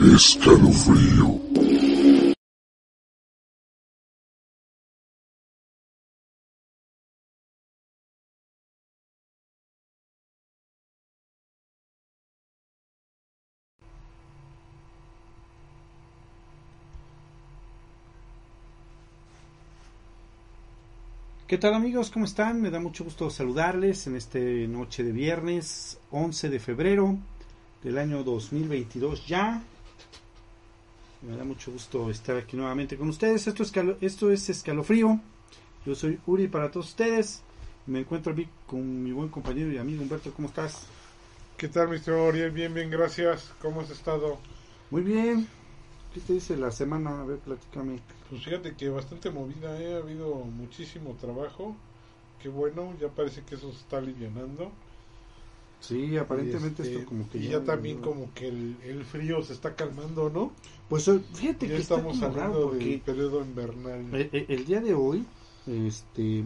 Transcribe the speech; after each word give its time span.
Escalofrío. 0.00 1.40
¿Qué 21.48 21.58
tal 21.58 21.74
amigos? 21.74 22.10
¿Cómo 22.10 22.24
están? 22.24 22.62
Me 22.62 22.70
da 22.70 22.78
mucho 22.78 23.02
gusto 23.02 23.30
saludarles 23.30 24.06
en 24.06 24.14
esta 24.14 24.38
noche 24.38 25.02
de 25.02 25.10
viernes 25.10 25.98
11 26.12 26.50
de 26.50 26.60
febrero 26.60 27.18
del 27.82 27.98
año 27.98 28.22
2022 28.22 29.26
ya. 29.26 29.60
Me 31.20 31.36
da 31.36 31.42
mucho 31.42 31.72
gusto 31.72 32.10
estar 32.10 32.36
aquí 32.36 32.56
nuevamente 32.56 32.96
con 32.96 33.08
ustedes. 33.08 33.46
Esto 33.48 33.64
es, 33.64 33.72
esto 34.00 34.30
es 34.30 34.48
Escalofrío. 34.48 35.18
Yo 35.84 35.94
soy 35.96 36.20
Uri 36.26 36.46
para 36.46 36.70
todos 36.70 36.88
ustedes. 36.88 37.42
Me 37.86 38.00
encuentro 38.00 38.32
aquí 38.32 38.46
con 38.68 39.02
mi 39.02 39.10
buen 39.10 39.28
compañero 39.28 39.72
y 39.72 39.78
amigo 39.78 40.02
Humberto. 40.02 40.32
¿Cómo 40.32 40.46
estás? 40.46 40.86
¿Qué 41.56 41.66
tal, 41.66 41.88
Mr. 41.88 42.12
Oriel? 42.12 42.52
Bien, 42.52 42.72
bien, 42.72 42.88
gracias. 42.88 43.52
¿Cómo 43.60 43.80
has 43.80 43.90
estado? 43.90 44.38
Muy 44.90 45.02
bien. 45.02 45.48
¿Qué 46.14 46.20
te 46.20 46.34
dice 46.34 46.56
la 46.56 46.70
semana? 46.70 47.20
A 47.20 47.24
ver, 47.24 47.38
platícame. 47.38 47.98
Pues 48.30 48.44
fíjate 48.44 48.76
que 48.76 48.88
bastante 48.88 49.30
movida, 49.30 49.80
¿eh? 49.80 49.94
ha 49.94 49.98
habido 49.98 50.34
muchísimo 50.36 51.16
trabajo. 51.20 51.74
Qué 52.40 52.48
bueno, 52.48 52.94
ya 53.00 53.08
parece 53.08 53.42
que 53.42 53.56
eso 53.56 53.72
se 53.72 53.78
está 53.78 53.98
alivianando. 53.98 54.70
Sí, 55.80 56.16
aparentemente 56.16 56.82
este, 56.82 56.94
esto 56.96 57.08
como 57.08 57.28
que 57.30 57.38
y 57.38 57.48
ya, 57.48 57.62
también 57.62 58.00
como 58.00 58.32
que 58.34 58.48
el, 58.48 58.76
el, 58.84 59.04
frío 59.04 59.42
se 59.42 59.52
está 59.52 59.74
calmando, 59.74 60.28
¿no? 60.28 60.52
Pues 60.88 61.06
eh, 61.08 61.20
fíjate 61.34 61.68
ya 61.68 61.76
que 61.76 61.80
estamos 61.80 62.14
está 62.14 62.26
hablando 62.26 62.72
del 62.72 63.00
periodo 63.00 63.42
invernal. 63.42 64.12
el, 64.12 64.28
el, 64.32 64.46
el, 64.48 64.64
día 64.64 64.80
de 64.80 64.94
hoy, 64.94 65.24
este, 65.66 66.44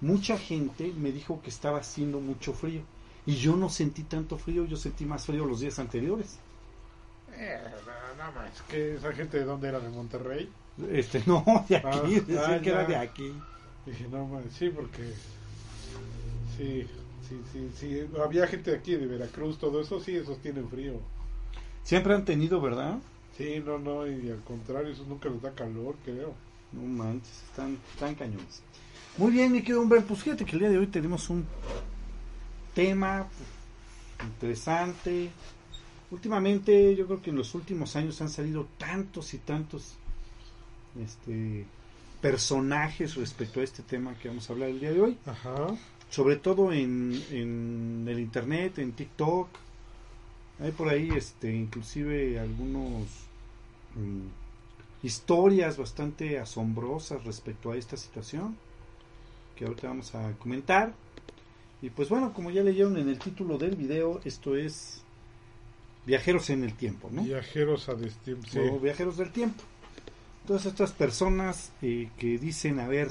mucha 0.00 0.36
gente 0.36 0.92
me 0.96 1.10
dijo 1.10 1.40
que 1.42 1.48
estaba 1.48 1.78
haciendo 1.78 2.20
mucho 2.20 2.52
frío 2.52 2.82
y 3.28 3.36
yo 3.36 3.56
no 3.56 3.68
sentí 3.68 4.04
tanto 4.04 4.38
frío, 4.38 4.64
yo 4.64 4.76
sentí 4.76 5.04
más 5.04 5.26
frío 5.26 5.44
los 5.44 5.60
días 5.60 5.78
anteriores. 5.78 6.38
Eh, 7.34 7.58
nada 8.16 8.30
más 8.32 8.62
que 8.62 8.96
esa 8.96 9.12
gente 9.12 9.38
de 9.38 9.44
dónde 9.44 9.68
era 9.68 9.80
de 9.80 9.88
Monterrey. 9.90 10.50
Este, 10.90 11.22
no, 11.26 11.44
de 11.68 11.76
aquí, 11.76 11.88
Ah, 11.92 12.02
decía 12.02 12.56
ah, 12.56 12.60
que 12.60 12.70
era 12.70 12.84
de 12.84 12.96
aquí. 12.96 13.32
Dije, 13.86 14.08
no 14.08 14.26
más, 14.26 14.44
sí, 14.50 14.70
porque 14.70 15.12
sí, 16.56 16.86
sí, 17.28 17.40
sí, 17.52 17.70
sí, 17.76 18.06
había 18.22 18.46
gente 18.46 18.70
de 18.70 18.76
aquí 18.78 18.94
de 18.94 19.06
Veracruz, 19.06 19.58
todo 19.58 19.80
eso, 19.80 20.00
sí, 20.00 20.16
esos 20.16 20.38
tienen 20.38 20.68
frío. 20.68 20.94
Siempre 21.82 22.14
han 22.14 22.24
tenido, 22.24 22.60
¿verdad? 22.60 22.98
Sí, 23.36 23.62
no, 23.64 23.78
no, 23.78 24.06
y 24.06 24.30
al 24.30 24.40
contrario, 24.40 24.92
eso 24.92 25.04
nunca 25.08 25.28
les 25.28 25.40
da 25.40 25.52
calor, 25.52 25.96
creo. 26.04 26.34
No 26.72 26.82
manches, 26.82 27.42
están, 27.48 27.78
están 27.92 28.14
cañones. 28.14 28.62
Muy 29.16 29.32
bien, 29.32 29.52
mi 29.52 29.60
querido 29.60 29.80
hombre, 29.80 30.00
pues 30.02 30.22
fíjate 30.22 30.44
que 30.44 30.52
el 30.52 30.58
día 30.60 30.70
de 30.70 30.78
hoy 30.78 30.86
tenemos 30.86 31.30
un 31.30 31.46
tema 32.74 33.28
interesante. 34.22 35.30
Últimamente, 36.10 36.94
yo 36.96 37.06
creo 37.06 37.22
que 37.22 37.30
en 37.30 37.36
los 37.36 37.54
últimos 37.54 37.96
años 37.96 38.20
han 38.20 38.28
salido 38.28 38.66
tantos 38.78 39.34
y 39.34 39.38
tantos 39.38 39.94
este, 41.00 41.66
personajes 42.20 43.14
respecto 43.16 43.60
a 43.60 43.64
este 43.64 43.82
tema 43.82 44.14
que 44.14 44.28
vamos 44.28 44.48
a 44.48 44.52
hablar 44.52 44.70
el 44.70 44.80
día 44.80 44.92
de 44.92 45.00
hoy. 45.00 45.18
Ajá. 45.26 45.76
Sobre 46.10 46.36
todo 46.36 46.72
en, 46.72 47.22
en 47.30 48.06
el 48.08 48.18
internet, 48.18 48.78
en 48.78 48.92
TikTok. 48.92 49.48
Hay 50.60 50.72
por 50.72 50.88
ahí, 50.88 51.10
este, 51.14 51.54
inclusive 51.54 52.38
algunos 52.38 53.06
mm, 53.94 55.06
historias 55.06 55.76
bastante 55.76 56.38
asombrosas 56.38 57.22
respecto 57.24 57.70
a 57.70 57.76
esta 57.76 57.96
situación 57.96 58.56
que 59.58 59.64
ahorita 59.64 59.88
vamos 59.88 60.14
a 60.14 60.32
comentar. 60.38 60.94
Y 61.82 61.90
pues 61.90 62.08
bueno, 62.08 62.32
como 62.32 62.50
ya 62.50 62.62
leyeron 62.62 62.96
en 62.96 63.08
el 63.08 63.18
título 63.18 63.58
del 63.58 63.74
video, 63.74 64.20
esto 64.24 64.56
es 64.56 65.02
Viajeros 66.06 66.50
en 66.50 66.64
el 66.64 66.74
Tiempo, 66.74 67.08
¿no? 67.12 67.22
Viajeros 67.22 67.88
a 67.88 67.94
destino. 67.94 68.38
Sí. 68.48 68.58
O 68.58 68.78
Viajeros 68.78 69.16
del 69.16 69.32
Tiempo. 69.32 69.62
Todas 70.46 70.64
estas 70.66 70.92
personas 70.92 71.72
eh, 71.82 72.08
que 72.18 72.38
dicen 72.38 72.78
haber 72.78 73.10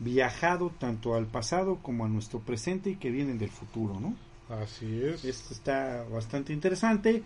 viajado 0.00 0.70
tanto 0.78 1.14
al 1.14 1.26
pasado 1.26 1.78
como 1.82 2.04
a 2.04 2.08
nuestro 2.08 2.40
presente 2.40 2.90
y 2.90 2.96
que 2.96 3.10
vienen 3.10 3.38
del 3.38 3.50
futuro, 3.50 3.98
¿no? 4.00 4.14
Así 4.62 5.02
es. 5.04 5.24
Esto 5.24 5.52
está 5.54 6.04
bastante 6.10 6.52
interesante. 6.52 7.22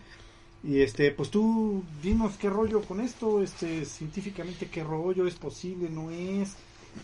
Y 0.64 0.80
este, 0.80 1.10
pues 1.10 1.30
tú 1.30 1.82
dinos 2.02 2.36
qué 2.38 2.48
rollo 2.48 2.82
con 2.82 3.00
esto, 3.00 3.42
este, 3.42 3.84
científicamente 3.84 4.68
qué 4.68 4.84
rollo 4.84 5.26
es 5.26 5.34
posible, 5.34 5.88
no 5.90 6.10
es. 6.10 6.54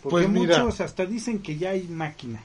Porque 0.01 0.27
Pues 0.27 0.29
mira. 0.29 0.59
muchos 0.63 0.81
hasta 0.81 1.05
dicen 1.05 1.39
que 1.39 1.57
ya 1.57 1.71
hay 1.71 1.83
máquina. 1.87 2.41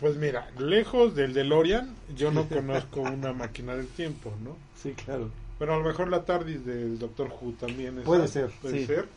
Pues 0.00 0.16
mira, 0.16 0.50
lejos 0.58 1.14
del 1.14 1.34
DeLorean, 1.34 1.94
yo 2.16 2.30
no 2.32 2.48
conozco 2.48 3.00
una 3.02 3.32
máquina 3.34 3.74
del 3.76 3.88
tiempo, 3.88 4.32
¿no? 4.42 4.56
Sí, 4.82 4.92
claro. 4.92 5.30
Pero 5.58 5.74
a 5.74 5.78
lo 5.78 5.84
mejor 5.84 6.08
la 6.08 6.24
TARDIS 6.24 6.64
del 6.64 6.98
Doctor 6.98 7.28
Who 7.40 7.52
también 7.52 7.98
es. 7.98 8.04
Puede 8.04 8.28
ser, 8.28 8.50
Puede 8.62 8.80
sí. 8.80 8.86
ser. 8.86 9.08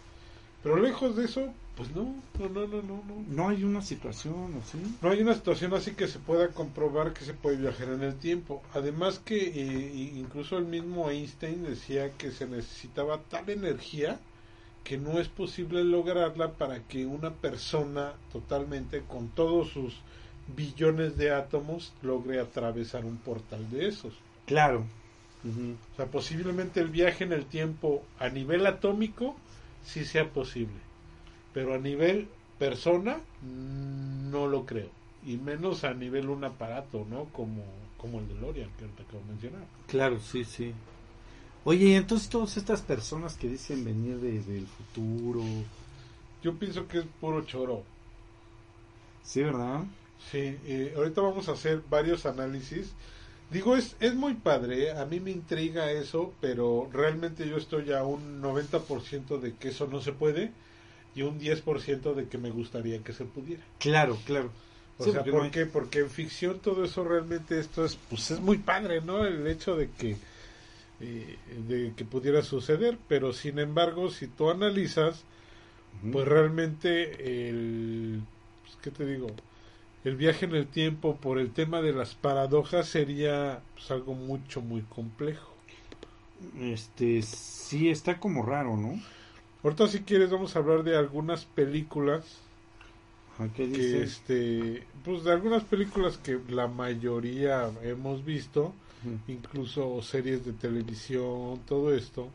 Pero 0.64 0.78
lejos 0.78 1.16
de 1.16 1.26
eso, 1.26 1.54
pues 1.78 1.96
no, 1.96 2.16
no, 2.38 2.50
no, 2.50 2.68
no, 2.68 2.82
no, 2.82 3.04
no. 3.08 3.24
No 3.28 3.50
hay 3.50 3.64
una 3.64 3.82
situación, 3.82 4.56
¿o 4.58 4.62
sí? 4.70 4.98
No 5.02 5.10
hay 5.10 5.22
una 5.22 5.34
situación 5.34 5.74
así 5.74 5.92
que 5.92 6.08
se 6.08 6.20
pueda 6.20 6.50
comprobar 6.50 7.14
que 7.14 7.24
se 7.24 7.34
puede 7.34 7.58
viajar 7.58 7.88
en 7.90 8.04
el 8.04 8.16
tiempo. 8.16 8.62
Además 8.74 9.20
que 9.20 9.38
eh, 9.38 10.12
incluso 10.16 10.58
el 10.58 10.66
mismo 10.66 11.10
Einstein 11.10 11.64
decía 11.64 12.12
que 12.12 12.32
se 12.32 12.48
necesitaba 12.48 13.20
tal 13.30 13.50
energía 13.50 14.20
que 14.84 14.98
no 14.98 15.20
es 15.20 15.28
posible 15.28 15.84
lograrla 15.84 16.54
para 16.54 16.80
que 16.80 17.06
una 17.06 17.32
persona 17.32 18.14
totalmente 18.32 19.02
con 19.08 19.30
todos 19.30 19.70
sus 19.70 19.96
billones 20.56 21.16
de 21.16 21.32
átomos 21.32 21.94
logre 22.02 22.40
atravesar 22.40 23.06
un 23.06 23.18
portal 23.18 23.70
de 23.70 23.88
esos. 23.88 24.14
Claro. 24.46 24.86
Ujú. 25.44 25.76
O 25.94 25.96
sea, 25.96 26.08
posiblemente 26.08 26.82
el 26.82 26.90
viaje 26.90 27.24
en 27.24 27.34
el 27.34 27.46
tiempo 27.46 28.04
a 28.20 28.30
nivel 28.30 28.66
atómico 28.66 29.36
sí 29.86 30.06
sea 30.06 30.30
posible, 30.30 30.76
pero 31.54 31.74
a 31.74 31.78
nivel 31.78 32.28
persona 32.58 33.20
no 33.42 34.48
lo 34.48 34.66
creo, 34.66 34.90
y 35.26 35.38
menos 35.38 35.84
a 35.84 35.94
nivel 35.94 36.30
un 36.30 36.44
aparato, 36.44 37.06
¿no? 37.10 37.26
Como, 37.26 37.64
como 37.98 38.20
el 38.20 38.28
DeLorean 38.28 38.70
que 38.78 38.86
te 38.86 39.04
acabo 39.04 39.20
de 39.20 39.26
mencionar. 39.32 39.62
Claro, 39.88 40.20
sí, 40.20 40.44
sí. 40.44 40.74
Oye, 41.66 41.88
y 41.88 41.94
entonces 41.94 42.30
todas 42.30 42.56
estas 42.58 42.82
personas 42.82 43.36
que 43.36 43.48
dicen 43.50 43.84
venir 43.84 44.18
de- 44.18 44.42
del 44.42 44.66
futuro, 44.68 45.44
Yo 46.42 46.54
pienso 46.56 46.88
que 46.88 47.00
es 47.00 47.06
puro 47.20 47.42
choro. 47.46 47.84
sí, 49.24 49.44
¿verdad? 49.44 49.84
Sí, 50.32 50.38
eh, 50.66 50.94
ahorita 50.96 51.22
vamos 51.22 51.50
a 51.50 51.54
hacer 51.54 51.82
varios 51.90 52.26
análisis. 52.26 52.92
Digo, 53.50 53.76
es, 53.76 53.96
es 54.00 54.14
muy 54.16 54.36
padre, 54.36 54.88
¿eh? 54.90 54.92
a 54.92 55.06
mí 55.06 55.20
me 55.20 55.32
intriga 55.32 55.92
eso, 55.92 56.34
pero 56.40 56.88
realmente 56.92 57.48
yo 57.50 57.58
estoy 57.58 57.92
a 57.92 58.04
un 58.04 58.42
90% 58.42 59.40
de 59.40 59.56
que 59.56 59.70
eso 59.70 59.88
no 59.88 60.02
se 60.02 60.12
puede 60.14 60.52
y 61.16 61.24
un 61.24 61.40
10% 61.40 62.14
de 62.14 62.28
que 62.28 62.38
me 62.38 62.52
gustaría 62.52 63.04
que 63.04 63.14
se 63.14 63.26
pudiera. 63.26 63.64
Claro, 63.80 64.18
claro. 64.26 64.52
O 64.98 65.04
Sí, 65.06 65.12
sea, 65.12 65.22
porque 65.22 65.32
¿por 65.32 65.44
no 65.46 65.52
qué? 65.52 65.66
Porque 65.66 66.00
en 66.00 66.10
ficción 66.10 66.60
todo 66.60 66.84
eso 66.84 67.04
realmente 67.04 67.60
esto 67.60 67.86
es, 67.86 67.96
pues 67.96 68.30
es 68.32 68.40
muy 68.40 68.58
padre, 68.60 69.02
¿no? 69.02 69.26
El 69.26 69.48
hecho 69.48 69.76
de 69.76 69.90
que, 69.92 70.18
eh, 71.00 71.38
de 71.68 71.94
que 71.96 72.06
pudiera 72.06 72.42
suceder, 72.44 72.98
pero 73.08 73.34
sin 73.34 73.60
embargo, 73.60 74.10
si 74.12 74.28
tú 74.28 74.50
analizas, 74.50 75.24
pues 76.12 76.28
realmente 76.28 77.50
el, 77.50 78.22
pues, 78.64 78.78
¿qué 78.82 78.92
te 78.92 79.06
digo? 79.06 79.28
El 80.06 80.16
viaje 80.16 80.46
en 80.46 80.56
el 80.56 80.68
tiempo 80.68 81.18
por 81.18 81.40
el 81.40 81.52
tema 81.52 81.82
de 81.82 81.92
las 81.92 82.16
paradojas 82.16 82.88
sería 82.88 83.62
pues, 83.76 83.92
algo 83.92 84.14
mucho, 84.14 84.62
muy 84.62 84.82
complejo. 84.84 85.54
Este, 86.60 87.22
sí, 87.22 87.90
está 87.90 88.20
como 88.20 88.44
raro, 88.44 88.78
¿no? 88.78 89.00
Ahorita 89.64 89.88
si 89.88 90.00
quieres 90.00 90.30
vamos 90.30 90.56
a 90.56 90.60
hablar 90.60 90.84
de 90.84 90.96
algunas 90.96 91.46
películas 91.46 92.40
¿Qué 93.56 93.72
que 93.72 94.04
este 94.04 94.84
pues 95.04 95.24
de 95.24 95.32
algunas 95.32 95.64
películas 95.64 96.18
que 96.18 96.40
la 96.50 96.68
mayoría 96.68 97.70
hemos 97.84 98.26
visto 98.26 98.74
incluso 99.30 100.02
series 100.02 100.46
de 100.46 100.52
televisión 100.52 101.62
todo 101.66 101.96
esto 101.96 102.30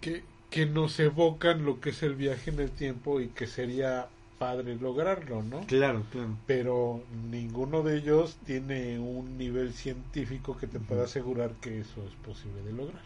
que 0.00 0.22
que 0.48 0.64
nos 0.64 0.98
evocan 0.98 1.64
lo 1.64 1.78
que 1.78 1.90
es 1.90 2.02
el 2.02 2.14
viaje 2.14 2.50
en 2.50 2.60
el 2.60 2.70
tiempo 2.70 3.20
y 3.20 3.28
que 3.28 3.46
sería 3.46 4.08
padre 4.40 4.74
lograrlo 4.76 5.42
no 5.42 5.60
Claro, 5.66 6.04
claro. 6.10 6.34
pero 6.46 7.04
ninguno 7.30 7.82
de 7.82 7.98
ellos 7.98 8.38
tiene 8.46 8.98
un 8.98 9.36
nivel 9.36 9.74
científico 9.74 10.56
que 10.56 10.66
te 10.66 10.80
pueda 10.80 11.04
asegurar 11.04 11.52
que 11.60 11.80
eso 11.80 12.02
es 12.08 12.14
posible 12.26 12.62
de 12.62 12.72
lograr 12.72 13.02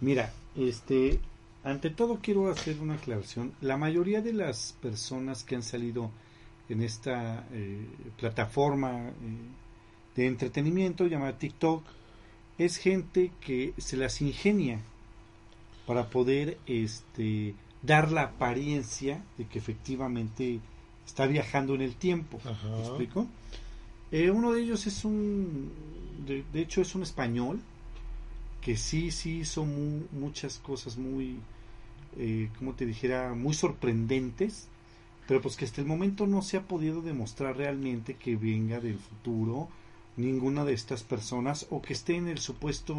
Mira, 0.00 0.32
este, 0.56 1.20
ante 1.62 1.90
todo 1.90 2.20
quiero 2.22 2.50
hacer 2.50 2.80
una 2.80 2.94
aclaración. 2.94 3.52
La 3.60 3.76
mayoría 3.76 4.22
de 4.22 4.32
las 4.32 4.74
personas 4.80 5.44
que 5.44 5.56
han 5.56 5.62
salido 5.62 6.10
en 6.70 6.82
esta 6.82 7.44
eh, 7.52 7.84
plataforma 8.18 9.08
eh, 9.08 9.12
de 10.16 10.26
entretenimiento 10.26 11.06
llamada 11.06 11.36
TikTok 11.36 11.84
es 12.56 12.78
gente 12.78 13.30
que 13.40 13.74
se 13.76 13.98
las 13.98 14.22
ingenia 14.22 14.80
para 15.86 16.08
poder 16.08 16.56
este, 16.66 17.54
dar 17.82 18.12
la 18.12 18.22
apariencia 18.22 19.22
de 19.38 19.46
que 19.46 19.58
efectivamente 19.58 20.60
está 21.06 21.26
viajando 21.26 21.74
en 21.74 21.80
el 21.82 21.96
tiempo. 21.96 22.38
¿Me 22.44 22.80
explico? 22.80 23.26
Eh, 24.12 24.30
uno 24.30 24.52
de 24.52 24.62
ellos 24.62 24.86
es 24.86 25.04
un, 25.04 25.70
de, 26.26 26.44
de 26.52 26.60
hecho 26.60 26.82
es 26.82 26.94
un 26.94 27.02
español 27.02 27.60
que 28.60 28.76
sí, 28.76 29.10
sí 29.10 29.38
hizo 29.40 29.64
mu- 29.64 30.04
muchas 30.12 30.58
cosas 30.58 30.98
muy, 30.98 31.38
eh, 32.18 32.50
como 32.58 32.74
te 32.74 32.84
dijera, 32.86 33.34
muy 33.34 33.54
sorprendentes, 33.54 34.68
pero 35.26 35.40
pues 35.40 35.56
que 35.56 35.64
hasta 35.64 35.80
el 35.80 35.86
momento 35.86 36.26
no 36.26 36.42
se 36.42 36.56
ha 36.56 36.62
podido 36.62 37.02
demostrar 37.02 37.56
realmente 37.56 38.14
que 38.16 38.36
venga 38.36 38.80
del 38.80 38.98
futuro 38.98 39.68
ninguna 40.16 40.64
de 40.64 40.74
estas 40.74 41.02
personas 41.04 41.66
o 41.70 41.80
que 41.80 41.92
esté 41.94 42.16
en 42.16 42.26
el 42.28 42.38
supuesto 42.38 42.96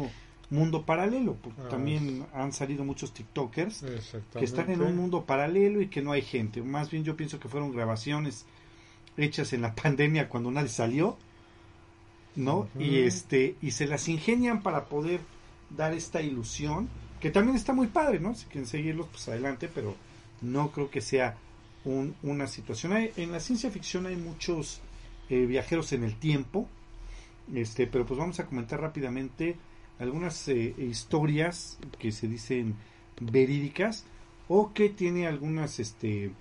mundo 0.52 0.82
paralelo, 0.84 1.34
porque 1.42 1.60
Ah, 1.62 1.68
también 1.70 2.26
han 2.34 2.52
salido 2.52 2.84
muchos 2.84 3.12
TikTokers 3.14 3.82
que 4.38 4.44
están 4.44 4.70
en 4.70 4.80
un 4.82 4.96
mundo 4.96 5.24
paralelo 5.24 5.80
y 5.80 5.88
que 5.88 6.02
no 6.02 6.12
hay 6.12 6.22
gente. 6.22 6.62
Más 6.62 6.90
bien 6.90 7.04
yo 7.04 7.16
pienso 7.16 7.40
que 7.40 7.48
fueron 7.48 7.72
grabaciones 7.72 8.44
hechas 9.16 9.52
en 9.52 9.62
la 9.62 9.74
pandemia 9.74 10.28
cuando 10.28 10.50
nadie 10.50 10.68
salió, 10.68 11.16
¿no? 12.36 12.68
Y 12.78 12.98
este 13.06 13.56
y 13.62 13.72
se 13.72 13.86
las 13.86 14.08
ingenian 14.08 14.62
para 14.62 14.86
poder 14.86 15.20
dar 15.70 15.92
esta 15.92 16.20
ilusión, 16.22 16.88
que 17.20 17.30
también 17.30 17.56
está 17.56 17.72
muy 17.72 17.86
padre, 17.88 18.20
¿no? 18.20 18.34
Si 18.34 18.46
quieren 18.46 18.66
seguirlos, 18.68 19.06
pues 19.10 19.28
adelante, 19.28 19.68
pero 19.72 19.94
no 20.40 20.70
creo 20.70 20.90
que 20.90 21.00
sea 21.00 21.36
un- 21.84 22.14
una 22.22 22.46
situación. 22.46 22.92
Hay- 22.92 23.12
en 23.16 23.32
la 23.32 23.40
ciencia 23.40 23.70
ficción 23.70 24.06
hay 24.06 24.16
muchos 24.16 24.80
eh, 25.30 25.46
viajeros 25.46 25.92
en 25.92 26.04
el 26.04 26.16
tiempo, 26.16 26.68
este, 27.54 27.86
pero 27.86 28.04
pues 28.04 28.18
vamos 28.18 28.38
a 28.40 28.44
comentar 28.46 28.80
rápidamente 28.80 29.56
algunas 30.02 30.48
eh, 30.48 30.74
historias 30.78 31.78
que 31.98 32.12
se 32.12 32.28
dicen 32.28 32.76
verídicas 33.20 34.04
o 34.48 34.72
que 34.72 34.88
tiene 34.88 35.26
algunas 35.26 35.78
este 35.78 36.32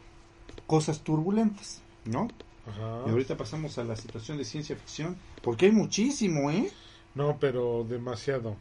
cosas 0.67 1.01
turbulentas, 1.01 1.81
¿no? 2.05 2.27
Ajá. 2.67 3.03
Y 3.07 3.09
ahorita 3.09 3.37
pasamos 3.37 3.77
a 3.77 3.83
la 3.83 3.95
situación 3.95 4.37
de 4.37 4.45
ciencia 4.45 4.75
ficción, 4.75 5.17
porque 5.41 5.67
hay 5.67 5.71
muchísimo, 5.71 6.49
¿eh? 6.51 6.71
No, 7.15 7.37
pero 7.39 7.85
demasiado. 7.87 8.55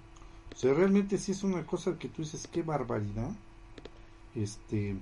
O 0.53 0.57
sea, 0.57 0.75
realmente 0.75 1.19
sí 1.19 1.33
es 1.33 1.43
una 1.43 1.65
cosa 1.65 1.99
que 1.99 2.09
tú 2.09 2.23
dices, 2.23 2.49
qué 2.51 2.63
barbaridad. 2.63 3.31
Este, 4.35 4.97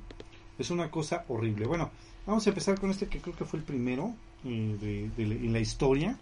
es 0.59 0.71
una 0.71 0.91
cosa 0.91 1.25
horrible. 1.29 1.67
Bueno, 1.67 1.91
vamos 2.27 2.47
a 2.47 2.51
empezar 2.51 2.79
con 2.79 2.91
este 2.91 3.07
que 3.07 3.21
creo 3.21 3.35
que 3.35 3.45
fue 3.45 3.59
el 3.59 3.65
primero 3.65 4.15
eh, 4.45 5.11
de, 5.17 5.23
en 5.23 5.53
la 5.53 5.61
historia. 5.61 6.19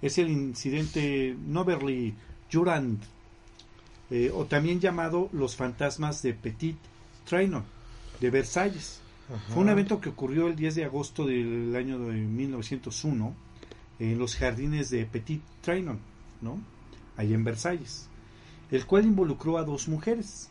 Es 0.00 0.18
el 0.18 0.30
incidente 0.30 1.36
Noverly 1.46 2.14
Jurand, 2.54 3.02
eh, 4.10 4.30
o 4.32 4.44
también 4.44 4.80
llamado 4.80 5.28
Los 5.32 5.56
fantasmas 5.56 6.22
de 6.22 6.34
Petit 6.34 6.76
Trianon, 7.26 7.64
de 8.20 8.30
Versalles. 8.30 9.00
Ajá. 9.28 9.54
Fue 9.54 9.62
un 9.62 9.70
evento 9.70 10.00
que 10.00 10.10
ocurrió 10.10 10.46
el 10.46 10.56
10 10.56 10.74
de 10.76 10.84
agosto 10.84 11.26
del 11.26 11.74
año 11.74 11.98
de 11.98 12.14
1901 12.14 13.34
en 13.98 14.18
los 14.18 14.36
jardines 14.36 14.90
de 14.90 15.06
Petit 15.06 15.42
Trianon, 15.62 15.98
¿no? 16.40 16.58
Ahí 17.16 17.32
en 17.32 17.44
Versalles, 17.44 18.08
el 18.70 18.86
cual 18.86 19.04
involucró 19.04 19.58
a 19.58 19.64
dos 19.64 19.88
mujeres, 19.88 20.50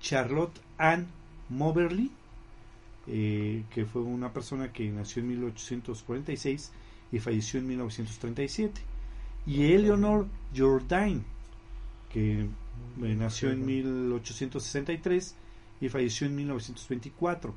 Charlotte 0.00 0.60
Ann 0.78 1.06
Moberly, 1.48 2.10
eh, 3.06 3.64
que 3.70 3.84
fue 3.84 4.02
una 4.02 4.32
persona 4.32 4.72
que 4.72 4.88
nació 4.90 5.22
en 5.22 5.28
1846 5.28 6.72
y 7.12 7.18
falleció 7.18 7.60
en 7.60 7.66
1937, 7.68 8.80
y 9.46 9.72
Eleanor 9.72 10.26
Jourdain, 10.56 11.24
que 12.14 12.46
nació 12.96 13.50
en 13.50 13.66
1863 13.66 15.34
y 15.80 15.88
falleció 15.88 16.26
en 16.26 16.36
1924. 16.36 17.54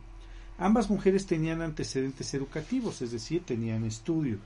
Ambas 0.57 0.89
mujeres 0.89 1.25
tenían 1.27 1.61
antecedentes 1.61 2.33
educativos, 2.33 3.01
es 3.01 3.11
decir, 3.11 3.43
tenían 3.45 3.85
estudio. 3.85 4.37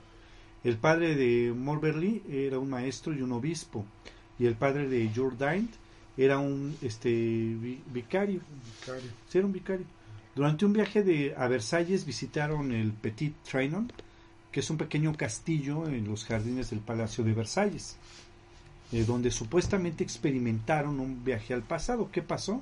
El 0.64 0.78
padre 0.78 1.16
de 1.16 1.54
Morberly 1.54 2.22
era 2.30 2.60
un 2.60 2.70
maestro 2.70 3.14
y 3.14 3.22
un 3.22 3.32
obispo, 3.32 3.86
y 4.38 4.46
el 4.46 4.56
padre 4.56 4.88
de 4.90 5.10
Jourdain 5.16 5.70
era 6.18 6.38
un 6.40 6.76
este 6.82 7.10
vi- 7.10 7.82
vicario, 7.94 8.42
Vicario. 8.82 9.10
sí, 9.30 9.38
era 9.38 9.48
un 9.48 9.54
vicario. 9.54 9.86
Durante 10.36 10.66
un 10.66 10.74
viaje 10.74 11.04
de, 11.04 11.34
a 11.38 11.48
Versalles 11.48 12.06
visitaron 12.06 12.72
el 12.74 12.92
Petit 12.92 13.34
Trianon, 13.50 13.92
que 14.52 14.60
es 14.60 14.70
un 14.70 14.78
pequeño 14.78 15.16
castillo 15.16 15.88
en 15.88 16.06
los 16.08 16.26
jardines 16.26 16.70
del 16.70 16.80
Palacio 16.80 17.24
de 17.24 17.34
Versalles, 17.34 17.96
eh, 18.92 19.06
donde 19.06 19.32
supuestamente 19.32 20.04
experimentaron 20.04 21.00
un 21.00 21.24
viaje 21.24 21.54
al 21.54 21.62
pasado. 21.62 22.10
¿Qué 22.12 22.22
pasó? 22.22 22.62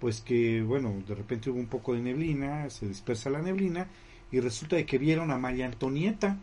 Pues 0.00 0.20
que, 0.20 0.62
bueno, 0.62 0.92
de 1.06 1.14
repente 1.14 1.50
hubo 1.50 1.58
un 1.58 1.66
poco 1.66 1.94
de 1.94 2.00
neblina, 2.00 2.68
se 2.70 2.88
dispersa 2.88 3.30
la 3.30 3.40
neblina, 3.40 3.86
y 4.32 4.40
resulta 4.40 4.76
de 4.76 4.86
que 4.86 4.98
vieron 4.98 5.30
a 5.30 5.38
María 5.38 5.66
Antonieta, 5.66 6.38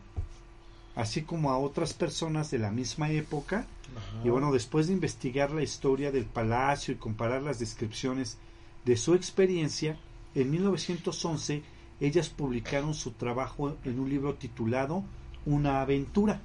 así 0.96 1.24
como 1.24 1.52
a 1.52 1.58
otras 1.58 1.94
personas 1.94 2.50
de 2.52 2.60
la 2.60 2.72
misma 2.72 3.12
época, 3.12 3.66
Ajá. 3.96 4.22
y 4.24 4.30
bueno, 4.30 4.52
después 4.52 4.88
de 4.88 4.94
investigar 4.94 5.52
la 5.52 5.64
historia 5.64 6.12
del 6.12 6.26
palacio 6.26 6.94
y 6.94 6.98
comparar 6.98 7.42
las 7.42 7.60
descripciones 7.60 8.38
de 8.86 8.96
su 8.96 9.14
experiencia, 9.14 9.98
en 10.36 10.50
1911 10.52 11.64
ellas 12.00 12.30
publicaron 12.30 12.94
su 12.94 13.12
trabajo 13.12 13.78
en 13.84 14.00
un 14.00 14.10
libro 14.10 14.36
titulado 14.36 15.04
Una 15.46 15.82
aventura, 15.82 16.42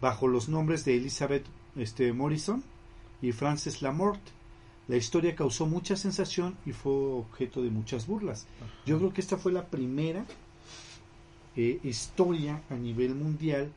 bajo 0.00 0.28
los 0.28 0.48
nombres 0.48 0.84
de 0.84 0.96
Elizabeth 0.96 1.44
este, 1.76 2.12
Morrison 2.12 2.62
y 3.20 3.32
Frances 3.32 3.82
Lamort. 3.82 4.20
La 4.88 4.96
historia 4.96 5.36
causó 5.36 5.66
mucha 5.66 5.96
sensación 5.96 6.56
y 6.66 6.72
fue 6.72 6.92
objeto 6.92 7.62
de 7.62 7.70
muchas 7.70 8.06
burlas. 8.06 8.46
Yo 8.84 8.98
creo 8.98 9.12
que 9.12 9.20
esta 9.20 9.38
fue 9.38 9.52
la 9.52 9.66
primera 9.66 10.26
eh, 11.56 11.78
historia 11.84 12.62
a 12.68 12.74
nivel 12.74 13.14
mundial 13.14 13.70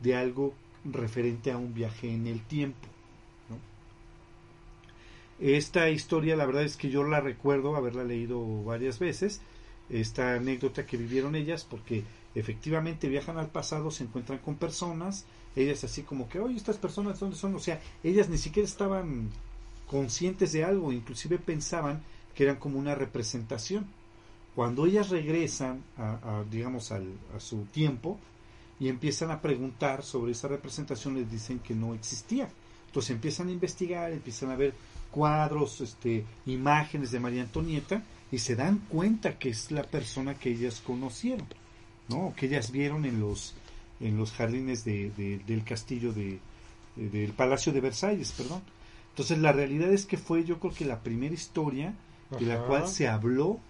de 0.00 0.16
algo 0.16 0.54
referente 0.84 1.50
a 1.50 1.56
un 1.56 1.74
viaje 1.74 2.12
en 2.12 2.26
el 2.26 2.40
tiempo. 2.42 2.86
¿no? 3.48 3.58
Esta 5.40 5.90
historia, 5.90 6.36
la 6.36 6.46
verdad 6.46 6.62
es 6.62 6.76
que 6.76 6.90
yo 6.90 7.04
la 7.04 7.20
recuerdo 7.20 7.76
haberla 7.76 8.04
leído 8.04 8.62
varias 8.64 8.98
veces, 8.98 9.40
esta 9.90 10.34
anécdota 10.34 10.86
que 10.86 10.96
vivieron 10.96 11.34
ellas, 11.34 11.66
porque 11.68 12.04
efectivamente 12.34 13.08
viajan 13.08 13.38
al 13.38 13.48
pasado, 13.48 13.90
se 13.90 14.04
encuentran 14.04 14.38
con 14.38 14.54
personas, 14.56 15.26
ellas 15.56 15.84
así 15.84 16.02
como 16.02 16.28
que, 16.28 16.40
oye, 16.40 16.56
estas 16.56 16.78
personas, 16.78 17.20
¿dónde 17.20 17.36
son? 17.36 17.54
O 17.54 17.58
sea, 17.58 17.80
ellas 18.02 18.28
ni 18.28 18.38
siquiera 18.38 18.68
estaban 18.68 19.30
conscientes 19.86 20.52
de 20.52 20.64
algo, 20.64 20.92
inclusive 20.92 21.38
pensaban 21.38 22.02
que 22.34 22.44
eran 22.44 22.56
como 22.56 22.78
una 22.78 22.94
representación. 22.94 23.86
Cuando 24.54 24.86
ellas 24.86 25.10
regresan 25.10 25.82
a, 25.96 26.40
a, 26.40 26.44
digamos, 26.44 26.92
al, 26.92 27.08
a 27.36 27.40
su 27.40 27.64
tiempo 27.66 28.18
y 28.80 28.88
empiezan 28.88 29.30
a 29.30 29.40
preguntar 29.40 30.02
sobre 30.02 30.32
esa 30.32 30.48
representación, 30.48 31.14
les 31.14 31.30
dicen 31.30 31.58
que 31.58 31.74
no 31.74 31.94
existía. 31.94 32.48
Entonces 32.86 33.12
empiezan 33.12 33.48
a 33.48 33.52
investigar, 33.52 34.12
empiezan 34.12 34.50
a 34.50 34.56
ver 34.56 34.74
cuadros, 35.10 35.80
este, 35.80 36.24
imágenes 36.46 37.10
de 37.10 37.20
María 37.20 37.42
Antonieta 37.42 38.02
y 38.30 38.38
se 38.38 38.56
dan 38.56 38.78
cuenta 38.88 39.38
que 39.38 39.50
es 39.50 39.70
la 39.70 39.84
persona 39.84 40.34
que 40.34 40.50
ellas 40.50 40.82
conocieron, 40.84 41.46
¿no? 42.08 42.34
Que 42.36 42.46
ellas 42.46 42.70
vieron 42.70 43.04
en 43.04 43.20
los 43.20 43.54
en 44.02 44.16
los 44.16 44.32
jardines 44.32 44.84
de, 44.84 45.10
de, 45.16 45.38
del 45.46 45.64
castillo 45.64 46.12
de, 46.12 46.38
de, 46.96 47.08
del 47.08 47.32
Palacio 47.32 47.72
de 47.72 47.80
Versalles, 47.80 48.32
perdón. 48.32 48.62
Entonces 49.10 49.38
la 49.38 49.52
realidad 49.52 49.92
es 49.92 50.06
que 50.06 50.16
fue 50.16 50.44
yo 50.44 50.58
creo 50.58 50.72
que 50.72 50.84
la 50.84 51.00
primera 51.00 51.34
historia 51.34 51.94
de 52.30 52.46
la 52.46 52.64
cual 52.64 52.88
se 52.88 53.08
habló 53.08 53.60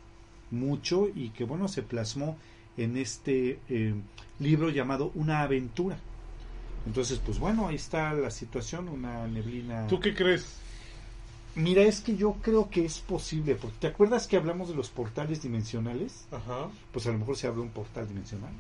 mucho 0.51 1.09
y 1.13 1.31
que 1.31 1.45
bueno 1.45 1.67
se 1.67 1.83
plasmó 1.83 2.37
en 2.77 2.97
este 2.97 3.59
eh, 3.69 3.95
libro 4.39 4.71
llamado 4.71 5.11
Una 5.15 5.43
aventura. 5.43 5.99
Entonces 6.87 7.19
pues 7.19 7.39
bueno 7.39 7.69
ahí 7.69 7.77
está 7.77 8.13
la 8.13 8.31
situación, 8.31 8.89
una 8.89 9.27
neblina. 9.27 9.87
¿Tú 9.89 9.99
qué 9.99 10.15
crees? 10.15 10.59
Mira, 11.55 11.83
es 11.83 12.01
que 12.01 12.17
yo 12.17 12.35
creo 12.41 12.71
que 12.71 12.85
es 12.85 13.01
posible, 13.01 13.57
porque 13.57 13.77
¿te 13.81 13.87
acuerdas 13.89 14.27
que 14.27 14.39
hablamos 14.39 14.71
de 14.71 14.75
los 14.75 14.89
portales 14.89 15.43
dimensionales? 15.43 16.25
Ajá. 16.31 16.71
Pues 16.93 17.07
a 17.07 17.13
lo 17.13 17.19
mejor 17.19 17.37
se 17.37 17.47
abre 17.47 17.61
un 17.61 17.69
portal 17.69 18.09
dimensional. 18.09 18.53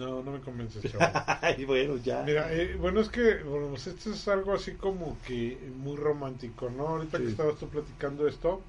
No, 0.00 0.22
no 0.22 0.30
me 0.32 0.40
convences, 0.40 0.84
chaval. 0.90 1.12
Ay, 1.42 1.64
bueno, 1.64 1.96
ya. 1.98 2.22
Mira, 2.24 2.52
eh, 2.52 2.76
bueno, 2.76 3.00
es 3.00 3.08
que 3.08 3.42
bueno, 3.42 3.68
pues 3.68 3.86
esto 3.86 4.10
es 4.12 4.26
algo 4.28 4.54
así 4.54 4.72
como 4.74 5.18
que 5.26 5.58
muy 5.76 5.96
romántico, 5.96 6.70
¿no? 6.70 6.88
Ahorita 6.88 7.18
Sí. 7.18 7.24
que 7.24 7.30
estabas 7.30 7.58
tú 7.58 7.68
platicando 7.68 8.26
esto, 8.26 8.62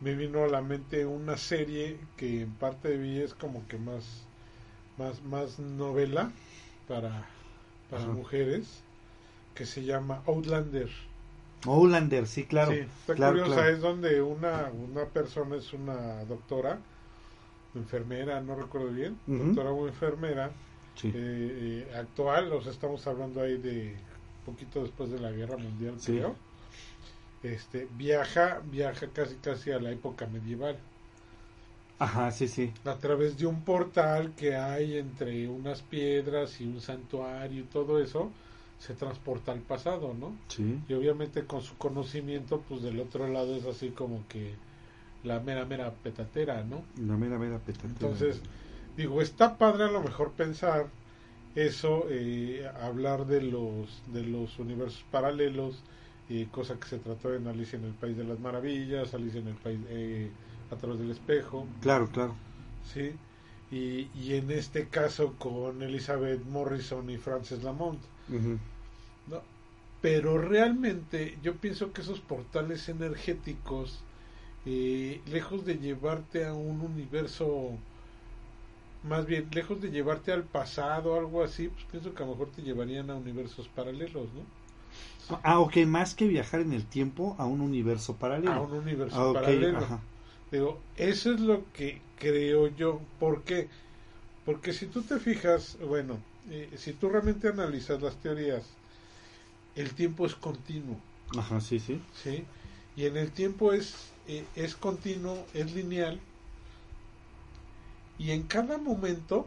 me 0.00 0.14
vino 0.14 0.44
a 0.44 0.48
la 0.48 0.62
mente 0.62 1.06
una 1.06 1.36
serie 1.36 1.98
que 2.16 2.42
en 2.42 2.52
parte 2.54 2.88
de 2.88 2.98
mí 2.98 3.18
es 3.18 3.34
como 3.34 3.66
que 3.68 3.78
más, 3.78 4.04
más, 4.98 5.22
más 5.22 5.58
novela 5.58 6.32
para, 6.88 7.26
para 7.90 8.02
Ajá. 8.04 8.12
mujeres, 8.12 8.66
que 9.54 9.66
se 9.66 9.84
llama 9.84 10.22
Outlander. 10.26 10.90
Outlander, 11.66 12.26
sí, 12.26 12.44
claro. 12.44 12.72
Sí, 12.72 12.78
está 12.80 13.14
claro, 13.14 13.32
curiosa, 13.32 13.54
claro. 13.54 13.68
es 13.74 13.80
donde 13.80 14.22
una, 14.22 14.70
una 14.70 15.06
persona 15.06 15.56
es 15.56 15.72
una 15.72 16.24
doctora, 16.24 16.78
enfermera, 17.76 18.40
no 18.40 18.54
recuerdo 18.56 18.88
bien, 18.88 19.18
doctora 19.26 19.70
o 19.70 19.86
enfermera, 19.88 20.50
Sí. 20.96 21.08
eh, 21.08 21.12
eh, 21.90 21.96
actual, 21.96 22.52
o 22.52 22.60
sea, 22.62 22.70
estamos 22.72 23.04
hablando 23.06 23.40
ahí 23.42 23.56
de 23.56 23.96
poquito 24.46 24.82
después 24.82 25.10
de 25.10 25.18
la 25.20 25.32
guerra 25.32 25.56
mundial, 25.56 25.94
Sí. 25.98 26.12
creo. 26.12 26.36
Este, 27.42 27.86
viaja, 27.96 28.60
viaja 28.64 29.06
casi 29.08 29.34
casi 29.36 29.70
a 29.72 29.78
la 29.78 29.90
época 29.90 30.26
medieval, 30.26 30.78
Ajá, 31.98 32.30
sí, 32.30 32.48
sí. 32.48 32.72
a 32.84 32.94
través 32.96 33.36
de 33.38 33.46
un 33.46 33.62
portal 33.62 34.32
que 34.34 34.56
hay 34.56 34.96
entre 34.98 35.48
unas 35.48 35.82
piedras 35.82 36.60
y 36.60 36.64
un 36.66 36.80
santuario 36.80 37.60
y 37.60 37.64
todo 37.66 38.00
eso, 38.02 38.30
se 38.78 38.94
transporta 38.94 39.52
al 39.52 39.60
pasado, 39.60 40.14
¿no? 40.18 40.34
Sí. 40.48 40.78
Y 40.88 40.92
obviamente 40.94 41.44
con 41.44 41.62
su 41.62 41.76
conocimiento, 41.76 42.62
pues 42.68 42.82
del 42.82 42.98
otro 43.00 43.28
lado 43.28 43.56
es 43.56 43.64
así 43.66 43.90
como 43.90 44.26
que 44.28 44.54
la 45.24 45.40
mera, 45.40 45.64
mera 45.64 45.90
petatera, 45.92 46.62
¿no? 46.64 46.84
La 47.00 47.16
mera, 47.16 47.38
mera 47.38 47.58
petatera. 47.58 47.88
Entonces, 47.88 48.40
digo, 48.96 49.20
está 49.22 49.56
padre 49.58 49.84
a 49.84 49.90
lo 49.90 50.02
mejor 50.02 50.32
pensar 50.32 50.86
eso, 51.54 52.06
eh, 52.10 52.68
hablar 52.82 53.26
de 53.26 53.42
los, 53.42 54.02
de 54.12 54.22
los 54.24 54.58
universos 54.58 55.04
paralelos, 55.10 55.82
eh, 56.28 56.48
cosa 56.50 56.78
que 56.78 56.88
se 56.88 56.98
trató 56.98 57.34
en 57.34 57.46
Alicia 57.46 57.78
en 57.78 57.84
el 57.84 57.92
País 57.92 58.16
de 58.16 58.24
las 58.24 58.40
Maravillas, 58.40 59.14
Alicia 59.14 59.40
en 59.40 59.48
el 59.48 59.54
País 59.54 59.78
eh, 59.88 60.30
a 60.70 60.76
través 60.76 60.98
del 60.98 61.10
espejo, 61.10 61.66
Claro, 61.80 62.08
claro. 62.08 62.34
¿sí? 62.92 63.12
Y, 63.70 64.08
y 64.20 64.34
en 64.34 64.50
este 64.50 64.86
caso 64.88 65.34
con 65.38 65.82
Elizabeth 65.82 66.44
Morrison 66.46 67.08
y 67.10 67.18
Frances 67.18 67.62
Lamont. 67.62 68.00
¿no? 68.28 69.42
Pero 70.00 70.38
realmente 70.38 71.38
yo 71.42 71.54
pienso 71.54 71.92
que 71.92 72.02
esos 72.02 72.20
portales 72.20 72.88
energéticos, 72.88 74.00
eh, 74.64 75.22
lejos 75.26 75.64
de 75.64 75.78
llevarte 75.78 76.46
a 76.46 76.54
un 76.54 76.80
universo, 76.80 77.78
más 79.04 79.24
bien, 79.24 79.50
lejos 79.52 79.80
de 79.80 79.92
llevarte 79.92 80.32
al 80.32 80.48
pasado 80.48 81.12
o 81.12 81.18
algo 81.20 81.44
así, 81.44 81.68
pues 81.68 81.84
pienso 81.84 82.12
que 82.12 82.24
a 82.24 82.26
lo 82.26 82.32
mejor 82.32 82.50
te 82.50 82.62
llevarían 82.62 83.08
a 83.08 83.14
universos 83.14 83.68
paralelos, 83.68 84.32
¿no? 84.32 84.46
Ah, 85.42 85.58
ok, 85.60 85.78
más 85.86 86.14
que 86.14 86.26
viajar 86.26 86.60
en 86.60 86.72
el 86.72 86.86
tiempo 86.86 87.34
a 87.38 87.46
un 87.46 87.60
universo 87.60 88.16
paralelo. 88.18 88.52
A 88.52 88.60
un 88.60 88.72
universo 88.72 89.18
Ah, 89.18 89.32
paralelo. 89.32 89.78
ajá. 89.78 90.00
Digo, 90.50 90.80
eso 90.96 91.32
es 91.34 91.40
lo 91.40 91.70
que 91.72 92.00
creo 92.16 92.68
yo. 92.68 93.00
¿Por 93.18 93.42
qué? 93.44 93.68
Porque 94.44 94.72
si 94.72 94.86
tú 94.86 95.02
te 95.02 95.18
fijas, 95.20 95.78
bueno, 95.80 96.18
eh, 96.50 96.70
si 96.76 96.92
tú 96.94 97.08
realmente 97.10 97.48
analizas 97.48 98.02
las 98.02 98.16
teorías, 98.20 98.64
el 99.74 99.94
tiempo 99.94 100.26
es 100.26 100.34
continuo. 100.34 101.00
Ajá, 101.36 101.60
sí, 101.60 101.78
sí. 101.80 102.00
¿sí? 102.12 102.48
Y 102.96 103.06
en 103.06 103.16
el 103.16 103.32
tiempo 103.32 103.72
es, 103.72 104.13
eh, 104.28 104.44
es 104.56 104.74
continuo, 104.74 105.44
es 105.54 105.74
lineal, 105.74 106.20
y 108.18 108.30
en 108.30 108.42
cada 108.44 108.78
momento 108.78 109.38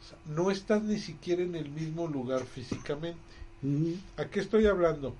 o 0.00 0.06
sea, 0.08 0.18
no 0.26 0.50
estás 0.50 0.82
ni 0.82 0.98
siquiera 0.98 1.42
en 1.42 1.54
el 1.54 1.68
mismo 1.70 2.06
lugar 2.06 2.44
físicamente. 2.44 3.18
¿A 4.18 4.26
qué 4.26 4.40
estoy 4.40 4.66
hablando? 4.66 5.14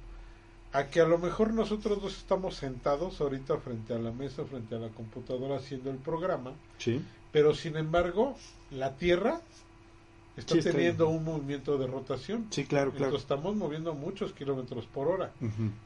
A 0.72 0.88
que 0.88 1.00
a 1.00 1.06
lo 1.06 1.16
mejor 1.18 1.54
nosotros 1.54 2.02
dos 2.02 2.16
estamos 2.18 2.56
sentados 2.56 3.20
ahorita 3.20 3.56
frente 3.58 3.94
a 3.94 3.98
la 3.98 4.12
mesa, 4.12 4.44
frente 4.44 4.74
a 4.74 4.78
la 4.78 4.88
computadora 4.88 5.56
haciendo 5.56 5.90
el 5.90 5.96
programa, 5.96 6.52
Sí. 6.78 7.00
pero 7.32 7.54
sin 7.54 7.76
embargo 7.76 8.36
la 8.70 8.96
Tierra 8.96 9.40
está 10.36 10.54
Sí, 10.56 10.62
teniendo 10.62 11.08
un 11.08 11.24
movimiento 11.24 11.78
de 11.78 11.86
rotación. 11.86 12.48
Sí, 12.50 12.64
claro, 12.64 12.90
claro. 12.90 13.06
Entonces 13.06 13.22
estamos 13.24 13.56
moviendo 13.56 13.94
muchos 13.94 14.32
kilómetros 14.34 14.84
por 14.86 15.08
hora. 15.08 15.32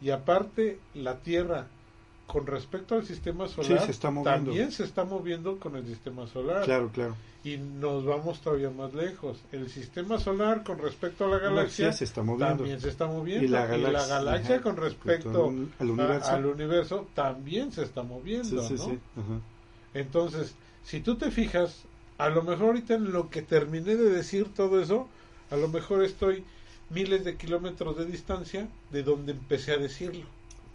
Y 0.00 0.10
aparte, 0.10 0.80
la 0.94 1.18
Tierra, 1.20 1.68
con 2.28 2.46
respecto 2.46 2.94
al 2.94 3.04
sistema 3.06 3.48
solar, 3.48 3.80
Sí, 3.80 3.86
se 3.86 3.90
está 3.90 4.10
moviendo. 4.10 4.30
también 4.50 4.70
se 4.70 4.84
está 4.84 5.04
moviendo 5.04 5.58
con 5.58 5.74
el 5.76 5.84
sistema 5.86 6.26
solar. 6.28 6.62
Claro, 6.64 6.90
claro. 6.92 7.16
Y 7.42 7.56
nos 7.56 8.04
vamos 8.04 8.40
todavía 8.42 8.68
más 8.68 8.92
lejos. 8.92 9.38
El 9.50 9.70
sistema 9.70 10.18
solar, 10.18 10.62
con 10.62 10.78
respecto 10.78 11.24
a 11.24 11.28
la 11.28 11.38
galaxia, 11.38 11.86
galaxia 11.86 11.92
se 11.92 12.04
está 12.04 12.22
moviendo. 12.22 12.56
también 12.56 12.80
se 12.80 12.88
está 12.90 13.06
moviendo. 13.06 13.44
Y 13.44 13.48
la 13.48 13.64
galaxia- 13.66 14.06
galaxia, 14.08 14.54
ajá, 14.56 14.62
con 14.62 14.76
respecto 14.76 15.48
al- 15.48 15.68
a- 15.78 15.84
universo. 15.92 16.30
al 16.30 16.46
universo, 16.46 17.08
también 17.14 17.72
se 17.72 17.82
está 17.82 18.02
moviendo. 18.02 18.62
Sí, 18.62 18.76
sí, 18.76 18.98
¿no? 19.16 19.22
Ajá. 19.22 19.40
Entonces, 19.94 20.54
si 20.84 21.00
tú 21.00 21.16
te 21.16 21.30
fijas, 21.30 21.84
a 22.18 22.28
lo 22.28 22.42
mejor 22.42 22.66
ahorita 22.66 22.94
en 22.94 23.10
lo 23.12 23.30
que 23.30 23.42
terminé 23.42 23.96
de 23.96 24.10
decir 24.10 24.52
todo 24.54 24.80
eso, 24.82 25.08
a 25.50 25.56
lo 25.56 25.68
mejor 25.68 26.04
estoy 26.04 26.44
miles 26.90 27.24
de 27.24 27.36
kilómetros 27.36 27.96
de 27.96 28.04
distancia 28.04 28.68
de 28.90 29.02
donde 29.02 29.32
empecé 29.32 29.72
a 29.72 29.78
decirlo. 29.78 30.26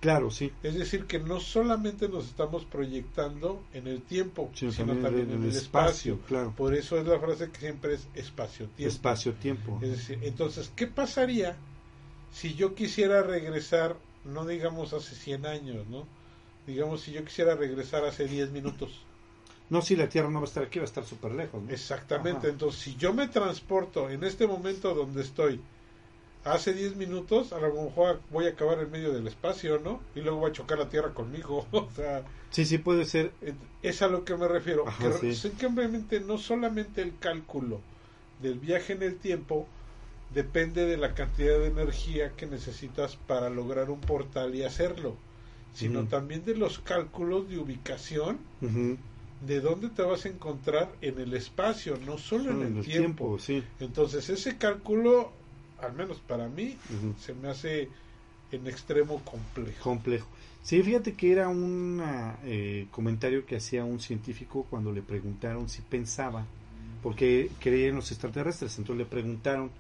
Claro, 0.04 0.30
sí. 0.32 0.52
Es 0.64 0.76
decir, 0.76 1.06
que 1.06 1.18
no 1.18 1.40
solamente 1.40 2.10
nos 2.10 2.26
estamos 2.26 2.66
proyectando 2.66 3.64
en 3.74 3.88
el 3.88 4.02
tiempo, 4.02 4.52
Sino 4.54 4.74
sino, 4.74 4.88
también 4.88 5.04
también, 5.28 5.32
en 5.32 5.44
el 5.50 5.56
espacio. 5.56 6.20
claro. 6.28 6.54
Por 6.58 6.74
eso 6.76 6.98
es 7.00 7.08
la 7.08 7.18
frase 7.22 7.50
que 7.50 7.60
siempre 7.62 7.94
es 7.94 8.06
espacio-tiempo. 8.14 8.94
Espacio-tiempo. 8.94 9.80
Es 9.82 9.92
decir, 9.92 10.20
entonces, 10.24 10.70
¿qué 10.76 10.88
pasaría 10.88 11.56
si 12.34 12.54
yo 12.56 12.76
quisiera 12.76 13.24
regresar, 13.24 13.96
no 14.26 14.46
digamos 14.46 14.92
hace 14.92 15.16
100 15.16 15.46
años, 15.46 15.88
¿no? 15.88 16.06
Digamos 16.68 17.00
si 17.00 17.14
yo 17.14 17.24
quisiera 17.24 17.56
regresar 17.56 18.04
hace 18.04 18.28
10 18.28 18.52
minutos. 18.52 18.92
No, 19.70 19.82
si 19.82 19.96
la 19.96 20.10
Tierra 20.10 20.30
no 20.30 20.40
va 20.42 20.46
a 20.46 20.50
estar 20.50 20.64
aquí, 20.64 20.80
va 20.80 20.84
a 20.84 20.88
estar 20.88 21.06
súper 21.06 21.32
lejos. 21.32 21.64
¿no? 21.64 21.70
Exactamente, 21.72 22.40
Ajá. 22.40 22.50
entonces 22.50 22.82
si 22.82 22.98
yo 22.98 23.14
me 23.14 23.30
transporto 23.30 24.10
en 24.10 24.26
este 24.26 24.48
momento 24.48 24.94
donde 24.94 25.22
estoy 25.22 25.62
hace 26.46 26.74
10 26.74 26.96
minutos, 26.98 27.54
a 27.54 27.60
lo 27.60 27.74
mejor 27.84 28.20
voy 28.32 28.46
a 28.46 28.50
acabar 28.50 28.80
en 28.80 28.92
medio 28.92 29.14
del 29.14 29.28
espacio, 29.28 29.80
¿no? 29.80 30.02
Y 30.16 30.22
luego 30.22 30.42
va 30.42 30.50
a 30.50 30.52
chocar 30.52 30.78
la 30.78 30.90
Tierra 30.90 31.14
conmigo, 31.14 31.66
o 31.72 31.90
sea, 31.96 32.24
Sí, 32.52 32.66
sí, 32.66 32.78
puede 32.78 33.06
ser. 33.06 33.32
es 33.82 34.02
a 34.04 34.08
lo 34.08 34.24
que 34.26 34.36
me 34.38 34.48
refiero. 34.48 34.88
Ajá, 34.88 35.10
que 35.20 35.34
sí. 35.34 35.50
simplemente 35.50 36.20
no 36.20 36.38
solamente 36.38 37.02
el 37.02 37.18
cálculo 37.18 37.82
del 38.42 38.60
viaje 38.60 38.94
en 38.94 39.02
el 39.04 39.16
tiempo 39.18 39.68
depende 40.34 40.86
de 40.86 40.98
la 40.98 41.14
cantidad 41.16 41.58
de 41.60 41.68
energía 41.68 42.32
que 42.36 42.46
necesitas 42.46 43.16
para 43.16 43.50
lograr 43.50 43.90
un 43.90 44.02
portal 44.02 44.54
y 44.56 44.64
hacerlo, 44.64 45.16
sino 45.74 46.06
también 46.08 46.44
de 46.46 46.56
los 46.56 46.78
cálculos 46.80 47.48
de 47.50 47.58
ubicación 47.60 48.38
de 49.42 49.60
dónde 49.60 49.90
te 49.90 50.02
vas 50.04 50.26
a 50.26 50.30
encontrar 50.30 50.90
en 51.02 51.20
el 51.20 51.34
espacio, 51.34 51.98
no 52.06 52.18
solo 52.18 52.46
Solo 52.52 52.64
en 52.66 52.78
el, 52.78 52.84
tiempo. 52.86 53.38
sí. 53.40 53.64
Entonces 53.80 54.30
ese 54.30 54.58
cálculo, 54.58 55.32
al 55.84 55.94
menos 55.94 56.20
para 56.20 56.48
mí, 56.48 56.78
se 57.20 57.34
me 57.34 57.50
hace 57.50 57.90
en 58.52 58.68
extremo 58.68 59.22
complejo. 59.24 59.84
Complejo. 59.84 60.28
Sí, 60.62 60.82
fíjate 60.82 61.14
que 61.14 61.32
era 61.32 61.50
un 61.50 62.02
eh, 62.46 62.88
comentario 62.92 63.46
que 63.46 63.58
hacía 63.58 63.84
un 63.84 64.00
científico 64.00 64.66
cuando 64.70 64.92
le 64.92 65.02
preguntaron 65.02 65.68
si 65.68 65.82
pensaba, 65.82 66.46
porque 67.02 67.50
creía 67.60 67.90
en 67.90 67.96
los 67.96 68.12
extraterrestres, 68.12 68.78
entonces 68.78 69.06
le 69.06 69.10
preguntaron 69.10 69.72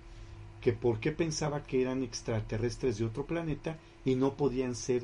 que 0.60 0.74
por 0.74 1.00
qué 1.00 1.12
pensaba 1.12 1.64
que 1.64 1.82
eran 1.82 2.04
extraterrestres 2.04 2.98
de 2.98 3.06
otro 3.06 3.26
planeta 3.26 3.78
y 4.06 4.16
no 4.16 4.34
podían 4.34 4.76
ser 4.76 5.04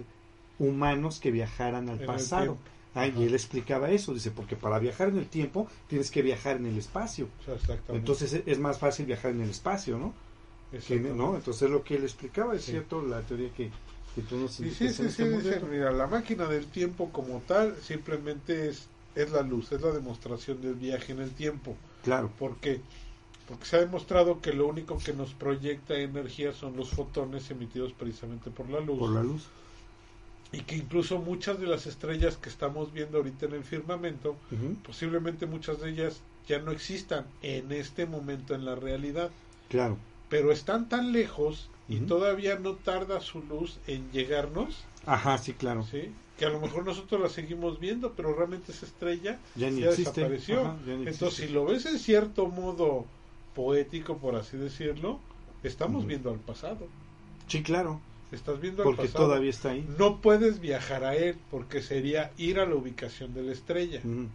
humanos 0.57 1.19
que 1.19 1.31
viajaran 1.31 1.89
al 1.89 2.01
En 2.01 2.05
pasado. 2.05 2.57
Ah, 2.95 3.07
y 3.07 3.23
él 3.23 3.33
explicaba 3.33 3.91
eso, 3.91 4.13
dice, 4.13 4.31
porque 4.31 4.55
para 4.55 4.79
viajar 4.79 5.09
en 5.09 5.17
el 5.17 5.27
tiempo 5.27 5.67
tienes 5.87 6.09
que 6.11 6.21
viajar 6.21 6.57
en 6.57 6.65
el 6.65 6.77
espacio. 6.77 7.29
O 7.39 7.43
sea, 7.45 7.53
exactamente. 7.53 7.97
Entonces 7.97 8.41
es 8.45 8.59
más 8.59 8.79
fácil 8.79 9.05
viajar 9.05 9.31
en 9.31 9.41
el 9.41 9.49
espacio, 9.49 9.97
¿no? 9.97 10.13
¿No? 11.15 11.35
Entonces 11.35 11.63
es 11.63 11.69
lo 11.69 11.83
que 11.83 11.95
él 11.95 12.03
explicaba, 12.03 12.55
es 12.55 12.63
Sí. 12.63 12.71
cierto, 12.71 13.01
la 13.01 13.21
teoría 13.21 13.49
que, 13.53 13.71
que 14.15 14.21
tú 14.21 14.37
nos 14.37 14.51
Sí, 14.51 14.69
sí, 14.69 14.75
sí, 14.75 14.85
este 14.85 15.09
sí, 15.09 15.23
dicen, 15.23 15.69
mira, 15.69 15.91
la 15.91 16.07
máquina 16.07 16.45
del 16.45 16.67
tiempo 16.67 17.09
como 17.11 17.39
tal 17.41 17.75
simplemente 17.81 18.69
es, 18.69 18.87
es 19.15 19.31
la 19.31 19.41
luz, 19.41 19.71
es 19.71 19.81
la 19.81 19.91
demostración 19.91 20.61
del 20.61 20.75
viaje 20.75 21.11
en 21.13 21.19
el 21.21 21.31
tiempo. 21.31 21.75
Claro, 22.03 22.31
¿Por 22.37 22.57
qué? 22.57 22.81
Porque 23.47 23.65
se 23.65 23.77
ha 23.77 23.79
demostrado 23.79 24.41
que 24.41 24.53
lo 24.53 24.67
único 24.67 24.99
que 24.99 25.11
nos 25.13 25.33
proyecta 25.33 25.95
energía 25.95 26.53
son 26.53 26.77
los 26.77 26.91
fotones 26.91 27.49
emitidos 27.49 27.93
precisamente 27.93 28.51
por 28.51 28.69
la 28.69 28.79
luz. 28.79 28.99
por 28.99 29.09
la 29.09 29.23
luz. 29.23 29.47
Y 30.51 30.61
que 30.61 30.75
incluso 30.75 31.19
muchas 31.19 31.59
de 31.59 31.67
las 31.67 31.85
estrellas 31.87 32.37
que 32.37 32.49
estamos 32.49 32.91
viendo 32.93 33.17
ahorita 33.17 33.47
en 33.47 33.53
el 33.53 33.63
firmamento, 33.63 34.35
posiblemente 34.85 35.45
muchas 35.45 35.79
de 35.81 35.89
ellas 35.91 36.21
ya 36.47 36.59
no 36.59 36.71
existan 36.71 37.25
en 37.43 37.71
este 37.71 38.05
momento 38.05 38.53
en 38.55 38.65
la 38.65 38.75
realidad. 38.75 39.29
Claro, 39.67 39.97
pero 40.29 40.51
están 40.51 40.87
tan 40.89 41.11
lejos 41.11 41.69
y 41.87 41.97
todavía 42.01 42.57
no 42.59 42.73
tarda 42.75 43.19
su 43.19 43.41
luz 43.43 43.77
en 43.87 44.11
llegarnos, 44.11 44.83
Ajá, 45.05 45.37
sí, 45.39 45.53
claro. 45.53 45.83
¿sí? 45.89 46.11
que 46.37 46.45
a 46.45 46.49
lo 46.49 46.61
mejor 46.61 46.85
nosotros 46.85 47.19
la 47.19 47.27
seguimos 47.27 47.79
viendo, 47.81 48.13
pero 48.13 48.33
realmente 48.33 48.71
esa 48.71 48.85
estrella 48.85 49.39
Ya 49.55 49.69
ni 49.69 49.81
ya 49.81 49.89
existe. 49.89 50.21
desapareció. 50.21 50.61
Ajá, 50.61 50.77
ya 50.85 50.93
ni 50.93 50.99
Entonces, 50.99 51.21
existe. 51.23 51.47
si 51.47 51.53
lo 51.53 51.65
ves 51.65 51.85
en 51.85 51.99
cierto 51.99 52.47
modo 52.47 53.05
poético, 53.55 54.17
por 54.19 54.35
así 54.35 54.55
decirlo, 54.55 55.19
estamos 55.63 56.05
viendo 56.05 56.29
al 56.31 56.39
pasado. 56.39 56.87
Sí, 57.47 57.61
claro. 57.61 57.99
Estás 58.31 58.61
viendo 58.61 58.83
Porque 58.83 59.01
al 59.01 59.07
pasado. 59.07 59.25
todavía 59.25 59.49
está 59.49 59.71
ahí. 59.71 59.85
No 59.97 60.21
puedes 60.21 60.59
viajar 60.61 61.03
a 61.03 61.15
él 61.15 61.35
porque 61.51 61.81
sería 61.81 62.31
ir 62.37 62.59
a 62.59 62.65
la 62.65 62.75
ubicación 62.75 63.33
de 63.33 63.43
la 63.43 63.51
estrella. 63.51 63.99
Ujú. 64.03 64.27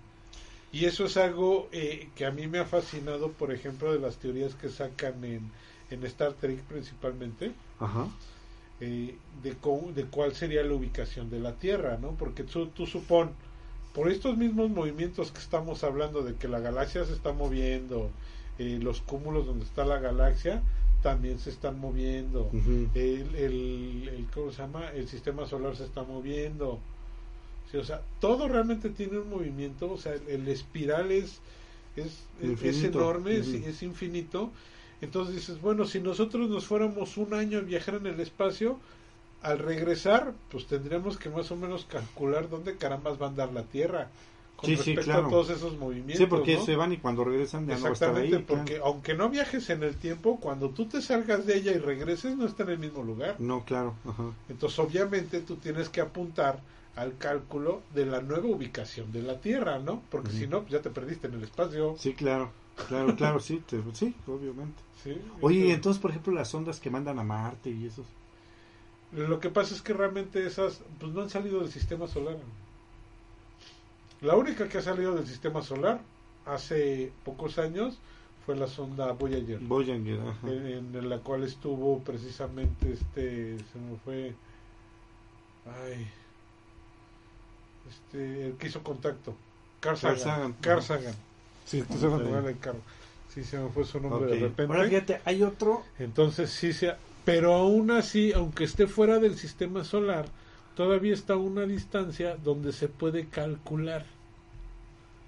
Y 0.75 0.87
eso 0.87 1.05
es 1.05 1.17
algo 1.17 1.69
eh, 1.71 2.09
que 2.17 2.27
a 2.27 2.33
mí 2.33 2.49
me 2.49 2.59
ha 2.59 2.65
fascinado, 2.65 3.31
por 3.31 3.53
ejemplo, 3.53 3.93
de 3.93 4.01
las 4.01 4.17
teorías 4.17 4.57
que 4.57 4.69
sacan 4.69 5.25
en, 5.25 5.49
en 5.89 6.03
Star 6.05 6.33
Trek 6.33 6.59
principalmente, 6.65 7.53
Ajá. 7.79 8.09
eh, 8.81 9.15
de, 9.45 9.55
cómo- 9.61 9.93
de 9.93 10.03
cuál 10.07 10.35
sería 10.35 10.65
la 10.65 10.75
ubicación 10.75 11.31
de 11.31 11.39
la 11.39 11.53
Tierra, 11.53 11.97
¿no? 12.03 12.17
Porque 12.19 12.43
tú, 12.43 12.67
tú 12.67 12.87
supón, 12.87 13.31
por 13.95 14.11
estos 14.11 14.37
mismos 14.37 14.69
movimientos 14.69 15.31
que 15.31 15.39
estamos 15.39 15.85
hablando 15.85 16.23
de 16.25 16.35
que 16.35 16.49
la 16.49 16.59
galaxia 16.59 17.05
se 17.05 17.13
está 17.13 17.33
moviendo, 17.33 18.11
eh, 18.59 18.81
los 18.83 19.01
cúmulos 19.01 19.47
donde 19.47 19.65
está 19.67 19.85
la 19.85 20.01
galaxia 20.01 20.61
también 21.05 21.39
se 21.39 21.51
están 21.51 21.79
moviendo, 21.79 22.51
el, 22.97 23.35
el- 23.37 24.27
¿cómo 24.35 24.51
se 24.51 24.59
llama? 24.63 24.89
El 24.91 25.07
sistema 25.07 25.47
solar 25.47 25.77
se 25.77 25.85
está 25.85 26.03
moviendo. 26.03 26.81
O 27.79 27.85
sea, 27.85 28.03
todo 28.21 28.49
realmente 28.49 28.91
tiene 28.91 29.19
un 29.19 29.31
movimiento, 29.31 29.91
o 29.93 29.99
sea, 29.99 30.15
el, 30.15 30.23
el 30.29 30.49
espiral 30.49 31.11
es, 31.11 31.41
es, 31.97 32.25
es- 32.63 32.85
enorme, 32.85 33.37
es, 33.37 33.83
infinito. 33.83 34.51
Entonces 35.01 35.35
dices, 35.35 35.61
bueno, 35.61 35.85
si 35.85 36.01
nosotros 36.01 36.49
nos 36.49 36.67
fuéramos 36.67 37.17
un 37.17 37.35
año 37.35 37.59
a 37.59 37.63
viajar 37.63 37.97
en 37.97 38.07
el 38.07 38.21
espacio, 38.21 38.79
al 39.43 39.59
regresar, 39.59 40.33
pues 40.51 40.67
tendríamos 40.67 41.19
que 41.19 41.29
más 41.29 41.51
o 41.51 41.57
menos 41.57 41.85
calcular 41.85 42.49
dónde 42.49 42.77
carambas 42.77 43.21
va 43.21 43.27
a 43.27 43.29
andar 43.29 43.53
la 43.53 43.65
Tierra 43.65 44.09
con 44.57 44.71
Sí, 44.71 44.77
sí, 44.77 44.95
respecto 44.95 45.11
claro. 45.11 45.27
a 45.27 45.31
todos 45.31 45.51
esos 45.51 45.77
movimientos. 45.77 46.17
Sí, 46.17 46.27
porque 46.27 46.55
¿no? 46.55 46.65
se 46.65 46.77
van 46.77 46.93
y 46.93 46.97
cuando 46.97 47.25
regresan 47.25 47.67
ya 47.67 47.77
no 47.77 47.83
va 47.83 47.89
a 47.91 47.93
estar 47.93 48.11
ahí. 48.15 48.29
Exactamente, 48.29 48.47
claro. 48.47 48.65
porque 48.65 48.81
aunque 48.83 49.15
no 49.15 49.29
viajes 49.29 49.69
en 49.69 49.83
el 49.83 49.97
tiempo, 49.97 50.39
cuando 50.41 50.71
tú 50.71 50.87
te 50.87 51.03
salgas 51.03 51.45
de 51.45 51.59
ella 51.59 51.73
y 51.73 51.79
regreses, 51.79 52.37
no 52.37 52.47
está 52.47 52.63
en 52.63 52.71
el 52.71 52.79
mismo 52.79 53.03
lugar. 53.03 53.37
No, 53.41 53.65
claro. 53.65 53.95
Ajá. 54.09 54.31
Entonces, 54.49 54.79
obviamente, 54.79 55.41
tú 55.41 55.57
tienes 55.57 55.89
que 55.91 56.01
apuntar 56.01 56.61
al 56.97 57.17
cálculo 57.19 57.83
de 57.95 58.07
la 58.07 58.21
nueva 58.21 58.47
ubicación 58.47 59.11
de 59.13 59.23
la 59.23 59.41
Tierra, 59.41 59.79
¿no? 59.79 60.03
Porque 60.11 60.31
si 60.31 60.47
no, 60.47 60.61
pues 60.61 60.73
ya 60.73 60.81
te 60.83 60.91
perdiste 60.91 61.27
en 61.27 61.35
el 61.35 61.43
espacio. 61.45 61.97
Sí, 61.99 62.15
claro. 62.15 62.53
Claro, 62.89 63.15
claro, 63.17 63.41
sí. 63.41 63.63
te- 63.67 63.81
sí, 63.95 64.15
obviamente. 64.27 64.81
¿sí? 65.03 65.21
Oye, 65.41 65.67
y 65.67 65.71
entonces, 65.71 66.01
por 66.01 66.11
ejemplo, 66.11 66.33
las 66.33 66.53
ondas 66.55 66.81
que 66.81 66.91
mandan 66.91 67.19
a 67.19 67.25
Marte 67.25 67.71
y 67.71 67.87
esos. 67.87 68.07
Lo 69.13 69.39
que 69.39 69.49
pasa 69.49 69.75
es 69.75 69.83
que 69.83 69.93
realmente 69.93 70.45
esas 70.45 70.81
pues 70.99 71.13
no 71.13 71.23
han 71.23 71.31
salido 71.31 71.61
del 71.61 71.71
sistema 71.71 72.09
solar. 72.09 72.37
La 74.21 74.35
única 74.37 74.69
que 74.69 74.79
ha 74.79 74.83
salido 74.83 75.15
del 75.15 75.27
sistema 75.27 75.63
solar 75.63 76.01
hace 76.47 77.13
pocos 77.25 77.59
años 77.59 77.99
fue 78.45 78.57
la 78.57 78.67
sonda 78.67 79.13
Voyager, 79.13 79.59
Voyager, 79.61 80.21
ajá. 80.21 80.49
en, 80.51 80.95
en 80.95 81.09
la 81.09 81.19
cual 81.19 81.45
estuvo 81.45 82.01
precisamente 82.01 82.93
este, 82.93 83.57
se 83.59 83.79
me 83.79 83.97
fue, 84.05 84.35
ay, 85.67 86.07
este, 87.89 88.47
el 88.47 88.53
que 88.55 88.69
hizo 88.69 88.83
contacto, 88.83 89.35
Carl 89.81 89.99
Carl 89.99 90.19
Sagan. 90.19 90.19
Sagan. 90.19 90.53
Carl 90.61 90.83
Sagan. 90.83 91.15
Sí, 91.65 91.79
el 91.79 92.59
Carl. 92.59 92.79
Sí, 93.35 93.43
se 93.43 93.59
me 93.59 93.69
fue 93.71 93.85
su 93.85 93.99
nombre 94.01 94.33
de 94.33 94.41
repente. 94.41 94.73
Ahora 94.73 94.89
fíjate, 94.89 95.21
hay 95.25 95.43
otro. 95.43 95.83
Entonces 95.99 96.51
sí 96.51 96.73
se... 96.73 96.95
Pero 97.25 97.55
aún 97.55 97.91
así, 97.91 98.33
aunque 98.33 98.65
esté 98.65 98.87
fuera 98.87 99.19
del 99.19 99.37
sistema 99.37 99.83
solar, 99.83 100.27
todavía 100.77 101.15
está 101.15 101.33
a 101.33 101.39
una 101.39 101.63
distancia 101.63 102.37
donde 102.37 102.73
se 102.73 102.87
puede 102.89 103.27
calcular. 103.27 104.05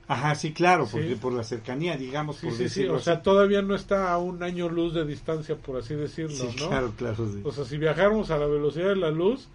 Ajá, 0.08 0.34
sí, 0.36 0.52
claro, 0.52 0.86
Sí. 0.86 0.92
porque 0.92 1.16
por 1.16 1.32
la 1.32 1.42
cercanía, 1.42 1.96
digamos, 1.96 2.36
Sí, 2.36 2.46
por 2.46 2.68
sí, 2.68 2.86
O 2.86 2.98
sea, 3.00 3.22
todavía 3.22 3.62
no 3.62 3.74
está 3.74 4.12
a 4.12 4.18
un 4.18 4.42
año 4.42 4.68
luz 4.68 4.94
de 4.94 5.04
distancia, 5.04 5.56
por 5.56 5.78
así 5.78 5.94
decirlo, 5.94 6.36
Sí, 6.36 6.56
¿no? 6.60 6.68
claro, 6.68 6.92
claro, 6.96 7.28
sí. 7.28 7.40
O 7.44 7.50
sea, 7.50 7.64
si 7.64 7.76
viajáramos 7.76 8.30
a 8.30 8.38
la 8.38 8.46
velocidad 8.46 8.90
de 8.90 8.96
la 8.96 9.10
luz, 9.10 9.48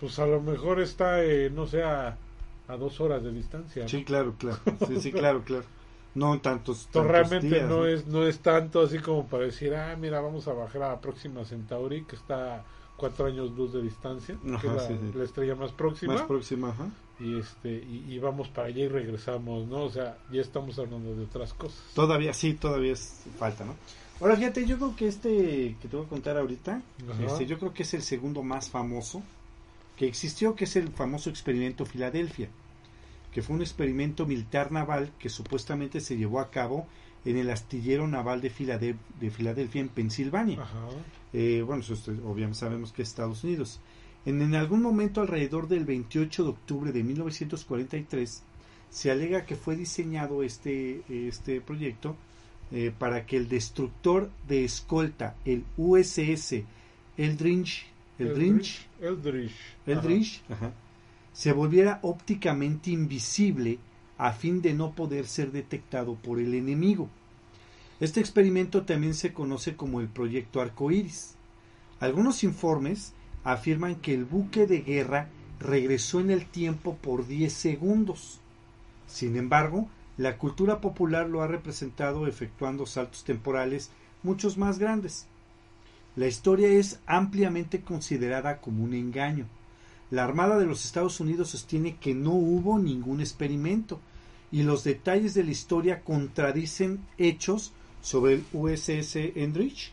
pues 0.00 0.18
a 0.18 0.26
lo 0.26 0.40
mejor 0.40 0.80
está, 0.80 1.22
eh, 1.22 1.50
no 1.50 1.68
sé, 1.68 1.84
a, 1.84 2.16
a 2.68 2.76
dos 2.76 3.00
horas 3.00 3.22
de 3.22 3.32
distancia. 3.32 3.82
¿no? 3.82 3.88
Sí, 3.88 4.04
claro, 4.04 4.34
claro. 4.38 4.58
Sí, 4.86 5.00
sí, 5.00 5.12
claro, 5.12 5.42
claro. 5.44 5.64
No 6.14 6.38
tantos. 6.40 6.86
Tantos 6.86 7.10
realmente 7.10 7.46
días, 7.48 7.68
no 7.68 7.86
es 7.86 8.06
no 8.06 8.26
es 8.26 8.40
tanto 8.40 8.82
así 8.82 8.98
como 8.98 9.26
para 9.26 9.44
decir, 9.44 9.74
ah, 9.74 9.96
mira, 9.98 10.20
vamos 10.20 10.46
a 10.46 10.52
bajar 10.52 10.82
a 10.82 10.88
la 10.88 11.00
próxima 11.00 11.44
Centauri, 11.44 12.04
que 12.04 12.16
está 12.16 12.56
a 12.56 12.64
cuatro 12.96 13.26
años 13.26 13.50
luz 13.52 13.72
de 13.72 13.82
distancia, 13.82 14.36
que 14.42 14.66
es 14.66 14.72
la, 14.74 14.86
sí, 14.86 14.98
sí. 15.00 15.18
la 15.18 15.24
estrella 15.24 15.54
más 15.54 15.72
próxima. 15.72 16.14
Más 16.14 16.22
próxima, 16.22 16.68
ajá. 16.68 16.90
y 17.18 17.38
este 17.38 17.70
y, 17.72 18.04
y 18.10 18.18
vamos 18.18 18.48
para 18.48 18.68
allá 18.68 18.84
y 18.84 18.88
regresamos, 18.88 19.66
¿no? 19.66 19.84
O 19.84 19.90
sea, 19.90 20.18
ya 20.30 20.42
estamos 20.42 20.78
hablando 20.78 21.14
de 21.14 21.24
otras 21.24 21.54
cosas. 21.54 21.82
Todavía, 21.94 22.34
sí, 22.34 22.54
todavía 22.54 22.92
es 22.92 23.24
falta, 23.38 23.64
¿no? 23.64 23.74
Ahora 24.20 24.36
fíjate, 24.36 24.66
yo 24.66 24.76
creo 24.76 24.94
que 24.94 25.08
este 25.08 25.76
que 25.80 25.88
te 25.88 25.96
voy 25.96 26.04
a 26.04 26.08
contar 26.08 26.36
ahorita, 26.36 26.82
Ajá. 27.10 27.24
este, 27.24 27.46
yo 27.46 27.58
creo 27.58 27.72
que 27.72 27.84
es 27.84 27.94
el 27.94 28.02
segundo 28.02 28.42
más 28.42 28.68
famoso 28.68 29.22
que 30.02 30.08
existió, 30.08 30.56
que 30.56 30.64
es 30.64 30.74
el 30.74 30.88
famoso 30.88 31.30
experimento 31.30 31.86
Filadelfia, 31.86 32.48
que 33.30 33.40
fue 33.40 33.54
un 33.54 33.62
experimento 33.62 34.26
militar 34.26 34.72
naval 34.72 35.12
que 35.20 35.28
supuestamente 35.28 36.00
se 36.00 36.16
llevó 36.16 36.40
a 36.40 36.50
cabo 36.50 36.88
en 37.24 37.36
el 37.36 37.48
astillero 37.50 38.08
naval 38.08 38.40
de, 38.40 38.50
Filadel- 38.50 38.96
de 39.20 39.30
Filadelfia, 39.30 39.80
en 39.80 39.88
Pensilvania. 39.90 40.60
Ajá. 40.60 40.88
Eh, 41.32 41.62
bueno, 41.64 41.82
eso 41.82 41.94
obviamente 42.26 42.58
sabemos 42.58 42.90
que 42.92 43.02
es 43.02 43.10
Estados 43.10 43.44
Unidos. 43.44 43.78
En, 44.26 44.42
en 44.42 44.56
algún 44.56 44.82
momento 44.82 45.20
alrededor 45.20 45.68
del 45.68 45.84
28 45.84 46.42
de 46.42 46.50
octubre 46.50 46.90
de 46.90 47.04
1943 47.04 48.42
se 48.90 49.10
alega 49.12 49.46
que 49.46 49.54
fue 49.54 49.76
diseñado 49.76 50.42
este, 50.42 51.02
este 51.28 51.60
proyecto 51.60 52.16
eh, 52.72 52.92
para 52.98 53.24
que 53.24 53.36
el 53.36 53.48
destructor 53.48 54.32
de 54.48 54.64
escolta, 54.64 55.36
el 55.44 55.62
USS 55.76 56.64
Eldridge, 57.16 57.86
Eldridge. 58.22 58.88
Eldridge, 59.86 60.42
ajá, 60.48 60.72
se 61.32 61.52
volviera 61.52 61.98
ópticamente 62.02 62.90
invisible 62.90 63.78
a 64.18 64.32
fin 64.32 64.62
de 64.62 64.74
no 64.74 64.92
poder 64.92 65.26
ser 65.26 65.50
detectado 65.52 66.14
por 66.14 66.38
el 66.38 66.54
enemigo. 66.54 67.08
Este 68.00 68.20
experimento 68.20 68.82
también 68.82 69.14
se 69.14 69.32
conoce 69.32 69.76
como 69.76 70.00
el 70.00 70.08
proyecto 70.08 70.60
Arcoíris. 70.60 71.34
Algunos 72.00 72.44
informes 72.44 73.12
afirman 73.44 73.96
que 73.96 74.14
el 74.14 74.24
buque 74.24 74.66
de 74.66 74.82
guerra 74.82 75.28
regresó 75.58 76.20
en 76.20 76.30
el 76.30 76.46
tiempo 76.46 76.96
por 76.96 77.26
10 77.26 77.52
segundos. 77.52 78.40
Sin 79.06 79.36
embargo, 79.36 79.88
la 80.16 80.36
cultura 80.36 80.80
popular 80.80 81.28
lo 81.28 81.42
ha 81.42 81.46
representado 81.46 82.26
efectuando 82.26 82.86
saltos 82.86 83.24
temporales 83.24 83.90
muchos 84.22 84.58
más 84.58 84.78
grandes. 84.78 85.26
La 86.14 86.26
historia 86.26 86.68
es 86.68 87.00
ampliamente 87.06 87.80
considerada 87.80 88.58
como 88.58 88.84
un 88.84 88.92
engaño. 88.92 89.46
La 90.10 90.24
Armada 90.24 90.58
de 90.58 90.66
los 90.66 90.84
Estados 90.84 91.20
Unidos 91.20 91.48
sostiene 91.50 91.96
que 91.96 92.14
no 92.14 92.32
hubo 92.32 92.78
ningún 92.78 93.20
experimento 93.20 93.98
y 94.50 94.62
los 94.62 94.84
detalles 94.84 95.32
de 95.32 95.44
la 95.44 95.52
historia 95.52 96.02
contradicen 96.02 97.00
hechos 97.16 97.72
sobre 98.02 98.34
el 98.34 98.44
USS 98.52 99.16
Enrich, 99.36 99.92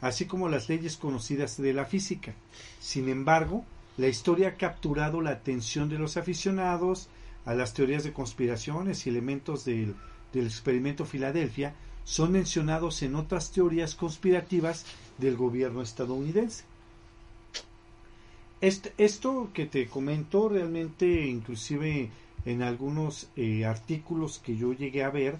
así 0.00 0.26
como 0.26 0.48
las 0.48 0.68
leyes 0.68 0.96
conocidas 0.96 1.60
de 1.60 1.72
la 1.72 1.84
física. 1.84 2.34
Sin 2.78 3.08
embargo, 3.08 3.64
la 3.96 4.06
historia 4.06 4.50
ha 4.50 4.54
capturado 4.54 5.20
la 5.20 5.30
atención 5.30 5.88
de 5.88 5.98
los 5.98 6.16
aficionados 6.16 7.08
a 7.44 7.54
las 7.54 7.74
teorías 7.74 8.04
de 8.04 8.12
conspiraciones 8.12 9.04
y 9.04 9.10
elementos 9.10 9.64
del, 9.64 9.96
del 10.32 10.46
experimento 10.46 11.04
Filadelfia 11.04 11.74
son 12.04 12.32
mencionados 12.32 13.02
en 13.02 13.16
otras 13.16 13.50
teorías 13.50 13.94
conspirativas 13.94 14.84
del 15.18 15.36
gobierno 15.36 15.82
estadounidense. 15.82 16.64
Este, 18.60 18.92
esto 18.96 19.50
que 19.52 19.66
te 19.66 19.86
comento 19.88 20.48
realmente, 20.48 21.26
inclusive 21.26 22.10
en 22.44 22.62
algunos 22.62 23.28
eh, 23.36 23.64
artículos 23.64 24.38
que 24.38 24.56
yo 24.56 24.72
llegué 24.72 25.04
a 25.04 25.10
ver, 25.10 25.36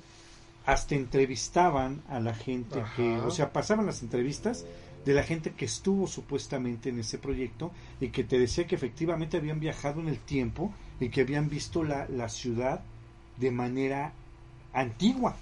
hasta 0.66 0.94
entrevistaban 0.94 2.02
a 2.08 2.20
la 2.20 2.34
gente 2.34 2.82
que, 2.96 3.18
o 3.18 3.30
sea, 3.30 3.52
pasaban 3.52 3.86
las 3.86 4.02
entrevistas 4.02 4.64
de 5.04 5.12
la 5.12 5.22
gente 5.22 5.52
que 5.52 5.66
estuvo 5.66 6.06
supuestamente 6.06 6.88
en 6.88 6.98
ese 6.98 7.18
proyecto 7.18 7.70
y 8.00 8.08
que 8.08 8.24
te 8.24 8.38
decía 8.38 8.66
que 8.66 8.74
efectivamente 8.74 9.36
habían 9.36 9.60
viajado 9.60 10.00
en 10.00 10.08
el 10.08 10.18
tiempo 10.18 10.72
y 11.00 11.10
que 11.10 11.20
habían 11.20 11.50
visto 11.50 11.84
la, 11.84 12.08
la 12.08 12.30
ciudad 12.30 12.80
de 13.36 13.50
manera 13.50 14.12
antigua, 14.72 15.36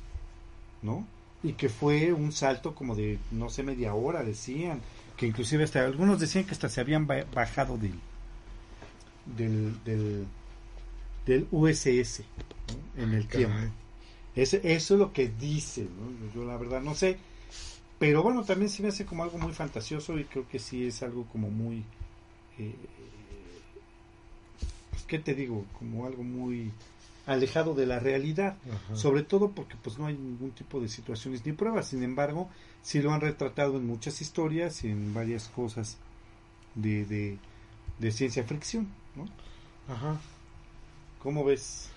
¿no? 0.83 1.07
Y 1.43 1.55
que 1.55 1.69
fue 1.69 2.13
un 2.13 2.33
salto 2.33 2.75
como 2.75 2.95
de, 2.95 3.19
no 3.33 3.51
sé, 3.51 3.63
media 3.65 3.95
hora, 3.95 4.23
decían, 4.23 4.81
que 5.17 5.27
inclusive 5.27 5.65
hasta 5.65 5.85
algunos 5.85 6.21
decían 6.21 6.45
que 6.45 6.53
hasta 6.53 6.69
se 6.69 6.81
habían 6.81 7.07
ba- 7.07 7.27
bajado 7.35 7.77
del, 7.79 7.95
del, 9.37 9.83
del, 9.85 10.27
del 11.27 11.47
USS 11.51 12.25
¿no? 12.69 13.03
en 13.03 13.15
el 13.15 13.27
tiempo. 13.29 13.57
Ese- 14.35 14.61
eso 14.75 14.95
es 14.95 15.01
lo 15.01 15.13
que 15.13 15.29
dicen, 15.29 15.89
¿no? 15.97 16.33
yo 16.35 16.47
la 16.47 16.57
verdad 16.57 16.81
no 16.83 16.95
sé, 16.95 17.19
Pero 17.99 18.23
bueno, 18.23 18.45
también 18.45 18.71
se 18.71 18.83
me 18.83 18.89
hace 18.91 19.07
como 19.07 19.25
algo 19.25 19.39
muy 19.39 19.53
fantasioso 19.53 20.19
y 20.19 20.25
creo 20.25 20.49
que 20.49 20.59
sí 20.59 20.87
es 20.87 21.03
algo 21.03 21.25
como 21.27 21.51
muy... 21.51 21.85
Eh, 22.59 22.75
pues, 24.91 25.03
¿Qué 25.05 25.19
te 25.19 25.35
digo? 25.35 25.65
Como 25.79 26.07
algo 26.07 26.23
muy 26.23 26.71
alejado 27.27 27.75
de 27.75 27.87
la 27.87 27.99
realidad, 27.99 28.57
Ajá. 28.69 28.97
sobre 28.97 29.23
todo 29.23 29.51
porque 29.51 29.77
pues 29.83 29.99
no 29.99 30.07
hay 30.07 30.15
ningún 30.15 30.51
tipo 30.53 30.81
de 30.81 30.89
situaciones 30.89 31.47
ni 31.47 31.53
pruebas, 31.53 31.89
sin 31.89 32.03
embargo, 32.03 32.51
sí 32.83 33.01
lo 33.01 33.13
han 33.13 33.21
retratado 33.21 33.77
en 33.77 33.87
muchas 33.87 34.21
historias 34.21 34.83
y 34.85 34.89
en 34.89 35.15
varias 35.15 35.49
cosas 35.49 35.99
de, 36.75 37.05
de, 37.07 37.39
de 37.99 38.13
ciencia 38.13 38.43
fricción, 38.45 38.89
¿no? 39.15 39.29
Ajá. 39.93 40.21
¿Cómo 41.23 41.45
ves? 41.45 41.89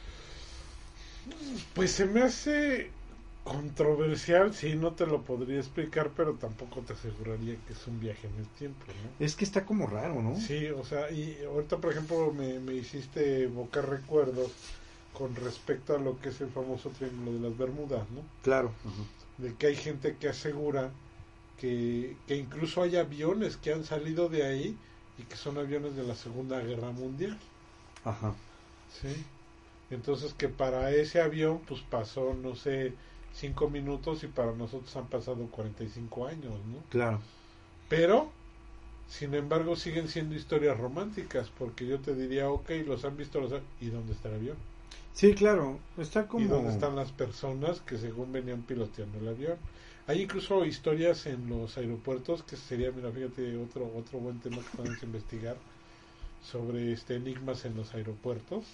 Pues 1.73 1.91
se 1.91 2.05
me 2.05 2.21
hace 2.21 2.91
controversial, 3.43 4.53
sí, 4.53 4.75
no 4.75 4.93
te 4.93 5.05
lo 5.05 5.21
podría 5.21 5.59
explicar, 5.59 6.11
pero 6.15 6.33
tampoco 6.33 6.81
te 6.81 6.93
aseguraría 6.93 7.55
que 7.65 7.73
es 7.73 7.87
un 7.87 7.99
viaje 7.99 8.27
en 8.27 8.39
el 8.39 8.47
tiempo, 8.49 8.85
¿no? 8.87 9.25
Es 9.25 9.35
que 9.35 9.45
está 9.45 9.65
como 9.65 9.87
raro, 9.87 10.21
¿no? 10.21 10.35
Sí, 10.39 10.67
o 10.67 10.83
sea, 10.83 11.11
y 11.11 11.37
ahorita, 11.45 11.77
por 11.77 11.91
ejemplo, 11.91 12.33
me, 12.33 12.59
me 12.59 12.73
hiciste 12.73 13.43
evocar 13.43 13.87
recuerdos 13.89 14.51
con 15.17 15.35
respecto 15.35 15.95
a 15.95 15.99
lo 15.99 16.19
que 16.19 16.29
es 16.29 16.41
el 16.41 16.49
famoso 16.49 16.89
Triángulo 16.89 17.33
de 17.33 17.49
las 17.49 17.57
Bermudas, 17.57 18.09
¿no? 18.11 18.21
Claro. 18.43 18.71
De 19.37 19.53
que 19.55 19.67
hay 19.67 19.75
gente 19.75 20.17
que 20.17 20.29
asegura 20.29 20.91
que, 21.59 22.15
que 22.27 22.35
incluso 22.35 22.83
hay 22.83 22.97
aviones 22.97 23.57
que 23.57 23.73
han 23.73 23.83
salido 23.83 24.29
de 24.29 24.43
ahí 24.43 24.77
y 25.17 25.23
que 25.23 25.35
son 25.35 25.57
aviones 25.57 25.95
de 25.95 26.03
la 26.03 26.15
Segunda 26.15 26.59
Guerra 26.59 26.91
Mundial, 26.91 27.37
Ajá. 28.03 28.35
¿sí? 29.01 29.23
Entonces 29.89 30.33
que 30.33 30.49
para 30.49 30.91
ese 30.91 31.21
avión 31.21 31.61
pues 31.67 31.81
pasó, 31.81 32.33
no 32.33 32.55
sé, 32.55 32.93
cinco 33.33 33.69
minutos 33.69 34.23
y 34.23 34.27
para 34.27 34.53
nosotros 34.53 34.95
han 34.95 35.07
pasado 35.07 35.47
45 35.47 36.27
años, 36.27 36.53
¿no? 36.65 36.77
Claro. 36.89 37.19
Pero, 37.89 38.31
sin 39.07 39.33
embargo, 39.33 39.75
siguen 39.75 40.07
siendo 40.07 40.35
historias 40.35 40.77
románticas, 40.77 41.51
porque 41.57 41.85
yo 41.85 41.99
te 41.99 42.15
diría, 42.15 42.49
ok, 42.49 42.69
los 42.87 43.05
han 43.05 43.17
visto, 43.17 43.39
los 43.39 43.51
han... 43.51 43.61
¿y 43.79 43.87
dónde 43.87 44.13
está 44.13 44.29
el 44.29 44.35
avión? 44.35 44.57
Sí, 45.15 45.33
claro. 45.33 45.79
Está 45.97 46.27
como... 46.27 46.45
¿Y 46.45 46.47
dónde 46.47 46.71
están 46.71 46.95
las 46.95 47.11
personas 47.11 47.79
que 47.81 47.97
según 47.97 48.31
venían 48.31 48.61
piloteando 48.63 49.17
el 49.19 49.29
avión? 49.29 49.57
Hay 50.07 50.21
incluso 50.21 50.63
historias 50.65 51.25
en 51.25 51.49
los 51.49 51.77
aeropuertos, 51.77 52.43
que 52.43 52.57
sería, 52.57 52.91
mira, 52.91 53.09
fíjate, 53.11 53.57
otro, 53.57 53.89
otro 53.95 54.19
buen 54.19 54.39
tema 54.39 54.57
que 54.57 54.77
podemos 54.77 55.01
investigar, 55.03 55.55
sobre 56.43 56.91
este 56.91 57.15
enigmas 57.15 57.65
en 57.65 57.75
los 57.75 57.93
aeropuertos, 57.95 58.65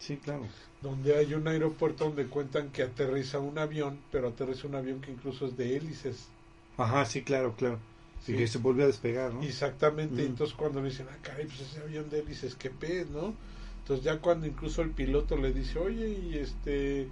Sí, 0.00 0.16
claro. 0.16 0.42
donde 0.82 1.16
hay 1.16 1.32
un 1.34 1.46
aeropuerto 1.48 2.04
donde 2.04 2.26
cuentan 2.26 2.70
que 2.70 2.82
aterriza 2.82 3.38
un 3.38 3.56
avión, 3.58 3.98
pero 4.10 4.28
aterriza 4.28 4.66
un 4.66 4.74
avión 4.74 5.00
que 5.00 5.12
incluso 5.12 5.46
es 5.46 5.56
de 5.56 5.76
hélices. 5.76 6.26
Ajá, 6.76 7.04
sí, 7.04 7.22
claro, 7.22 7.54
claro. 7.56 7.78
Sí. 8.24 8.32
Y 8.32 8.36
que 8.38 8.46
se 8.48 8.58
volvió 8.58 8.84
a 8.84 8.88
despegar, 8.88 9.32
¿no? 9.32 9.42
Exactamente, 9.42 10.22
Mm. 10.22 10.26
entonces 10.26 10.56
cuando 10.56 10.82
le 10.82 10.88
dicen, 10.90 11.06
ah, 11.10 11.16
caray, 11.22 11.46
pues 11.46 11.60
ese 11.60 11.80
avión 11.80 12.10
de 12.10 12.18
hélices, 12.20 12.54
qué 12.56 12.70
pez, 12.70 13.08
¿no? 13.10 13.32
Entonces 13.86 14.04
ya 14.04 14.18
cuando 14.18 14.48
incluso 14.48 14.82
el 14.82 14.90
piloto 14.90 15.36
le 15.36 15.52
dice, 15.52 15.78
oye, 15.78 16.08
y 16.08 16.38
este, 16.38 17.06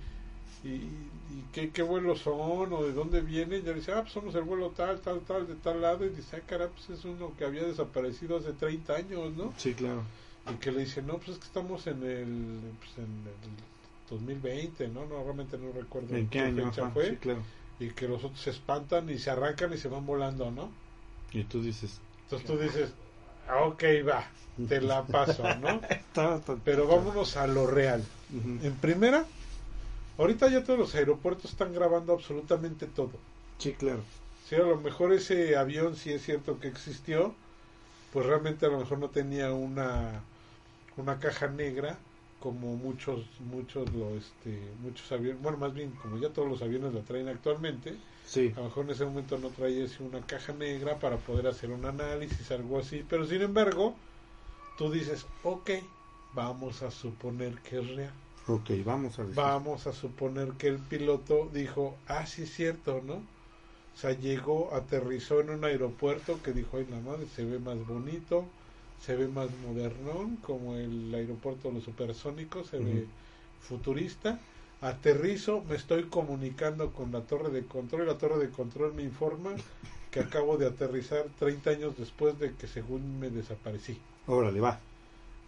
y, 0.65 0.69
y 0.69 1.45
qué, 1.53 1.71
qué 1.71 1.83
vuelos 1.83 2.19
son, 2.19 2.73
o 2.73 2.83
de 2.83 2.93
dónde 2.93 3.21
vienen, 3.21 3.63
ya 3.63 3.71
le 3.71 3.77
dice, 3.79 3.93
ah, 3.93 4.01
pues 4.01 4.13
somos 4.13 4.35
el 4.35 4.43
vuelo 4.43 4.71
tal, 4.71 4.99
tal, 4.99 5.21
tal, 5.21 5.47
de 5.47 5.55
tal 5.55 5.81
lado, 5.81 6.05
y 6.05 6.09
dice, 6.09 6.37
ah, 6.37 6.41
caray, 6.45 6.67
pues 6.75 6.99
es 6.99 7.05
uno 7.05 7.33
que 7.39 7.45
había 7.45 7.63
desaparecido 7.63 8.39
hace 8.39 8.53
30 8.55 8.93
años, 8.97 9.33
¿no? 9.37 9.55
Sí, 9.57 9.73
claro. 9.75 10.03
Y 10.51 10.55
que 10.55 10.73
le 10.73 10.81
dice, 10.81 11.01
no, 11.01 11.19
pues 11.19 11.29
es 11.29 11.39
que 11.39 11.45
estamos 11.45 11.87
en 11.87 12.03
el, 12.03 12.61
pues 12.81 12.99
en 12.99 13.05
el 13.05 14.11
2020, 14.11 14.89
¿no? 14.89 15.07
No, 15.07 15.23
realmente 15.23 15.57
no 15.57 15.71
recuerdo 15.71 16.17
¿En 16.17 16.27
qué 16.29 16.41
año? 16.41 16.71
fecha 16.73 16.83
Ajá, 16.83 16.91
fue, 16.91 17.11
Sí, 17.11 17.17
claro. 17.19 17.43
y 17.79 17.91
que 17.91 18.09
los 18.09 18.25
otros 18.25 18.41
se 18.41 18.51
espantan 18.51 19.09
y 19.11 19.19
se 19.19 19.31
arrancan 19.31 19.73
y 19.73 19.79
se 19.79 19.87
van 19.87 20.05
volando, 20.05 20.51
¿no? 20.51 20.71
Y 21.33 21.45
tú 21.45 21.63
dices... 21.63 22.01
Entonces 22.25 22.49
tú 22.49 22.59
dices, 22.59 22.93
ok, 23.67 23.83
va, 24.09 24.25
te 24.69 24.81
la 24.81 25.03
paso, 25.05 25.43
¿no? 25.57 25.81
Pero 26.65 26.87
vámonos 26.87 27.37
a 27.37 27.47
lo 27.47 27.67
real. 27.67 28.05
En 28.63 28.75
primera, 28.75 29.25
ahorita 30.19 30.49
ya 30.49 30.65
todos 30.65 30.79
los 30.79 30.95
aeropuertos 30.95 31.53
están 31.53 31.73
grabando 31.73 32.13
absolutamente 32.13 32.87
todo. 32.87 33.13
Sí, 33.59 33.73
claro. 33.73 34.03
Si 34.49 34.55
a 34.57 34.59
lo 34.59 34.77
mejor 34.77 35.13
ese 35.13 35.57
avión, 35.57 35.97
si 35.97 36.13
es 36.13 36.23
cierto 36.23 36.59
que 36.59 36.69
existió, 36.69 37.35
pues 38.13 38.27
realmente 38.27 38.67
a 38.67 38.69
lo 38.69 38.79
mejor 38.79 38.99
no 38.99 39.09
tenía 39.09 39.53
una, 39.53 40.23
una 40.97 41.19
caja 41.19 41.49
negra 41.49 41.99
como 42.41 42.77
muchos 42.77 43.25
muchos 43.41 43.91
lo 43.95 44.11
este 44.11 44.61
muchos 44.83 45.11
aviones 45.13 45.41
bueno 45.41 45.57
más 45.57 45.73
bien 45.73 45.93
como 46.03 46.19
ya 46.19 46.29
todos 46.29 46.47
los 46.47 46.61
aviones 46.61 46.93
la 46.93 47.01
traen 47.01 47.27
actualmente 47.27 47.97
Sí. 48.27 48.53
a 48.57 48.61
lo 48.61 48.65
mejor 48.65 48.85
en 48.85 48.91
ese 48.91 49.05
momento 49.05 49.39
no 49.39 49.49
traía 49.49 49.85
así 49.85 50.03
una 50.03 50.21
caja 50.27 50.53
negra 50.53 50.99
para 50.99 51.17
poder 51.19 51.47
hacer 51.47 51.71
un 51.71 51.85
análisis, 51.85 52.51
algo 52.51 52.79
así, 52.79 53.05
pero 53.09 53.27
sin 53.27 53.43
embargo, 53.43 53.95
tú 54.79 54.91
dices, 54.91 55.27
ok, 55.43 55.71
vamos 56.35 56.83
a 56.83 56.91
suponer 56.91 57.55
que 57.63 57.79
es 57.79 57.89
real. 57.95 58.13
Ok, 58.49 58.71
vamos 58.85 59.19
a 59.19 59.23
ver. 59.25 59.35
Vamos 59.35 59.87
a 59.87 59.93
suponer 59.93 60.53
que 60.53 60.69
el 60.69 60.79
piloto 60.79 61.49
dijo, 61.53 61.97
ah, 62.07 62.27
sí 62.27 62.43
es 62.43 62.55
cierto, 62.55 63.03
¿no? 63.07 63.15
O 63.15 63.97
sea, 63.97 64.13
llegó, 64.13 64.75
aterrizó 64.75 65.41
en 65.41 65.51
un 65.51 65.65
aeropuerto 65.65 66.43
que 66.43 66.53
dijo, 66.53 66.79
ay, 66.79 66.87
la 66.91 67.01
madre, 67.01 67.27
se 67.35 67.45
ve 67.45 67.59
más 67.59 67.87
bonito, 67.87 68.45
se 69.05 69.15
ve 69.17 69.29
más 69.29 69.51
modernón, 69.59 70.37
como 70.39 70.75
el 70.75 71.15
aeropuerto 71.15 71.69
de 71.69 71.75
los 71.75 71.85
supersónicos, 71.85 72.69
se 72.69 72.79
ve 72.79 73.03
Ujú. 73.03 73.07
futurista. 73.61 74.39
Aterrizo, 74.81 75.63
me 75.69 75.77
estoy 75.77 76.05
comunicando 76.05 76.91
con 76.93 77.11
la 77.13 77.21
torre 77.23 77.51
de 77.51 77.65
control 77.65 78.03
y 78.03 78.07
la 78.07 78.19
torre 78.19 78.39
de 78.39 78.51
control 78.51 78.95
me 78.95 79.03
informa 79.03 79.51
que 80.11 80.21
acabo 80.21 80.57
de 80.59 80.67
aterrizar 80.67 81.25
30 81.39 81.71
años 81.71 81.95
después 81.99 82.39
de 82.39 82.53
que 82.55 82.67
según 82.67 83.19
me 83.19 83.31
desaparecí. 83.31 83.99
Órale, 84.27 84.61
va. 84.61 84.79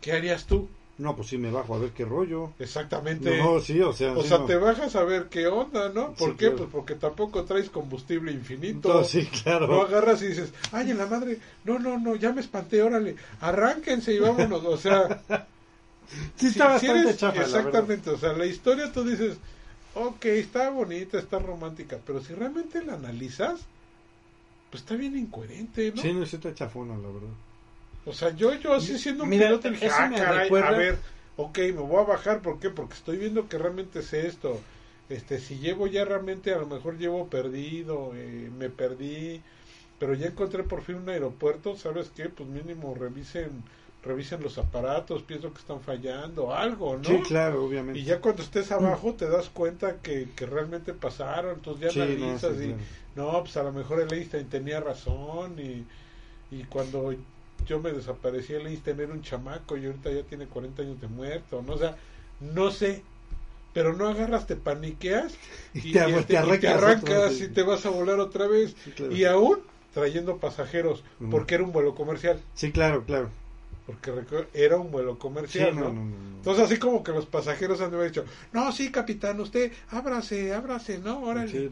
¿Qué 0.00 0.12
harías 0.12 0.46
tú? 0.46 0.68
No, 0.98 1.14
pues 1.14 1.28
sí 1.28 1.36
me 1.36 1.50
bajo 1.50 1.74
a 1.74 1.78
ver 1.78 1.90
qué 1.90 2.06
rollo. 2.06 2.52
Exactamente. 2.58 3.36
No, 3.38 3.60
sí, 3.60 3.78
o 3.82 3.92
sea... 3.92 4.12
O 4.16 4.22
sí, 4.22 4.28
sea, 4.28 4.38
no. 4.38 4.46
te 4.46 4.56
bajas 4.56 4.96
a 4.96 5.04
ver 5.04 5.26
qué 5.28 5.46
onda, 5.46 5.90
¿no? 5.90 6.14
¿Por 6.14 6.30
Sí, 6.30 6.36
qué? 6.38 6.46
claro. 6.46 6.56
Pues 6.56 6.68
porque 6.72 6.94
tampoco 6.94 7.44
traes 7.44 7.68
combustible 7.68 8.32
infinito. 8.32 8.88
No, 8.94 9.04
sí, 9.04 9.26
claro. 9.42 9.66
No 9.66 9.82
agarras 9.82 10.22
y 10.22 10.28
dices, 10.28 10.54
ay, 10.72 10.90
en 10.92 10.96
la 10.98 11.04
madre, 11.06 11.38
no, 11.64 11.78
no, 11.78 11.98
no, 11.98 12.16
ya 12.16 12.32
me 12.32 12.40
espanté, 12.40 12.82
órale, 12.82 13.16
arránquense 13.42 14.14
y 14.14 14.18
vámonos. 14.20 14.64
O 14.64 14.78
sea, 14.78 15.22
Sí, 16.36 16.46
si- 16.46 16.48
está 16.50 16.68
si 16.78 16.86
bastante 16.86 16.88
eres- 16.88 17.16
chafa, 17.16 17.46
la. 17.46 17.62
Exactamente, 17.62 18.10
o 18.10 18.16
sea, 18.18 18.32
la 18.32 18.46
historia 18.46 18.92
tú 18.92 19.04
dices, 19.04 19.38
ok, 19.94 20.24
está 20.26 20.70
bonita, 20.70 21.18
está 21.18 21.38
romántica, 21.38 22.00
pero 22.04 22.22
si 22.22 22.34
realmente 22.34 22.84
la 22.84 22.94
analizas, 22.94 23.60
pues 24.70 24.82
está 24.82 24.96
bien 24.96 25.16
incoherente, 25.16 25.92
¿no? 25.94 26.02
Sí, 26.02 26.12
no, 26.12 26.26
sí 26.26 26.36
está 26.36 26.54
chafona, 26.54 26.96
la 26.96 27.08
verdad. 27.08 27.34
O 28.04 28.12
sea, 28.12 28.30
yo, 28.36 28.54
yo 28.54 28.74
así 28.74 28.98
siendo 28.98 29.24
un 29.24 29.30
Mira, 29.30 29.48
piloto 29.48 29.68
dije, 29.70 29.88
ah, 29.88 30.10
caray, 30.16 30.38
recuerda- 30.40 30.68
a 30.68 30.72
ver, 30.72 30.98
ok, 31.36 31.58
me 31.58 31.72
voy 31.72 32.00
a 32.02 32.06
bajar, 32.06 32.40
¿por 32.42 32.58
qué? 32.60 32.70
Porque 32.70 32.94
estoy 32.94 33.16
viendo 33.18 33.48
que 33.48 33.58
realmente 33.58 34.02
sé 34.02 34.26
esto. 34.26 34.60
Este, 35.08 35.38
si 35.40 35.58
llevo 35.58 35.86
ya 35.86 36.04
realmente, 36.04 36.52
a 36.52 36.58
lo 36.58 36.66
mejor 36.66 36.98
llevo 36.98 37.28
perdido, 37.28 38.12
eh, 38.14 38.50
me 38.56 38.70
perdí, 38.70 39.42
pero 39.98 40.14
ya 40.14 40.28
encontré 40.28 40.64
por 40.64 40.82
fin 40.82 40.96
un 40.96 41.08
aeropuerto, 41.08 41.76
¿sabes 41.76 42.10
qué? 42.10 42.28
Pues 42.28 42.48
mínimo 42.48 42.94
revisen, 42.94 43.64
revisen 44.06 44.42
los 44.42 44.56
aparatos, 44.58 45.22
pienso 45.22 45.52
que 45.52 45.58
están 45.60 45.80
fallando, 45.80 46.54
algo, 46.54 46.96
¿no? 46.96 47.02
Sí, 47.04 47.20
claro, 47.22 47.64
obviamente. 47.64 47.98
Y 47.98 48.04
ya 48.04 48.20
cuando 48.20 48.42
estés 48.42 48.70
abajo 48.72 49.14
te 49.14 49.28
das 49.28 49.48
cuenta 49.50 49.96
que, 49.96 50.28
que 50.36 50.46
realmente 50.46 50.94
pasaron, 50.94 51.54
entonces 51.56 51.82
ya 51.84 51.90
Sí, 51.90 51.98
no, 51.98 52.04
analizas 52.04 52.56
sí, 52.58 52.64
y 52.64 52.66
claro. 52.68 53.32
no, 53.34 53.40
pues 53.42 53.56
a 53.56 53.62
lo 53.64 53.72
mejor 53.72 54.00
el 54.00 54.12
Einstein 54.12 54.48
tenía 54.48 54.80
razón 54.80 55.58
y, 55.58 55.84
y 56.50 56.64
cuando 56.64 57.14
yo 57.66 57.80
me 57.80 57.92
desaparecí 57.92 58.52
el 58.54 58.66
Einstein 58.66 59.00
era 59.00 59.12
un 59.12 59.22
chamaco 59.22 59.76
y 59.76 59.86
ahorita 59.86 60.10
ya 60.12 60.22
tiene 60.22 60.46
40 60.46 60.82
años 60.82 61.00
de 61.00 61.08
muerto, 61.08 61.62
¿no? 61.66 61.74
O 61.74 61.78
sea, 61.78 61.96
no 62.40 62.70
sé, 62.70 63.02
pero 63.72 63.92
no 63.94 64.08
agarras, 64.08 64.46
te 64.46 64.56
paniqueas 64.56 65.34
Y 65.74 65.90
y, 65.90 65.92
te- 65.92 65.98
y 65.98 66.12
te 66.12 66.18
este, 66.20 66.32
y 66.34 66.36
arrancas 66.36 66.60
te 66.60 66.68
arrancas 66.68 67.40
y 67.40 67.48
te 67.48 67.62
vas 67.62 67.84
a 67.86 67.90
volar 67.90 68.20
otra 68.20 68.46
vez 68.46 68.74
Sí, 68.84 68.90
claro. 68.92 69.12
y 69.12 69.24
aún 69.24 69.58
trayendo 69.92 70.36
pasajeros 70.36 71.02
Mm. 71.18 71.30
porque 71.30 71.54
era 71.56 71.64
un 71.64 71.72
vuelo 71.72 71.94
comercial, 71.94 72.38
Sí, 72.54 72.70
claro, 72.70 73.04
claro. 73.04 73.30
Porque 73.86 74.12
era 74.52 74.76
un 74.78 74.90
vuelo 74.90 75.12
Sí, 75.12 75.18
comercial, 75.18 75.74
no, 75.76 75.82
¿no? 75.82 75.92
no, 75.92 76.04
no. 76.04 76.36
Entonces 76.38 76.64
así 76.64 76.78
como 76.78 77.02
que 77.02 77.12
los 77.12 77.26
pasajeros 77.26 77.80
han 77.80 77.90
dicho, 78.04 78.24
no, 78.52 78.70
sí, 78.70 78.90
capitán, 78.90 79.40
usted 79.40 79.72
ábrase, 79.90 80.54
ábrase, 80.54 80.98
no, 80.98 81.22
órale, 81.22 81.48
Sí, 81.48 81.70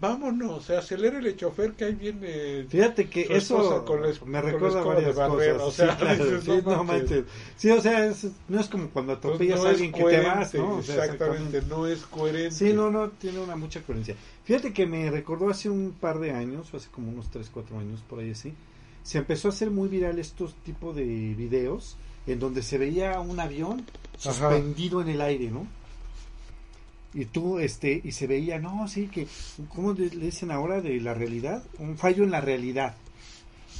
vámonos, 0.00 0.64
se 0.64 0.76
acelera 0.76 1.18
el 1.18 1.36
chofer 1.36 1.72
que 1.72 1.86
ahí 1.86 1.94
viene. 1.94 2.64
Fíjate 2.68 3.08
que 3.08 3.26
eso 3.36 3.84
con 3.84 4.00
me 4.00 4.40
con 4.40 4.50
recuerda 4.50 4.78
escoba 4.78 4.94
varias 4.94 5.16
de 5.16 5.22
barrer, 5.22 5.52
cosas. 5.56 5.68
o 5.68 5.70
sea, 5.72 5.90
sí, 5.90 5.96
claro, 5.98 6.24
dices, 6.24 6.44
sí, 6.44 6.62
no 6.64 6.84
manches. 6.84 7.24
Sí, 7.56 7.70
o 7.70 7.80
sea, 7.80 8.06
es- 8.06 8.26
no 8.48 8.60
es 8.60 8.68
como 8.68 8.88
cuando 8.90 9.12
Entonces, 9.14 9.40
atropellas 9.40 9.64
a 9.64 9.70
alguien 9.70 9.92
que 9.92 10.04
te 10.04 10.20
vas, 10.20 10.54
¿no? 10.54 10.76
O 10.76 10.82
sea, 10.82 11.04
exactamente, 11.04 11.62
no 11.62 11.86
es 11.86 12.02
coherente. 12.06 12.54
Sí, 12.54 12.72
no, 12.72 12.90
no, 12.90 13.08
tiene 13.10 13.40
una 13.40 13.56
mucha 13.56 13.82
coherencia. 13.82 14.14
Fíjate 14.44 14.72
que 14.72 14.86
me 14.86 15.10
recordó 15.10 15.50
hace 15.50 15.68
un 15.68 15.92
par 16.00 16.18
de 16.20 16.30
años, 16.32 16.72
o 16.72 16.76
hace 16.76 16.88
como 16.90 17.10
unos 17.10 17.28
3, 17.30 17.48
4 17.52 17.78
años, 17.78 18.00
por 18.08 18.20
ahí 18.20 18.30
así, 18.30 18.54
se 19.02 19.18
empezó 19.18 19.48
a 19.48 19.50
hacer 19.50 19.70
muy 19.70 19.88
viral 19.88 20.18
estos 20.18 20.54
tipos 20.56 20.94
de 20.96 21.04
videos 21.04 21.96
en 22.26 22.38
donde 22.38 22.62
se 22.62 22.78
veía 22.78 23.18
un 23.20 23.40
avión 23.40 23.84
suspendido 24.16 25.00
en 25.02 25.08
el 25.08 25.20
aire, 25.20 25.50
¿no? 25.50 25.66
y 27.14 27.26
tú 27.26 27.58
este 27.58 28.00
y 28.02 28.12
se 28.12 28.26
veía 28.26 28.58
no 28.58 28.88
sí 28.88 29.08
que 29.08 29.26
cómo 29.74 29.92
le 29.92 30.08
le 30.08 30.26
dicen 30.26 30.50
ahora 30.50 30.80
de 30.80 30.98
la 31.00 31.14
realidad 31.14 31.62
un 31.78 31.96
fallo 31.98 32.24
en 32.24 32.30
la 32.30 32.40
realidad. 32.40 32.94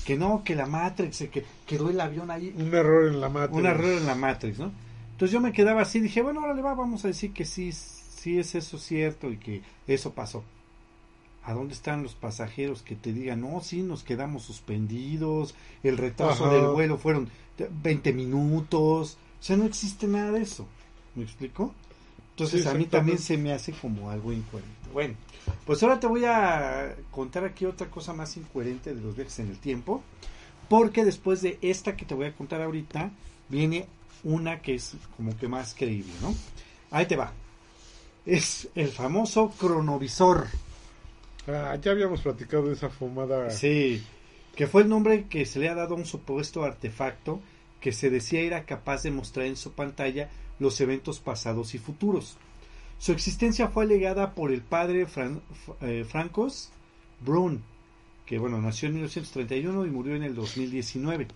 Que 0.05 0.17
no 0.17 0.43
que 0.45 0.57
la 0.57 0.67
Matrix 0.67 1.29
que 1.31 1.45
quedó 1.65 1.89
el 1.89 2.01
avión 2.01 2.33
ahí. 2.33 2.53
Un 2.59 2.75
error 2.75 3.07
en 3.07 3.21
la 3.21 3.29
Matrix. 3.29 3.57
un 3.57 3.67
error 3.67 3.93
en 3.93 4.07
la 4.07 4.17
Matrix 4.17 4.59
no 4.59 4.73
entonces 5.13 5.33
yo 5.33 5.41
me 5.41 5.53
quedaba 5.53 5.83
así 5.83 6.01
dije 6.01 6.23
bueno 6.23 6.41
ahora 6.41 6.55
le 6.55 6.63
va 6.63 6.75
vamos 6.75 7.05
a 7.05 7.09
decir 7.09 7.33
que 7.33 7.45
sí 7.45 7.71
sí 7.73 8.39
es 8.39 8.55
eso 8.55 8.79
cierto 8.79 9.31
y 9.31 9.37
que 9.37 9.63
eso 9.87 10.13
pasó 10.13 10.43
¿A 11.45 11.55
dónde 11.55 11.75
están 11.75 12.03
los 12.03 12.15
pasajeros 12.15 12.83
que 12.83 12.95
te 12.95 13.13
digan, 13.13 13.41
no, 13.41 13.61
sí, 13.61 13.83
nos 13.83 14.05
quedamos 14.05 14.45
suspendidos, 14.45 15.55
el 15.83 15.99
retraso 15.99 16.45
Ajá. 16.45 16.55
del 16.55 16.67
vuelo 16.69 16.99
fueron 16.99 17.29
20 17.83 18.13
minutos, 18.13 19.19
o 19.41 19.43
sea, 19.43 19.57
no 19.57 19.65
existe 19.65 20.07
nada 20.07 20.31
de 20.33 20.43
eso, 20.43 20.67
¿me 21.15 21.25
explico? 21.25 21.75
Entonces 22.31 22.63
Sí, 22.63 22.69
a 22.69 22.75
mí 22.75 22.87
también 22.87 23.19
se 23.19 23.37
me 23.37 23.53
hace 23.53 23.73
como 23.73 24.11
algo 24.11 24.33
incoherente. 24.33 24.89
Bueno, 24.93 25.15
pues 25.67 25.83
ahora 25.83 25.99
te 26.01 26.07
voy 26.07 26.25
a 26.25 26.95
contar 27.11 27.45
aquí 27.45 27.67
otra 27.67 27.91
cosa 27.91 28.13
más 28.13 28.37
incoherente 28.37 28.95
de 28.95 29.01
los 29.01 29.17
viajes 29.17 29.39
en 29.41 29.49
el 29.49 29.59
tiempo, 29.59 30.03
porque 30.69 31.05
después 31.05 31.43
de 31.43 31.59
esta 31.61 31.97
que 31.97 32.05
te 32.05 32.15
voy 32.15 32.27
a 32.27 32.35
contar 32.35 32.63
ahorita, 32.63 33.11
viene 33.49 33.87
una 34.25 34.63
que 34.63 34.75
es 34.75 34.95
como 35.17 35.37
que 35.37 35.49
más 35.49 35.75
creíble, 35.75 36.13
¿no? 36.23 36.35
Ahí 36.91 37.07
te 37.07 37.17
va. 37.17 37.33
Es 38.25 38.69
el 38.75 38.89
famoso 38.89 39.51
cronovisor. 39.59 40.47
Ah, 41.49 41.77
ya 41.81 41.91
habíamos 41.93 42.21
platicado 42.23 42.67
de 42.69 42.75
esa 42.75 42.89
fumada. 42.89 43.51
Sí, 43.51 44.03
que 44.55 44.67
fue 44.67 44.83
el 44.83 44.89
nombre 44.89 45.25
que 45.29 45.45
se 45.47 45.59
le 45.59 45.69
ha 45.69 45.75
dado 45.75 45.95
a 45.95 45.99
un 45.99 46.05
supuesto 46.07 46.63
artefacto 46.65 47.41
que 47.81 47.93
se 47.93 48.11
decía 48.11 48.41
era 48.41 48.65
capaz 48.65 49.03
de 49.03 49.11
mostrar 49.11 49.47
en 49.47 49.57
su 49.57 49.73
pantalla 49.73 50.31
los 50.61 50.81
eventos 50.81 51.19
pasados 51.19 51.75
y 51.75 51.79
futuros. 51.79 52.37
Su 52.99 53.11
existencia 53.11 53.67
fue 53.69 53.83
alegada 53.85 54.35
por 54.35 54.53
el 54.53 54.63
padre 54.63 55.07
eh, 55.81 56.05
Francos 56.09 56.71
Brun, 57.21 57.63
que 58.27 58.39
bueno, 58.39 58.61
nació 58.61 58.87
en 58.89 58.95
1931 58.95 59.85
y 59.87 59.91
murió 59.91 60.15
en 60.15 60.23
el 60.23 60.37
2019. 60.37 61.27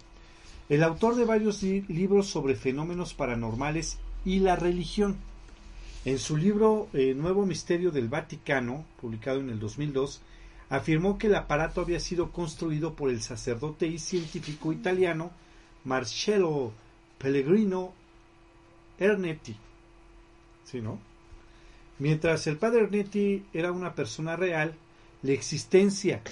El 0.69 0.83
autor 0.85 1.17
de 1.17 1.25
varios 1.25 1.63
li- 1.65 1.85
libros 1.89 2.29
sobre 2.29 2.55
fenómenos 2.55 3.15
paranormales 3.15 3.99
y 4.25 4.39
la 4.39 4.55
religión. 4.55 5.17
En 6.07 6.21
su 6.21 6.37
libro 6.37 6.89
eh, 6.93 7.15
Nuevo 7.15 7.45
Misterio 7.47 7.91
del 7.91 8.07
Vaticano, 8.07 8.85
publicado 9.01 9.41
en 9.41 9.51
el 9.51 9.59
2002, 9.59 10.23
afirmó 10.71 11.19
que 11.19 11.27
el 11.27 11.35
aparato 11.35 11.81
había 11.81 11.99
sido 11.99 12.31
construido 12.31 12.95
por 12.95 13.11
el 13.11 13.21
sacerdote 13.21 13.89
y 13.89 13.99
científico 13.99 14.73
italiano 14.73 15.33
Marcello 15.83 16.71
Pellegrino 17.19 17.93
Ernetti. 19.01 19.57
¿Sí, 20.65 20.81
no? 20.81 21.01
Mientras 21.99 22.47
el 22.47 22.57
padre 22.57 22.83
Ernetti 22.85 23.45
era 23.53 23.73
una 23.73 23.97
persona 23.97 24.37
real, 24.37 24.77
la 25.23 25.33
existencia 25.33 26.23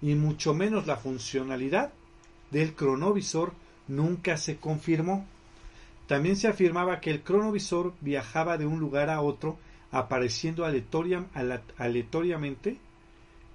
y 0.00 0.16
mucho 0.16 0.52
menos 0.52 0.88
la 0.88 0.96
funcionalidad 0.96 1.92
del 2.50 2.74
cronovisor 2.74 3.52
nunca 3.86 4.36
se 4.36 4.56
confirmó. 4.56 5.28
También 6.12 6.36
se 6.36 6.46
afirmaba 6.46 7.00
que 7.00 7.10
el 7.10 7.22
cronovisor 7.22 7.94
viajaba 8.02 8.58
de 8.58 8.66
un 8.66 8.78
lugar 8.80 9.08
a 9.08 9.22
otro 9.22 9.56
apareciendo 9.90 10.66
aleatoria- 10.66 11.24
aleatoriamente 11.78 12.76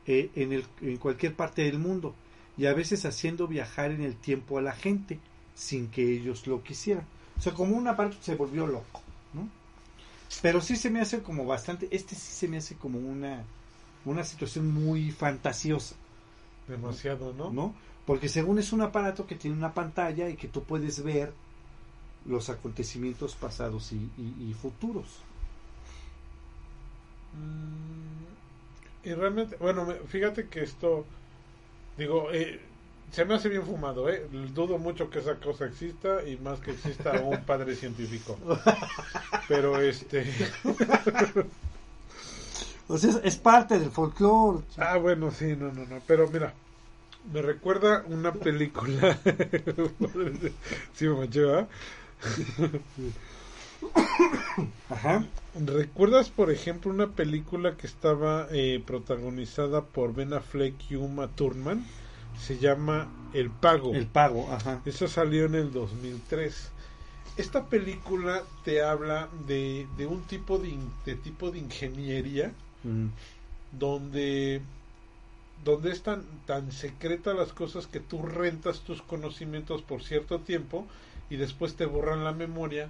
eh, 0.08 0.32
en, 0.34 0.54
el- 0.54 0.66
en 0.82 0.98
cualquier 0.98 1.36
parte 1.36 1.62
del 1.62 1.78
mundo 1.78 2.16
y 2.58 2.66
a 2.66 2.74
veces 2.74 3.06
haciendo 3.06 3.48
viajar 3.48 3.92
en 3.92 4.02
el 4.02 4.16
tiempo 4.16 4.58
a 4.58 4.64
la 4.64 4.72
gente 4.72 5.20
sin 5.54 5.88
que 5.90 6.02
ellos 6.12 6.48
lo 6.48 6.64
quisieran. 6.64 7.06
O 7.38 7.42
sea, 7.42 7.54
como 7.54 7.78
una 7.78 7.96
parte 7.96 8.18
se 8.22 8.34
volvió 8.34 8.66
loco, 8.66 9.04
¿no? 9.36 9.48
Pero 10.42 10.60
sí 10.60 10.78
se 10.78 10.90
me 10.90 11.00
hace 11.00 11.22
como 11.22 11.46
bastante, 11.46 11.88
este 11.92 12.16
sí 12.16 12.32
se 12.34 12.48
me 12.48 12.58
hace 12.58 12.74
como 12.76 12.98
una, 12.98 13.44
una 14.04 14.24
situación 14.24 14.74
muy 14.74 15.12
fantasiosa, 15.12 15.94
Demasiado, 16.68 17.34
¿no? 17.34 17.52
¿no? 17.52 17.76
Porque 18.08 18.30
según 18.30 18.58
es 18.58 18.74
un 18.74 18.82
aparato 18.82 19.28
que 19.28 19.36
tiene 19.36 19.56
una 19.56 19.76
pantalla 19.76 20.28
y 20.28 20.36
que 20.38 20.48
tú 20.48 20.64
puedes 20.64 21.04
ver 21.04 21.34
los 22.28 22.50
acontecimientos 22.50 23.36
pasados 23.36 23.92
y, 23.94 24.10
y- 24.18 24.50
y 24.50 24.54
futuros. 24.54 25.08
Mm, 27.34 28.26
Y 29.04 29.14
realmente, 29.16 29.58
bueno, 29.60 29.88
fíjate 30.08 30.50
que 30.50 30.64
esto, 30.64 31.08
digo, 31.98 32.32
eh, 32.34 32.60
se 33.12 33.26
me 33.26 33.36
hace 33.36 33.50
bien 33.50 33.64
fumado, 33.66 34.10
¿eh? 34.10 34.28
Dudo 34.54 34.78
mucho 34.80 35.10
que 35.10 35.20
esa 35.20 35.40
cosa 35.40 35.66
exista 35.68 36.28
y 36.28 36.38
más 36.38 36.60
que 36.62 36.72
exista 36.72 37.20
un 37.24 37.46
padre 37.46 37.76
científico. 37.76 38.40
Pero 39.48 39.82
este, 39.82 40.26
es, 42.90 43.04
es 43.04 43.38
parte 43.38 43.80
del 43.80 43.92
folclore. 43.92 44.64
ah, 44.78 44.98
bueno, 44.98 45.32
sí, 45.32 45.56
no, 45.56 45.72
no, 45.72 45.86
no, 45.86 46.02
pero 46.06 46.30
mira, 46.30 46.56
me 47.26 47.42
recuerda 47.42 48.04
una 48.08 48.42
película, 48.42 49.20
sí 50.94 51.08
me 51.08 51.16
manché, 51.16 51.42
¿verdad? 51.42 51.70
Ajá. 54.90 55.26
¿Recuerdas, 55.60 56.30
por 56.30 56.52
ejemplo, 56.52 56.92
una 56.92 57.12
película 57.12 57.78
que 57.78 57.88
estaba 57.88 58.48
eh, 58.52 58.82
protagonizada 58.86 59.82
por 59.82 60.14
Ben 60.14 60.34
Affleck 60.34 60.76
y 60.90 60.96
Uma 60.96 61.28
Thurman? 61.28 61.86
Se 62.40 62.58
llama 62.58 63.08
El 63.34 63.50
Pago. 63.50 63.94
El 63.94 64.08
pago, 64.08 64.52
ajá. 64.52 64.82
Esa 64.86 65.08
salió 65.08 65.46
en 65.46 65.56
el 65.56 65.72
2003. 65.72 66.70
Esta 67.38 67.66
película 67.66 68.44
te 68.64 68.84
habla 68.84 69.30
de, 69.48 69.88
de 69.98 70.08
un 70.08 70.22
tipo 70.24 70.60
de 70.60 71.16
tipo 71.16 71.52
de 71.52 71.60
ingeniería 71.60 72.52
Mm, 72.84 73.08
donde 73.72 74.62
donde 75.64 75.92
es 75.92 76.04
tan, 76.04 76.24
tan 76.46 76.72
secreta 76.72 77.34
las 77.34 77.52
cosas 77.52 77.88
que 77.88 78.00
tú 78.00 78.22
rentas 78.22 78.82
tus 78.82 79.02
conocimientos 79.02 79.82
por 79.82 80.04
cierto 80.04 80.40
tiempo 80.40 80.86
y 81.30 81.38
después 81.38 81.76
te 81.76 81.86
borran 81.86 82.24
la 82.24 82.32
memoria 82.32 82.90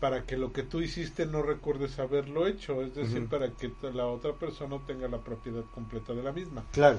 para 0.00 0.24
que 0.24 0.36
lo 0.36 0.52
que 0.52 0.62
tú 0.62 0.80
hiciste 0.80 1.24
no 1.26 1.42
recuerdes 1.42 1.98
haberlo 1.98 2.46
hecho, 2.46 2.82
es 2.82 2.94
decir, 2.94 3.26
para 3.26 3.50
que 3.50 3.72
la 3.94 4.06
otra 4.06 4.32
persona 4.32 4.78
tenga 4.86 5.08
la 5.08 5.18
propiedad 5.18 5.64
completa 5.74 6.12
de 6.12 6.22
la 6.22 6.32
misma 6.32 6.64
Claro. 6.72 6.98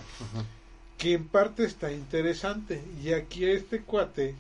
Que 0.98 1.14
en 1.14 1.28
parte 1.28 1.66
está 1.66 1.92
interesante. 1.92 2.82
Y 3.04 3.12
aquí 3.14 3.46
a 3.46 3.52
este 3.52 3.82
cuate, 3.82 4.34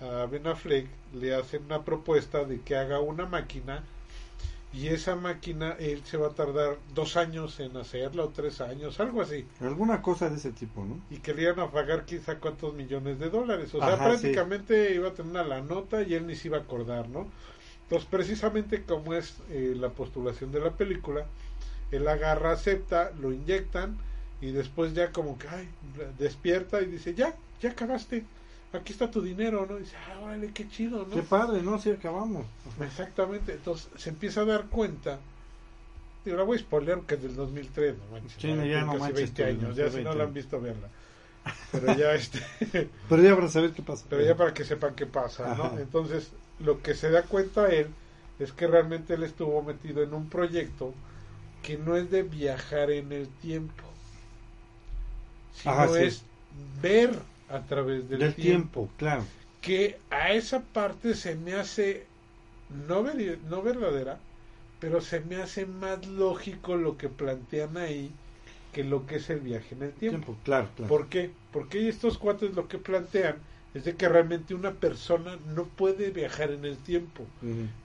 a 0.00 0.26
Ben 0.26 0.46
Affleck, 0.46 0.88
le 1.14 1.34
hacen 1.34 1.64
una 1.64 1.82
propuesta 1.82 2.44
de 2.44 2.60
que 2.60 2.76
haga 2.76 3.00
una 3.00 3.26
máquina 3.26 3.84
y 4.74 4.88
esa 4.88 5.14
máquina 5.14 5.76
él 5.78 6.02
se 6.04 6.16
va 6.16 6.28
a 6.28 6.30
tardar 6.30 6.78
dos 6.94 7.16
años 7.16 7.60
en 7.60 7.76
hacerla 7.76 8.24
o 8.24 8.30
tres 8.30 8.60
años, 8.60 8.98
algo 8.98 9.22
así. 9.22 9.46
Alguna 9.60 10.02
cosa 10.02 10.28
de 10.28 10.36
ese 10.36 10.50
tipo, 10.50 10.84
¿no? 10.84 10.98
Y 11.10 11.18
que 11.18 11.32
le 11.32 11.42
iban 11.42 11.60
a 11.60 11.70
pagar 11.70 12.04
quizá 12.04 12.40
cuántos 12.40 12.74
millones 12.74 13.20
de 13.20 13.30
dólares. 13.30 13.72
O 13.74 13.78
sea, 13.78 13.94
Ajá, 13.94 14.04
prácticamente 14.04 14.92
iba 14.92 15.08
a 15.08 15.12
tener 15.12 15.30
una 15.30 15.44
la 15.44 15.60
nota 15.60 16.02
y 16.02 16.14
él 16.14 16.26
ni 16.26 16.34
se 16.34 16.48
iba 16.48 16.58
a 16.58 16.62
acordar, 16.62 17.08
¿no? 17.08 17.28
Entonces, 17.84 18.08
precisamente 18.10 18.82
como 18.82 19.14
es 19.14 19.36
eh, 19.50 19.74
la 19.76 19.90
postulación 19.90 20.50
de 20.50 20.60
la 20.60 20.72
película, 20.72 21.26
él 21.92 22.08
agarra, 22.08 22.52
acepta, 22.52 23.12
lo 23.20 23.32
inyectan 23.32 23.96
y 24.40 24.50
después 24.50 24.92
ya 24.92 25.12
como 25.12 25.38
que 25.38 25.48
ay, 25.48 25.68
despierta 26.18 26.82
y 26.82 26.86
dice, 26.86 27.14
ya, 27.14 27.36
ya 27.60 27.70
acabaste, 27.70 28.24
aquí 28.78 28.92
está 28.92 29.10
tu 29.10 29.20
dinero, 29.22 29.66
¿no? 29.68 29.76
Y 29.78 29.80
dice, 29.82 29.96
ah, 29.96 30.20
órale, 30.20 30.50
qué 30.52 30.68
chido, 30.68 31.06
¿no? 31.08 31.14
Qué 31.14 31.22
padre, 31.22 31.62
¿no? 31.62 31.78
Sí, 31.78 31.90
acabamos. 31.90 32.46
Exactamente, 32.80 33.52
entonces 33.52 33.88
se 33.96 34.10
empieza 34.10 34.42
a 34.42 34.44
dar 34.44 34.66
cuenta. 34.66 35.18
Digo, 36.24 36.36
la 36.38 36.42
voy 36.44 36.56
a 36.56 36.60
spoiler 36.60 37.00
que 37.00 37.14
es 37.16 37.22
del 37.22 37.36
2003, 37.36 37.96
no 37.98 38.04
manches. 38.12 38.40
Sí, 38.40 38.48
ya 38.48 38.54
no, 38.56 38.64
ya 38.64 38.80
no 38.80 38.86
casi 38.92 39.00
manches 39.00 39.34
20 39.34 39.42
tú, 39.42 39.48
años, 39.48 39.76
ya 39.76 39.88
si 39.88 39.94
20 39.96 40.02
no 40.10 40.14
la 40.16 40.24
han 40.24 40.34
visto, 40.34 40.60
verla. 40.60 40.88
Pero 41.72 41.94
ya 41.94 42.14
este, 42.14 42.40
Pero 43.08 43.22
ya 43.22 43.34
para 43.36 43.48
saber 43.48 43.72
qué 43.72 43.82
pasa. 43.82 44.06
pero 44.08 44.22
ya 44.22 44.34
para 44.36 44.54
que 44.54 44.64
sepan 44.64 44.94
qué 44.94 45.06
pasa, 45.06 45.54
¿no? 45.56 45.64
Ajá. 45.64 45.80
Entonces, 45.80 46.30
lo 46.58 46.80
que 46.82 46.94
se 46.94 47.10
da 47.10 47.22
cuenta 47.22 47.66
él 47.68 47.88
es 48.38 48.52
que 48.52 48.66
realmente 48.66 49.14
él 49.14 49.22
estuvo 49.22 49.62
metido 49.62 50.02
en 50.02 50.14
un 50.14 50.28
proyecto 50.28 50.94
que 51.62 51.76
no 51.76 51.96
es 51.96 52.10
de 52.10 52.22
viajar 52.22 52.90
en 52.90 53.12
el 53.12 53.28
tiempo, 53.28 53.84
sino 55.54 55.74
Ajá, 55.74 55.88
sí. 55.88 56.02
es 56.04 56.22
ver 56.82 57.10
a 57.54 57.62
través 57.66 58.08
del, 58.08 58.18
Del 58.20 58.34
tiempo. 58.34 58.80
tiempo, 58.80 58.88
claro. 58.96 59.24
que 59.60 59.98
a 60.10 60.32
esa 60.32 60.60
parte 60.62 61.14
se 61.14 61.36
me 61.36 61.54
hace 61.54 62.06
no, 62.88 63.02
veri- 63.04 63.38
no 63.48 63.62
verdadera, 63.62 64.18
pero 64.80 65.00
se 65.00 65.20
me 65.20 65.36
hace 65.36 65.64
más 65.66 66.06
lógico 66.06 66.76
lo 66.76 66.96
que 66.98 67.08
plantean 67.08 67.76
ahí 67.76 68.10
que 68.72 68.82
lo 68.84 69.06
que 69.06 69.16
es 69.16 69.30
el 69.30 69.40
viaje 69.40 69.74
en 69.76 69.84
el 69.84 69.92
tiempo. 69.92 70.18
Tiempo, 70.26 70.36
claro, 70.44 70.68
claro. 70.76 70.88
¿Por 70.88 71.06
qué? 71.08 71.30
Porque 71.52 71.88
estos 71.88 72.18
cuates 72.18 72.54
lo 72.56 72.66
que 72.66 72.78
plantean 72.78 73.36
es 73.72 73.84
de 73.84 73.94
que 73.94 74.08
realmente 74.08 74.54
una 74.54 74.72
persona 74.72 75.36
no 75.54 75.64
puede 75.64 76.10
viajar 76.10 76.50
en 76.50 76.64
el 76.64 76.76
tiempo, 76.76 77.24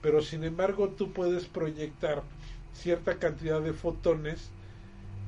pero 0.02 0.20
sin 0.22 0.44
embargo 0.44 0.88
tú 0.88 1.12
puedes 1.12 1.44
proyectar 1.46 2.22
cierta 2.74 3.16
cantidad 3.18 3.60
de 3.60 3.72
fotones 3.72 4.50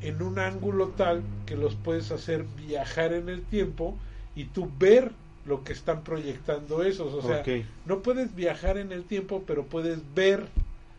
en 0.01 0.21
un 0.23 0.39
ángulo 0.39 0.89
tal 0.89 1.23
que 1.47 1.57
los 1.57 1.75
puedes 1.77 2.11
hacer 2.11 2.45
viajar 2.67 3.13
en 3.13 3.29
el 3.29 3.43
tiempo 3.43 3.97
y 4.35 4.45
tú 4.45 4.71
ver 4.79 5.13
lo 5.45 5.65
que 5.65 5.73
están 5.73 6.03
proyectando 6.05 6.83
esos. 6.83 7.13
O 7.15 7.23
sea, 7.23 7.43
no 7.87 8.01
puedes 8.01 8.35
viajar 8.35 8.79
en 8.79 8.93
el 8.93 9.05
tiempo, 9.05 9.43
pero 9.47 9.65
puedes 9.65 10.01
ver 10.15 10.47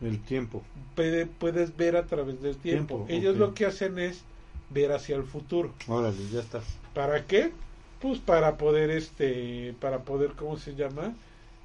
El 0.02 0.20
tiempo. 0.20 0.62
puede- 0.94 1.26
puedes 1.26 1.76
ver 1.76 1.96
a 1.96 2.04
través 2.06 2.40
del 2.42 2.56
tiempo. 2.56 2.96
Tiempo, 3.06 3.12
Ellos 3.12 3.36
lo 3.36 3.54
que 3.54 3.66
hacen 3.66 3.98
es 3.98 4.22
ver 4.70 4.92
hacia 4.92 5.16
el 5.16 5.24
futuro. 5.24 5.72
Órale, 5.88 6.16
ya 6.30 6.40
está. 6.40 6.60
¿Para 6.94 7.24
qué? 7.26 7.52
Pues 8.00 8.18
para 8.18 8.58
poder, 8.58 8.90
este, 8.90 9.74
para 9.80 10.00
poder, 10.00 10.32
¿cómo 10.32 10.58
se 10.58 10.74
llama? 10.74 11.14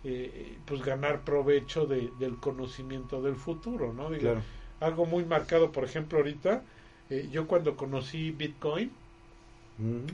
Eh, 0.06 0.56
pues 0.66 0.82
ganar 0.82 1.22
provecho 1.26 1.86
de, 1.86 2.10
del 2.20 2.38
conocimiento 2.38 3.22
del 3.22 3.36
futuro, 3.36 3.92
¿no? 3.94 4.10
Digo, 4.10 4.22
Claro. 4.22 4.42
Algo 4.80 5.06
muy 5.06 5.26
marcado, 5.26 5.74
por 5.74 5.84
ejemplo, 5.84 6.20
ahorita, 6.20 6.64
eh, 7.10 7.28
yo 7.34 7.48
cuando 7.48 7.76
conocí 7.76 8.32
Bitcoin, 8.32 8.90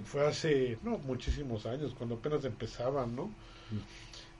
Fue 0.05 0.25
hace, 0.27 0.77
no, 0.83 0.97
muchísimos 0.99 1.65
años, 1.65 1.93
cuando 1.97 2.15
apenas 2.15 2.45
empezaban, 2.45 3.15
¿no? 3.15 3.31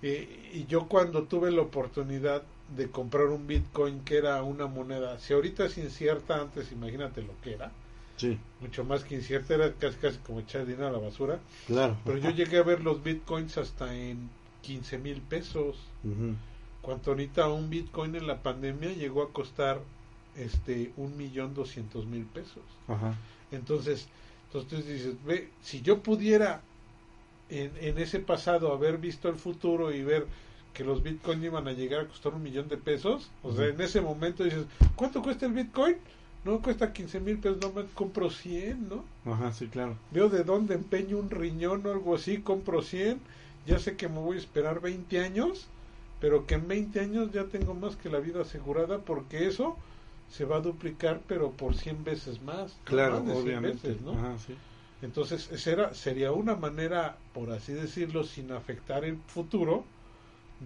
Eh, 0.01 0.51
y 0.53 0.65
yo 0.67 0.87
cuando 0.87 1.23
tuve 1.23 1.51
la 1.51 1.61
oportunidad 1.61 2.43
de 2.75 2.89
comprar 2.89 3.27
un 3.27 3.47
Bitcoin 3.47 4.01
que 4.01 4.17
era 4.17 4.43
una 4.43 4.67
moneda, 4.67 5.17
si 5.19 5.33
ahorita 5.33 5.65
es 5.65 5.77
incierta, 5.77 6.41
antes 6.41 6.71
imagínate 6.71 7.21
lo 7.23 7.33
que 7.41 7.53
era, 7.53 7.71
Sí, 8.17 8.37
mucho 8.61 8.85
más 8.85 9.03
que 9.03 9.15
incierta, 9.15 9.55
era 9.55 9.73
casi 9.73 9.97
casi 9.97 10.17
como 10.19 10.39
echar 10.39 10.65
dinero 10.65 10.87
a 10.87 10.91
la 10.91 10.99
basura, 10.99 11.39
claro. 11.67 11.97
pero 12.05 12.17
yo 12.17 12.29
llegué 12.29 12.57
a 12.59 12.63
ver 12.63 12.81
los 12.81 13.03
Bitcoins 13.03 13.57
hasta 13.57 13.93
en 13.95 14.29
15 14.61 14.97
mil 14.99 15.21
pesos, 15.21 15.75
Ujú. 16.03 16.35
cuando 16.81 17.11
ahorita 17.11 17.49
un 17.49 17.69
Bitcoin 17.69 18.15
en 18.15 18.27
la 18.27 18.41
pandemia 18.41 18.93
llegó 18.93 19.23
a 19.23 19.31
costar 19.33 19.81
este 20.35 20.91
un 20.97 21.17
millón 21.17 21.53
doscientos 21.53 22.05
mil 22.05 22.25
pesos. 22.25 22.63
Ajá. 22.87 23.15
Entonces, 23.51 24.07
entonces 24.61 24.87
dices, 24.87 25.15
ve, 25.25 25.49
si 25.61 25.81
yo 25.81 26.01
pudiera 26.01 26.61
en, 27.49 27.71
en 27.79 27.97
ese 27.97 28.19
pasado 28.19 28.71
haber 28.73 28.97
visto 28.97 29.29
el 29.29 29.35
futuro 29.35 29.93
y 29.93 30.03
ver 30.03 30.25
que 30.75 30.83
los 30.83 31.01
bitcoins 31.01 31.43
iban 31.43 31.67
a 31.67 31.71
llegar 31.71 32.01
a 32.01 32.07
costar 32.07 32.33
un 32.33 32.43
millón 32.43 32.67
de 32.67 32.77
pesos, 32.77 33.31
o 33.41 33.53
sea, 33.53 33.67
en 33.67 33.79
ese 33.79 34.01
momento 34.01 34.43
dices, 34.43 34.65
¿cuánto 34.95 35.21
cuesta 35.23 35.45
el 35.45 35.53
bitcoin? 35.53 35.95
No, 36.43 36.61
cuesta 36.61 36.93
15 36.93 37.21
mil 37.21 37.39
pesos, 37.39 37.57
no 37.61 37.71
me 37.71 37.87
compro 37.87 38.29
100, 38.29 38.89
¿no? 38.89 39.03
Ajá, 39.31 39.51
sí, 39.53 39.67
claro. 39.67 39.97
Veo 40.11 40.29
de 40.29 40.43
dónde 40.43 40.75
empeño 40.75 41.17
un 41.17 41.31
riñón 41.31 41.85
o 41.87 41.91
algo 41.91 42.13
así, 42.13 42.39
compro 42.39 42.83
100, 42.83 43.19
ya 43.65 43.79
sé 43.79 43.95
que 43.95 44.09
me 44.09 44.19
voy 44.19 44.35
a 44.35 44.41
esperar 44.41 44.81
20 44.81 45.21
años, 45.21 45.67
pero 46.19 46.45
que 46.45 46.55
en 46.55 46.67
20 46.67 46.99
años 46.99 47.31
ya 47.31 47.45
tengo 47.45 47.73
más 47.73 47.95
que 47.95 48.09
la 48.09 48.19
vida 48.19 48.41
asegurada 48.41 48.99
porque 48.99 49.47
eso 49.47 49.77
se 50.29 50.45
va 50.45 50.57
a 50.57 50.61
duplicar, 50.61 51.21
pero 51.27 51.51
por 51.51 51.75
100 51.75 52.03
veces 52.03 52.41
más. 52.41 52.75
Claro, 52.83 53.15
más 53.19 53.25
de 53.27 53.33
100 53.33 53.43
obviamente. 53.43 53.87
veces, 53.89 54.01
¿no? 54.01 54.13
Ajá, 54.13 54.37
sí. 54.45 54.55
Entonces, 55.01 55.49
esa 55.51 55.71
era, 55.71 55.93
sería 55.93 56.31
una 56.31 56.55
manera, 56.55 57.17
por 57.33 57.51
así 57.51 57.73
decirlo, 57.73 58.23
sin 58.23 58.51
afectar 58.51 59.03
el 59.05 59.17
futuro, 59.27 59.83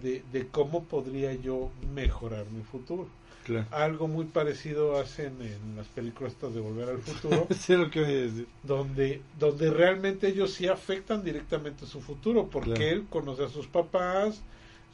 de, 0.02 0.22
de 0.32 0.46
cómo 0.48 0.84
podría 0.84 1.34
yo 1.34 1.70
mejorar 1.94 2.46
mi 2.50 2.62
futuro. 2.62 3.08
Claro. 3.44 3.66
Algo 3.72 4.06
muy 4.06 4.26
parecido 4.26 4.98
hacen 4.98 5.40
en 5.42 5.76
las 5.76 5.86
películas 5.88 6.32
estas 6.34 6.54
de 6.54 6.60
Volver 6.60 6.90
al 6.90 6.98
Futuro, 6.98 7.46
sé 7.58 7.76
lo 7.76 7.90
que 7.90 8.00
voy 8.00 8.10
a 8.12 8.16
decir. 8.16 8.46
donde, 8.62 9.22
donde 9.38 9.70
realmente 9.70 10.28
ellos 10.28 10.52
sí 10.52 10.68
afectan 10.68 11.24
directamente 11.24 11.86
su 11.86 12.00
futuro, 12.00 12.48
porque 12.48 12.74
Claro. 12.74 12.84
él 12.90 13.06
conoce 13.10 13.44
a 13.44 13.48
sus 13.48 13.66
papás, 13.66 14.40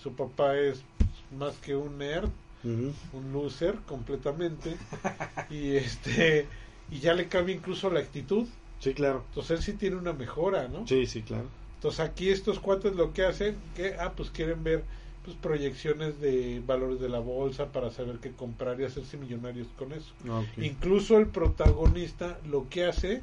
su 0.02 0.12
papá 0.14 0.56
es 0.56 0.82
pues, 0.96 1.10
más 1.38 1.56
que 1.58 1.74
un 1.76 1.98
nerd, 1.98 2.30
Un 2.64 3.32
loser 3.32 3.76
completamente, 3.86 4.76
y 5.50 5.76
este 5.76 6.46
y 6.90 6.98
ya 7.00 7.14
le 7.14 7.26
cambia 7.28 7.54
incluso 7.54 7.90
la 7.90 8.00
actitud, 8.00 8.46
Sí, 8.80 8.94
claro. 8.94 9.24
entonces 9.28 9.58
él 9.58 9.64
sí 9.64 9.72
tiene 9.72 9.96
una 9.96 10.12
mejora, 10.12 10.68
¿no? 10.68 10.86
Sí, 10.86 11.06
sí, 11.06 11.22
claro. 11.22 11.46
Entonces 11.76 12.00
aquí 12.00 12.28
estos 12.30 12.58
cuates 12.58 12.94
lo 12.94 13.12
que 13.12 13.24
hacen, 13.24 13.56
que 13.74 13.94
ah, 13.98 14.12
pues 14.16 14.30
quieren 14.30 14.62
ver 14.64 14.84
pues 15.24 15.36
proyecciones 15.36 16.20
de 16.20 16.62
valores 16.64 17.00
de 17.00 17.08
la 17.08 17.18
bolsa 17.18 17.66
para 17.72 17.90
saber 17.90 18.18
qué 18.18 18.30
comprar 18.30 18.80
y 18.80 18.84
hacerse 18.84 19.16
millonarios 19.16 19.66
con 19.76 19.92
eso. 19.92 20.12
Ok. 20.28 20.62
Incluso 20.62 21.18
el 21.18 21.26
protagonista 21.26 22.38
lo 22.48 22.68
que 22.68 22.84
hace 22.84 23.22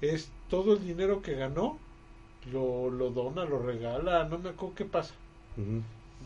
es 0.00 0.28
todo 0.50 0.74
el 0.74 0.84
dinero 0.84 1.22
que 1.22 1.34
ganó 1.34 1.78
lo, 2.52 2.90
lo 2.90 3.10
dona, 3.10 3.44
lo 3.44 3.58
regala, 3.60 4.24
no 4.28 4.38
me 4.38 4.50
acuerdo 4.50 4.74
qué 4.74 4.84
pasa. 4.84 5.14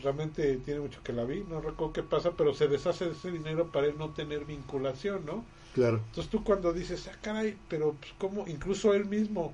Realmente 0.01 0.57
tiene 0.57 0.79
mucho 0.79 1.01
que 1.03 1.13
la 1.13 1.23
vi, 1.23 1.43
no 1.47 1.61
recuerdo 1.61 1.93
qué 1.93 2.03
pasa, 2.03 2.31
pero 2.37 2.53
se 2.53 2.67
deshace 2.67 3.05
de 3.05 3.11
ese 3.11 3.31
dinero 3.31 3.67
para 3.67 3.87
él 3.87 3.95
no 3.97 4.09
tener 4.09 4.45
vinculación, 4.45 5.25
¿no? 5.25 5.43
Claro. 5.73 5.97
Entonces 5.97 6.29
tú 6.29 6.43
cuando 6.43 6.73
dices, 6.73 7.07
ah, 7.07 7.17
caray, 7.21 7.57
pero 7.69 7.93
pues 7.93 8.13
como, 8.17 8.47
incluso 8.47 8.93
él 8.93 9.05
mismo, 9.05 9.53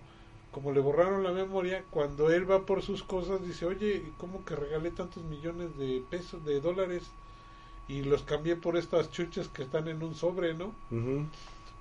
como 0.52 0.72
le 0.72 0.80
borraron 0.80 1.24
la 1.24 1.32
memoria, 1.32 1.84
cuando 1.92 2.32
él 2.32 2.50
va 2.50 2.66
por 2.66 2.82
sus 2.82 3.04
cosas, 3.04 3.46
dice, 3.46 3.66
oye, 3.66 3.96
¿y 3.96 4.14
¿cómo 4.18 4.44
que 4.46 4.56
regalé 4.56 4.92
tantos 4.92 5.24
millones 5.24 5.78
de 5.78 6.04
pesos, 6.10 6.44
de 6.46 6.60
dólares? 6.62 7.04
Y 7.88 8.02
los 8.02 8.24
cambié 8.24 8.56
por 8.56 8.76
estas 8.76 9.12
chuches 9.12 9.48
que 9.48 9.64
están 9.64 9.88
en 9.88 10.04
un 10.04 10.16
sobre, 10.16 10.54
¿no? 10.54 10.74
Ujú. 10.92 11.26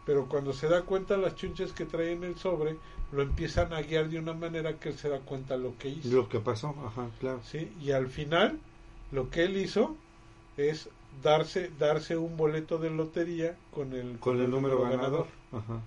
Pero 0.07 0.27
cuando 0.27 0.53
se 0.53 0.69
da 0.69 0.83
cuenta 0.83 1.17
las 1.17 1.35
chunches 1.35 1.73
que 1.73 1.85
trae 1.85 2.13
en 2.13 2.23
el 2.23 2.37
sobre, 2.37 2.77
lo 3.13 3.23
empiezan 3.23 3.73
a 3.73 3.83
guiar 3.83 4.09
de 4.09 4.21
una 4.21 4.33
manera 4.33 4.79
que 4.79 4.91
él 4.91 4.97
se 4.97 5.09
da 5.09 5.19
cuenta 5.19 5.57
lo 5.57 5.77
que 5.77 5.89
hizo. 5.89 6.09
Lo 6.15 6.29
que 6.29 6.39
pasó, 6.39 6.75
ajá, 6.87 7.11
claro. 7.19 7.41
¿sí? 7.45 7.73
Y 7.81 7.91
al 7.91 8.07
final, 8.07 8.59
lo 9.11 9.29
que 9.31 9.45
él 9.45 9.57
hizo 9.57 9.97
es 10.57 10.89
darse 11.23 11.71
darse 11.79 12.17
un 12.17 12.37
boleto 12.37 12.79
de 12.79 12.91
lotería 12.91 13.57
con 13.73 13.93
el, 13.93 14.19
Con 14.19 14.41
el 14.41 14.51
número 14.51 14.81
ganador. 14.83 15.27
Ajá. 15.53 15.81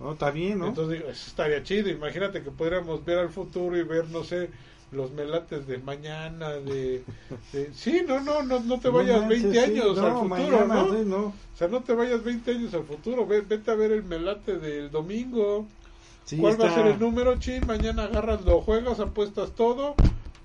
No, 0.00 0.12
está 0.12 0.30
bien, 0.30 0.58
¿no? 0.58 0.68
Entonces 0.68 0.98
digo, 0.98 1.10
eso 1.10 1.28
estaría 1.28 1.62
chido. 1.62 1.88
Imagínate 1.88 2.42
que 2.42 2.50
pudiéramos 2.50 3.04
ver 3.04 3.18
al 3.18 3.30
futuro 3.30 3.76
y 3.76 3.82
ver, 3.82 4.08
no 4.08 4.24
sé, 4.24 4.50
los 4.94 5.12
melates 5.12 5.66
de 5.66 5.78
mañana, 5.78 6.50
de... 6.52 7.04
de- 7.52 7.72
sí, 7.74 8.02
no, 8.06 8.20
no, 8.20 8.42
no, 8.42 8.60
no 8.60 8.80
te 8.80 8.88
No 8.88 8.94
vayas 8.94 9.20
manches, 9.20 9.28
20 9.28 9.60
sí, 9.60 9.70
años 9.72 9.96
no, 9.96 10.06
al 10.06 10.16
futuro, 10.16 10.28
mañana, 10.28 10.74
¿no? 10.74 10.88
sí, 10.88 11.04
no. 11.06 11.26
O 11.26 11.56
sea, 11.56 11.68
no 11.68 11.82
te 11.82 11.94
vayas 11.94 12.24
20 12.24 12.50
años 12.52 12.74
al 12.74 12.84
futuro, 12.84 13.26
ve, 13.26 13.42
vete 13.42 13.70
a 13.70 13.74
ver 13.74 13.92
el 13.92 14.02
melate 14.04 14.58
del 14.58 14.90
domingo. 14.90 15.66
Sí, 16.24 16.40
¿Cuál 16.40 16.60
va 16.60 16.66
a 16.66 16.70
ser 16.70 16.86
el 16.86 16.98
número, 16.98 17.36
chin? 17.38 17.66
Mañana 17.66 18.04
agarras, 18.04 18.44
lo 18.44 18.60
juegas, 18.60 18.98
apuestas 19.00 19.54
todo, 19.54 19.94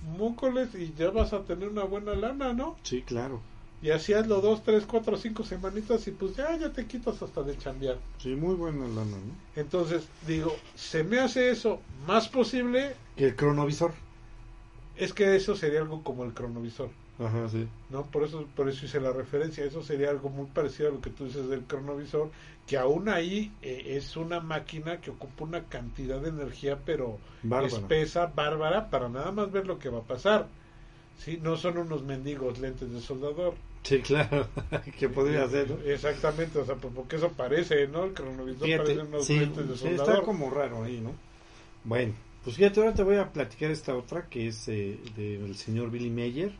múcoles 0.01 0.75
y 0.75 0.93
ya 0.93 1.09
vas 1.09 1.33
a 1.33 1.43
tener 1.45 1.69
una 1.69 1.83
buena 1.83 2.13
lana, 2.15 2.53
¿no? 2.53 2.75
Sí, 2.83 3.01
claro. 3.03 3.39
Y 3.81 3.91
así 3.91 4.13
hazlo 4.13 4.41
dos, 4.41 4.61
tres, 4.63 4.83
cuatro, 4.85 5.17
cinco 5.17 5.43
semanitas 5.43 6.05
y 6.07 6.11
pues 6.11 6.35
ya, 6.35 6.55
ya 6.57 6.71
te 6.71 6.85
quitas 6.85 7.21
hasta 7.21 7.43
de 7.43 7.57
chambear. 7.57 7.97
Sí, 8.17 8.35
muy 8.35 8.55
buena 8.55 8.87
lana, 8.87 9.17
¿no? 9.17 9.33
Entonces, 9.55 10.03
digo, 10.27 10.51
se 10.75 11.03
me 11.03 11.19
hace 11.19 11.49
eso 11.49 11.79
más 12.05 12.27
posible, 12.27 12.95
Que 13.15 13.25
el 13.25 13.35
cronovisor. 13.35 13.93
Es 14.99 15.13
que 15.13 15.35
eso 15.35 15.55
sería 15.55 15.79
algo 15.81 16.03
como 16.03 16.23
el 16.23 16.33
cronovisor, 16.33 16.89
Ajá, 17.19 17.49
sí. 17.49 17.67
¿no? 17.89 18.03
Por 18.03 18.23
eso, 18.23 18.45
por 18.55 18.69
eso 18.69 18.85
hice 18.85 18.99
la 18.99 19.11
referencia, 19.11 19.63
eso 19.65 19.81
sería 19.83 20.09
algo 20.09 20.29
muy 20.29 20.45
parecido 20.47 20.89
a 20.89 20.91
lo 20.91 21.01
que 21.01 21.09
tú 21.09 21.25
dices 21.25 21.47
del 21.49 21.61
cronovisor, 21.63 22.29
que 22.67 22.77
aún 22.77 23.09
ahí 23.09 23.51
eh, 23.61 23.95
es 23.97 24.15
una 24.15 24.39
máquina 24.39 25.01
que 25.01 25.09
ocupa 25.11 25.43
una 25.45 25.63
cantidad 25.63 26.19
de 26.21 26.29
energía, 26.29 26.77
pero 26.85 27.17
Bárbara. 27.43 27.73
espesa, 27.73 28.27
bárbara, 28.27 28.89
para 28.89 29.09
nada 29.09 29.31
más 29.31 29.51
ver 29.51 29.65
lo 29.65 29.79
que 29.79 29.89
va 29.89 29.99
a 29.99 30.03
pasar. 30.03 30.47
Sí, 31.17 31.39
no 31.41 31.57
son 31.57 31.77
unos 31.79 32.03
mendigos 32.03 32.59
lentes 32.59 32.91
de 32.93 33.01
soldador. 33.01 33.55
Sí, 33.83 33.99
claro. 34.01 34.47
que 34.99 35.09
podría 35.09 35.47
ser, 35.49 35.69
¿no? 35.71 35.77
Exactamente, 35.83 36.59
o 36.59 36.65
sea, 36.65 36.75
pues, 36.75 36.93
porque 36.93 37.15
eso 37.15 37.29
parece, 37.29 37.87
¿no? 37.87 38.05
El 38.05 38.13
cronovisor 38.13 38.65
Fíjate, 38.67 38.83
parece 38.83 39.01
unos 39.01 39.25
sí, 39.25 39.39
lentes 39.39 39.67
de 39.67 39.73
sí, 39.75 39.79
soldador. 39.83 40.13
está 40.15 40.25
como 40.25 40.49
raro 40.49 40.83
ahí, 40.83 40.99
¿no? 41.01 41.11
Bueno, 41.83 42.13
pues 42.43 42.55
fíjate, 42.55 42.79
ahora 42.79 42.93
te 42.93 43.03
voy 43.03 43.15
a 43.17 43.31
platicar 43.31 43.69
esta 43.71 43.95
otra 43.95 44.27
que 44.29 44.47
es 44.47 44.67
eh, 44.69 44.97
del 45.15 45.55
señor 45.55 45.91
Billy 45.91 46.09
Mayer. 46.09 46.53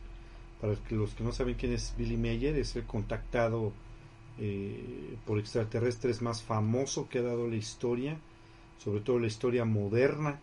Para 0.60 0.74
los 0.90 1.14
que 1.14 1.24
no 1.24 1.32
saben 1.32 1.54
quién 1.54 1.72
es 1.72 1.94
Billy 1.96 2.18
Mayer, 2.18 2.56
es 2.56 2.76
el 2.76 2.84
contactado 2.84 3.72
eh, 4.38 5.16
por 5.26 5.38
extraterrestres 5.38 6.20
más 6.20 6.42
famoso 6.42 7.08
que 7.08 7.18
ha 7.18 7.22
dado 7.22 7.48
la 7.48 7.56
historia, 7.56 8.18
sobre 8.78 9.00
todo 9.00 9.18
la 9.18 9.26
historia 9.26 9.64
moderna 9.64 10.38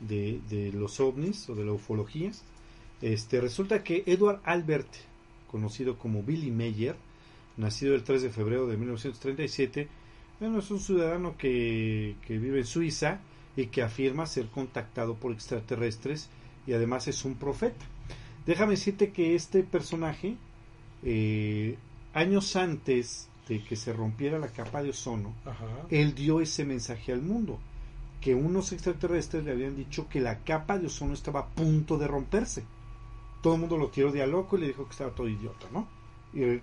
de, 0.00 0.40
de 0.50 0.72
los 0.72 1.00
ovnis 1.00 1.48
o 1.48 1.54
de 1.54 1.64
la 1.64 1.72
ufología. 1.72 2.32
Este, 3.00 3.40
resulta 3.40 3.82
que 3.82 4.04
Edward 4.06 4.40
Albert, 4.44 4.88
conocido 5.50 5.98
como 5.98 6.22
Billy 6.22 6.50
Mayer, 6.50 6.96
nacido 7.56 7.94
el 7.94 8.04
3 8.04 8.22
de 8.22 8.30
febrero 8.30 8.66
de 8.66 8.76
1937, 8.76 9.88
bueno, 10.38 10.58
es 10.58 10.70
un 10.70 10.80
ciudadano 10.80 11.36
que, 11.38 12.16
que 12.26 12.36
vive 12.36 12.58
en 12.58 12.66
Suiza 12.66 13.20
y 13.56 13.66
que 13.66 13.82
afirma 13.82 14.26
ser 14.26 14.48
contactado 14.48 15.14
por 15.14 15.32
extraterrestres 15.32 16.28
y 16.66 16.72
además 16.74 17.08
es 17.08 17.24
un 17.24 17.34
profeta. 17.36 17.84
Déjame 18.44 18.72
decirte 18.72 19.10
que 19.10 19.34
este 19.34 19.62
personaje, 19.62 20.36
eh, 21.02 21.76
años 22.12 22.54
antes 22.56 23.28
de 23.48 23.62
que 23.64 23.76
se 23.76 23.92
rompiera 23.92 24.38
la 24.38 24.48
capa 24.48 24.82
de 24.82 24.90
ozono, 24.90 25.34
Ajá. 25.44 25.66
él 25.90 26.14
dio 26.14 26.40
ese 26.40 26.64
mensaje 26.64 27.12
al 27.12 27.22
mundo, 27.22 27.58
que 28.20 28.34
unos 28.34 28.72
extraterrestres 28.72 29.44
le 29.44 29.52
habían 29.52 29.76
dicho 29.76 30.08
que 30.08 30.20
la 30.20 30.40
capa 30.40 30.78
de 30.78 30.86
ozono 30.86 31.14
estaba 31.14 31.40
a 31.40 31.46
punto 31.46 31.96
de 31.96 32.06
romperse. 32.06 32.64
Todo 33.42 33.54
el 33.54 33.60
mundo 33.60 33.76
lo 33.76 33.88
tiró 33.88 34.10
de 34.12 34.22
a 34.22 34.26
loco 34.26 34.56
y 34.56 34.60
le 34.62 34.66
dijo 34.68 34.84
que 34.84 34.92
estaba 34.92 35.14
todo 35.14 35.28
idiota, 35.28 35.66
¿no? 35.72 35.88
Y 36.32 36.42
eh, 36.42 36.60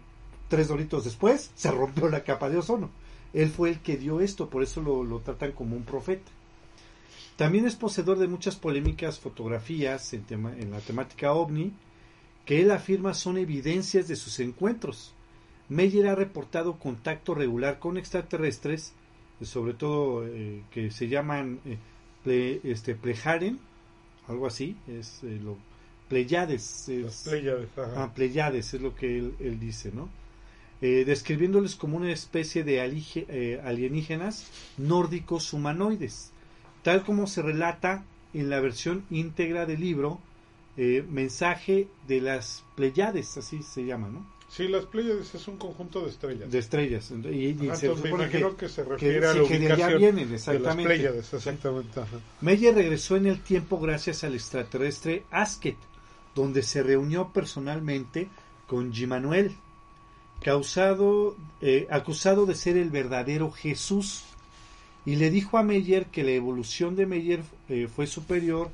tres 0.50 0.68
doritos 0.68 1.06
después 1.06 1.52
se 1.56 1.72
rompió 1.72 2.10
la 2.10 2.24
capa 2.24 2.50
de 2.50 2.58
ozono. 2.58 2.90
Él 3.34 3.50
fue 3.50 3.70
el 3.70 3.80
que 3.80 3.98
dio 3.98 4.20
esto, 4.20 4.50
por 4.50 4.64
eso 4.64 4.82
lo, 4.82 5.04
lo 5.04 5.20
tratan 5.20 5.54
como 5.54 5.76
un 5.76 5.84
profeta. 5.84 6.32
También 7.44 7.66
es 7.66 7.76
poseedor 7.76 8.20
de 8.20 8.30
muchas 8.30 8.56
polémicas 8.56 9.20
fotografías 9.20 10.14
en, 10.14 10.24
tema, 10.24 10.54
en 10.58 10.72
la 10.72 10.80
temática 10.80 11.34
ovni 11.34 11.74
que 12.46 12.62
él 12.62 12.72
afirma 12.72 13.14
son 13.14 13.38
evidencias 13.38 14.08
de 14.08 14.16
sus 14.16 14.40
encuentros. 14.40 15.14
Meyer 15.68 16.08
ha 16.08 16.16
reportado 16.16 16.80
contacto 16.80 17.36
regular 17.36 17.80
con 17.80 17.98
extraterrestres, 17.98 18.94
sobre 19.42 19.74
todo 19.74 20.26
eh, 20.26 20.64
que 20.72 20.90
se 20.90 21.10
llaman 21.10 21.60
eh, 21.66 21.78
ple, 22.24 22.62
este, 22.64 22.96
plejaren, 22.96 23.60
algo 24.30 24.48
así, 24.48 24.78
es 24.88 25.20
eh, 25.24 25.38
lo 25.44 25.58
Pleiades. 26.08 26.88
Es, 26.88 27.26
Pleiades, 27.28 27.68
ah, 27.78 28.10
Pleiades 28.16 28.74
es 28.74 28.82
lo 28.82 28.96
que 28.96 29.18
él, 29.18 29.36
él 29.42 29.60
dice, 29.60 29.92
¿no? 29.94 30.08
Describiéndoles 30.80 31.76
como 31.76 31.98
una 31.98 32.12
especie 32.12 32.64
de 32.64 32.80
alige, 32.80 33.60
alienígenas 33.64 34.48
nórdicos 34.78 35.54
humanoides, 35.54 36.33
tal 36.84 37.04
como 37.04 37.28
se 37.28 37.42
relata 37.42 38.06
en 38.34 38.50
la 38.50 38.60
versión 38.60 39.06
íntegra 39.10 39.66
del 39.66 39.80
libro 39.82 40.20
eh, 40.78 41.06
Mensaje 41.10 41.88
de 42.08 42.22
las 42.22 42.64
Pleiades, 42.76 43.38
así 43.38 43.62
se 43.64 43.86
llama, 43.86 44.10
¿no? 44.10 44.26
Sí, 44.50 44.68
las 44.68 44.86
Pleiades 44.86 45.34
es 45.34 45.48
un 45.48 45.58
conjunto 45.58 46.02
de 46.04 46.10
estrellas. 46.10 46.52
De 46.52 46.60
estrellas. 46.60 47.12
Y, 47.12 47.28
y 47.28 47.52
Ajá, 47.70 47.76
se 47.76 47.86
entonces 47.88 47.90
me 47.90 47.96
supone 47.96 48.24
imagino 48.26 48.50
que, 48.52 48.66
que, 48.66 48.70
se 48.70 48.84
que- 48.84 48.90
refiere 48.90 49.26
a 49.28 49.34
sí, 49.34 49.40
la 49.40 49.48
que 49.48 49.60
de 49.60 49.66
allá 49.66 49.74
ubicación 49.76 50.00
vienen, 50.00 50.26
de 50.28 50.32
las 50.34 50.48
exactamente. 50.48 50.84
Pleiades, 50.96 51.34
exactamente. 51.34 52.00
ajá. 52.00 52.18
Meyer 52.42 52.76
regresó 52.76 53.16
en 53.16 53.26
el 53.28 53.42
tiempo 53.42 53.80
gracias 53.80 54.24
al 54.24 54.36
extraterrestre 54.36 55.24
Asket, 55.32 55.78
donde 56.36 56.62
se 56.64 56.84
reunió 56.84 57.30
personalmente 57.34 58.30
con 58.68 58.94
Gimanuel, 58.94 59.56
causado, 60.42 61.36
eh, 61.62 61.88
acusado 61.90 62.46
de 62.46 62.56
ser 62.56 62.78
el 62.78 62.90
verdadero 62.90 63.52
Jesús, 63.52 64.24
y 65.06 65.16
le 65.16 65.30
dijo 65.30 65.58
a 65.58 65.64
Meyer 65.64 66.06
que 66.08 66.24
la 66.24 66.32
evolución 66.32 66.96
de 66.96 67.06
Meyer 67.06 67.44
eh, 67.70 67.88
fue 67.94 68.08
superior 68.08 68.72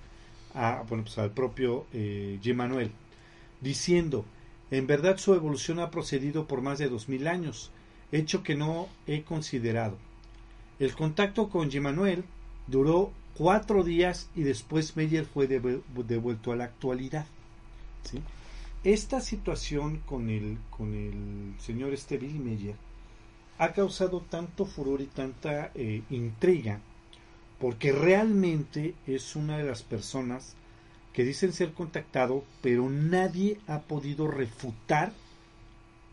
a, 0.54 0.84
bueno, 0.88 1.04
pues 1.04 1.18
al 1.18 1.32
propio 1.32 1.86
eh, 1.94 2.40
diciendo, 3.62 4.26
en 4.72 4.88
verdad 4.88 5.18
su 5.18 5.34
evolución 5.34 5.80
ha 5.80 5.90
procedido 5.90 6.46
por 6.48 6.62
más 6.62 6.80
de 6.80 6.90
dos 6.90 7.10
mil 7.10 7.28
años, 7.28 7.72
hecho 8.12 8.44
que 8.44 8.56
no 8.56 8.88
he 9.08 9.24
considerado. 9.24 9.98
El 10.80 10.94
contacto 10.94 11.50
con 11.50 11.70
Gimanuel 11.70 12.24
duró 12.68 13.12
cuatro 13.36 13.84
días 13.84 14.30
y 14.36 14.44
después 14.44 14.96
Meyer 14.96 15.26
fue 15.26 15.48
devu- 15.48 15.82
devuelto 16.06 16.52
a 16.52 16.56
la 16.56 16.66
actualidad. 16.66 17.26
¿sí? 18.04 18.20
Esta 18.84 19.20
situación 19.20 20.02
con 20.06 20.30
el, 20.30 20.58
con 20.70 20.94
el 20.94 21.60
señor 21.60 21.94
Billy 22.18 22.40
Meyer 22.40 22.76
ha 23.60 23.74
causado 23.74 24.22
tanto 24.22 24.66
furor 24.66 25.02
y 25.02 25.06
tanta 25.08 25.72
eh, 25.76 26.02
intriga 26.10 26.80
porque 27.60 27.92
realmente 27.92 28.96
es 29.06 29.36
una 29.36 29.58
de 29.58 29.66
las 29.66 29.84
personas 29.84 30.56
que 31.14 31.26
dicen 31.26 31.52
ser 31.52 31.74
contactado, 31.74 32.44
pero 32.62 32.90
nadie 32.90 33.60
ha 33.68 33.80
podido 33.82 34.28
refutar 34.28 35.12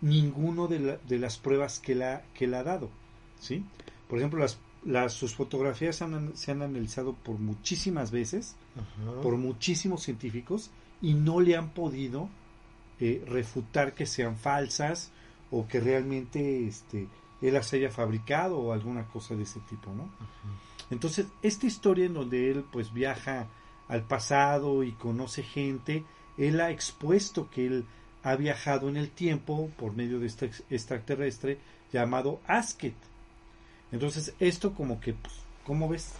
ninguno 0.00 0.66
de, 0.68 0.78
la- 0.80 0.96
de 1.08 1.18
las 1.18 1.38
pruebas 1.38 1.78
que 1.78 1.94
la 1.94 2.22
que 2.34 2.44
él 2.46 2.54
ha 2.54 2.62
dado, 2.62 2.90
¿sí? 3.40 3.64
Por 4.08 4.18
ejemplo, 4.18 4.40
las, 4.40 4.58
las 4.84 5.12
sus 5.12 5.34
fotografías 5.34 6.02
han- 6.02 6.36
se 6.36 6.50
han 6.52 6.62
analizado 6.62 7.14
por 7.14 7.38
muchísimas 7.38 8.10
veces, 8.10 8.56
Ajá. 8.74 9.20
por 9.22 9.36
muchísimos 9.36 10.02
científicos 10.02 10.70
y 11.00 11.14
no 11.14 11.40
le 11.40 11.56
han 11.56 11.70
podido 11.70 12.28
eh, 13.00 13.22
refutar 13.28 13.94
que 13.94 14.06
sean 14.06 14.36
falsas 14.36 15.10
o 15.50 15.66
que 15.68 15.80
realmente 15.80 16.66
este 16.66 17.06
él 17.42 17.54
las 17.54 17.72
haya 17.72 17.90
fabricado 17.90 18.58
o 18.58 18.72
alguna 18.72 19.06
cosa 19.08 19.34
de 19.34 19.42
ese 19.44 19.60
tipo, 19.60 19.90
¿no? 19.92 20.08
Entonces, 20.90 21.26
esta 21.42 21.66
historia 21.66 22.06
en 22.06 22.14
donde 22.14 22.50
él 22.50 22.64
pues 22.70 22.92
viaja 22.92 23.46
al 23.88 24.02
pasado 24.02 24.82
y 24.84 24.92
conoce 24.92 25.42
gente, 25.42 26.04
él 26.38 26.60
ha 26.60 26.70
expuesto 26.70 27.48
que 27.50 27.66
él 27.66 27.84
ha 28.22 28.36
viajado 28.36 28.88
en 28.88 28.96
el 28.96 29.10
tiempo 29.10 29.70
por 29.76 29.94
medio 29.94 30.18
de 30.20 30.26
este 30.26 30.46
ex- 30.46 30.62
extraterrestre 30.70 31.58
llamado 31.92 32.40
Asket. 32.46 32.94
Entonces, 33.92 34.34
esto 34.40 34.72
como 34.74 35.00
que, 35.00 35.14
pues, 35.14 35.34
¿cómo 35.64 35.88
ves? 35.88 36.12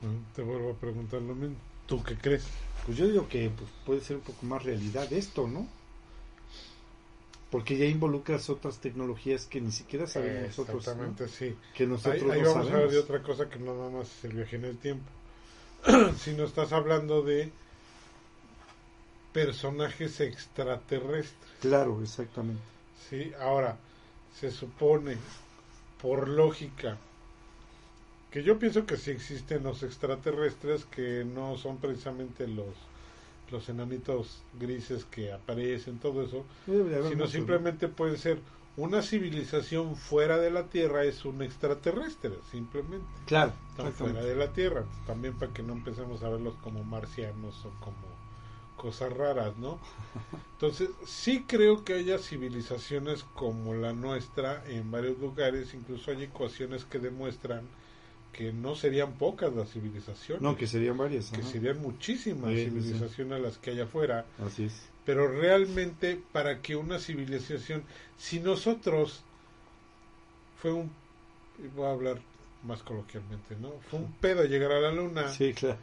Bueno, 0.00 0.18
Te 0.34 0.42
vuelvo 0.42 0.70
a 0.70 0.74
preguntar 0.74 1.20
lo 1.22 1.34
mismo. 1.34 1.56
¿Tú 1.86 2.02
qué 2.02 2.16
crees? 2.16 2.46
Pues 2.86 2.96
yo 2.98 3.06
digo 3.06 3.28
que 3.28 3.50
pues, 3.50 3.70
puede 3.84 4.00
ser 4.00 4.16
un 4.16 4.22
poco 4.22 4.44
más 4.46 4.62
realidad 4.64 5.12
esto, 5.12 5.46
¿no? 5.46 5.66
Porque 7.52 7.76
ya 7.76 7.84
involucras 7.84 8.50
otras 8.50 8.80
tecnologías 8.80 9.46
que 9.46 9.60
ni 9.60 9.70
siquiera 9.70 10.06
sabemos 10.08 10.48
nosotros, 10.48 10.74
¿no? 10.74 10.78
Exactamente, 10.80 11.28
sí. 11.28 11.54
que 11.76 11.84
Ahí, 11.84 11.88
nosotros 11.90 12.32
ahí 12.32 12.40
no 12.42 12.48
vamos 12.48 12.56
a 12.56 12.58
hablar 12.60 12.72
sabemos. 12.72 12.92
de 12.94 12.98
otra 12.98 13.22
cosa 13.22 13.48
que 13.48 13.58
no 13.60 13.76
nada 13.76 13.90
más 13.90 14.08
es 14.08 14.24
el 14.24 14.32
viaje 14.32 14.56
en 14.56 14.64
el 14.64 14.78
tiempo. 14.78 15.04
si 16.18 16.32
no 16.32 16.44
estás 16.44 16.72
hablando 16.72 17.22
de 17.22 17.52
personajes 19.32 20.20
extraterrestres. 20.20 21.52
Claro, 21.60 22.00
exactamente. 22.02 22.62
Sí, 23.08 23.32
ahora 23.38 23.76
se 24.38 24.50
supone 24.50 25.16
por 26.00 26.28
lógica 26.28 26.98
que 28.30 28.42
yo 28.42 28.58
pienso 28.58 28.86
que 28.86 28.96
sí 28.96 29.10
existen 29.10 29.62
los 29.62 29.82
extraterrestres 29.82 30.86
que 30.86 31.22
no 31.24 31.58
son 31.58 31.76
precisamente 31.78 32.48
los 32.48 32.74
los 33.52 33.68
enanitos 33.68 34.42
grises 34.58 35.04
que 35.04 35.32
aparecen 35.32 35.98
todo 35.98 36.22
eso, 36.22 36.44
sino 36.66 37.26
simplemente 37.26 37.88
puede 37.88 38.16
ser 38.16 38.38
una 38.76 39.02
civilización 39.02 39.96
fuera 39.96 40.38
de 40.38 40.50
la 40.50 40.64
Tierra 40.64 41.04
es 41.04 41.24
un 41.24 41.42
extraterrestre, 41.42 42.38
simplemente. 42.50 43.06
Claro, 43.26 43.52
Están 43.70 43.92
fuera 43.92 44.24
de 44.24 44.34
la 44.34 44.52
Tierra, 44.52 44.84
también 45.06 45.38
para 45.38 45.52
que 45.52 45.62
no 45.62 45.74
empecemos 45.74 46.22
a 46.22 46.30
verlos 46.30 46.54
como 46.62 46.82
marcianos 46.82 47.64
o 47.66 47.70
como 47.80 48.12
cosas 48.76 49.12
raras, 49.12 49.56
¿no? 49.58 49.78
Entonces, 50.54 50.88
sí 51.04 51.44
creo 51.46 51.84
que 51.84 51.94
haya 51.94 52.18
civilizaciones 52.18 53.24
como 53.34 53.74
la 53.74 53.92
nuestra 53.92 54.64
en 54.66 54.90
varios 54.90 55.18
lugares, 55.18 55.74
incluso 55.74 56.10
hay 56.10 56.24
ecuaciones 56.24 56.84
que 56.86 56.98
demuestran 56.98 57.68
que 58.32 58.52
no 58.52 58.74
serían 58.74 59.12
pocas 59.14 59.52
las 59.52 59.70
civilizaciones, 59.70 60.42
No, 60.42 60.56
que 60.56 60.66
serían 60.66 60.96
varias. 60.96 61.30
que 61.30 61.40
ajá. 61.42 61.50
serían 61.50 61.80
muchísimas 61.82 62.50
Sí, 62.50 62.56
sí, 62.56 62.64
sí. 62.64 62.70
civilizaciones 62.70 63.40
las 63.42 63.58
que 63.58 63.70
hay 63.72 63.80
afuera, 63.80 64.24
Así 64.44 64.64
es. 64.64 64.82
pero 65.04 65.28
realmente 65.28 66.18
para 66.32 66.60
que 66.62 66.74
una 66.76 66.98
civilización, 66.98 67.84
si 68.16 68.40
nosotros 68.40 69.22
fue 70.60 70.72
un, 70.72 70.90
voy 71.74 71.86
a 71.86 71.90
hablar 71.90 72.18
más 72.64 72.82
coloquialmente, 72.82 73.56
¿no? 73.60 73.72
Fue 73.90 73.98
un 73.98 74.12
pedo 74.12 74.44
llegar 74.44 74.72
a 74.72 74.80
la 74.80 74.92
luna, 74.92 75.28
Sí, 75.28 75.52
claro. 75.52 75.78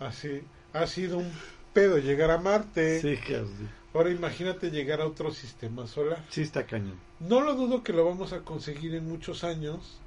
así, 0.00 0.40
ha 0.72 0.86
sido 0.86 1.18
un 1.18 1.30
pedo 1.72 1.98
llegar 1.98 2.30
a 2.30 2.38
Marte, 2.38 3.00
Sí, 3.00 3.16
claro. 3.18 3.46
sí. 3.46 3.66
ahora 3.92 4.10
imagínate 4.10 4.70
llegar 4.70 5.00
a 5.00 5.06
otro 5.06 5.30
sistema 5.32 5.86
solar. 5.86 6.24
Sí, 6.30 6.42
está 6.42 6.66
cañón. 6.66 6.98
No 7.20 7.40
lo 7.42 7.54
dudo 7.54 7.82
que 7.82 7.92
lo 7.92 8.04
vamos 8.04 8.32
a 8.32 8.40
conseguir 8.40 8.94
en 8.94 9.06
muchos 9.08 9.44
años. 9.44 10.00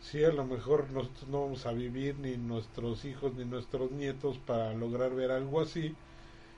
Sí, 0.00 0.22
a 0.22 0.30
lo 0.30 0.44
mejor 0.44 0.90
nosotros 0.90 1.28
no 1.28 1.42
vamos 1.42 1.66
a 1.66 1.72
vivir, 1.72 2.16
ni 2.18 2.36
nuestros 2.36 3.04
hijos, 3.04 3.34
ni 3.34 3.44
nuestros 3.44 3.90
nietos, 3.90 4.38
para 4.38 4.72
lograr 4.74 5.14
ver 5.14 5.30
algo 5.30 5.60
así. 5.60 5.94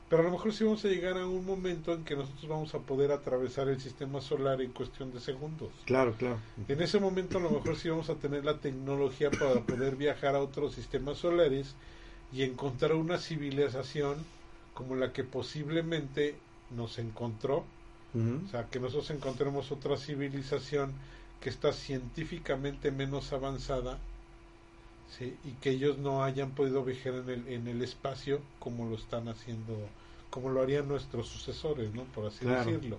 Pero 0.09 0.23
a 0.23 0.25
lo 0.27 0.33
mejor 0.33 0.53
sí 0.53 0.65
vamos 0.65 0.85
a 0.85 0.89
llegar 0.89 1.19
a 1.19 1.27
un 1.27 1.45
momento 1.45 1.93
en 1.93 2.05
que 2.05 2.17
nosotros 2.17 2.49
vamos 2.49 2.75
a 2.75 2.79
poder 2.79 3.13
atravesar 3.13 3.69
el 3.69 3.81
sistema 3.81 4.21
solar 4.21 4.61
en 4.63 4.73
cuestión 4.73 5.13
de 5.13 5.21
segundos. 5.21 5.71
Claro, 5.85 6.15
claro. 6.19 6.39
En 6.67 6.81
ese 6.81 6.99
momento 6.99 7.39
a 7.39 7.43
lo 7.43 7.51
mejor 7.51 7.77
sí 7.77 7.89
vamos 7.91 8.09
a 8.09 8.15
tener 8.15 8.45
la 8.45 8.59
tecnología 8.59 9.31
para 9.31 9.61
poder 9.61 9.97
viajar 9.97 10.35
a 10.35 10.41
otros 10.41 10.75
sistemas 10.75 11.19
solares 11.19 11.75
y 12.33 12.43
encontrar 12.43 12.95
una 12.95 13.19
civilización 13.19 14.17
como 14.73 14.95
la 14.95 15.13
que 15.13 15.25
posiblemente 15.25 16.37
nos 16.75 16.99
encontró 16.99 17.65
o 18.15 18.51
sea, 18.51 18.65
que 18.65 18.81
nosotros 18.81 19.11
encontremos 19.11 19.71
otra 19.71 19.97
civilización 19.97 20.93
que 21.41 21.51
está 21.51 21.73
científicamente 21.73 22.91
menos 22.93 23.33
avanzada 23.33 23.99
¿sí? 25.07 25.39
y 25.45 25.53
que 25.55 25.71
ellos 25.71 25.99
no 25.99 26.23
hayan 26.25 26.55
podido 26.55 26.85
viajar 26.85 27.15
en 27.15 27.29
el, 27.31 27.49
en 27.49 27.67
el 27.69 27.83
espacio 27.83 28.41
como 28.59 28.89
lo 28.89 28.97
están 28.97 29.29
haciendo, 29.29 29.91
como 30.31 30.51
lo 30.51 30.63
harían 30.63 30.89
nuestros 30.89 31.29
sucesores, 31.29 31.93
¿no? 31.95 32.05
Por 32.07 32.27
así 32.27 32.45
Claro. 32.45 32.71
decirlo. 32.73 32.99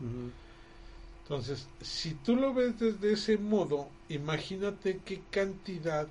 Entonces, 1.24 1.70
si 1.80 2.16
tú 2.16 2.36
lo 2.36 2.54
ves 2.54 2.78
desde 2.80 3.14
ese 3.14 3.38
modo, 3.38 3.92
imagínate 4.10 5.02
qué 5.06 5.24
cantidad 5.30 6.08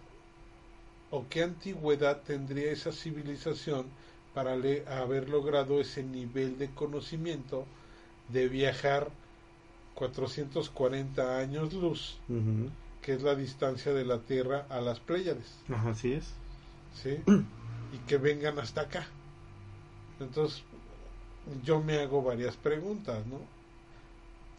o 1.10 1.28
qué 1.28 1.42
antigüedad 1.42 2.22
tendría 2.22 2.70
esa 2.72 2.92
civilización 2.92 3.94
para 4.32 4.56
le- 4.56 4.86
haber 4.86 5.28
logrado 5.28 5.80
ese 5.80 6.02
nivel 6.02 6.58
de 6.58 6.74
conocimiento 6.74 7.64
de 8.26 8.48
viajar 8.48 9.10
440 9.98 11.38
años 11.38 11.72
luz, 11.72 12.18
que 13.02 13.14
es 13.14 13.22
la 13.22 13.34
distancia 13.34 13.92
de 13.92 14.04
la 14.04 14.20
Tierra 14.20 14.64
a 14.68 14.80
las 14.80 15.00
Pléyades, 15.00 15.58
Ajá, 15.68 15.90
así 15.90 16.12
es. 16.12 16.32
¿sí? 17.02 17.18
Y 17.92 17.98
que 18.06 18.16
vengan 18.16 18.60
hasta 18.60 18.82
acá. 18.82 19.08
Entonces, 20.20 20.62
yo 21.64 21.80
me 21.80 21.98
hago 21.98 22.22
varias 22.22 22.56
preguntas, 22.56 23.26
¿no? 23.26 23.40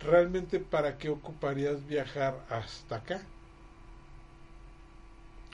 ¿Realmente 0.02 0.60
para 0.60 0.98
qué 0.98 1.10
ocuparías 1.10 1.88
viajar 1.88 2.46
hasta 2.50 2.98
acá? 2.98 3.22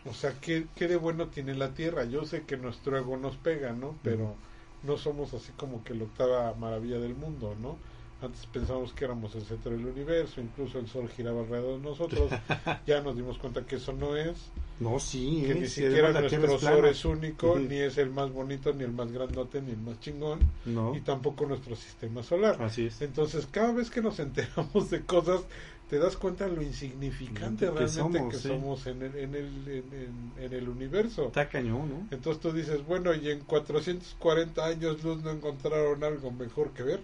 O 0.10 0.14
sea, 0.16 0.34
¿qué, 0.42 0.66
qué 0.76 0.88
de 0.88 0.96
bueno 0.96 1.28
tiene 1.28 1.54
la 1.54 1.76
Tierra? 1.76 2.06
Yo 2.06 2.26
sé 2.26 2.42
que 2.44 2.58
nuestro 2.58 2.98
ego 2.98 3.18
nos 3.18 3.36
pega, 3.38 3.72
¿no? 3.74 3.96
Pero 4.04 4.36
no 4.82 4.98
somos 4.98 5.34
así 5.36 5.52
como 5.58 5.84
que 5.84 5.94
la 5.94 6.06
octava 6.06 6.54
maravilla 6.56 6.98
del 6.98 7.14
mundo, 7.14 7.56
¿no? 7.62 7.78
Antes 8.22 8.46
pensábamos 8.48 8.94
que 8.94 9.06
éramos 9.06 9.36
el 9.36 9.44
centro 9.44 9.72
del 9.72 9.86
universo, 9.86 10.40
incluso 10.42 10.80
el 10.80 10.88
sol 10.88 11.10
giraba 11.10 11.42
alrededor 11.42 11.78
de 11.80 11.84
nosotros. 11.90 12.32
ya 12.88 13.02
nos 13.02 13.16
dimos 13.16 13.38
cuenta 13.38 13.66
que 13.66 13.76
eso 13.76 13.92
no 13.94 14.16
es. 14.16 14.38
No, 14.80 15.00
sí, 15.00 15.44
que 15.46 15.52
¿eh? 15.52 15.56
ni 15.56 15.68
siquiera 15.68 16.12
nuestro 16.12 16.56
es 16.56 16.62
sol 16.62 16.86
es 16.86 17.06
único, 17.06 17.58
ni 17.60 17.76
es 17.78 17.98
el 17.98 18.10
más 18.10 18.32
bonito, 18.32 18.74
ni 18.74 18.84
el 18.84 18.92
más 18.92 19.12
grandote, 19.12 19.62
ni 19.62 19.72
el 19.72 19.78
más 19.78 20.00
chingón, 20.00 20.40
No, 20.66 20.96
y 20.96 21.02
tampoco 21.02 21.46
nuestro 21.46 21.76
sistema 21.76 22.24
solar. 22.24 22.62
así 22.62 22.88
es. 22.88 23.02
Entonces, 23.02 23.48
cada 23.52 23.72
vez 23.74 23.90
que 23.90 24.02
nos 24.02 24.18
enteramos 24.20 24.90
de 24.90 25.02
cosas, 25.06 25.42
te 25.90 26.00
das 26.00 26.18
cuenta 26.18 26.48
lo 26.48 26.62
insignificante 26.62 27.66
Que 27.68 27.72
realmente 27.72 28.18
somos, 28.18 28.34
que 28.34 28.38
sí. 28.40 28.48
somos 28.48 28.88
en 28.88 29.02
el, 29.04 29.16
en, 29.18 29.36
el, 29.36 29.68
en, 29.68 29.94
en- 29.94 30.44
en 30.44 30.54
el 30.54 30.68
universo. 30.68 31.28
Está 31.28 31.48
cañón, 31.48 31.90
¿no? 31.90 32.08
Entonces 32.12 32.42
tú 32.42 32.52
dices, 32.52 32.86
bueno, 32.86 33.14
y 33.14 33.30
en 33.30 33.40
440 33.42 34.66
años 34.66 35.04
luz 35.04 35.22
no 35.24 35.32
encontraron 35.32 36.04
algo 36.04 36.32
mejor 36.32 36.72
que 36.72 36.84
ver. 36.84 37.00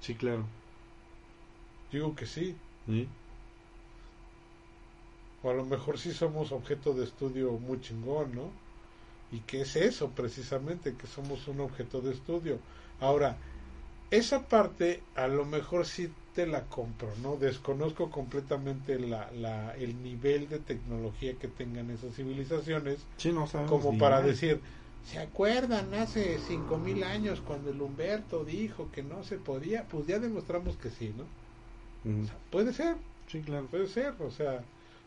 Sí, 0.00 0.14
claro. 0.14 0.44
Digo 1.92 2.14
que 2.14 2.26
sí. 2.26 2.54
Sí. 2.86 3.08
O 5.42 5.50
a 5.50 5.54
lo 5.54 5.64
mejor 5.64 5.98
sí 5.98 6.12
somos 6.12 6.52
objeto 6.52 6.92
de 6.94 7.04
estudio 7.04 7.52
muy 7.52 7.80
chingón, 7.80 8.34
¿no? 8.34 8.50
¿Y 9.32 9.40
qué 9.40 9.62
es 9.62 9.76
eso 9.76 10.10
precisamente? 10.10 10.94
Que 10.94 11.06
somos 11.06 11.46
un 11.48 11.60
objeto 11.60 12.00
de 12.00 12.12
estudio. 12.12 12.58
Ahora, 13.00 13.36
esa 14.10 14.42
parte 14.48 15.02
a 15.14 15.26
lo 15.26 15.44
mejor 15.44 15.86
sí 15.86 16.10
te 16.34 16.46
la 16.46 16.62
compro, 16.64 17.08
¿no? 17.22 17.36
Desconozco 17.36 18.10
completamente 18.10 18.98
la, 18.98 19.30
la, 19.32 19.74
el 19.76 20.02
nivel 20.02 20.48
de 20.48 20.58
tecnología 20.58 21.34
que 21.40 21.48
tengan 21.48 21.90
esas 21.90 22.14
civilizaciones 22.14 22.98
Sí, 23.16 23.32
no 23.32 23.46
como 23.66 23.98
para 23.98 24.16
nada. 24.16 24.26
decir, 24.28 24.60
¿se 25.06 25.18
acuerdan 25.18 25.94
hace 25.94 26.38
cinco 26.38 26.78
mil 26.78 27.02
años 27.04 27.40
cuando 27.40 27.70
el 27.70 27.80
Humberto 27.80 28.44
dijo 28.44 28.90
que 28.92 29.02
no 29.02 29.22
se 29.24 29.38
podía? 29.38 29.84
Pues 29.88 30.06
ya 30.06 30.18
demostramos 30.18 30.76
que 30.76 30.90
sí, 30.90 31.14
¿no? 31.16 31.24
Mm, 32.04 32.22
O 32.22 32.26
sea, 32.26 32.38
puede 32.50 32.72
ser, 32.72 32.96
Sí, 33.26 33.40
claro. 33.42 33.66
puede 33.66 33.86
ser, 33.88 34.14
o 34.20 34.30
sea, 34.30 34.64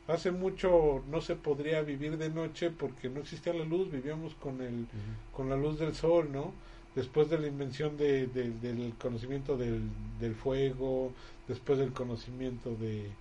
hace 0.07 0.31
mucho 0.31 1.03
no 1.09 1.21
se 1.21 1.35
podría 1.35 1.81
vivir 1.81 2.17
de 2.17 2.29
noche 2.29 2.69
porque 2.71 3.09
no 3.09 3.21
existía 3.21 3.53
la 3.53 3.65
luz, 3.65 3.91
vivíamos 3.91 4.33
con 4.35 4.61
el 4.61 4.87
con 5.31 5.49
la 5.49 5.55
luz 5.55 5.79
del 5.79 5.95
sol, 5.95 6.29
¿no? 6.31 6.53
Después 6.95 7.29
de 7.29 7.39
la 7.39 7.47
invención 7.47 7.95
de, 7.97 8.27
de- 8.27 8.51
del 8.51 8.93
conocimiento 8.97 9.55
del, 9.57 9.81
del 10.19 10.35
fuego, 10.35 11.13
después 11.47 11.77
del 11.79 11.93
conocimiento 11.93 12.75
de, 12.75 13.11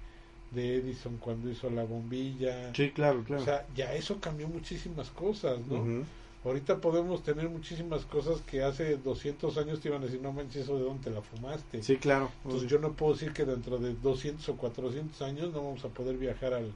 de 0.50 0.76
Edison 0.76 1.18
cuando 1.18 1.50
hizo 1.50 1.70
la 1.70 1.84
bombilla, 1.84 2.74
Sí, 2.74 2.90
claro, 2.90 3.22
claro. 3.24 3.42
o 3.42 3.44
sea, 3.44 3.66
ya 3.76 3.92
eso 3.94 4.18
cambió 4.20 4.48
muchísimas 4.48 5.10
cosas, 5.10 5.60
¿no? 5.66 5.84
Ahorita 6.44 6.80
podemos 6.80 7.22
tener 7.22 7.48
muchísimas 7.48 8.04
cosas 8.04 8.40
que 8.42 8.62
hace 8.62 8.96
200 8.96 9.58
años 9.58 9.80
te 9.80 9.88
iban 9.88 10.02
a 10.02 10.06
decir, 10.06 10.20
no 10.22 10.32
manches, 10.32 10.62
eso 10.64 10.76
de 10.78 10.84
dónde 10.84 11.04
te 11.04 11.10
la 11.10 11.20
fumaste. 11.20 11.82
Sí, 11.82 11.96
claro. 11.96 12.30
Entonces 12.44 12.70
yo 12.70 12.78
no 12.78 12.92
puedo 12.92 13.14
decir 13.14 13.32
que 13.32 13.44
dentro 13.44 13.78
de 13.78 13.94
200 13.94 14.48
o 14.48 14.56
400 14.56 15.20
años 15.22 15.52
no 15.52 15.64
vamos 15.64 15.84
a 15.84 15.88
poder 15.88 16.16
viajar 16.16 16.54
al, 16.54 16.72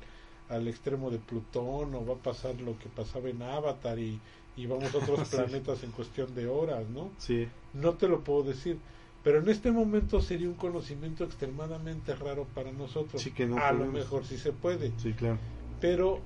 al 0.49 0.67
extremo 0.69 1.11
de 1.11 1.19
Plutón 1.19 1.95
o 1.95 2.05
va 2.05 2.15
a 2.15 2.19
pasar 2.19 2.61
lo 2.61 2.77
que 2.79 2.89
pasaba 2.89 3.29
en 3.29 3.41
Avatar 3.41 3.99
y, 4.01 4.19
y 4.57 4.67
vamos 4.67 4.93
a 4.95 4.99
otros 4.99 5.21
Sí. 5.29 5.37
planetas 5.37 5.83
en 5.85 5.93
cuestión 5.93 6.35
de 6.35 6.49
horas, 6.49 6.89
¿no? 6.89 7.11
Sí, 7.19 7.49
No 7.73 7.93
te 7.95 8.09
lo 8.09 8.21
puedo 8.25 8.43
decir. 8.43 8.79
Pero 9.23 9.39
en 9.39 9.49
este 9.49 9.71
momento 9.71 10.21
sería 10.21 10.49
un 10.49 10.55
conocimiento 10.55 11.23
extremadamente 11.23 12.17
raro 12.17 12.45
para 12.57 12.73
nosotros. 12.73 13.23
Sí, 13.23 13.31
que 13.31 13.47
no 13.47 13.57
a 13.59 13.71
lo 13.71 13.87
mejor 13.87 14.25
sí 14.27 14.37
se 14.37 14.51
puede. 14.53 14.91
sí, 14.99 15.13
claro. 15.13 15.39
Pero 15.81 16.19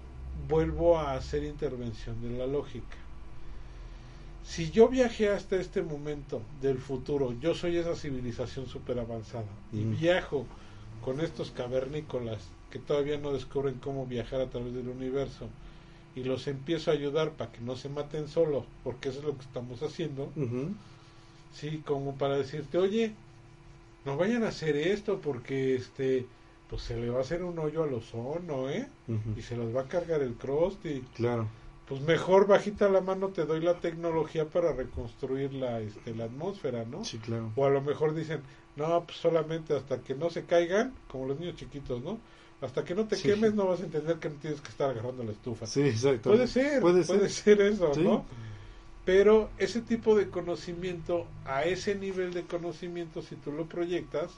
vuelvo 0.49 0.99
a 0.99 1.13
hacer 1.13 1.45
intervención 1.45 2.21
de 2.23 2.31
la 2.39 2.47
lógica. 2.47 2.97
Si 4.47 4.71
yo 4.71 4.89
viajé 4.89 5.29
hasta 5.31 5.57
este 5.57 5.83
momento 5.83 6.41
del 6.63 6.79
futuro, 6.79 7.35
yo 7.41 7.55
soy 7.55 7.77
esa 7.77 7.97
civilización 7.97 8.67
súper 8.67 8.99
avanzada 8.99 9.45
y 9.73 9.79
Mm. 9.79 9.99
viajo 10.01 10.47
con 11.05 11.21
estos 11.21 11.51
cavernícolas 11.51 12.39
que 12.71 12.79
todavía 12.79 13.19
no 13.19 13.33
descubren 13.33 13.75
cómo 13.81 14.07
viajar 14.07 14.41
a 14.41 14.47
través 14.49 14.73
del 14.75 14.89
universo 14.89 15.49
y 16.15 16.23
los 16.25 16.47
empiezo 16.47 16.91
a 16.91 16.95
ayudar 16.95 17.33
para 17.33 17.53
que 17.53 17.61
no 17.61 17.77
se 17.77 17.89
maten 17.89 18.29
solos, 18.29 18.65
porque 18.85 19.09
eso 19.11 19.19
es 19.19 19.25
lo 19.25 19.37
que 19.37 19.43
estamos 19.45 19.83
haciendo, 19.83 20.33
sí, 21.53 21.83
como 21.85 22.15
para 22.15 22.37
decirte, 22.39 22.79
oye, 22.79 23.13
no 24.05 24.17
vayan 24.17 24.45
a 24.45 24.49
hacer 24.49 24.77
esto 24.77 25.21
porque 25.23 25.75
este 25.75 26.27
pues 26.71 26.83
se 26.83 26.97
le 26.97 27.11
va 27.11 27.19
a 27.19 27.21
hacer 27.23 27.45
un 27.45 27.59
hoyo 27.61 27.85
al 27.85 27.95
ozono, 27.95 28.69
¿eh? 28.71 28.89
Ujú. 29.07 29.39
y 29.39 29.43
se 29.43 29.57
los 29.57 29.75
va 29.75 29.83
a 29.83 29.89
cargar 29.89 30.21
el 30.23 30.35
Krusty. 30.35 31.03
Claro. 31.15 31.47
Pues 31.89 32.01
mejor 32.01 32.47
bajita 32.49 32.89
la 32.89 33.01
mano 33.01 33.29
te 33.29 33.45
doy 33.47 33.61
la 33.61 33.75
tecnología 33.75 34.45
para 34.47 34.73
reconstruir 34.73 35.53
la, 35.53 35.81
este, 35.81 36.15
la 36.15 36.25
atmósfera, 36.25 36.85
¿no? 36.85 37.05
Sí, 37.05 37.19
claro. 37.19 37.53
O 37.55 37.65
a 37.65 37.71
lo 37.71 37.81
mejor 37.81 38.15
dicen, 38.15 38.41
no, 38.75 39.05
pues 39.05 39.19
solamente 39.19 39.75
hasta 39.75 39.99
que 40.01 40.15
no 40.15 40.29
se 40.31 40.45
caigan, 40.45 40.95
como 41.09 41.27
los 41.27 41.39
niños 41.39 41.55
chiquitos, 41.57 42.03
¿no? 42.03 42.19
Hasta 42.61 42.83
que 42.85 42.95
no 42.95 43.07
te 43.07 43.15
Sí. 43.17 43.29
quemes 43.29 43.55
no 43.55 43.67
vas 43.67 43.81
a 43.81 43.85
entender 43.85 44.17
que 44.17 44.31
no 44.31 44.35
tienes 44.37 44.61
que 44.61 44.71
estar 44.71 44.91
agarrando 44.91 45.23
la 45.23 45.31
estufa. 45.33 45.67
Sí, 45.67 45.83
exacto. 45.83 46.31
Puede 46.31 46.49
ser, 46.49 46.81
Puede 46.81 47.05
puede, 47.05 47.29
ser. 47.29 47.59
ser. 47.59 47.61
eso, 47.61 47.95
Sí. 47.95 48.03
¿no? 48.03 48.25
Pero 49.05 49.51
ese 49.59 49.81
tipo 49.83 50.17
de 50.17 50.29
conocimiento, 50.31 51.27
a 51.45 51.63
ese 51.65 51.95
nivel 51.95 52.35
de 52.35 52.43
conocimiento, 52.43 53.23
si 53.23 53.37
tú 53.37 53.53
lo 53.53 53.67
proyectas, 53.67 54.33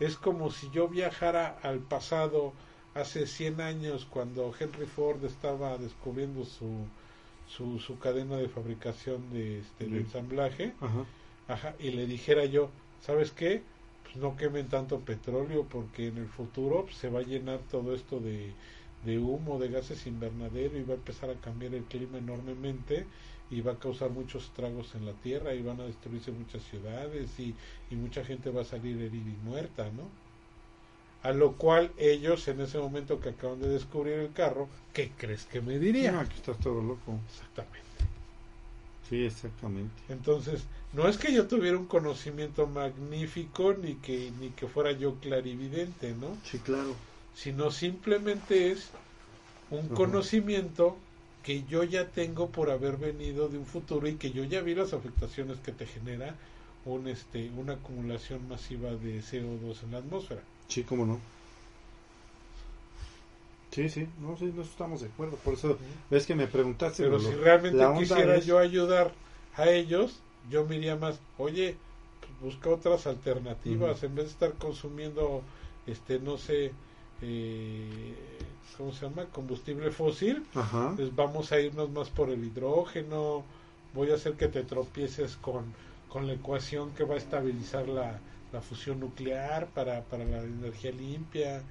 es 0.00 0.16
como 0.16 0.50
si 0.50 0.68
yo 0.70 0.88
viajara 0.88 1.56
al 1.62 1.78
pasado 1.78 2.52
hace 2.94 3.26
100 3.26 3.60
años 3.60 4.06
cuando 4.06 4.52
Henry 4.58 4.86
Ford 4.86 5.24
estaba 5.24 5.78
descubriendo 5.78 6.44
su, 6.44 6.90
su, 7.46 7.78
su 7.78 7.98
cadena 7.98 8.36
de 8.36 8.48
fabricación 8.48 9.30
de, 9.30 9.60
este, 9.60 9.88
de 9.88 10.00
ensamblaje, 10.00 10.74
Ajá. 10.80 11.04
ajá, 11.48 11.76
y 11.78 11.90
le 11.92 12.06
dijera 12.06 12.44
yo, 12.46 12.70
¿sabes 13.00 13.32
qué? 13.32 13.64
Pues 14.02 14.16
no 14.16 14.36
quemen 14.36 14.68
tanto 14.68 15.00
petróleo 15.04 15.68
porque 15.68 16.08
en 16.08 16.18
el 16.18 16.28
futuro 16.28 16.84
pues, 16.84 16.96
se 16.96 17.08
va 17.10 17.20
a 17.20 17.22
llenar 17.24 17.60
todo 17.70 17.94
esto 17.94 18.20
de, 18.20 18.56
de 19.04 19.18
humo, 19.18 19.58
de 19.58 19.68
gases 19.68 20.06
invernadero 20.06 20.78
y 20.78 20.84
va 20.84 20.94
a 20.94 20.96
empezar 20.96 21.30
a 21.30 21.40
cambiar 21.40 21.74
el 21.74 21.84
clima 21.86 22.18
enormemente 22.18 23.06
y 23.50 23.60
va 23.60 23.72
a 23.72 23.78
causar 23.78 24.10
muchos 24.10 24.44
estragos 24.46 24.94
en 24.94 25.04
la 25.06 25.14
tierra 25.14 25.54
y 25.54 25.62
van 25.62 25.80
a 25.80 25.84
destruirse 25.86 26.32
muchas 26.32 26.62
ciudades 26.64 27.38
y, 27.38 27.56
y 27.90 27.96
mucha 27.96 28.24
gente 28.24 28.50
va 28.50 28.62
a 28.62 28.64
salir 28.64 29.00
herida 29.00 29.30
y 29.30 29.36
muerta, 29.36 29.90
¿no? 29.90 30.10
A 31.22 31.32
lo 31.32 31.56
cual 31.56 31.92
ellos 31.98 32.46
en 32.48 32.60
ese 32.60 32.78
momento 32.78 33.20
que 33.20 33.30
acaban 33.30 33.60
de 33.60 33.68
descubrir 33.68 34.14
el 34.18 34.32
carro, 34.32 34.68
¿qué 34.92 35.10
crees 35.16 35.46
que 35.46 35.60
me 35.62 35.78
No, 35.78 35.80
dirían? 35.80 36.20
aquí 36.20 36.36
estás 36.36 36.58
todo 36.60 36.82
loco. 36.82 37.18
Exactamente. 37.28 38.04
Sí, 39.08 39.24
exactamente. 39.26 40.02
Entonces, 40.08 40.68
no 40.92 41.08
es 41.08 41.18
que 41.18 41.32
yo 41.32 41.48
tuviera 41.48 41.76
un 41.78 41.86
conocimiento 41.86 42.66
magnífico 42.68 43.74
ni 43.74 43.96
que 43.96 44.30
ni 44.30 44.50
que 44.52 44.68
fuera 44.68 44.92
yo 44.92 45.18
clarividente, 45.20 46.14
¿no? 46.14 46.40
Sí, 46.42 46.58
claro. 46.58 46.96
Sino 47.34 47.70
simplemente 47.70 48.72
es 48.72 48.92
un 49.70 49.90
conocimiento 49.90 51.04
que 51.42 51.64
yo 51.64 51.84
ya 51.84 52.12
tengo 52.12 52.52
por 52.52 52.70
haber 52.70 52.98
venido 52.98 53.48
de 53.48 53.58
un 53.58 53.66
futuro 53.66 54.08
y 54.08 54.18
que 54.18 54.32
yo 54.32 54.44
ya 54.44 54.62
vi 54.62 54.74
las 54.76 54.92
afectaciones 54.94 55.60
que 55.60 55.72
te 55.72 55.86
genera 55.86 56.38
un 56.84 57.08
este 57.08 57.50
una 57.52 57.74
acumulación 57.74 58.48
masiva 58.48 58.96
de 58.96 59.22
CO2 59.22 59.82
en 59.84 59.92
la 59.92 59.98
atmósfera. 59.98 60.44
Sí, 60.72 60.84
cómo 60.84 61.04
no. 61.06 61.20
Sí, 63.70 63.88
sí, 63.88 64.06
no, 64.20 64.36
sí, 64.36 64.52
no 64.54 64.62
estamos 64.62 65.00
de 65.00 65.06
acuerdo. 65.08 65.36
Por 65.38 65.54
eso 65.54 65.78
es 66.10 66.26
que 66.26 66.34
me 66.34 66.46
preguntaste. 66.46 67.04
Pero 67.04 67.18
si 67.18 67.34
realmente 67.34 67.84
quisiera 67.96 68.36
es- 68.38 68.46
yo 68.46 68.58
ayudar 68.58 69.12
a 69.54 69.68
ellos, 69.70 70.20
yo 70.50 70.64
me 70.66 70.76
iría 70.76 70.96
más, 70.96 71.20
oye, 71.38 71.76
busca 72.40 72.70
otras 72.70 73.06
alternativas, 73.06 74.02
en 74.02 74.14
vez 74.14 74.26
de 74.26 74.30
estar 74.32 74.52
consumiendo, 74.58 75.42
este, 75.86 76.18
no 76.20 76.36
sé, 76.38 76.72
eh, 77.22 78.38
¿cómo 78.76 78.92
se 78.92 79.06
llama? 79.08 79.26
Combustible 79.26 79.90
fósil, 79.90 80.44
Ajá. 80.54 80.92
pues 80.96 81.14
vamos 81.14 81.52
a 81.52 81.60
irnos 81.60 81.90
más 81.90 82.10
por 82.10 82.30
el 82.30 82.44
hidrógeno, 82.44 83.44
voy 83.92 84.10
a 84.10 84.14
hacer 84.14 84.34
que 84.34 84.48
te 84.48 84.64
tropieces 84.64 85.36
con, 85.36 85.74
con 86.08 86.26
la 86.26 86.34
ecuación 86.34 86.94
que 86.94 87.04
va 87.04 87.14
a 87.14 87.18
estabilizar 87.18 87.88
la, 87.88 88.20
la 88.52 88.60
fusión 88.60 89.00
nuclear 89.00 89.68
para, 89.68 90.02
para 90.02 90.24
la 90.24 90.38
energía 90.42 90.92
limpia, 90.92 91.62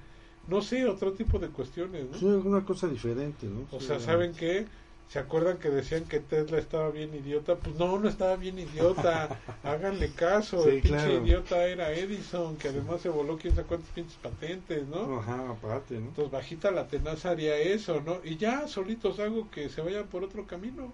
no 0.48 0.60
sé, 0.62 0.86
otro 0.86 1.12
tipo 1.12 1.38
de 1.38 1.48
cuestiones, 1.48 2.08
¿no? 2.10 2.18
Sí, 2.18 2.26
alguna 2.26 2.64
cosa 2.64 2.88
diferente, 2.88 3.46
¿no? 3.46 3.66
O 3.76 3.80
Sí, 3.80 3.86
sea. 3.86 4.00
¿saben 4.00 4.32
qué? 4.34 4.66
¿Se 5.08 5.18
acuerdan 5.18 5.58
que 5.58 5.68
decían 5.68 6.04
que 6.04 6.20
Tesla 6.20 6.58
estaba 6.58 6.90
bien 6.90 7.14
idiota? 7.14 7.56
Pues 7.56 7.76
no, 7.76 7.98
no 7.98 8.08
estaba 8.08 8.34
bien 8.36 8.58
idiota. 8.58 9.28
Háganle 9.62 10.10
caso. 10.12 10.62
Sí, 10.62 10.70
el 10.70 10.80
pinche 10.80 10.88
claro. 10.88 11.24
idiota 11.26 11.66
era 11.66 11.92
Edison, 11.92 12.56
que 12.56 12.68
además 12.68 13.02
se 13.02 13.10
voló 13.10 13.36
quién 13.36 13.54
sabe 13.54 13.66
cuántas 13.66 13.90
pinches 13.90 14.16
patentes, 14.16 14.88
¿no? 14.88 15.18
Ajá, 15.18 15.50
aparte, 15.50 15.94
¿no? 15.98 16.06
Entonces, 16.08 16.32
bajita 16.32 16.70
la 16.70 16.88
tenaza 16.88 17.30
haría 17.30 17.56
eso, 17.58 18.00
¿no? 18.00 18.20
Y 18.24 18.38
ya, 18.38 18.66
solitos 18.68 19.18
hago 19.18 19.50
que 19.50 19.68
se 19.68 19.82
vayan 19.82 20.06
por 20.06 20.24
otro 20.24 20.46
camino. 20.46 20.92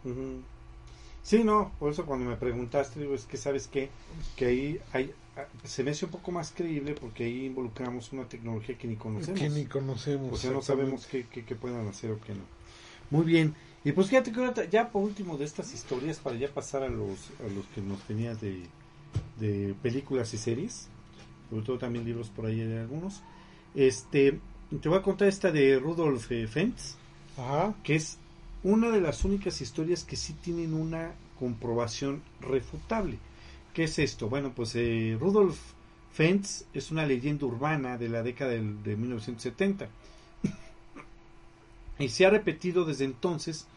Sí, 1.22 1.44
no, 1.44 1.72
por 1.78 1.92
eso 1.92 2.06
cuando 2.06 2.28
me 2.28 2.36
preguntaste, 2.36 3.00
digo, 3.00 3.14
es 3.14 3.24
que 3.26 3.36
sabes 3.36 3.68
qué, 3.68 3.90
que 4.36 4.46
ahí 4.46 4.80
hay, 4.92 5.12
se 5.64 5.84
me 5.84 5.90
hace 5.92 6.04
un 6.06 6.10
poco 6.10 6.32
más 6.32 6.52
creíble 6.52 6.94
porque 6.94 7.24
ahí 7.24 7.46
involucramos 7.46 8.12
una 8.12 8.24
tecnología 8.24 8.76
que 8.76 8.88
ni 8.88 8.96
conocemos. 8.96 9.40
Que 9.40 9.48
ni 9.48 9.66
conocemos. 9.66 10.32
o 10.32 10.36
sea, 10.36 10.50
no 10.50 10.62
sabemos 10.62 11.06
qué, 11.06 11.26
qué, 11.30 11.44
qué 11.44 11.54
puedan 11.54 11.86
hacer 11.88 12.10
o 12.10 12.20
qué 12.20 12.34
no. 12.34 12.42
Muy 13.10 13.24
bien, 13.24 13.54
Y 13.84 13.92
pues 13.92 14.08
fíjate 14.08 14.32
que 14.32 14.68
ya 14.70 14.90
por 14.90 15.02
último 15.02 15.38
de 15.38 15.44
estas 15.44 15.72
historias, 15.72 16.18
para 16.18 16.36
ya 16.36 16.48
pasar 16.48 16.82
a 16.82 16.88
los, 16.88 17.30
a 17.40 17.48
los 17.54 17.64
que 17.74 17.80
nos 17.80 18.00
tenías 18.02 18.40
de, 18.40 18.64
de 19.40 19.74
películas 19.82 20.34
y 20.34 20.38
series, 20.38 20.88
sobre 21.48 21.64
todo 21.64 21.78
también 21.78 22.04
libros 22.04 22.28
por 22.28 22.46
ahí 22.46 22.58
de 22.58 22.80
algunos, 22.80 23.22
este, 23.74 24.38
te 24.82 24.88
voy 24.88 24.98
a 24.98 25.02
contar 25.02 25.28
esta 25.28 25.50
de 25.50 25.78
Rudolf 25.78 26.30
eh, 26.32 26.46
Fentz, 26.46 26.96
Ajá. 27.36 27.74
que 27.82 27.94
es 27.94 28.18
una 28.62 28.90
de 28.90 29.00
las 29.00 29.24
únicas 29.24 29.60
historias 29.60 30.04
que 30.04 30.16
sí 30.16 30.34
tienen 30.34 30.74
una 30.74 31.12
comprobación 31.38 32.22
refutable. 32.40 33.18
¿Qué 33.78 33.84
es 33.84 34.00
esto? 34.00 34.28
Bueno, 34.28 34.50
pues 34.56 34.74
eh, 34.74 35.16
Rudolf 35.20 35.56
Fentz 36.12 36.64
es 36.74 36.90
una 36.90 37.06
leyenda 37.06 37.46
urbana 37.46 37.96
de 37.96 38.08
la 38.08 38.24
década 38.24 38.50
de 38.50 38.96
1970 38.96 39.88
y 42.00 42.08
se 42.08 42.26
ha 42.26 42.30
repetido 42.30 42.84
desde 42.84 43.04
entonces 43.04 43.68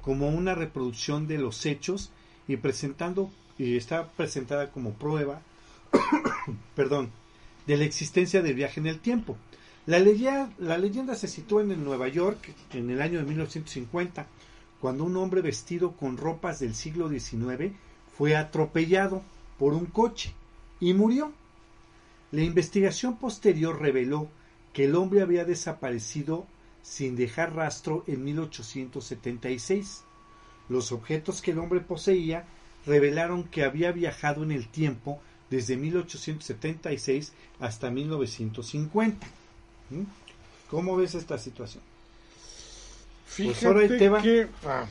como 0.00 0.28
una 0.28 0.54
reproducción 0.54 1.26
de 1.26 1.38
los 1.38 1.66
hechos 1.66 2.12
y 2.46 2.56
presentando 2.58 3.28
y 3.58 3.76
está 3.76 4.12
presentada 4.12 4.70
como 4.70 4.92
prueba 4.92 5.42
perdón 6.76 7.10
de 7.66 7.78
la 7.78 7.84
existencia 7.84 8.42
del 8.42 8.54
viaje 8.54 8.78
en 8.78 8.86
el 8.86 9.00
tiempo. 9.00 9.36
La 9.86 9.98
leyenda, 9.98 10.52
la 10.60 10.78
leyenda 10.78 11.16
se 11.16 11.26
sitúa 11.26 11.62
en 11.62 11.84
Nueva 11.84 12.06
York 12.06 12.54
en 12.72 12.90
el 12.90 13.02
año 13.02 13.18
de 13.18 13.24
1950, 13.24 14.24
cuando 14.80 15.02
un 15.02 15.16
hombre 15.16 15.42
vestido 15.42 15.96
con 15.96 16.16
ropas 16.16 16.60
del 16.60 16.76
siglo 16.76 17.08
XIX 17.08 17.74
fue 18.16 18.36
atropellado 18.36 19.22
por 19.58 19.74
un 19.74 19.86
coche 19.86 20.32
y 20.80 20.94
murió. 20.94 21.32
La 22.32 22.42
investigación 22.42 23.16
posterior 23.18 23.80
reveló 23.80 24.28
que 24.72 24.84
el 24.84 24.94
hombre 24.94 25.22
había 25.22 25.44
desaparecido 25.44 26.46
sin 26.82 27.16
dejar 27.16 27.54
rastro 27.54 28.04
en 28.06 28.24
1876. 28.24 30.02
Los 30.68 30.92
objetos 30.92 31.42
que 31.42 31.50
el 31.50 31.58
hombre 31.58 31.80
poseía 31.80 32.44
revelaron 32.86 33.44
que 33.44 33.64
había 33.64 33.92
viajado 33.92 34.42
en 34.42 34.52
el 34.52 34.68
tiempo 34.68 35.20
desde 35.50 35.76
1876 35.76 37.32
hasta 37.60 37.90
1950. 37.90 39.26
¿Mm? 39.90 40.02
¿Cómo 40.70 40.96
ves 40.96 41.14
esta 41.14 41.38
situación? 41.38 41.82
Fíjate 43.26 43.54
Pues 43.54 43.64
ahora 43.64 43.80
ahí 43.80 43.88
te 43.88 44.08
va. 44.08 44.22
que... 44.22 44.48
ah, 44.64 44.86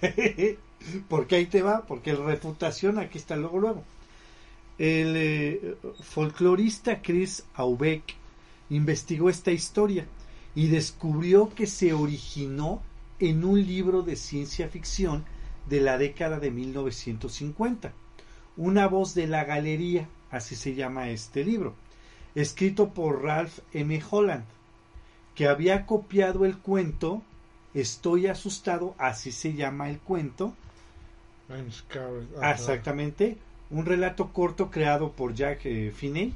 porque 1.08 1.36
ahí 1.36 1.46
te 1.46 1.62
va, 1.62 1.82
porque 1.86 2.12
la 2.12 2.24
refutación 2.24 2.98
aquí 2.98 3.18
está 3.18 3.36
luego 3.36 3.58
luego. 3.58 3.84
El 4.78 5.14
eh, 5.16 5.76
folclorista 6.00 7.02
Chris 7.02 7.44
Aubeck 7.54 8.14
investigó 8.70 9.28
esta 9.28 9.52
historia 9.52 10.06
y 10.54 10.68
descubrió 10.68 11.54
que 11.54 11.66
se 11.66 11.92
originó 11.92 12.82
en 13.20 13.44
un 13.44 13.64
libro 13.64 14.02
de 14.02 14.16
ciencia 14.16 14.68
ficción 14.68 15.24
de 15.68 15.80
la 15.80 15.98
década 15.98 16.40
de 16.40 16.50
1950. 16.50 17.92
Una 18.56 18.88
voz 18.88 19.14
de 19.14 19.26
la 19.26 19.44
galería, 19.44 20.08
así 20.30 20.56
se 20.56 20.74
llama 20.74 21.10
este 21.10 21.44
libro, 21.44 21.74
escrito 22.34 22.90
por 22.90 23.22
Ralph 23.22 23.60
M. 23.72 24.02
Holland, 24.10 24.44
que 25.34 25.46
había 25.46 25.86
copiado 25.86 26.44
el 26.44 26.58
cuento 26.58 27.22
Estoy 27.74 28.26
asustado, 28.26 28.94
así 28.98 29.32
se 29.32 29.54
llama 29.54 29.88
el 29.88 29.98
cuento. 29.98 30.54
Exactamente, 32.42 33.38
un 33.70 33.86
relato 33.86 34.32
corto 34.32 34.70
creado 34.70 35.12
por 35.12 35.34
Jack 35.34 35.66
eh, 35.66 35.92
Finney 35.94 36.34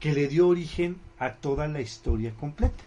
que 0.00 0.12
le 0.12 0.28
dio 0.28 0.48
origen 0.48 0.96
a 1.18 1.34
toda 1.34 1.68
la 1.68 1.80
historia 1.80 2.32
completa. 2.38 2.84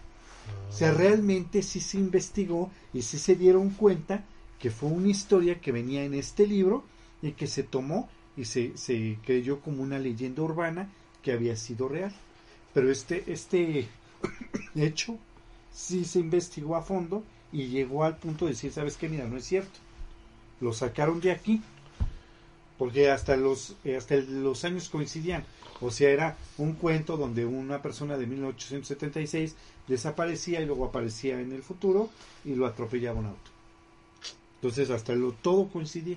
O 0.68 0.72
sea, 0.72 0.92
realmente 0.92 1.62
sí 1.62 1.80
se 1.80 1.98
investigó 1.98 2.70
y 2.92 3.02
sí 3.02 3.18
se 3.18 3.34
dieron 3.34 3.70
cuenta 3.70 4.24
que 4.58 4.70
fue 4.70 4.88
una 4.88 5.08
historia 5.08 5.60
que 5.60 5.72
venía 5.72 6.04
en 6.04 6.14
este 6.14 6.46
libro 6.46 6.84
y 7.22 7.32
que 7.32 7.46
se 7.46 7.62
tomó 7.62 8.08
y 8.36 8.44
se, 8.44 8.76
se 8.76 9.18
creyó 9.24 9.60
como 9.60 9.82
una 9.82 9.98
leyenda 9.98 10.42
urbana 10.42 10.88
que 11.22 11.32
había 11.32 11.56
sido 11.56 11.88
real. 11.88 12.12
Pero 12.72 12.90
este, 12.90 13.24
este 13.26 13.88
hecho 14.74 15.18
sí 15.72 16.04
se 16.04 16.20
investigó 16.20 16.76
a 16.76 16.82
fondo 16.82 17.24
y 17.52 17.66
llegó 17.66 18.04
al 18.04 18.16
punto 18.16 18.44
de 18.46 18.52
decir, 18.52 18.72
¿sabes 18.72 18.96
qué? 18.96 19.08
Mira, 19.08 19.26
no 19.26 19.36
es 19.36 19.44
cierto. 19.44 19.78
Lo 20.60 20.72
sacaron 20.72 21.20
de 21.20 21.32
aquí 21.32 21.62
porque 22.80 23.10
hasta 23.10 23.36
los 23.36 23.76
eh, 23.84 23.96
hasta 23.96 24.16
los 24.16 24.64
años 24.64 24.88
coincidían 24.88 25.44
o 25.82 25.90
sea 25.90 26.08
era 26.08 26.36
un 26.56 26.72
cuento 26.72 27.18
donde 27.18 27.44
una 27.44 27.82
persona 27.82 28.16
de 28.16 28.26
1876 28.26 29.54
desaparecía 29.86 30.62
y 30.62 30.64
luego 30.64 30.86
aparecía 30.86 31.38
en 31.42 31.52
el 31.52 31.62
futuro 31.62 32.08
y 32.42 32.54
lo 32.54 32.64
atropellaba 32.64 33.20
un 33.20 33.26
auto 33.26 33.50
entonces 34.54 34.88
hasta 34.88 35.14
lo 35.14 35.32
todo 35.32 35.68
coincidía 35.68 36.16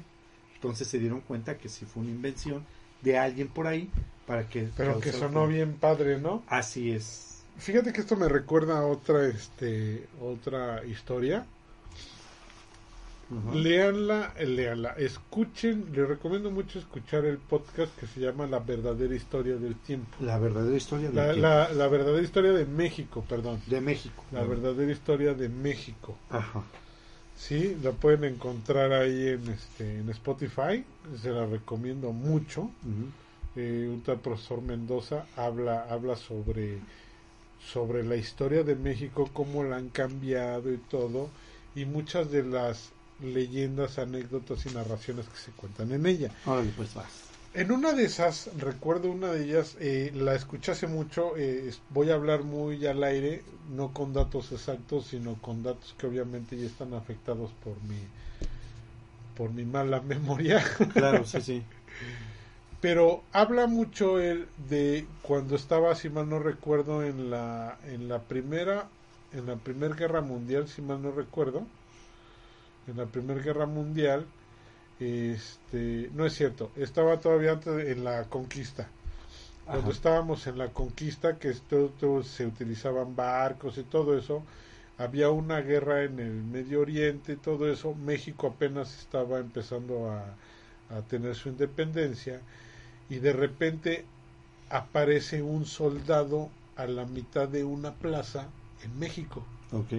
entonces 0.55 0.87
se 0.87 0.99
dieron 0.99 1.19
cuenta 1.19 1.57
que 1.57 1.67
sí 1.67 1.85
fue 1.85 2.03
una 2.03 2.11
invención 2.11 2.63
de 3.01 3.17
alguien 3.17 3.49
por 3.49 3.67
ahí 3.67 3.89
para 4.25 4.47
que 4.47 4.69
Pero 4.77 5.01
que 5.01 5.11
sonó 5.11 5.45
bien 5.47 5.73
padre, 5.73 6.17
¿no? 6.17 6.43
así 6.47 6.91
es 6.91 7.33
Fíjate 7.57 7.93
que 7.93 8.01
esto 8.01 8.15
me 8.15 8.27
recuerda 8.27 8.79
a 8.79 8.85
otra, 8.87 9.27
este, 9.27 10.07
otra 10.19 10.83
historia. 10.85 11.45
Leanla, 13.53 14.33
leanla, 14.39 14.89
escuchen, 14.97 15.87
les 15.93 16.07
recomiendo 16.07 16.51
mucho 16.51 16.77
escuchar 16.79 17.25
el 17.25 17.37
podcast 17.37 17.97
que 17.99 18.05
se 18.05 18.19
llama 18.19 18.45
La 18.47 18.59
verdadera 18.59 19.15
historia 19.15 19.55
del 19.55 19.75
tiempo. 19.75 20.15
la 20.19 20.37
verdadera 20.37 20.75
historia 20.77 21.07
del 21.07 21.15
La, 21.15 21.23
tiempo. 21.31 21.41
la, 21.41 21.73
la 21.73 21.87
verdadera 21.87 22.21
historia 22.23 22.51
de 22.51 22.65
México, 22.65 23.23
perdón. 23.27 23.59
de 23.67 23.81
México 23.81 24.23
La 24.31 24.43
verdadera 24.43 24.91
historia 24.91 25.33
de 25.33 25.49
México. 25.49 26.15
Ajá. 26.29 26.63
Sí, 27.35 27.75
la 27.81 27.91
pueden 27.91 28.23
encontrar 28.35 28.91
ahí 28.93 29.29
en, 29.29 29.49
este, 29.49 29.99
en 29.99 30.09
Spotify. 30.09 30.83
Se 31.21 31.31
la 31.31 31.45
recomiendo 31.47 32.11
mucho. 32.11 32.61
Ujú. 32.61 33.09
Eh, 33.55 33.89
un 33.91 34.01
tal 34.01 34.19
profesor 34.19 34.61
Mendoza 34.61 35.25
habla, 35.35 35.87
habla 35.89 36.15
sobre, 36.15 36.77
sobre 37.71 38.03
la 38.03 38.15
historia 38.15 38.63
de 38.63 38.75
México, 38.75 39.29
cómo 39.33 39.63
la 39.63 39.77
han 39.77 39.89
cambiado 39.89 40.71
y 40.71 40.77
todo, 40.77 41.29
y 41.75 41.85
muchas 41.85 42.29
de 42.31 42.43
las 42.43 42.91
leyendas, 43.23 43.97
anécdotas 43.99 44.65
y 44.65 44.71
narraciones 44.71 45.29
que 45.29 45.37
se 45.37 45.51
cuentan 45.53 45.91
en 45.91 46.05
ella. 46.05 46.31
Órale, 46.45 46.71
pues 46.71 46.93
vas 46.93 47.33
En 47.53 47.71
una 47.71 47.93
de 47.93 48.05
esas, 48.05 48.49
recuerdo 48.57 49.09
una 49.11 49.31
de 49.31 49.43
ellas, 49.45 49.75
eh, 49.79 50.11
la 50.13 50.35
escuché 50.35 50.71
hace 50.73 50.87
mucho, 50.87 51.37
eh, 51.37 51.71
voy 51.89 52.09
a 52.11 52.15
hablar 52.15 52.43
muy 52.43 52.85
al 52.85 53.03
aire, 53.03 53.45
no 53.63 53.93
con 53.93 54.13
datos 54.13 54.51
exactos, 54.51 55.07
sino 55.07 55.39
con 55.41 55.63
datos 55.63 55.95
que 55.97 56.07
obviamente 56.07 56.57
ya 56.57 56.65
están 56.67 56.93
afectados 56.93 57.53
por 57.53 57.81
mi, 57.83 58.11
por 59.33 59.51
mi 59.51 59.65
mala 59.65 60.01
memoria. 60.13 60.63
claro 60.93 61.25
sí 61.25 61.41
sí 61.41 61.67
Pero 62.79 63.23
habla 63.31 63.67
mucho 63.67 64.19
él 64.19 64.51
de 64.57 65.07
cuando 65.21 65.55
estaba, 65.55 65.95
si 65.95 66.09
mal 66.09 66.29
no 66.29 66.39
recuerdo, 66.39 67.03
en 67.03 67.29
la, 67.29 67.79
en 67.83 68.07
la 68.09 68.23
primera, 68.27 68.91
en 69.31 69.45
la 69.47 69.55
primera 69.57 69.95
guerra 69.95 70.21
mundial, 70.21 70.67
si 70.67 70.81
mal 70.81 71.01
no 71.01 71.11
recuerdo, 71.11 71.71
en 72.87 72.97
la 72.97 73.05
primera 73.05 73.41
guerra 73.41 73.65
mundial, 73.65 74.25
este, 74.99 76.09
no 76.13 76.25
es 76.25 76.33
cierto, 76.33 76.71
estaba 76.75 77.19
todavía 77.19 77.51
antes 77.53 77.75
de- 77.75 77.91
en 77.91 78.03
la 78.03 78.23
conquista. 78.25 78.87
Cuando 79.65 79.81
Ajá. 79.83 79.91
estábamos 79.91 80.45
en 80.47 80.57
la 80.57 80.69
conquista, 80.69 81.37
que 81.37 81.49
esto, 81.49 81.91
se 82.23 82.45
utilizaban 82.45 83.15
barcos 83.15 83.77
y 83.77 83.83
todo 83.83 84.17
eso, 84.17 84.43
había 84.97 85.29
una 85.29 85.61
guerra 85.61 86.03
en 86.03 86.19
el 86.19 86.31
Medio 86.33 86.81
Oriente 86.81 87.33
y 87.33 87.35
todo 87.37 87.71
eso, 87.71 87.95
México 87.95 88.47
apenas 88.47 88.99
estaba 88.99 89.39
empezando 89.39 90.11
a, 90.11 90.25
a 90.95 91.01
tener 91.03 91.35
su 91.35 91.49
independencia 91.49 92.41
y 93.09 93.15
de 93.19 93.33
repente 93.33 94.05
aparece 94.69 95.41
un 95.41 95.65
soldado 95.65 96.49
a 96.75 96.85
la 96.85 97.05
mitad 97.05 97.47
de 97.47 97.63
una 97.63 97.93
plaza 97.93 98.47
en 98.83 98.99
México 98.99 99.43
Ok. 99.71 99.93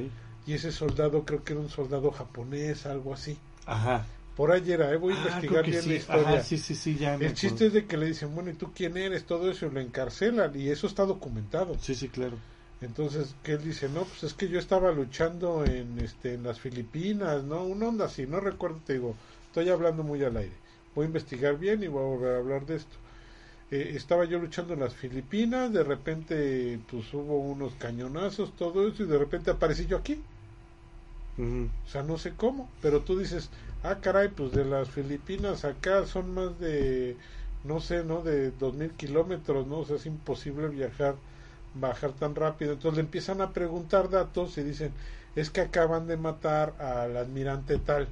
Y 0.46 0.54
ese 0.54 0.72
soldado 0.72 1.24
creo 1.24 1.42
que 1.44 1.52
era 1.52 1.60
un 1.62 1.70
soldado 1.70 2.10
japonés, 2.10 2.86
algo 2.86 3.14
así. 3.14 3.38
Ajá. 3.66 4.06
Por 4.36 4.50
ahí 4.50 4.72
era, 4.72 4.92
eh, 4.92 4.96
voy 4.96 5.14
a 5.14 5.16
Ah, 5.16 5.18
investigar 5.20 5.64
bien 5.66 5.82
sí. 5.82 5.88
la 5.90 5.94
historia. 5.94 6.28
Ajá, 6.28 6.42
sí, 6.42 6.58
sí, 6.58 6.74
sí, 6.74 6.96
ya 6.96 7.14
El 7.14 7.34
chiste 7.34 7.66
es 7.66 7.72
de 7.72 7.86
que 7.86 7.96
le 7.96 8.06
dicen, 8.06 8.34
bueno, 8.34 8.50
¿y 8.50 8.54
tú 8.54 8.72
quién 8.74 8.96
eres? 8.96 9.24
Todo 9.24 9.50
eso 9.50 9.66
y 9.66 9.70
lo 9.70 9.80
encarcelan 9.80 10.58
y 10.58 10.68
eso 10.70 10.86
está 10.88 11.04
documentado. 11.04 11.76
Sí, 11.80 11.94
sí, 11.94 12.08
claro. 12.08 12.36
Entonces, 12.80 13.34
que 13.42 13.52
él 13.52 13.62
dice, 13.64 13.88
no, 13.88 14.02
pues 14.04 14.24
es 14.24 14.34
que 14.34 14.48
yo 14.48 14.58
estaba 14.58 14.90
luchando 14.92 15.64
en, 15.64 15.98
este, 16.00 16.34
en 16.34 16.42
las 16.42 16.58
Filipinas, 16.60 17.44
¿no? 17.44 17.62
Una 17.64 17.88
onda 17.88 18.06
así, 18.06 18.26
no 18.26 18.40
recuerdo, 18.40 18.80
te 18.84 18.94
digo, 18.94 19.14
estoy 19.46 19.68
hablando 19.70 20.02
muy 20.02 20.22
al 20.24 20.36
aire. 20.36 20.52
Voy 20.94 21.04
a 21.04 21.06
investigar 21.06 21.56
bien 21.56 21.82
y 21.82 21.86
voy 21.86 22.02
a 22.02 22.06
volver 22.06 22.34
a 22.34 22.38
hablar 22.38 22.66
de 22.66 22.76
esto. 22.76 22.96
Eh, 23.70 23.92
estaba 23.96 24.24
yo 24.26 24.38
luchando 24.38 24.74
en 24.74 24.80
las 24.80 24.94
Filipinas, 24.94 25.72
de 25.72 25.82
repente, 25.84 26.78
pues 26.90 27.14
hubo 27.14 27.38
unos 27.38 27.72
cañonazos, 27.74 28.54
todo 28.56 28.86
eso, 28.86 29.04
y 29.04 29.06
de 29.06 29.18
repente 29.18 29.50
aparecí 29.52 29.86
yo 29.86 29.96
aquí. 29.96 30.20
O 31.38 31.88
sea, 31.88 32.02
no 32.02 32.16
sé 32.16 32.34
cómo, 32.36 32.68
pero 32.80 33.00
tú 33.00 33.18
dices, 33.18 33.50
ah, 33.82 33.96
caray, 34.00 34.28
pues 34.28 34.52
de 34.52 34.64
las 34.64 34.88
Filipinas 34.90 35.64
acá 35.64 36.06
son 36.06 36.32
más 36.32 36.58
de, 36.60 37.16
no 37.64 37.80
sé, 37.80 38.04
¿no? 38.04 38.22
De 38.22 38.52
dos 38.52 38.74
mil 38.74 38.92
kilómetros, 38.92 39.66
¿no? 39.66 39.78
O 39.78 39.84
sea, 39.84 39.96
es 39.96 40.06
imposible 40.06 40.68
viajar 40.68 41.16
bajar 41.74 42.12
tan 42.12 42.34
rápido. 42.34 42.72
Entonces 42.72 42.96
le 42.96 43.02
empiezan 43.02 43.40
a 43.40 43.52
preguntar 43.52 44.08
datos 44.10 44.56
y 44.58 44.62
dicen, 44.62 44.92
es 45.34 45.50
que 45.50 45.60
acaban 45.60 46.06
de 46.06 46.16
matar 46.16 46.74
al 46.80 47.16
admirante 47.16 47.78
tal. 47.78 48.08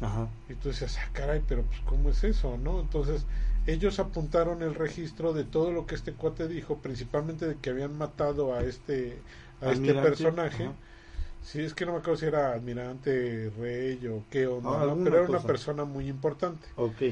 Ajá. 0.00 0.28
Y 0.48 0.54
tú 0.54 0.68
dices, 0.70 0.98
ah, 0.98 1.08
caray, 1.12 1.42
pero 1.46 1.62
pues 1.62 1.80
¿cómo 1.82 2.10
es 2.10 2.24
eso? 2.24 2.58
¿no? 2.58 2.80
Entonces 2.80 3.24
ellos 3.66 3.98
apuntaron 4.00 4.62
el 4.62 4.74
registro 4.74 5.32
de 5.32 5.44
todo 5.44 5.70
lo 5.72 5.86
que 5.86 5.94
este 5.94 6.12
cuate 6.12 6.48
dijo, 6.48 6.78
principalmente 6.78 7.46
de 7.46 7.56
que 7.56 7.70
habían 7.70 7.96
matado 7.96 8.54
a 8.54 8.62
este, 8.64 9.22
a 9.60 9.70
este 9.70 9.94
personaje. 9.94 10.64
ajá. 10.64 10.72
Sí, 11.42 11.60
es 11.60 11.74
que 11.74 11.84
no 11.84 11.92
me 11.92 11.98
acuerdo 11.98 12.18
si 12.18 12.26
era 12.26 12.52
almirante, 12.52 13.50
rey 13.58 14.06
o 14.06 14.22
qué 14.30 14.46
o 14.46 14.60
no, 14.60 14.74
Ah, 14.74 14.86
¿no? 14.86 15.02
pero 15.04 15.16
era 15.18 15.28
una 15.28 15.40
persona 15.40 15.84
muy 15.84 16.08
importante. 16.08 16.66
Ok. 16.76 17.02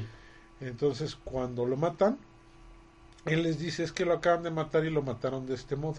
Entonces, 0.60 1.16
cuando 1.24 1.66
lo 1.66 1.76
matan, 1.76 2.18
él 3.26 3.42
les 3.42 3.58
dice, 3.58 3.82
es 3.82 3.92
que 3.92 4.04
lo 4.04 4.14
acaban 4.14 4.42
de 4.42 4.50
matar 4.50 4.84
y 4.84 4.90
lo 4.90 5.02
mataron 5.02 5.46
de 5.46 5.54
este 5.54 5.76
modo. 5.76 5.98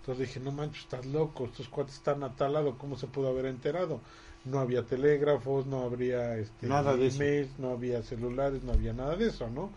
Entonces 0.00 0.28
dije, 0.28 0.40
no 0.40 0.52
manches, 0.52 0.82
estás 0.82 1.06
loco, 1.06 1.46
estos 1.46 1.68
cuates 1.68 1.94
están 1.94 2.22
a 2.24 2.34
tal 2.34 2.52
lado, 2.54 2.76
¿cómo 2.76 2.96
se 2.96 3.06
pudo 3.06 3.28
haber 3.28 3.46
enterado? 3.46 4.00
No 4.44 4.58
había 4.58 4.82
telégrafos, 4.82 5.64
no 5.66 5.82
habría 5.84 6.36
este, 6.36 6.66
Nada 6.66 6.94
de 6.96 7.06
eso. 7.06 7.22
emails, 7.22 7.58
no 7.58 7.70
había 7.70 8.02
celulares, 8.02 8.62
no 8.62 8.72
había 8.72 8.92
nada 8.92 9.16
de 9.16 9.28
eso, 9.28 9.48
¿no? 9.48 9.70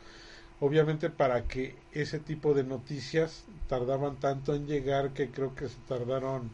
Obviamente 0.60 1.10
para 1.10 1.44
que 1.44 1.78
ese 1.94 2.20
tipo 2.20 2.54
de 2.54 2.64
noticias 2.66 3.46
tardaban 3.70 4.18
tanto 4.18 4.54
en 4.56 4.68
llegar 4.68 5.12
que 5.12 5.30
creo 5.30 5.56
que 5.56 5.70
se 5.70 5.78
tardaron, 5.88 6.50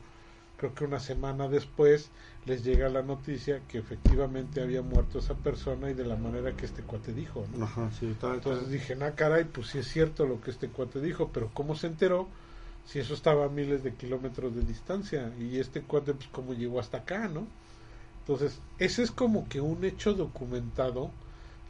creo 0.63 0.75
que 0.75 0.85
una 0.85 0.99
semana 1.01 1.49
después 1.49 2.09
les 2.45 2.63
llega 2.63 2.87
la 2.87 3.01
noticia 3.01 3.59
que 3.67 3.79
efectivamente 3.79 4.61
había 4.61 4.81
muerto 4.81 5.19
esa 5.19 5.33
persona 5.33 5.89
y 5.89 5.93
de 5.93 6.05
la 6.05 6.15
manera 6.15 6.55
que 6.55 6.65
este 6.65 6.83
cuate 6.83 7.11
dijo, 7.11 7.45
¿no? 7.57 7.65
Ajá, 7.65 7.91
sí, 7.91 8.05
está- 8.07 8.27
está- 8.27 8.51
Entonces 8.51 8.69
dije, 8.69 8.95
ah, 9.01 9.11
caray, 9.13 9.43
pues 9.43 9.67
sí 9.67 9.79
es 9.79 9.87
cierto 9.89 10.25
lo 10.25 10.39
que 10.39 10.51
este 10.51 10.69
cuate 10.69 11.01
dijo, 11.01 11.31
pero 11.33 11.51
¿cómo 11.53 11.75
se 11.75 11.87
enteró? 11.87 12.29
Si 12.85 12.99
eso 12.99 13.13
estaba 13.13 13.45
a 13.45 13.49
miles 13.49 13.83
de 13.83 13.93
kilómetros 13.93 14.55
de 14.55 14.61
distancia 14.61 15.33
y 15.37 15.59
este 15.59 15.81
cuate, 15.81 16.13
pues 16.13 16.29
cómo 16.31 16.53
llegó 16.53 16.79
hasta 16.79 16.99
acá, 16.99 17.27
¿no? 17.27 17.45
Entonces, 18.21 18.57
ese 18.79 19.03
es 19.03 19.11
como 19.11 19.49
que 19.49 19.59
un 19.59 19.83
hecho 19.83 20.13
documentado 20.13 21.11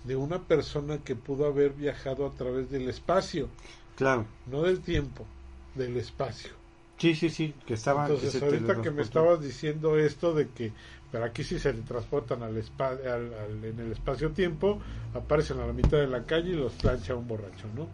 de 0.04 0.16
una 0.16 0.44
persona 0.44 1.00
que 1.00 1.16
pudo 1.16 1.48
haber 1.48 1.72
viajado 1.74 2.28
a 2.28 2.32
través 2.32 2.70
del 2.70 2.89
espacio, 2.89 3.48
Claro. 3.96 4.26
no 4.46 4.62
del 4.64 4.82
tiempo, 4.82 5.26
del 5.76 5.98
espacio. 5.98 6.52
Sí, 7.04 7.16
sí, 7.16 7.30
sí, 7.30 7.54
que 7.66 7.74
estaba... 7.74 8.08
Entonces, 8.08 8.36
que 8.38 8.45
ahorita 8.45 8.82
que 8.82 8.91
me 8.91 9.01
estabas 9.04 9.39
diciendo 9.41 9.97
esto 9.99 10.34
de 10.34 10.51
que, 10.54 10.74
pero 11.12 11.26
aquí 11.26 11.43
sí 11.43 11.60
se 11.60 11.74
transportan 11.74 12.41
al, 12.41 12.56
espa- 12.58 12.99
al- 13.06 13.34
al- 13.34 13.64
en 13.66 13.80
el 13.80 13.91
espacio-tiempo, 13.91 14.82
aparecen 15.14 15.60
a 15.60 15.68
la 15.68 15.74
mitad 15.74 15.97
de 15.99 16.08
la 16.08 16.26
calle 16.26 16.51
y 16.51 16.56
los 16.56 16.74
plancha 16.76 17.16
un 17.16 17.28
borracho, 17.28 17.70
¿no? 17.70 17.93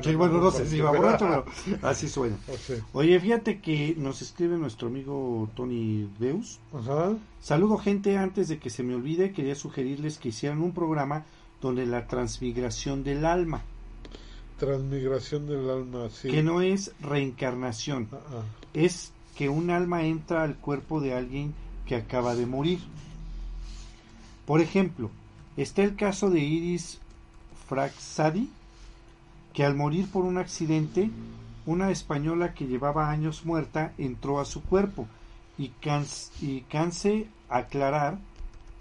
Sí, 0.00 0.14
bueno, 0.14 0.38
no 0.40 0.50
sé 0.50 0.66
si 0.66 0.80
va 0.80 0.92
borracho, 0.92 1.26
borracho, 1.26 1.26
pero 1.26 1.46
así 1.82 2.08
suena. 2.08 2.38
O 2.46 2.56
sea, 2.58 2.80
Oye, 2.92 3.18
fíjate 3.20 3.60
que 3.60 3.94
nos 3.98 4.22
escribe 4.22 4.56
nuestro 4.56 4.88
amigo 4.88 5.52
Tony 5.56 6.06
Deus. 6.18 6.60
ajá. 6.72 7.18
Saludo 7.38 7.78
gente, 7.78 8.16
antes 8.18 8.48
de 8.48 8.58
que 8.60 8.70
se 8.70 8.82
me 8.82 8.94
olvide, 8.94 9.32
quería 9.32 9.54
sugerirles 9.54 10.18
que 10.18 10.28
hicieran 10.30 10.62
un 10.62 10.74
programa 10.74 11.26
donde 11.60 11.86
la 11.86 12.06
transmigración 12.06 13.04
del 13.04 13.24
alma, 13.24 13.66
Transmigración 14.58 15.46
del 15.46 15.68
alma, 15.68 16.08
sí. 16.10 16.28
que 16.30 16.42
no 16.42 16.60
es 16.62 16.92
reencarnación, 17.00 18.08
Ah, 18.12 18.16
ah. 18.30 18.42
es 18.74 19.12
que 19.36 19.48
un 19.50 19.70
alma 19.70 20.04
entra 20.04 20.42
al 20.42 20.56
cuerpo 20.56 21.00
de 21.00 21.14
alguien 21.14 21.54
que 21.86 21.94
acaba 21.96 22.34
de 22.34 22.46
morir. 22.46 22.78
Por 24.46 24.60
ejemplo, 24.60 25.10
está 25.56 25.82
el 25.82 25.94
caso 25.96 26.30
de 26.30 26.40
Iris 26.40 27.00
Fraxadi, 27.68 28.48
que 29.52 29.64
al 29.64 29.74
morir 29.74 30.08
por 30.10 30.24
un 30.24 30.38
accidente, 30.38 31.10
una 31.66 31.90
española 31.90 32.54
que 32.54 32.66
llevaba 32.66 33.10
años 33.10 33.44
muerta 33.44 33.92
entró 33.98 34.40
a 34.40 34.44
su 34.44 34.62
cuerpo 34.62 35.06
y, 35.58 35.68
cans- 35.82 36.30
y 36.40 36.60
canse 36.62 37.26
aclarar, 37.48 38.18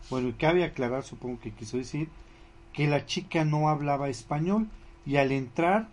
bueno, 0.09 0.29
y 0.29 0.33
cabe 0.33 0.63
aclarar, 0.63 1.03
supongo 1.03 1.39
que 1.39 1.51
quiso 1.51 1.77
decir, 1.77 2.07
que 2.73 2.87
la 2.87 3.05
chica 3.05 3.43
no 3.45 3.69
hablaba 3.69 4.07
español 4.09 4.67
y 5.05 5.17
al 5.17 5.31
entrar 5.31 5.87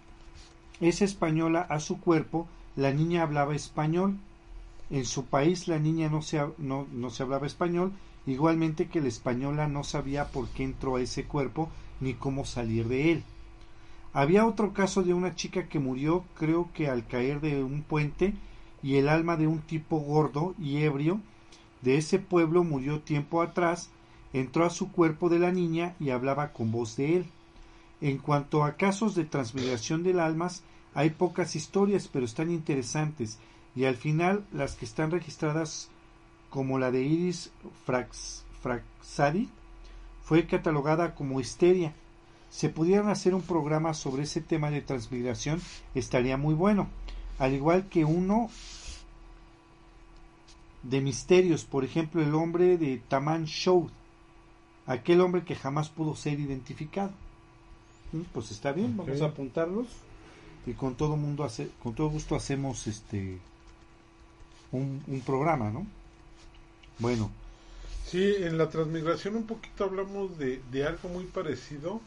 esa 0.80 1.04
española 1.04 1.66
a 1.68 1.80
su 1.80 2.00
cuerpo, 2.00 2.48
la 2.76 2.92
niña 2.92 3.22
hablaba 3.22 3.54
español. 3.54 4.16
En 4.90 5.04
su 5.04 5.26
país 5.26 5.68
la 5.68 5.78
niña 5.78 6.08
no 6.08 6.22
se, 6.22 6.40
no, 6.58 6.86
no 6.92 7.10
se 7.10 7.22
hablaba 7.22 7.46
español, 7.46 7.92
igualmente 8.26 8.88
que 8.88 9.00
la 9.00 9.08
española 9.08 9.68
no 9.68 9.84
sabía 9.84 10.28
por 10.28 10.48
qué 10.48 10.64
entró 10.64 10.96
a 10.96 11.02
ese 11.02 11.24
cuerpo 11.24 11.70
ni 12.00 12.14
cómo 12.14 12.44
salir 12.44 12.88
de 12.88 13.12
él. 13.12 13.24
Había 14.12 14.46
otro 14.46 14.74
caso 14.74 15.02
de 15.02 15.14
una 15.14 15.34
chica 15.34 15.68
que 15.68 15.78
murió, 15.78 16.24
creo 16.34 16.68
que 16.74 16.88
al 16.88 17.06
caer 17.06 17.40
de 17.40 17.62
un 17.64 17.82
puente, 17.82 18.34
y 18.82 18.96
el 18.96 19.08
alma 19.08 19.36
de 19.36 19.46
un 19.46 19.60
tipo 19.60 19.98
gordo 19.98 20.54
y 20.58 20.78
ebrio 20.78 21.20
de 21.82 21.96
ese 21.96 22.18
pueblo 22.18 22.64
murió 22.64 23.00
tiempo 23.00 23.42
atrás, 23.42 23.90
entró 24.32 24.64
a 24.64 24.70
su 24.70 24.90
cuerpo 24.92 25.28
de 25.28 25.38
la 25.38 25.52
niña 25.52 25.94
y 26.00 26.10
hablaba 26.10 26.52
con 26.52 26.72
voz 26.72 26.96
de 26.96 27.16
él. 27.16 27.26
En 28.02 28.18
cuanto 28.18 28.64
a 28.64 28.72
casos 28.76 29.14
de 29.14 29.24
transmigración 29.24 30.02
del 30.02 30.18
almas, 30.18 30.64
hay 30.92 31.10
pocas 31.10 31.54
historias, 31.54 32.08
pero 32.08 32.24
están 32.24 32.50
interesantes, 32.50 33.38
y 33.76 33.84
al 33.84 33.94
final 33.94 34.44
las 34.52 34.74
que 34.74 34.84
están 34.84 35.12
registradas, 35.12 35.88
como 36.50 36.80
la 36.80 36.90
de 36.90 37.02
Iris 37.04 37.52
Frax, 37.86 38.44
fue 40.24 40.46
catalogada 40.48 41.14
como 41.14 41.40
histeria. 41.40 41.94
Se 42.50 42.68
pudieran 42.68 43.08
hacer 43.08 43.36
un 43.36 43.42
programa 43.42 43.94
sobre 43.94 44.24
ese 44.24 44.40
tema 44.40 44.72
de 44.72 44.82
transmigración, 44.82 45.62
estaría 45.94 46.36
muy 46.36 46.54
bueno. 46.54 46.88
Al 47.38 47.54
igual 47.54 47.88
que 47.88 48.04
uno 48.04 48.50
de 50.82 51.00
misterios, 51.00 51.64
por 51.64 51.84
ejemplo, 51.84 52.20
el 52.20 52.34
hombre 52.34 52.78
de 52.78 53.00
Taman 53.08 53.44
Show, 53.44 53.88
aquel 54.86 55.20
hombre 55.20 55.44
que 55.44 55.54
jamás 55.54 55.88
pudo 55.88 56.16
ser 56.16 56.40
identificado. 56.40 57.12
Mm, 58.12 58.22
Pues 58.32 58.50
está 58.50 58.72
bien, 58.72 58.96
vamos 58.96 59.20
a 59.22 59.26
apuntarlos. 59.26 59.86
Y 60.66 60.74
con 60.74 60.94
todo 60.96 61.16
mundo 61.16 61.44
hace, 61.44 61.68
con 61.82 61.94
todo 61.94 62.08
gusto 62.08 62.36
hacemos 62.36 62.86
este 62.86 63.38
un, 64.72 65.02
un 65.06 65.20
programa, 65.20 65.70
¿no? 65.70 65.86
Bueno, 66.98 67.30
Sí, 68.04 68.34
en 68.38 68.58
la 68.58 68.68
transmigración 68.68 69.36
un 69.36 69.46
poquito 69.46 69.84
hablamos 69.84 70.36
de, 70.38 70.60
de 70.70 70.84
algo 70.86 71.08
muy 71.08 71.24
parecido 71.24 72.00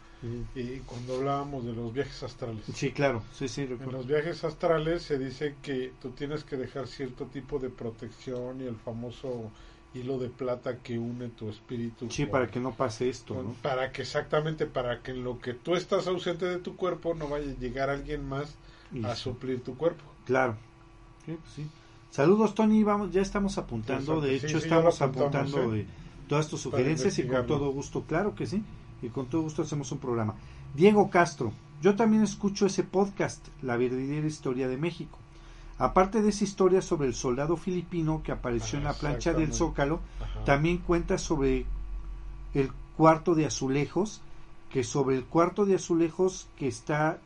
eh, 0.56 0.82
cuando 0.86 1.16
hablábamos 1.16 1.66
de 1.66 1.74
los 1.74 1.94
viajes 1.94 2.22
astrales. 2.24 2.64
sí, 2.74 2.92
claro, 2.92 3.24
sí, 3.34 3.48
sí, 3.48 3.62
En 3.62 3.92
los 3.92 4.06
viajes 4.08 4.44
astrales 4.44 5.04
se 5.04 5.18
dice 5.18 5.56
que 5.62 5.92
tú 6.02 6.12
tienes 6.12 6.44
que 6.44 6.58
dejar 6.58 6.88
cierto 6.88 7.26
tipo 7.26 7.60
de 7.60 7.70
protección 7.70 8.62
y 8.62 8.66
el 8.66 8.76
famoso 8.76 9.52
hilo 9.96 10.20
de 10.20 10.30
plata 10.30 10.78
que 10.80 11.00
une 11.00 11.30
tu 11.30 11.50
espíritu. 11.50 12.10
Sí, 12.12 12.24
con- 12.24 12.32
para 12.32 12.48
que 12.48 12.60
no 12.60 12.74
pase 12.74 13.10
esto, 13.10 13.34
con- 13.36 13.46
¿no? 13.46 13.54
Para 13.62 13.92
que 13.92 14.02
exactamente, 14.04 14.66
para 14.66 15.02
que 15.02 15.12
en 15.12 15.24
lo 15.24 15.40
que 15.40 15.54
tú 15.54 15.76
estás 15.76 16.06
ausente 16.08 16.46
de 16.46 16.58
tu 16.60 16.76
cuerpo 16.76 17.14
no 17.16 17.28
vaya 17.30 17.50
a 17.52 17.56
llegar 17.60 17.90
alguien 17.90 18.28
más 18.28 18.56
Y 18.94 19.04
a 19.06 19.16
sí, 19.16 19.24
suplir 19.24 19.64
tu 19.64 19.76
cuerpo. 19.78 20.04
Claro. 20.26 20.56
Sí, 21.26 21.34
pues 21.42 21.54
sí. 21.56 21.68
Saludos, 22.12 22.54
Tony. 22.56 22.84
Vamos, 22.84 23.12
ya 23.12 23.22
estamos 23.22 23.58
apuntando. 23.58 24.14
Exacto, 24.16 24.22
De 24.22 24.36
hecho, 24.36 24.58
estamos 24.58 25.02
apuntando 25.02 25.74
¿eh? 25.74 25.78
de 25.80 25.88
todas 26.30 26.48
tus 26.48 26.62
sugerencias 26.62 27.18
y 27.20 27.28
con 27.28 27.46
todo 27.48 27.70
gusto, 27.72 28.04
claro 28.04 28.36
que 28.36 28.46
sí. 28.46 28.64
Y 29.02 29.10
con 29.10 29.26
todo 29.28 29.42
gusto 29.42 29.62
hacemos 29.64 29.92
un 29.92 29.98
programa. 30.00 30.36
Diego 30.74 31.10
Castro. 31.10 31.52
Yo 31.82 31.96
también 31.96 32.24
escucho 32.24 32.66
ese 32.66 32.84
podcast, 32.84 33.48
La 33.62 33.76
verdadera 33.78 34.26
historia 34.26 34.68
de 34.68 34.78
México. 34.78 35.20
Aparte 35.78 36.22
de 36.22 36.30
esa 36.30 36.44
historia 36.46 36.82
sobre 36.82 37.08
el 37.08 37.14
soldado 37.14 37.58
filipino 37.58 38.22
que 38.24 38.32
apareció 38.32 38.78
Ah, 38.78 38.80
en 38.80 38.84
la 38.86 38.94
plancha 38.94 39.34
del. 39.34 39.54
Zócalo, 39.54 40.00
Ajá. 40.22 40.44
también 40.46 40.78
cuenta 40.78 41.18
sobre 41.18 41.66
el 42.54 42.72
cuarto 42.96 43.36
de 43.36 43.46
azulejos, 43.46 44.22
que 44.70 44.84
sobre 44.86 45.18
el 45.18 45.26
cuarto 45.26 45.66
de 45.66 45.76
azulejos 45.76 46.48
que 46.58 46.68
está 46.68 47.20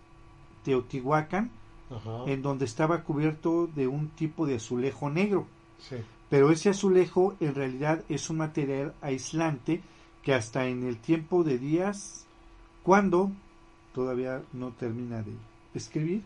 Teotihuacán, 0.64 1.52
Ajá. 1.92 2.24
en 2.26 2.42
donde 2.42 2.66
estaba 2.66 3.04
cubierto 3.04 3.68
de 3.76 3.88
un 3.88 4.10
tipo 4.10 4.46
de 4.46 4.56
azulejo 4.56 5.10
negro. 5.10 5.46
Sí. 5.80 5.98
Pero 6.30 6.52
ese 6.52 6.70
azulejo 6.70 7.36
en 7.40 7.56
realidad 7.56 8.04
es 8.10 8.30
un 8.30 8.38
material 8.38 8.94
aislante 9.02 9.82
que 10.24 10.34
hasta 10.34 10.68
en 10.68 10.84
el 10.88 10.98
tiempo 10.98 11.44
de 11.44 11.58
días, 11.58 12.26
cuando 12.84 13.32
todavía 13.94 14.42
no 14.54 14.70
termina 14.72 15.22
de 15.24 15.34
escribir, 15.74 16.22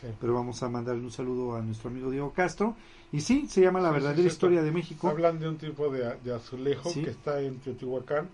Sí. 0.00 0.06
pero 0.20 0.34
vamos 0.34 0.62
a 0.62 0.68
mandarle 0.68 1.02
un 1.02 1.10
saludo 1.10 1.56
a 1.56 1.60
nuestro 1.62 1.90
amigo 1.90 2.10
Diego 2.10 2.32
Castro. 2.32 2.74
Y 3.12 3.20
sí, 3.22 3.46
se 3.48 3.62
llama 3.62 3.80
La 3.80 3.88
Sí, 3.88 3.94
verdadera 3.94 4.22
sí, 4.22 4.28
historia 4.28 4.62
de 4.62 4.70
México. 4.70 5.08
Hablan 5.08 5.38
de 5.38 5.48
un 5.48 5.56
tipo 5.56 5.88
de, 5.90 6.14
de 6.22 6.34
azulejo 6.34 6.92
que 6.92 7.08
está 7.10 7.40
en 7.40 7.58
Teotihuacán, 7.58 8.28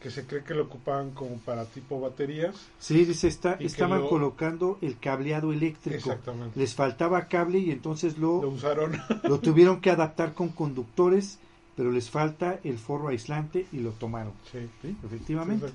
que 0.00 0.10
se 0.10 0.26
cree 0.26 0.44
que 0.44 0.54
lo 0.54 0.64
ocupaban 0.64 1.10
como 1.10 1.36
para 1.38 1.64
tipo 1.64 2.00
baterías. 2.00 2.54
Sí, 2.78 3.04
dice, 3.04 3.26
está, 3.26 3.54
estaban 3.54 4.02
lo- 4.02 4.08
colocando 4.08 4.78
el 4.80 4.98
cableado 4.98 5.52
eléctrico. 5.52 5.96
Exactamente. 6.10 6.58
Les 6.58 6.74
faltaba 6.74 7.26
cable 7.28 7.58
y 7.58 7.70
entonces 7.72 8.16
Lo 8.18 8.42
lo, 8.42 8.48
usaron. 8.50 8.92
lo 9.24 9.40
tuvieron 9.40 9.80
que 9.80 9.90
adaptar 9.90 10.34
con 10.34 10.50
conductores, 10.50 11.38
pero 11.74 11.90
les 11.90 12.08
falta 12.08 12.60
el 12.62 12.78
forro 12.78 13.08
aislante 13.08 13.66
y 13.72 13.78
lo 13.80 13.90
tomaron. 13.90 14.32
sí. 14.52 14.68
Sí, 14.82 14.96
efectivamente. 15.04 15.66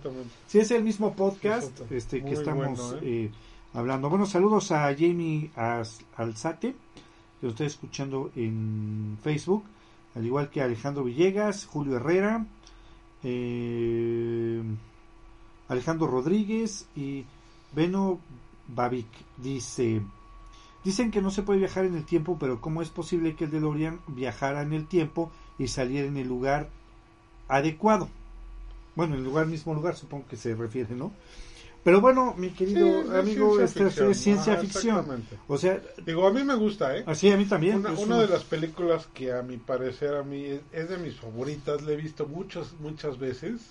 Sí, 0.48 0.60
es 0.60 0.72
el 0.72 0.84
mismo 0.84 1.14
podcast 1.14 1.82
este, 1.92 2.20
que 2.20 2.24
Muy 2.28 2.34
estamos 2.34 2.80
bueno, 2.80 3.00
eh, 3.04 3.30
hablando. 3.74 4.10
Bueno, 4.10 4.26
saludos 4.26 4.72
a 4.72 4.94
Jamie 4.96 5.52
Alzate, 5.56 6.76
que 7.40 7.46
lo 7.46 7.50
estoy 7.50 7.68
escuchando 7.68 8.32
en 8.36 9.18
Facebook, 9.24 9.64
al 10.16 10.26
igual 10.26 10.50
que 10.50 10.62
Alejandro 10.62 11.04
Villegas, 11.04 11.66
Julio 11.66 11.96
Herrera, 11.96 12.46
eh, 13.24 14.62
Alejandro 15.70 16.08
Rodríguez 16.08 16.88
y 16.96 17.26
Beno 17.74 18.20
Babic. 18.68 19.08
Dice, 19.38 20.02
dicen 20.84 21.12
que 21.12 21.22
no 21.22 21.32
se 21.32 21.44
puede 21.44 21.60
viajar 21.60 21.86
en 21.86 21.96
el 21.96 22.06
tiempo, 22.06 22.38
pero 22.40 22.60
¿cómo 22.60 22.82
es 22.82 22.90
posible 22.90 23.36
que 23.36 23.46
el 23.46 23.52
DeLorean 23.52 24.02
viajara 24.08 24.62
en 24.62 24.74
el 24.74 24.88
tiempo 24.88 25.32
y 25.58 25.68
saliera 25.68 26.08
en 26.08 26.18
el 26.18 26.28
lugar 26.28 26.70
adecuado? 27.48 28.10
Bueno, 28.96 29.14
en 29.14 29.20
el 29.22 29.26
lugar 29.26 29.48
mismo 29.48 29.74
lugar, 29.74 29.96
supongo 29.96 30.28
que 30.28 30.36
se 30.36 30.54
refiere, 30.54 30.94
¿no? 30.96 31.14
Pero 31.84 32.00
bueno, 32.00 32.36
mi 32.38 32.50
querido 32.50 33.18
amigo, 33.18 33.60
esta 33.60 33.88
es 33.88 34.18
ciencia 34.18 34.58
ficción. 34.58 35.26
O 35.48 35.58
sea, 35.58 35.82
digo, 36.06 36.28
a 36.28 36.32
mí 36.32 36.44
me 36.44 36.56
gusta, 36.56 36.96
¿eh? 36.98 37.04
Así, 37.08 37.32
a 37.32 37.38
mí 37.38 37.46
también. 37.46 37.84
Una, 37.98 38.20
de 38.20 38.28
las 38.28 38.44
películas 38.44 39.08
que 39.14 39.34
a 39.34 39.42
mi 39.42 39.58
parecer 39.58 40.16
a 40.16 40.24
mí 40.24 40.60
es, 40.72 40.90
de 40.90 40.98
mis 40.98 41.16
favoritas, 41.16 41.82
la 41.82 41.94
he 41.94 41.96
visto 41.96 42.28
muchas, 42.28 42.74
muchas 42.80 43.18
veces. 43.18 43.62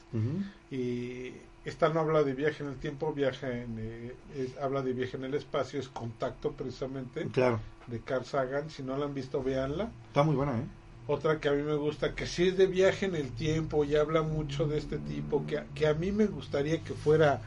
Y 0.70 1.32
esta 1.64 1.88
no 1.88 2.00
habla 2.00 2.22
de 2.22 2.34
viaje 2.34 2.62
en 2.64 2.70
el 2.70 2.76
tiempo, 2.76 3.12
viaja 3.12 3.50
en, 3.50 3.76
eh, 3.78 4.14
habla 4.60 4.82
de 4.82 4.92
viaje 4.92 5.16
en 5.16 5.24
el 5.24 5.34
espacio, 5.34 5.78
es 5.78 5.88
Contacto 5.88 6.52
precisamente. 6.52 7.26
Claro. 7.28 7.60
De 7.86 8.00
Carl 8.00 8.24
Sagan. 8.24 8.70
Si 8.70 8.82
no 8.82 8.96
la 8.96 9.06
han 9.06 9.14
visto, 9.14 9.42
véanla. 9.42 9.90
Está 10.08 10.22
muy 10.22 10.34
buena, 10.34 10.58
¿eh? 10.58 10.64
Otra 11.06 11.40
que 11.40 11.48
a 11.48 11.52
mí 11.52 11.62
me 11.62 11.74
gusta, 11.74 12.14
que 12.14 12.26
sí 12.26 12.48
es 12.48 12.56
de 12.56 12.66
viaje 12.66 13.06
en 13.06 13.16
el 13.16 13.32
tiempo 13.32 13.84
y 13.84 13.96
habla 13.96 14.22
mucho 14.22 14.66
de 14.66 14.78
este 14.78 14.98
tipo, 14.98 15.44
que, 15.44 15.60
que 15.74 15.88
a 15.88 15.94
mí 15.94 16.12
me 16.12 16.26
gustaría 16.26 16.82
que 16.82 16.94
fuera 16.94 17.40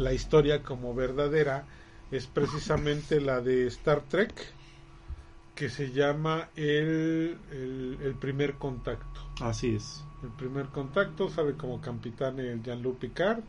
la 0.00 0.12
historia 0.12 0.62
como 0.62 0.94
verdadera 0.94 1.64
es 2.10 2.26
precisamente 2.26 3.20
la 3.20 3.40
de 3.40 3.66
Star 3.66 4.00
Trek, 4.00 4.32
que 5.54 5.68
se 5.68 5.92
llama 5.92 6.48
el, 6.56 7.38
el, 7.52 8.14
primer 8.18 8.54
contacto. 8.54 9.20
Así 9.40 9.76
es. 9.76 10.02
El 10.22 10.30
primer 10.30 10.66
contacto, 10.66 11.28
sabe 11.28 11.54
como 11.54 11.80
capitán 11.80 12.40
el 12.40 12.62
Jean-Luc 12.62 12.98
Picard. 12.98 13.40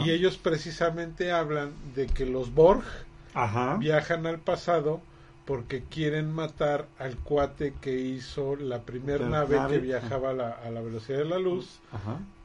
Y 0.00 0.10
ellos 0.10 0.36
precisamente 0.38 1.30
hablan 1.30 1.72
de 1.94 2.08
que 2.08 2.26
los 2.26 2.52
Borg 2.52 2.82
viajan 3.78 4.26
al 4.26 4.40
pasado 4.40 5.00
porque 5.48 5.82
quieren 5.82 6.30
matar 6.30 6.88
al 6.98 7.16
cuate 7.16 7.72
que 7.80 7.98
hizo 7.98 8.54
la 8.54 8.82
primera 8.82 9.26
nave, 9.30 9.58
que 9.70 9.78
viajaba 9.78 10.28
a 10.28 10.32
la, 10.34 10.50
a 10.50 10.70
la, 10.70 10.82
velocidad 10.82 11.20
de 11.20 11.24
la 11.24 11.38
luz 11.38 11.80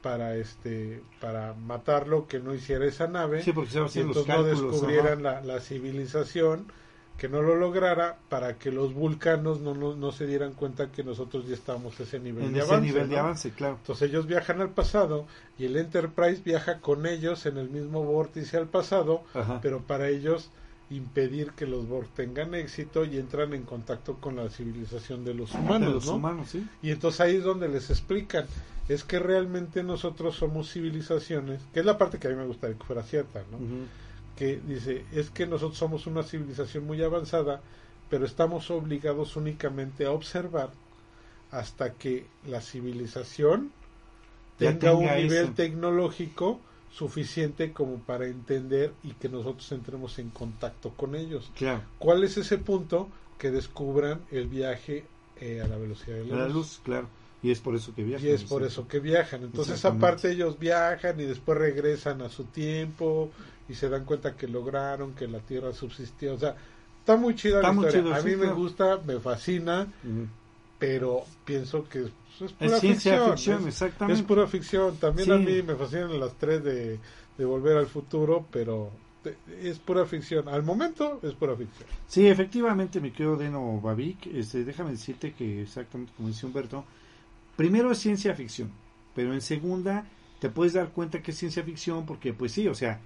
para 0.00 0.36
este 0.36 1.02
para 1.20 1.52
matarlo 1.52 2.26
que 2.26 2.40
no 2.40 2.54
hiciera 2.54 2.86
esa 2.86 3.06
nave. 3.06 3.42
Sí, 3.42 3.52
porque 3.52 3.74
y 3.74 4.00
entonces 4.00 4.26
no 4.26 4.42
descubrieran 4.42 5.22
la, 5.22 5.42
la, 5.42 5.60
civilización 5.60 6.72
que 7.18 7.28
no 7.28 7.42
lo 7.42 7.56
lograra 7.56 8.16
para 8.30 8.56
que 8.56 8.72
los 8.72 8.94
vulcanos 8.94 9.60
no, 9.60 9.74
no, 9.74 10.12
se 10.12 10.26
dieran 10.26 10.54
cuenta 10.54 10.90
que 10.90 11.04
nosotros 11.04 11.46
ya 11.46 11.52
estamos 11.52 12.00
a 12.00 12.04
ese 12.04 12.18
nivel, 12.20 12.54
de, 12.54 12.62
avance, 12.62 12.86
nivel 12.86 13.10
de 13.10 13.18
avance 13.18 13.50
claro. 13.50 13.76
Entonces 13.82 14.08
ellos 14.08 14.26
viajan 14.26 14.62
al 14.62 14.70
pasado 14.70 15.26
y 15.58 15.66
el 15.66 15.76
Enterprise 15.76 16.40
viaja 16.42 16.80
con 16.80 17.04
ellos 17.04 17.44
en 17.44 17.58
el 17.58 17.68
mismo 17.68 18.02
vórtice 18.02 18.56
al 18.56 18.68
pasado 18.68 19.24
pero 19.60 19.82
para 19.82 20.08
ellos 20.08 20.50
impedir 20.90 21.52
que 21.52 21.66
los 21.66 21.88
Borg 21.88 22.08
tengan 22.08 22.54
éxito 22.54 23.04
y 23.04 23.18
entran 23.18 23.54
en 23.54 23.62
contacto 23.62 24.16
con 24.16 24.36
la 24.36 24.48
civilización 24.50 25.24
de 25.24 25.34
los 25.34 25.52
humanos, 25.54 26.06
humanos 26.06 26.54
Y 26.82 26.90
entonces 26.90 27.20
ahí 27.20 27.36
es 27.36 27.44
donde 27.44 27.68
les 27.68 27.90
explican, 27.90 28.46
es 28.88 29.02
que 29.02 29.18
realmente 29.18 29.82
nosotros 29.82 30.36
somos 30.36 30.70
civilizaciones, 30.72 31.60
que 31.72 31.80
es 31.80 31.86
la 31.86 31.96
parte 31.96 32.18
que 32.18 32.28
a 32.28 32.30
mí 32.30 32.36
me 32.36 32.46
gustaría 32.46 32.76
que 32.76 32.84
fuera 32.84 33.02
cierta, 33.02 33.42
¿no? 33.50 33.58
Que 34.36 34.60
dice, 34.66 35.04
es 35.12 35.30
que 35.30 35.46
nosotros 35.46 35.78
somos 35.78 36.06
una 36.06 36.22
civilización 36.22 36.86
muy 36.86 37.02
avanzada, 37.02 37.62
pero 38.10 38.26
estamos 38.26 38.70
obligados 38.70 39.36
únicamente 39.36 40.04
a 40.04 40.10
observar 40.10 40.70
hasta 41.50 41.92
que 41.94 42.26
la 42.46 42.60
civilización 42.60 43.70
tenga, 44.58 44.94
un 44.94 45.06
nivel 45.06 45.54
tecnológico 45.54 46.60
suficiente 46.96 47.72
como 47.72 47.98
para 47.98 48.26
entender 48.26 48.92
y 49.02 49.12
que 49.12 49.28
nosotros 49.28 49.70
entremos 49.72 50.18
en 50.18 50.30
contacto 50.30 50.90
con 50.90 51.16
ellos. 51.16 51.50
Claro. 51.56 51.82
¿Cuál 51.98 52.22
es 52.22 52.36
ese 52.36 52.58
punto? 52.58 53.08
Que 53.36 53.50
descubran 53.50 54.20
el 54.30 54.46
viaje 54.46 55.04
eh, 55.40 55.60
a 55.60 55.66
la 55.66 55.76
velocidad 55.76 56.18
de 56.18 56.26
la, 56.26 56.48
luz. 56.48 56.80
Claro. 56.84 57.08
Y 57.42 57.50
es 57.50 57.58
por 57.58 57.74
eso 57.74 57.92
que 57.94 58.04
viajan. 58.04 58.26
Y 58.26 58.30
es 58.30 58.44
por 58.44 58.62
eso 58.62 58.86
que 58.86 59.00
viajan. 59.00 59.42
Entonces, 59.42 59.84
aparte, 59.84 60.30
ellos 60.30 60.58
viajan 60.58 61.18
y 61.20 61.24
después 61.24 61.58
regresan 61.58 62.22
a 62.22 62.28
su 62.28 62.44
tiempo 62.44 63.30
y 63.68 63.74
se 63.74 63.88
dan 63.88 64.04
cuenta 64.04 64.36
que 64.36 64.46
lograron 64.46 65.14
que 65.14 65.26
la 65.26 65.40
Tierra 65.40 65.72
subsistió. 65.72 66.34
O 66.34 66.38
sea, 66.38 66.56
está 67.00 67.16
muy 67.16 67.34
chida 67.34 67.60
la 67.60 67.74
historia. 67.74 68.16
a 68.16 68.22
mí 68.22 68.36
me 68.36 68.52
gusta, 68.52 69.00
me 69.04 69.18
fascina, 69.18 69.88
pero 70.86 71.24
pienso 71.46 71.88
que 71.88 72.10
es 72.40 72.52
pura 72.52 72.78
ficción, 72.78 73.66
exactamente. 73.66 74.20
Es 74.20 74.26
pura 74.26 74.46
ficción. 74.46 74.96
También 74.98 75.32
a 75.32 75.38
mí 75.38 75.62
me 75.62 75.76
fascinan 75.76 76.20
las 76.20 76.34
tres 76.34 76.62
de, 76.62 76.98
de 77.38 77.44
Volver 77.44 77.78
al 77.78 77.86
Futuro, 77.86 78.46
pero 78.50 78.90
es 79.62 79.78
pura 79.78 80.04
ficción. 80.04 80.46
Al 80.48 80.62
momento 80.62 81.20
es 81.22 81.32
pura 81.32 81.56
ficción. 81.56 81.88
Sí, 82.06 82.26
efectivamente, 82.26 83.00
me 83.00 83.12
quedo 83.12 83.36
Deno 83.36 83.80
Babic. 83.80 84.26
Este, 84.26 84.62
déjame 84.64 84.90
decirte 84.90 85.32
que, 85.32 85.62
exactamente 85.62 86.12
como 86.16 86.28
dice 86.28 86.44
Humberto, 86.44 86.84
primero 87.56 87.90
es 87.90 87.98
ciencia 87.98 88.34
ficción, 88.34 88.70
pero 89.14 89.32
en 89.32 89.40
segunda 89.40 90.06
te 90.38 90.50
puedes 90.50 90.74
dar 90.74 90.90
cuenta 90.90 91.22
que 91.22 91.30
es 91.30 91.38
ciencia 91.38 91.62
ficción 91.62 92.04
porque, 92.04 92.34
pues 92.34 92.52
sí, 92.52 92.68
o 92.68 92.74
sea, 92.74 93.00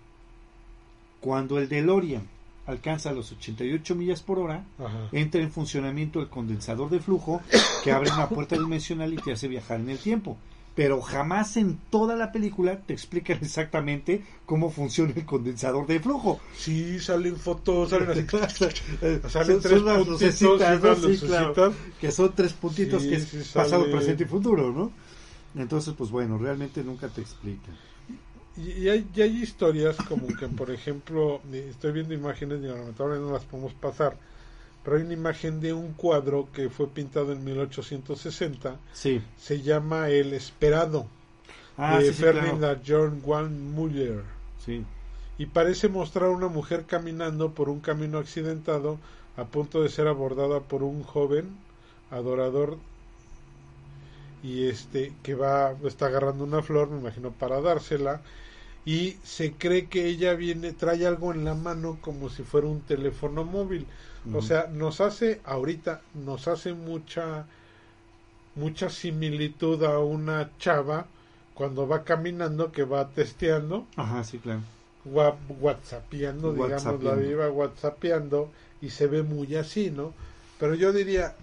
cuando 1.20 1.58
el 1.58 1.68
DeLorean 1.68 2.26
alcanza 2.68 3.12
los 3.12 3.32
88 3.32 3.94
millas 3.94 4.22
por 4.22 4.38
hora, 4.38 4.62
entra 5.10 5.40
en 5.40 5.50
funcionamiento 5.50 6.20
el 6.20 6.28
condensador 6.28 6.90
de 6.90 7.00
flujo 7.00 7.40
que 7.82 7.92
abre 7.92 8.12
una 8.12 8.28
puerta 8.28 8.56
dimensional 8.56 9.12
y 9.12 9.16
te 9.16 9.32
hace 9.32 9.48
viajar 9.48 9.80
en 9.80 9.88
el 9.88 9.98
tiempo. 9.98 10.36
Pero 10.74 11.00
jamás 11.00 11.56
en 11.56 11.78
toda 11.90 12.14
la 12.14 12.30
película 12.30 12.78
te 12.78 12.92
explican 12.92 13.38
exactamente 13.42 14.22
cómo 14.46 14.70
funciona 14.70 15.12
el 15.16 15.24
condensador 15.24 15.86
de 15.86 15.98
flujo. 15.98 16.40
Sí, 16.56 17.00
salen 17.00 17.36
fotos, 17.36 17.90
salen 17.90 18.10
así. 18.10 18.26
salen 19.28 19.60
tres 19.60 19.82
puntitos, 19.82 21.74
que 22.00 22.12
son 22.12 22.32
tres 22.34 22.52
puntitos 22.52 23.02
que 23.02 23.14
es 23.14 23.50
pasado, 23.52 23.90
presente 23.90 24.24
y 24.24 24.26
futuro, 24.26 24.70
¿no? 24.72 24.92
Entonces, 25.56 25.94
pues 25.96 26.10
bueno, 26.10 26.36
realmente 26.38 26.84
nunca 26.84 27.08
te 27.08 27.22
explican. 27.22 27.74
Y 28.58 28.88
hay, 28.88 29.06
hay 29.16 29.42
historias 29.42 29.96
como 30.08 30.26
que, 30.26 30.48
por 30.48 30.70
ejemplo, 30.70 31.40
estoy 31.52 31.92
viendo 31.92 32.12
imágenes, 32.12 32.60
y 32.60 32.66
lamentablemente 32.66 33.26
no 33.28 33.32
las 33.32 33.44
podemos 33.44 33.72
pasar, 33.74 34.16
pero 34.82 34.96
hay 34.96 35.04
una 35.04 35.12
imagen 35.12 35.60
de 35.60 35.72
un 35.72 35.92
cuadro 35.92 36.48
que 36.52 36.68
fue 36.68 36.88
pintado 36.88 37.32
en 37.32 37.44
1860. 37.44 38.76
Sí. 38.92 39.22
Se 39.38 39.62
llama 39.62 40.08
El 40.08 40.32
Esperado, 40.32 41.06
ah, 41.76 41.98
de 42.00 42.12
Ferdinand 42.12 42.82
John 42.84 43.20
Juan 43.20 43.70
Muller. 43.70 44.22
Sí. 44.64 44.84
Y 45.38 45.46
parece 45.46 45.88
mostrar 45.88 46.30
una 46.30 46.48
mujer 46.48 46.84
caminando 46.84 47.52
por 47.54 47.68
un 47.68 47.78
camino 47.78 48.18
accidentado 48.18 48.98
a 49.36 49.44
punto 49.44 49.82
de 49.82 49.88
ser 49.88 50.08
abordada 50.08 50.60
por 50.60 50.82
un 50.82 51.04
joven 51.04 51.56
adorador 52.10 52.76
y 54.42 54.66
este 54.66 55.12
que 55.22 55.34
va 55.34 55.74
está 55.84 56.06
agarrando 56.06 56.44
una 56.44 56.62
flor 56.62 56.90
me 56.90 56.98
imagino 56.98 57.30
para 57.30 57.60
dársela 57.60 58.20
y 58.88 59.18
se 59.22 59.52
cree 59.52 59.84
que 59.84 60.06
ella 60.06 60.32
viene, 60.32 60.72
trae 60.72 61.06
algo 61.06 61.34
en 61.34 61.44
la 61.44 61.54
mano 61.54 61.98
como 62.00 62.30
si 62.30 62.42
fuera 62.42 62.68
un 62.68 62.80
teléfono 62.80 63.44
móvil. 63.44 63.86
O 64.32 64.40
sea, 64.40 64.66
nos 64.72 65.02
hace, 65.02 65.42
ahorita, 65.44 66.00
nos 66.14 66.48
hace 66.48 66.72
mucha, 66.72 67.44
mucha 68.54 68.88
similitud 68.88 69.84
a 69.84 69.98
una 69.98 70.52
chava 70.58 71.04
cuando 71.52 71.86
va 71.86 72.02
caminando 72.02 72.72
que 72.72 72.84
va 72.84 73.08
testeando. 73.08 73.86
Ajá, 73.96 74.24
sí, 74.24 74.38
claro. 74.38 74.62
whatsappeando, 75.04 76.54
digamos, 76.54 77.04
la 77.04 77.14
viva 77.14 77.50
whatsappeando 77.50 78.50
y 78.80 78.88
se 78.88 79.06
ve 79.06 79.22
muy 79.22 79.54
así, 79.56 79.90
¿no? 79.90 80.14
Pero 80.58 80.74
yo 80.74 80.94
diría, 80.94 81.34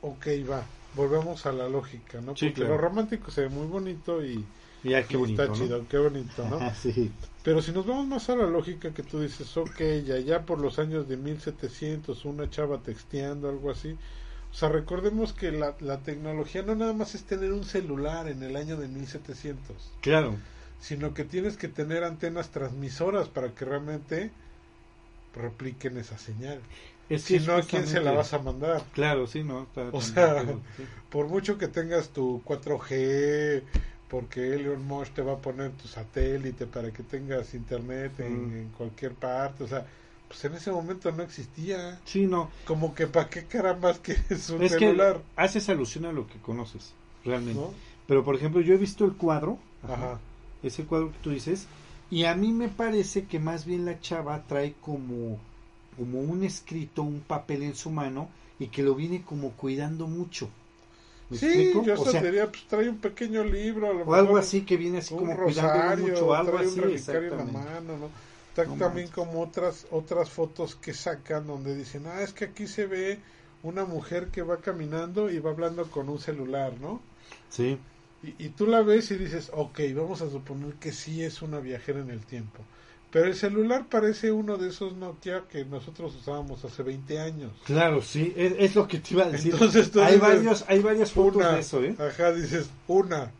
ok, 0.00 0.26
va, 0.50 0.64
volvemos 0.96 1.46
a 1.46 1.52
la 1.52 1.68
lógica, 1.68 2.20
¿no? 2.20 2.34
Porque 2.34 2.64
lo 2.64 2.76
romántico 2.76 3.30
se 3.30 3.42
ve 3.42 3.48
muy 3.50 3.68
bonito 3.68 4.24
y 4.24 4.44
ya, 4.82 5.02
qué 5.04 5.16
bonito, 5.16 5.42
está 5.42 5.54
chido, 5.54 5.86
qué 5.88 5.98
bonito, 5.98 6.48
¿no? 6.48 6.74
sí. 6.82 7.10
Pero 7.42 7.60
si 7.60 7.72
nos 7.72 7.86
vamos 7.86 8.06
más 8.06 8.28
a 8.30 8.36
la 8.36 8.46
lógica 8.46 8.92
que 8.92 9.02
tú 9.02 9.20
dices, 9.20 9.56
ok, 9.56 9.80
ya, 10.04 10.18
ya 10.18 10.42
por 10.42 10.60
los 10.60 10.78
años 10.78 11.08
de 11.08 11.16
1700, 11.16 12.24
una 12.24 12.48
chava 12.50 12.78
texteando, 12.78 13.48
algo 13.48 13.70
así. 13.70 13.96
O 14.50 14.54
sea, 14.54 14.68
recordemos 14.68 15.32
que 15.32 15.50
la, 15.50 15.74
la 15.80 15.98
tecnología 15.98 16.62
no 16.62 16.74
nada 16.74 16.92
más 16.92 17.14
es 17.14 17.24
tener 17.24 17.52
un 17.52 17.64
celular 17.64 18.28
en 18.28 18.42
el 18.42 18.56
año 18.56 18.76
de 18.76 18.86
1700. 18.86 19.76
Claro. 20.00 20.36
Sino 20.80 21.14
que 21.14 21.24
tienes 21.24 21.56
que 21.56 21.68
tener 21.68 22.04
antenas 22.04 22.50
transmisoras 22.50 23.28
para 23.28 23.54
que 23.54 23.64
realmente 23.64 24.30
repliquen 25.34 25.96
esa 25.96 26.18
señal. 26.18 26.60
Es 27.08 27.22
si 27.22 27.38
no, 27.40 27.54
¿a 27.56 27.62
quién 27.62 27.86
se 27.86 28.00
la 28.00 28.12
vas 28.12 28.32
a 28.32 28.38
mandar? 28.38 28.82
Claro, 28.92 29.26
sí, 29.26 29.42
no. 29.42 29.66
o 29.92 30.00
sea, 30.00 30.44
por 31.10 31.28
mucho 31.28 31.58
que 31.58 31.68
tengas 31.68 32.10
tu 32.10 32.42
4G, 32.44 33.62
porque 34.12 34.56
Elon 34.56 34.86
Musk 34.86 35.14
te 35.14 35.22
va 35.22 35.32
a 35.32 35.38
poner 35.38 35.70
tu 35.70 35.88
satélite 35.88 36.66
para 36.66 36.92
que 36.92 37.02
tengas 37.02 37.54
internet 37.54 38.20
en, 38.20 38.70
cualquier 38.76 39.14
parte, 39.14 39.64
o 39.64 39.66
sea, 39.66 39.86
pues 40.28 40.44
en 40.44 40.52
ese 40.52 40.70
momento 40.70 41.10
no 41.12 41.22
existía. 41.22 41.98
Sí, 42.04 42.26
no. 42.26 42.50
Como 42.66 42.94
que 42.94 43.06
para 43.06 43.30
qué 43.30 43.46
carambas 43.46 44.00
quieres 44.00 44.50
un 44.50 44.62
Es 44.62 44.72
celular. 44.72 45.16
que 45.16 45.42
haces 45.42 45.66
alusión 45.70 46.04
a 46.04 46.12
lo 46.12 46.26
que 46.26 46.38
conoces, 46.40 46.92
realmente. 47.24 47.58
¿no? 47.58 47.72
Pero, 48.06 48.22
por 48.22 48.36
ejemplo, 48.36 48.60
yo 48.60 48.74
he 48.74 48.76
visto 48.76 49.06
el 49.06 49.14
cuadro, 49.14 49.58
Ajá. 49.82 50.20
ese 50.62 50.84
cuadro 50.84 51.10
que 51.10 51.18
tú 51.22 51.30
dices, 51.30 51.66
y 52.10 52.24
a 52.24 52.34
mí 52.34 52.52
me 52.52 52.68
parece 52.68 53.24
que 53.24 53.38
más 53.38 53.64
bien 53.64 53.86
la 53.86 53.98
chava 53.98 54.42
trae 54.46 54.74
como, 54.82 55.38
como 55.96 56.20
un 56.20 56.44
escrito, 56.44 57.02
un 57.02 57.20
papel 57.20 57.62
en 57.62 57.74
su 57.74 57.90
mano, 57.90 58.28
y 58.58 58.66
que 58.66 58.82
lo 58.82 58.94
viene 58.94 59.22
como 59.22 59.52
cuidando 59.52 60.06
mucho. 60.06 60.50
¿Me 61.32 61.38
Sí, 61.38 61.80
yo 61.82 61.94
O 61.94 61.94
hasta 61.94 62.10
sea, 62.10 62.20
diría, 62.20 62.50
pues 62.50 62.66
trae 62.68 62.88
un 62.88 63.00
pequeño 63.00 63.44
libro, 63.44 63.90
a 63.90 63.94
lo 63.94 64.04
o 64.04 64.14
algo 64.14 64.36
mejor 64.36 64.38
así 64.38 64.64
que 64.64 64.76
viene 64.76 64.98
así 64.98 65.14
como 65.14 65.34
rosario, 65.36 65.96
mucho, 65.96 66.28
o 66.28 66.34
algo 66.34 66.58
trae 66.58 66.66
así, 66.66 66.80
un 66.80 66.80
en 67.24 67.36
la 67.36 67.44
mano, 67.44 67.96
¿no? 67.98 68.12
Está 68.48 68.64
No 68.64 68.76
también 68.76 69.10
manches. 69.10 69.10
como 69.10 69.40
otras 69.42 69.86
otras 69.90 70.30
fotos 70.30 70.76
que 70.76 70.92
sacan 70.94 71.46
donde 71.46 71.74
dicen, 71.74 72.06
ah, 72.06 72.22
es 72.22 72.32
que 72.32 72.46
aquí 72.46 72.66
se 72.66 72.86
ve 72.86 73.22
una 73.62 73.84
mujer 73.84 74.30
que 74.30 74.42
va 74.42 74.60
caminando 74.60 75.30
y 75.30 75.38
va 75.38 75.50
hablando 75.50 75.90
con 75.90 76.08
un 76.08 76.18
celular, 76.18 76.78
¿no? 76.80 77.02
Sí, 77.50 77.78
Y, 78.22 78.46
y 78.46 78.50
tú 78.50 78.66
la 78.66 78.82
ves 78.82 79.10
y 79.10 79.16
dices, 79.18 79.50
ok, 79.54 79.80
vamos 79.94 80.22
a 80.22 80.30
suponer 80.30 80.74
que 80.76 80.92
sí 80.92 81.22
es 81.22 81.42
una 81.42 81.60
viajera 81.60 82.00
en 82.00 82.10
el 82.10 82.24
tiempo. 82.26 82.66
Pero 83.12 83.26
el 83.26 83.34
celular 83.34 83.84
parece 83.90 84.32
uno 84.32 84.56
de 84.56 84.70
esos 84.70 84.96
Nokia 84.96 85.44
que 85.46 85.66
nosotros 85.66 86.16
usábamos 86.16 86.64
hace 86.64 86.82
20 86.82 87.20
años. 87.20 87.52
claro, 87.64 88.00
sí, 88.00 88.32
es, 88.34 88.54
es 88.58 88.74
lo 88.74 88.88
que 88.88 88.98
te 89.00 89.12
iba 89.12 89.24
a 89.24 89.30
decir. 89.30 89.52
Entonces 89.52 89.90
tú 89.90 90.00
hay, 90.00 90.14
dices, 90.14 90.20
varios, 90.28 90.64
hay 90.66 90.80
varias 90.80 91.12
fotos 91.12 91.36
Una, 91.36 91.52
de 91.52 91.60
eso, 91.60 91.84
¿eh? 91.84 91.94
ajá, 91.98 92.32
dices, 92.32 92.70
una. 92.88 93.30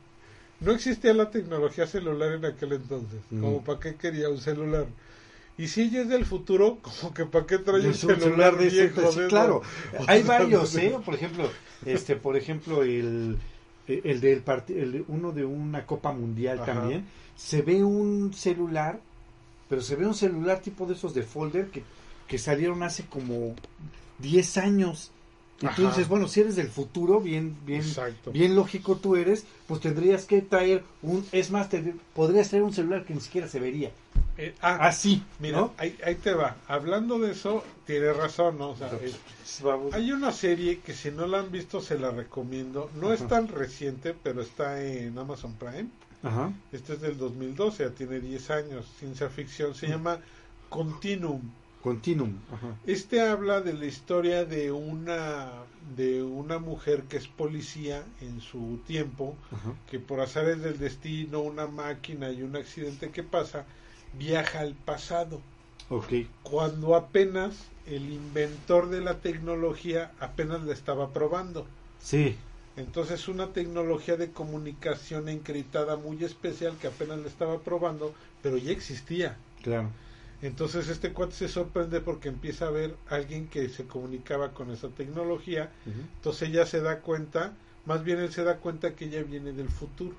No 0.61 0.73
existía 0.73 1.15
la 1.15 1.31
tecnología 1.31 1.87
celular 1.87 2.33
en 2.33 2.45
aquel 2.45 2.75
entonces. 2.75 3.19
Mm. 3.31 3.41
Como 3.41 3.65
para 3.65 3.81
qué 3.81 3.95
quería 3.97 4.29
un 4.29 4.39
celular. 4.39 4.87
Y 5.59 5.69
si 5.69 5.83
ella 5.83 6.03
es 6.03 6.09
del 6.09 6.27
futuro, 6.27 6.79
como 6.83 7.15
que 7.15 7.25
para 7.25 7.47
qué 7.47 7.59
trae 7.59 7.87
un 7.87 7.95
celular, 7.95 8.57
de 8.57 8.67
ese, 8.67 8.89
viejo 8.89 9.11
sí, 9.11 9.21
de 9.21 9.27
claro. 9.29 9.63
Hay 10.07 10.23
sea, 10.25 10.39
varios. 10.39 10.77
¿eh? 10.77 10.99
Por 11.05 11.15
ejemplo, 11.15 11.49
este, 11.87 12.17
por 12.17 12.37
ejemplo, 12.37 12.83
el, 12.83 13.39
el 13.87 14.21
del 14.21 14.43
el 14.69 15.05
uno 15.09 15.33
de 15.33 15.45
una 15.45 15.87
Copa 15.87 16.13
Mundial 16.13 16.61
Ajá. 16.61 16.75
también, 16.75 17.07
se 17.37 17.63
ve 17.63 17.83
un 17.83 18.33
celular, 18.35 19.01
pero 19.73 19.81
se 19.81 19.97
ve 19.97 20.07
un 20.07 20.15
celular 20.15 20.61
tipo 20.61 20.85
de 20.85 20.93
esos 20.93 21.15
de 21.15 21.23
folder 21.23 21.69
que, 21.69 21.83
que 22.29 22.37
salieron 22.37 22.83
hace 22.83 23.07
como 23.07 23.55
10 24.19 24.59
años. 24.59 25.13
Y 25.63 25.67
tú 25.75 25.87
Ajá. 25.87 26.03
bueno, 26.11 26.29
si 26.29 26.41
eres 26.41 26.57
del 26.57 26.69
futuro, 26.69 27.21
bien, 27.23 27.57
bien, 27.65 27.81
Exacto. 27.81 28.33
bien 28.33 28.55
lógico 28.55 28.97
tú 28.97 29.17
eres, 29.17 29.47
pues 29.67 29.81
tendrías 29.81 30.27
que 30.27 30.43
traer 30.43 30.85
un, 31.01 31.25
es 31.33 31.51
más, 31.51 31.71
te- 31.71 31.95
podrías 32.15 32.51
traer 32.51 32.65
un 32.65 32.75
celular 32.75 33.07
que 33.07 33.15
ni 33.15 33.23
siquiera 33.23 33.49
se 33.49 33.61
vería. 33.61 33.91
Eh, 34.39 34.55
ah, 34.63 34.87
Así, 34.87 35.23
mira, 35.41 35.59
¿no? 35.59 35.75
ahí, 35.77 35.97
ahí 36.05 36.15
te 36.15 36.33
va. 36.33 36.57
Hablando 36.67 37.19
de 37.19 37.33
eso, 37.33 37.63
tienes 37.87 38.17
razón, 38.17 38.59
¿no? 38.59 38.71
O 38.71 38.77
sea, 38.77 38.91
Vamos. 39.63 39.93
hay 39.93 40.11
una 40.13 40.33
serie 40.33 40.81
que 40.81 40.95
si 40.95 41.11
no 41.11 41.27
la 41.27 41.41
han 41.41 41.53
visto 41.53 41.81
se 41.81 41.99
la 41.99 42.11
recomiendo. 42.11 42.91
No 42.99 43.13
es 43.13 43.27
tan 43.27 43.49
reciente, 43.49 44.15
pero 44.15 44.41
está 44.43 44.83
en 44.83 45.19
Amazon 45.19 45.55
Prime. 45.55 45.89
Ajá. 46.23 46.53
Este 46.73 46.95
es 46.95 47.01
del 47.01 47.19
2012, 47.19 47.85
ya 47.85 47.91
tiene 47.91 48.21
10 48.21 48.51
años. 48.51 48.87
Ciencia 48.99 49.29
ficción. 49.29 49.75
Se 49.75 49.89
llama 49.89 50.19
Continuum. 50.69 51.43
Continuum. 51.83 52.39
Ajá. 52.53 52.77
Este 52.87 53.21
habla 53.21 53.61
de 53.61 53.75
la 53.75 53.87
historia 53.87 54.45
de 54.45 54.71
una 54.71 55.51
de 55.97 56.23
una 56.23 56.59
mujer 56.59 57.03
que 57.03 57.17
es 57.17 57.27
policía 57.27 58.05
en 58.21 58.41
su 58.41 58.81
tiempo, 58.87 59.37
que 59.91 59.99
por 59.99 60.21
azares 60.21 60.61
del 60.63 60.79
destino, 60.79 61.41
una 61.41 61.67
máquina 61.67 62.31
y 62.31 62.43
un 62.43 62.57
accidente 62.57 63.11
que 63.11 63.23
pasa, 63.23 63.67
viaja 64.19 64.61
al 64.61 64.75
pasado, 64.75 65.41
Ok. 65.89 66.13
cuando 66.43 66.95
apenas 66.95 67.55
el 67.87 68.11
inventor 68.13 68.89
de 68.89 69.01
la 69.01 69.15
tecnología 69.19 70.13
apenas 70.21 70.63
la 70.63 70.73
estaba 70.73 71.13
probando. 71.13 71.67
Sí. 72.01 72.37
Entonces 72.77 73.29
una 73.29 73.49
tecnología 73.49 74.17
de 74.17 74.31
comunicación 74.31 75.29
encriptada 75.29 75.97
muy 75.97 76.23
especial 76.25 76.77
que 76.81 76.87
apenas 76.87 77.19
la 77.19 77.27
estaba 77.27 77.59
probando, 77.59 78.15
pero 78.43 78.57
ya 78.57 78.73
existía. 78.73 79.37
Claro. 79.63 79.91
Entonces 80.41 80.89
este 80.89 81.13
cuate 81.13 81.35
se 81.35 81.49
sorprende 81.49 82.01
porque 82.01 82.29
empieza 82.29 82.67
a 82.67 82.71
ver 82.71 82.97
a 83.09 83.17
alguien 83.17 83.47
que 83.49 83.69
se 83.69 83.85
comunicaba 83.85 84.53
con 84.53 84.71
esa 84.71 84.89
tecnología. 84.89 85.71
Entonces 86.17 86.49
ella 86.49 86.67
se 86.67 86.81
da 86.81 87.01
cuenta, 87.01 87.53
más 87.85 88.03
bien 88.05 88.19
él 88.21 88.33
se 88.33 88.43
da 88.43 88.57
cuenta 88.57 88.95
que 88.95 89.05
ella 89.05 89.23
viene 89.23 89.53
del 89.53 89.69
futuro. 89.69 90.15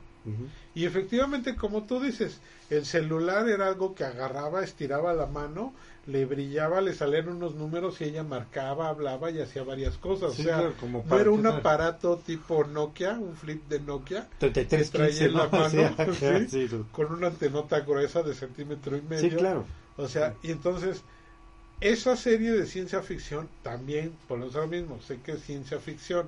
Y 0.73 0.85
efectivamente, 0.85 1.55
como 1.55 1.83
tú 1.83 1.99
dices, 1.99 2.39
el 2.69 2.85
celular 2.85 3.49
era 3.49 3.67
algo 3.67 3.93
que 3.93 4.05
agarraba, 4.05 4.63
estiraba 4.63 5.13
la 5.13 5.25
mano, 5.25 5.73
le 6.05 6.25
brillaba, 6.25 6.81
le 6.81 6.93
salían 6.93 7.29
unos 7.29 7.55
números 7.55 8.01
y 8.01 8.05
ella 8.05 8.23
marcaba, 8.23 8.89
hablaba 8.89 9.31
y 9.31 9.39
hacía 9.39 9.63
varias 9.63 9.97
cosas. 9.97 10.33
Sí, 10.33 10.41
o 10.41 10.45
sea, 10.45 10.57
claro, 10.57 10.73
como 10.79 11.03
no 11.07 11.19
era 11.19 11.31
un 11.31 11.45
aparato 11.45 12.17
tipo 12.17 12.63
Nokia, 12.63 13.13
un 13.13 13.35
flip 13.35 13.67
de 13.67 13.79
Nokia, 13.79 14.27
33 14.39 14.89
que 14.89 14.97
traía 14.97 15.09
15, 15.09 15.25
en 15.25 15.33
la 15.33 15.45
¿no? 15.45 15.51
mano, 15.59 16.85
con 16.91 17.11
una 17.11 17.27
antenota 17.27 17.79
gruesa 17.81 18.23
de 18.23 18.33
centímetro 18.33 18.97
y 18.97 19.01
medio. 19.01 19.37
Claro. 19.37 19.65
O 19.97 20.07
sea, 20.07 20.35
y 20.41 20.51
entonces, 20.51 21.03
esa 21.79 22.15
serie 22.15 22.51
de 22.51 22.65
ciencia 22.65 23.01
ficción 23.01 23.47
también, 23.61 24.13
por 24.27 24.41
eso 24.41 24.65
mismo, 24.67 24.99
sé 25.01 25.19
que 25.21 25.33
es 25.33 25.43
ciencia 25.43 25.79
ficción, 25.79 26.27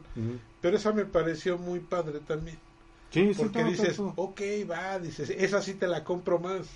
pero 0.62 0.78
esa 0.78 0.92
me 0.92 1.06
pareció 1.06 1.58
muy 1.58 1.80
padre 1.80 2.20
también. 2.26 2.58
Sí, 3.12 3.34
sí, 3.34 3.42
Porque 3.44 3.64
dices, 3.64 3.96
todo. 3.98 4.14
ok, 4.18 4.42
va, 4.70 5.00
dices, 5.00 5.30
esa 5.30 5.62
sí 5.62 5.74
te 5.76 5.88
la 5.88 6.04
compro 6.04 6.40
más. 6.40 6.68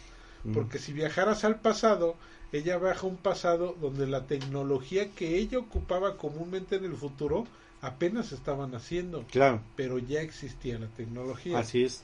Ujú. 0.46 0.54
Porque 0.54 0.80
si 0.80 0.94
viajaras 0.94 1.44
al 1.44 1.60
pasado, 1.60 2.16
ella 2.54 2.78
viaja 2.78 3.02
a 3.02 3.10
un 3.10 3.18
pasado 3.18 3.76
donde 3.82 4.08
la 4.08 4.26
tecnología 4.26 5.10
que 5.12 5.38
ella 5.38 5.60
ocupaba 5.60 6.18
comúnmente 6.18 6.78
en 6.78 6.86
el 6.86 6.94
futuro 6.94 7.46
apenas 7.82 8.32
estaban 8.32 8.74
haciendo, 8.76 9.24
Claro, 9.32 9.62
pero 9.76 10.00
ya 10.00 10.22
existía 10.22 10.80
la 10.80 10.88
tecnología. 10.88 11.60
así 11.60 11.84
es. 11.84 12.04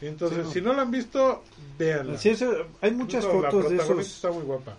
Sí, 0.00 0.06
entonces, 0.06 0.38
Sí, 0.38 0.44
no. 0.44 0.50
si 0.52 0.60
no 0.62 0.72
la 0.74 0.82
han 0.82 0.90
visto, 0.90 1.42
véanla. 1.78 2.18
Hay 2.80 2.90
muchas 2.92 3.24
fotos 3.24 3.64
la 3.64 3.70
de 3.70 3.76
esos, 3.76 3.98
está 4.00 4.30
muy 4.32 4.42
guapa. 4.42 4.76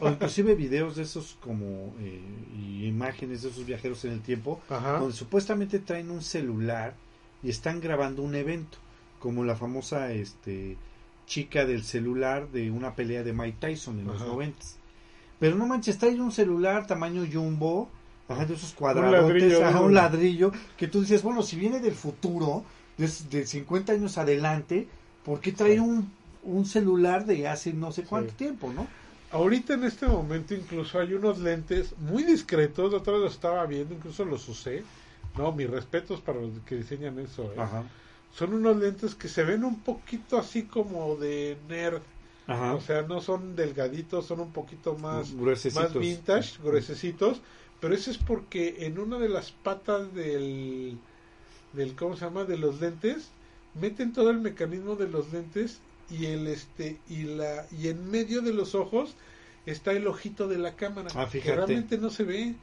o 0.00 0.08
inclusive 0.10 0.54
videos 0.54 0.96
de 0.96 1.02
esos 1.04 1.36
como 1.40 1.94
eh, 2.00 2.20
y 2.56 2.86
imágenes 2.86 3.42
de 3.42 3.48
esos 3.48 3.64
viajeros 3.64 4.04
en 4.04 4.12
el 4.12 4.20
tiempo, 4.20 4.60
Ajá. 4.68 4.98
donde 4.98 5.14
supuestamente 5.16 5.78
traen 5.78 6.10
un 6.10 6.22
celular 6.22 6.94
y 7.42 7.50
están 7.50 7.80
grabando 7.80 8.22
un 8.22 8.34
evento, 8.34 8.78
como 9.20 9.44
la 9.44 9.56
famosa 9.56 10.12
este 10.12 10.76
chica 11.26 11.66
del 11.66 11.84
celular 11.84 12.48
de 12.50 12.70
una 12.70 12.94
pelea 12.94 13.22
de 13.22 13.32
Mike 13.34 13.58
Tyson 13.60 14.00
en 14.00 14.06
los 14.06 14.20
noventas. 14.20 14.76
Pero 15.38 15.56
no 15.56 15.66
manches, 15.66 15.98
trae 15.98 16.18
un 16.20 16.32
celular 16.32 16.86
tamaño 16.86 17.24
jumbo, 17.30 17.90
ajá, 18.28 18.46
de 18.46 18.54
esos 18.54 18.72
cuadrados, 18.72 19.12
ladrillo, 19.12 19.64
ajá, 19.64 19.80
¿no? 19.80 19.86
un 19.86 19.94
ladrillo, 19.94 20.52
que 20.76 20.88
tú 20.88 21.02
dices, 21.02 21.22
bueno, 21.22 21.42
si 21.42 21.56
viene 21.56 21.80
del 21.80 21.94
futuro, 21.94 22.64
de, 22.96 23.08
de 23.30 23.46
50 23.46 23.92
años 23.92 24.16
adelante, 24.18 24.88
¿por 25.24 25.40
qué 25.40 25.52
trae 25.52 25.74
Sí. 25.74 25.78
un, 25.80 26.10
un 26.42 26.64
celular 26.64 27.26
de 27.26 27.46
hace 27.46 27.72
no 27.74 27.92
sé 27.92 28.04
cuánto 28.04 28.30
Sí. 28.30 28.36
tiempo, 28.38 28.72
no? 28.74 28.86
Ahorita 29.30 29.74
en 29.74 29.84
este 29.84 30.06
momento 30.06 30.54
incluso 30.54 30.98
hay 30.98 31.12
unos 31.12 31.38
lentes 31.38 31.94
muy 31.98 32.22
discretos, 32.22 32.94
otra 32.94 33.12
vez 33.12 33.22
los 33.22 33.34
estaba 33.34 33.66
viendo, 33.66 33.94
incluso 33.94 34.24
los 34.24 34.48
usé. 34.48 34.82
No, 35.38 35.52
mis 35.52 35.70
respetos 35.70 36.20
para 36.20 36.40
los 36.40 36.50
que 36.66 36.76
diseñan 36.76 37.18
eso. 37.18 37.44
¿eh? 37.52 37.56
Ajá, 37.58 37.84
Son 38.34 38.52
unos 38.54 38.76
lentes 38.76 39.14
que 39.14 39.28
se 39.28 39.44
ven 39.44 39.64
un 39.64 39.80
poquito 39.80 40.38
así 40.38 40.64
como 40.64 41.16
de 41.16 41.56
nerd. 41.68 42.02
ajá, 42.46 42.74
O 42.74 42.80
sea, 42.80 43.02
no 43.02 43.20
son 43.20 43.56
delgaditos, 43.56 44.26
son 44.26 44.40
un 44.40 44.52
poquito 44.52 44.96
más, 44.98 45.32
más 45.32 45.94
vintage, 45.94 46.58
gruesecitos. 46.62 47.40
Pero 47.80 47.94
eso 47.94 48.10
es 48.10 48.18
porque 48.18 48.86
en 48.86 48.98
una 48.98 49.18
de 49.18 49.28
las 49.28 49.52
patas 49.52 50.12
del, 50.12 50.98
del, 51.72 51.94
¿cómo 51.94 52.16
se 52.16 52.24
llama? 52.24 52.44
De 52.44 52.56
los 52.58 52.80
lentes, 52.80 53.28
meten 53.80 54.12
todo 54.12 54.30
el 54.30 54.38
mecanismo 54.40 54.96
de 54.96 55.08
los 55.08 55.32
lentes 55.32 55.78
y 56.10 56.26
el 56.26 56.46
este 56.48 56.98
y 57.08 57.22
la 57.24 57.66
y 57.70 57.88
en 57.88 58.10
medio 58.10 58.40
de 58.42 58.52
los 58.54 58.74
ojos 58.74 59.14
está 59.66 59.92
el 59.92 60.06
ojito 60.06 60.48
de 60.48 60.56
la 60.58 60.74
cámara 60.74 61.08
Ah, 61.14 61.28
que 61.30 61.40
realmente 61.42 61.98
no 61.98 62.08
se 62.10 62.24
ve 62.24 62.54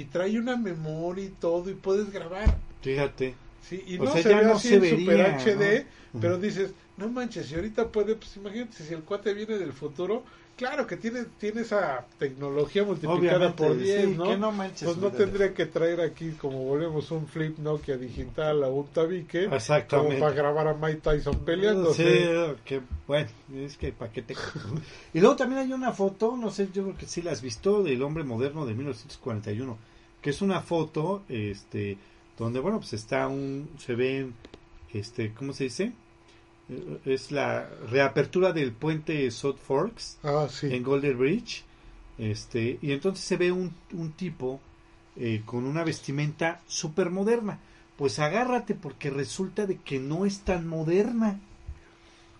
y 0.00 0.04
trae 0.04 0.38
una 0.38 0.56
memoria 0.56 1.24
y 1.24 1.28
todo 1.40 1.70
y 1.70 1.74
puedes 1.74 2.10
grabar 2.12 2.56
Fíjate. 2.82 3.34
sí 3.68 3.82
y 3.86 3.98
O 3.98 4.04
no 4.04 4.12
sea, 4.12 4.22
se 4.22 4.34
ve 4.34 4.44
no 4.44 4.52
así 4.54 4.68
se 4.68 4.74
en 4.76 4.80
vería, 4.82 5.38
super 5.40 5.54
HD 5.56 5.86
¿no? 6.12 6.20
pero 6.20 6.38
dices 6.38 6.72
no 6.96 7.08
manches 7.08 7.46
si 7.46 7.54
ahorita 7.54 7.88
puede 7.88 8.14
pues 8.16 8.36
imagínate 8.36 8.82
si 8.82 8.94
el 8.94 9.02
cuate 9.02 9.34
viene 9.34 9.58
del 9.58 9.72
futuro 9.72 10.22
claro 10.56 10.88
que 10.88 10.96
tiene 10.96 11.24
tiene 11.38 11.60
esa 11.60 12.04
tecnología 12.18 12.82
multiplicada 12.82 13.50
Obviamente, 13.50 13.64
por 13.64 13.76
10 13.78 14.04
sí, 14.04 14.14
no 14.16 14.24
que 14.24 14.36
no 14.36 14.50
manches. 14.50 14.82
pues 14.88 14.96
no 14.96 15.12
tendría 15.12 15.54
que 15.54 15.66
traer 15.66 16.00
aquí 16.00 16.30
como 16.32 16.64
volvemos 16.64 17.10
un 17.12 17.28
flip 17.28 17.58
Nokia 17.58 17.96
digital 17.96 18.64
o 18.64 18.70
un 18.72 18.86
tabique 18.88 19.48
como 19.88 20.08
para 20.18 20.32
grabar 20.32 20.66
a 20.66 20.74
Mike 20.74 21.00
Tyson 21.02 21.34
Sí, 21.34 21.40
peleándose 21.44 22.54
que 22.64 22.80
bueno, 23.06 23.28
es 23.54 23.76
que 23.76 23.92
para 23.92 24.10
qué 24.10 24.22
te... 24.22 24.34
y 25.14 25.20
luego 25.20 25.36
también 25.36 25.60
hay 25.60 25.72
una 25.72 25.92
foto, 25.92 26.36
no 26.36 26.50
sé, 26.50 26.68
yo 26.74 26.82
creo 26.84 26.96
que 26.96 27.06
sí 27.06 27.22
la 27.22 27.30
has 27.32 27.40
visto, 27.40 27.82
del 27.84 28.02
hombre 28.02 28.24
moderno 28.24 28.66
de 28.66 28.74
1941, 28.74 29.78
que 30.20 30.30
es 30.30 30.42
una 30.42 30.60
foto, 30.60 31.24
este, 31.28 31.98
donde 32.36 32.60
bueno, 32.60 32.78
pues 32.78 32.92
está 32.94 33.28
un, 33.28 33.68
se 33.78 33.94
ven, 33.94 34.34
este, 34.92 35.32
¿cómo 35.34 35.52
se 35.52 35.64
dice? 35.64 35.92
Eh, 36.68 36.98
Es 37.04 37.30
la 37.32 37.68
reapertura 37.90 38.52
del 38.52 38.72
puente 38.72 39.30
South 39.30 39.58
Forks 39.58 40.18
ah 40.22 40.48
sí 40.50 40.68
en 40.74 40.82
Golden 40.82 41.18
Bridge 41.18 41.64
Este, 42.18 42.78
y 42.82 42.92
entonces 42.92 43.24
se 43.24 43.36
ve 43.36 43.52
un, 43.52 43.74
un 43.92 44.12
tipo 44.12 44.60
eh, 45.16 45.42
con 45.44 45.64
una 45.64 45.84
vestimenta 45.84 46.60
súper 46.66 47.10
moderna. 47.10 47.60
Pues 47.96 48.18
agárrate 48.18 48.74
porque 48.74 49.10
resulta 49.10 49.66
de 49.66 49.76
que 49.78 49.98
no 50.00 50.24
es 50.26 50.40
tan 50.40 50.66
moderna. 50.66 51.40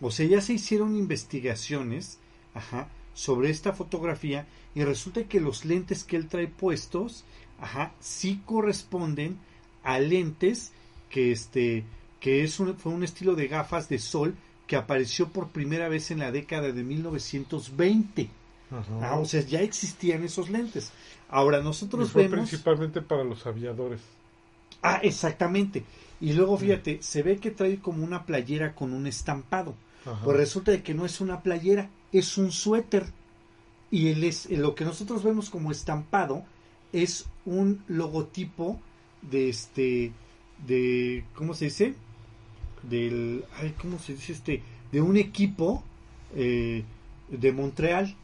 O 0.01 0.11
sea, 0.11 0.26
ya 0.26 0.41
se 0.41 0.53
hicieron 0.55 0.97
investigaciones 0.97 2.18
ajá, 2.55 2.89
sobre 3.14 3.51
esta 3.51 3.72
fotografía 3.72 4.47
y 4.74 4.85
resulta 4.85 5.24
que 5.24 5.41
los 5.41 5.64
lentes 5.64 6.05
que 6.05 6.16
él 6.16 6.29
trae 6.29 6.47
puestos 6.49 7.24
ajá, 7.61 7.93
sí 8.01 8.41
corresponden 8.45 9.39
a 9.83 9.99
lentes 9.99 10.73
que 11.11 11.33
este 11.33 11.85
que 12.21 12.43
es 12.43 12.59
un, 12.59 12.77
fue 12.77 12.93
un 12.93 13.05
estilo 13.05 13.35
de 13.37 13.49
gafas 13.49 13.89
de 13.89 13.99
sol 13.99 14.35
que 14.67 14.77
apareció 14.77 15.29
por 15.29 15.49
primera 15.49 15.89
vez 15.89 16.11
en 16.11 16.19
la 16.19 16.33
década 16.33 16.73
de 16.73 16.83
1920. 16.83 18.29
Ah, 19.01 19.19
o 19.19 19.25
sea, 19.25 19.41
ya 19.41 19.63
existían 19.63 20.25
esos 20.25 20.51
lentes. 20.51 20.93
Ahora 21.31 21.63
nosotros 21.63 22.09
Y 22.09 22.13
fue 22.13 22.23
vemos 22.25 22.49
principalmente 22.49 23.01
para 23.01 23.25
los 23.25 23.47
aviadores. 23.47 24.01
Ah, 24.83 25.01
exactamente. 25.03 25.85
Y 26.21 26.33
luego 26.35 26.59
fíjate, 26.59 26.99
se 27.03 27.23
ve 27.23 27.39
que 27.39 27.51
trae 27.51 27.79
como 27.79 28.05
una 28.05 28.27
playera 28.27 28.75
con 28.75 28.93
un 28.93 29.07
estampado. 29.07 29.75
Ajá. 30.05 30.21
Pues 30.25 30.37
resulta 30.37 30.71
de 30.73 30.83
que 30.83 30.95
no 30.95 31.07
es 31.07 31.21
una 31.21 31.43
playera, 31.43 31.89
es 32.13 32.37
un 32.37 32.53
suéter. 32.53 33.07
Y 33.91 34.09
él 34.09 34.25
es, 34.25 34.51
lo 34.51 34.75
que 34.75 34.85
nosotros 34.85 35.23
vemos 35.23 35.49
como 35.49 35.71
estampado 35.71 36.45
es 36.93 37.26
un 37.45 37.82
logotipo 37.89 38.80
de 39.22 39.49
este, 39.49 40.12
de, 40.66 41.24
¿cómo 41.34 41.55
se 41.55 41.66
dice? 41.66 41.95
Del, 42.82 43.45
ay, 43.61 43.74
¿cómo 43.80 43.99
se 43.99 44.14
dice 44.14 44.32
este? 44.32 44.62
De 44.93 45.01
un 45.01 45.16
equipo 45.16 45.82
eh, 46.34 46.84
de 47.28 47.53
Montreal. 47.53 48.14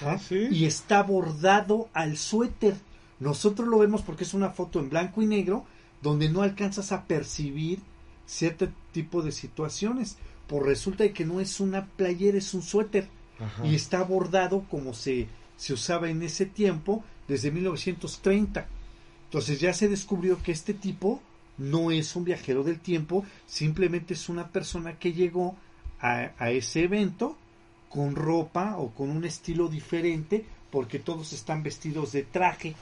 Ah, 0.00 0.18
¿sí? 0.18 0.48
Y 0.50 0.64
está 0.64 1.02
bordado 1.02 1.88
al 1.92 2.16
suéter. 2.16 2.76
Nosotros 3.20 3.68
lo 3.68 3.78
vemos 3.78 4.02
porque 4.02 4.24
es 4.24 4.34
una 4.34 4.50
foto 4.50 4.80
en 4.80 4.90
blanco 4.90 5.22
y 5.22 5.26
negro 5.26 5.64
donde 6.02 6.28
no 6.28 6.42
alcanzas 6.42 6.92
a 6.92 7.04
percibir 7.04 7.80
cierto 8.26 8.68
tipo 8.92 9.22
de 9.22 9.32
situaciones. 9.32 10.16
Por 10.46 10.66
resulta 10.66 11.04
de 11.04 11.12
que 11.12 11.24
no 11.24 11.40
es 11.40 11.60
una 11.60 11.86
playera, 11.86 12.36
es 12.36 12.52
un 12.52 12.62
suéter 12.62 13.08
Ajá. 13.40 13.66
y 13.66 13.74
está 13.74 14.02
bordado 14.02 14.64
como 14.70 14.92
se, 14.92 15.28
se 15.56 15.72
usaba 15.72 16.10
en 16.10 16.22
ese 16.22 16.44
tiempo 16.44 17.02
desde 17.28 17.50
1930. 17.50 18.66
Entonces 19.26 19.60
ya 19.60 19.72
se 19.72 19.88
descubrió 19.88 20.42
que 20.42 20.52
este 20.52 20.74
tipo 20.74 21.20
no 21.58 21.90
es 21.90 22.14
un 22.16 22.24
viajero 22.24 22.62
del 22.64 22.80
tiempo, 22.80 23.24
simplemente 23.46 24.14
es 24.14 24.28
una 24.28 24.48
persona 24.48 24.98
que 24.98 25.12
llegó 25.12 25.56
a, 26.00 26.30
a 26.38 26.50
ese 26.50 26.84
evento 26.84 27.36
con 27.88 28.16
ropa 28.16 28.76
o 28.76 28.90
con 28.90 29.10
un 29.10 29.24
estilo 29.24 29.68
diferente 29.68 30.44
porque 30.70 30.98
todos 30.98 31.32
están 31.32 31.62
vestidos 31.62 32.10
de 32.12 32.22
traje. 32.24 32.74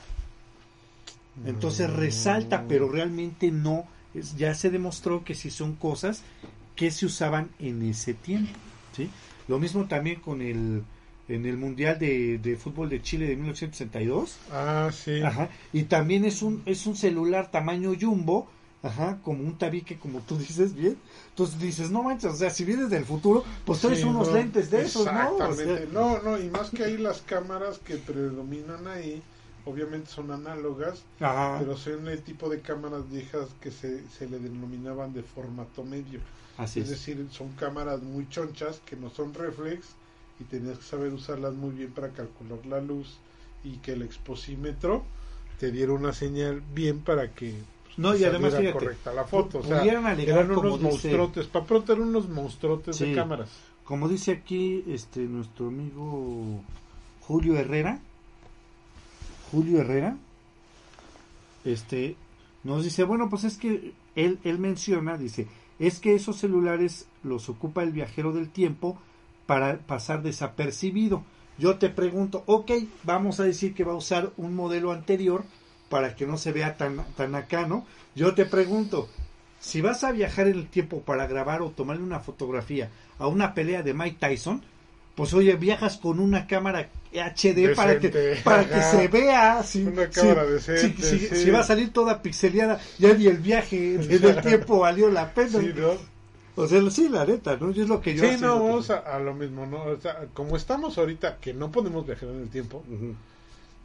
Entonces 1.47 1.88
Mm. 1.90 1.95
resalta, 1.97 2.64
pero 2.68 2.88
realmente 2.90 3.51
no, 3.51 3.84
es- 4.14 4.36
ya 4.36 4.55
se 4.55 4.70
demostró 4.70 5.24
que 5.24 5.34
sí 5.34 5.51
son 5.51 5.74
cosas 5.76 6.22
que 6.76 6.90
se 6.90 7.07
usaban 7.07 7.51
en 7.59 7.82
ese 7.82 8.14
tiempo. 8.14 8.53
¿sí? 8.97 9.11
Lo 9.49 9.59
mismo 9.59 9.86
también 9.86 10.20
con 10.20 10.40
el 10.43 10.82
en 11.28 11.46
el 11.46 11.56
Mundial 11.56 11.98
de, 11.98 12.38
de 12.38 12.56
Fútbol 12.56 12.88
de 12.88 13.02
Chile 13.02 13.26
de 13.26 13.36
1962. 13.36 14.38
Ah, 14.50 14.90
sí. 14.92 15.20
Ajá, 15.22 15.50
y 15.72 15.84
también 15.84 16.24
es 16.24 16.42
un, 16.42 16.62
es 16.66 16.86
un 16.86 16.96
celular 16.96 17.50
tamaño 17.50 17.92
jumbo, 17.98 18.48
ajá, 18.82 19.20
como 19.22 19.44
un 19.44 19.56
tabique, 19.58 19.98
como 19.98 20.20
tú 20.22 20.36
dices, 20.38 20.74
bien. 20.74 20.98
Entonces 21.30 21.58
dices, 21.60 21.90
no 21.90 22.02
manches, 22.02 22.32
o 22.32 22.36
sea, 22.36 22.50
si 22.50 22.64
vienes 22.64 22.90
del 22.90 23.04
futuro, 23.04 23.44
pues 23.64 23.80
traes 23.80 24.00
Sí, 24.00 24.04
unos 24.04 24.28
no, 24.28 24.32
lentes 24.32 24.70
de 24.70 24.82
esos, 24.82 25.10
¿no? 25.12 25.40
O 25.40 25.52
sea. 25.52 25.80
No, 25.92 26.20
no, 26.22 26.38
y 26.38 26.48
más 26.50 26.70
que 26.70 26.84
ahí 26.84 26.96
las 26.98 27.22
cámaras 27.22 27.78
que 27.78 27.96
predominan 27.98 28.86
ahí, 28.88 29.22
obviamente 29.64 30.10
son 30.10 30.30
análogas, 30.30 31.06
ajá, 31.20 31.58
pero 31.58 31.76
son 31.76 32.08
el 32.08 32.22
tipo 32.22 32.48
de 32.50 32.60
cámaras 32.62 33.08
viejas 33.08 33.54
que 33.60 33.70
se, 33.70 34.08
se 34.08 34.28
le 34.28 34.38
denominaban 34.38 35.12
de 35.12 35.22
formato 35.22 35.84
medio. 35.84 36.20
así 36.56 36.80
es 36.80 36.88
es. 36.90 36.90
decir, 36.90 37.26
son 37.30 37.52
cámaras 37.54 38.02
muy 38.02 38.28
chonchas 38.28 38.80
que 38.80 38.96
no 38.96 39.10
son 39.10 39.34
reflex 39.34 39.96
y 40.43 40.45
tenías 40.45 40.78
que 40.78 40.84
saber 40.84 41.12
usarlas 41.12 41.55
muy 41.55 41.70
bien 41.70 41.90
para 41.93 42.11
calcular 42.11 42.64
la 42.66 42.80
luz 42.80 43.16
y 43.64 43.76
que 43.78 43.93
el 43.93 44.03
exposímetro 44.03 45.05
te 45.59 45.70
diera 45.70 45.93
una 45.93 46.12
señal 46.12 46.62
bien 46.74 46.99
para 47.01 47.32
que 47.32 47.55
pues, 47.84 47.99
No, 47.99 48.16
y 48.16 48.24
además, 48.24 48.51
fíjate, 48.57 48.72
correcta 48.72 49.12
la 49.14 49.24
foto. 49.24 49.59
O 49.61 49.62
sea, 49.62 49.84
eran 49.84 50.51
unos 50.51 50.72
dice- 50.78 50.82
monstruotes, 50.84 51.47
para 51.47 51.64
pronto 51.66 51.93
eran 51.93 52.09
unos 52.09 52.28
monstruotes 52.28 52.97
Sí. 52.97 53.07
de 53.11 53.14
cámaras. 53.14 53.51
Como 53.84 54.09
dice 54.09 54.32
aquí 54.32 54.84
este 54.88 55.20
nuestro 55.20 55.68
amigo 55.68 56.61
Julio 57.20 57.57
Herrera, 57.57 58.01
Julio 59.51 59.80
Herrera, 59.80 60.16
este 61.64 62.16
nos 62.64 62.84
dice, 62.84 63.05
bueno, 63.05 63.28
pues 63.28 63.45
es 63.45 63.59
que 63.59 63.93
él, 64.14 64.38
él 64.45 64.59
menciona, 64.59 65.16
dice, 65.18 65.49
es 65.78 65.99
que 65.99 66.14
esos 66.14 66.36
celulares 66.36 67.07
los 67.24 67.49
ocupa 67.49 67.82
el 67.82 67.90
viajero 67.93 68.32
del 68.32 68.51
tiempo 68.51 68.99
para 69.53 69.76
pasar 69.76 70.22
desapercibido. 70.22 71.24
Yo 71.59 71.76
te 71.76 71.90
pregunto, 71.90 72.42
ok, 72.46 72.70
vamos 73.03 73.38
a 73.38 73.44
decir 73.44 73.74
que 73.74 73.84
va 73.84 73.92
a 73.92 73.96
usar 73.96 74.30
un 74.38 74.55
modelo 74.55 74.92
anterior 74.92 75.44
para 75.90 76.16
que 76.16 76.26
no 76.26 76.38
se 76.38 76.53
vea 76.53 76.78
tan, 76.78 77.05
tan 77.18 77.34
acá, 77.34 77.66
¿no? 77.66 77.86
Yo 78.14 78.34
te 78.34 78.46
pregunto, 78.46 79.11
si 79.61 79.82
vas 79.82 80.05
a 80.05 80.12
viajar 80.12 80.48
en 80.48 80.55
el 80.55 80.68
tiempo 80.68 81.03
para 81.03 81.26
grabar 81.26 81.61
o 81.61 81.68
tomarle 81.68 82.03
una 82.03 82.20
fotografía 82.20 82.88
a 83.18 83.26
una 83.26 83.53
pelea 83.53 83.82
de 83.82 83.92
Mike 83.92 84.16
Tyson, 84.18 84.62
pues 85.14 85.34
oye, 85.34 85.55
viajas 85.57 85.98
con 85.98 86.18
una 86.18 86.46
cámara 86.46 86.88
HD 87.12 87.74
para 87.76 87.98
que, 87.98 88.40
para 88.42 88.66
que 88.66 88.80
se 88.82 89.09
vea. 89.09 89.62
Si, 89.62 89.82
Una 89.82 90.09
cámara 90.09 90.46
si- 90.46 90.53
decente, 90.53 91.03
si, 91.03 91.18
sí. 91.18 91.36
si 91.36 91.50
va 91.50 91.61
a 91.61 91.64
salir 91.64 91.92
toda 91.92 92.22
pixeleada, 92.22 92.80
ya 92.98 93.12
ni 93.12 93.26
el 93.26 93.36
viaje 93.36 93.98
del 93.98 94.40
tiempo 94.40 94.78
valió 94.78 95.11
la 95.11 95.34
pena. 95.34 95.61
Sí, 95.61 95.72
¿no? 95.76 96.11
O 96.57 96.66
sea, 96.66 96.90
sí, 96.90 97.09
la 97.09 97.24
neta, 97.24 97.57
¿no? 97.57 97.70
Yo 97.70 97.82
es 97.82 97.88
lo 97.88 98.00
que 98.00 98.14
yo 98.14 98.24
Sí, 98.24 98.36
no, 98.42 98.59
que- 98.59 98.68
vamos 98.68 98.90
a, 98.90 98.98
a 98.98 99.18
lo 99.18 99.34
mismo, 99.34 99.66
¿no? 99.66 99.84
O 99.84 100.00
sea, 100.00 100.26
como 100.34 100.57
estamos 100.57 100.98
ahorita, 100.98 101.38
que 101.38 101.55
no 101.55 101.70
podemos 101.70 102.07
viajar 102.07 102.28
en 102.28 102.42
el 102.42 102.48
tiempo, 102.50 102.84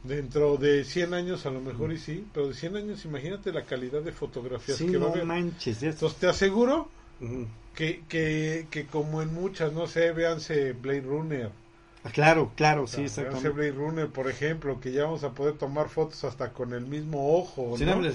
dentro 0.04 0.56
de 0.56 0.84
100 0.84 1.14
años 1.14 1.44
a 1.46 1.50
lo 1.50 1.60
mejor 1.60 1.92
y 1.92 1.98
sí, 1.98 2.26
pero 2.32 2.48
de 2.48 2.54
100 2.54 2.76
años 2.76 3.04
imagínate 3.04 3.52
la 3.52 3.64
calidad 3.64 4.00
de 4.02 4.12
fotografías 4.12 4.78
Sí, 4.78 4.86
que 4.86 4.98
va 4.98 5.06
a 5.06 5.08
no 5.08 5.14
haber. 5.14 5.24
manches. 5.26 5.80
ya- 5.80 5.90
Entonces 5.90 6.18
te 6.18 6.26
aseguro 6.28 6.88
que, 7.74 8.02
que, 8.08 8.66
que 8.70 8.86
como 8.86 9.22
en 9.22 9.32
muchas, 9.34 9.72
no 9.72 9.86
sé, 9.86 10.12
véanse 10.12 10.72
Blade 10.72 11.00
Runner, 11.02 11.50
Ah, 12.04 12.10
Claro, 12.12 12.52
claro, 12.54 12.86
sí, 12.86 12.96
véanse 12.98 13.06
exactamente. 13.20 13.48
Blade 13.50 13.72
Runner, 13.72 14.06
por 14.08 14.28
ejemplo, 14.30 14.78
que 14.80 14.92
ya 14.92 15.04
vamos 15.04 15.24
a 15.24 15.30
poder 15.32 15.54
tomar 15.58 15.88
fotos 15.88 16.22
hasta 16.24 16.52
con 16.52 16.72
el 16.72 16.86
mismo 16.86 17.36
ojo, 17.36 17.76
¿no? 17.76 17.86
no 17.96 18.06
y 18.06 18.12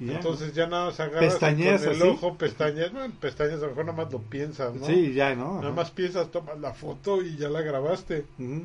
ya, 0.00 0.14
Entonces 0.14 0.54
ya 0.54 0.66
nada 0.66 0.86
más 0.86 1.00
agarras 1.00 1.34
con 1.36 1.60
el 1.60 1.74
así. 1.74 2.02
ojo, 2.02 2.36
pestañas, 2.36 2.92
bueno, 2.92 3.12
pestañas 3.20 3.58
a 3.58 3.62
lo 3.62 3.68
mejor 3.68 3.86
nada 3.86 3.96
más 4.04 4.12
lo 4.12 4.18
piensas, 4.20 4.74
¿no? 4.74 4.86
Sí, 4.86 5.12
ya, 5.14 5.34
¿no? 5.34 5.54
Nada 5.56 5.66
Ajá. 5.68 5.76
más 5.76 5.90
piensas, 5.90 6.30
tomas 6.30 6.58
la 6.60 6.72
foto 6.74 7.22
y 7.22 7.36
ya 7.36 7.48
la 7.48 7.60
grabaste. 7.62 8.24
Ujú. 8.38 8.64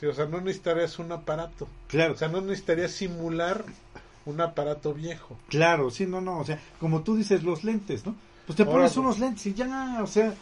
Sí, 0.00 0.06
o 0.06 0.12
sea, 0.12 0.26
no 0.26 0.40
necesitarías 0.40 0.98
un 0.98 1.12
aparato. 1.12 1.68
Claro, 1.88 2.14
O 2.14 2.16
sea, 2.16 2.28
no 2.28 2.40
necesitarías 2.40 2.90
simular 2.92 3.64
un 4.26 4.40
aparato 4.40 4.92
viejo. 4.94 5.36
claro, 5.48 5.90
sí, 5.90 6.06
no, 6.06 6.20
no, 6.20 6.38
o 6.40 6.44
sea, 6.44 6.58
como 6.80 7.02
tú 7.02 7.16
dices, 7.16 7.42
los 7.44 7.62
lentes, 7.64 8.04
¿no? 8.06 8.14
Pues 8.46 8.56
te 8.56 8.64
pones 8.64 8.96
unos 8.96 9.18
lentes 9.18 9.46
y 9.46 9.54
ya, 9.54 10.00
o 10.02 10.06
sea, 10.06 10.34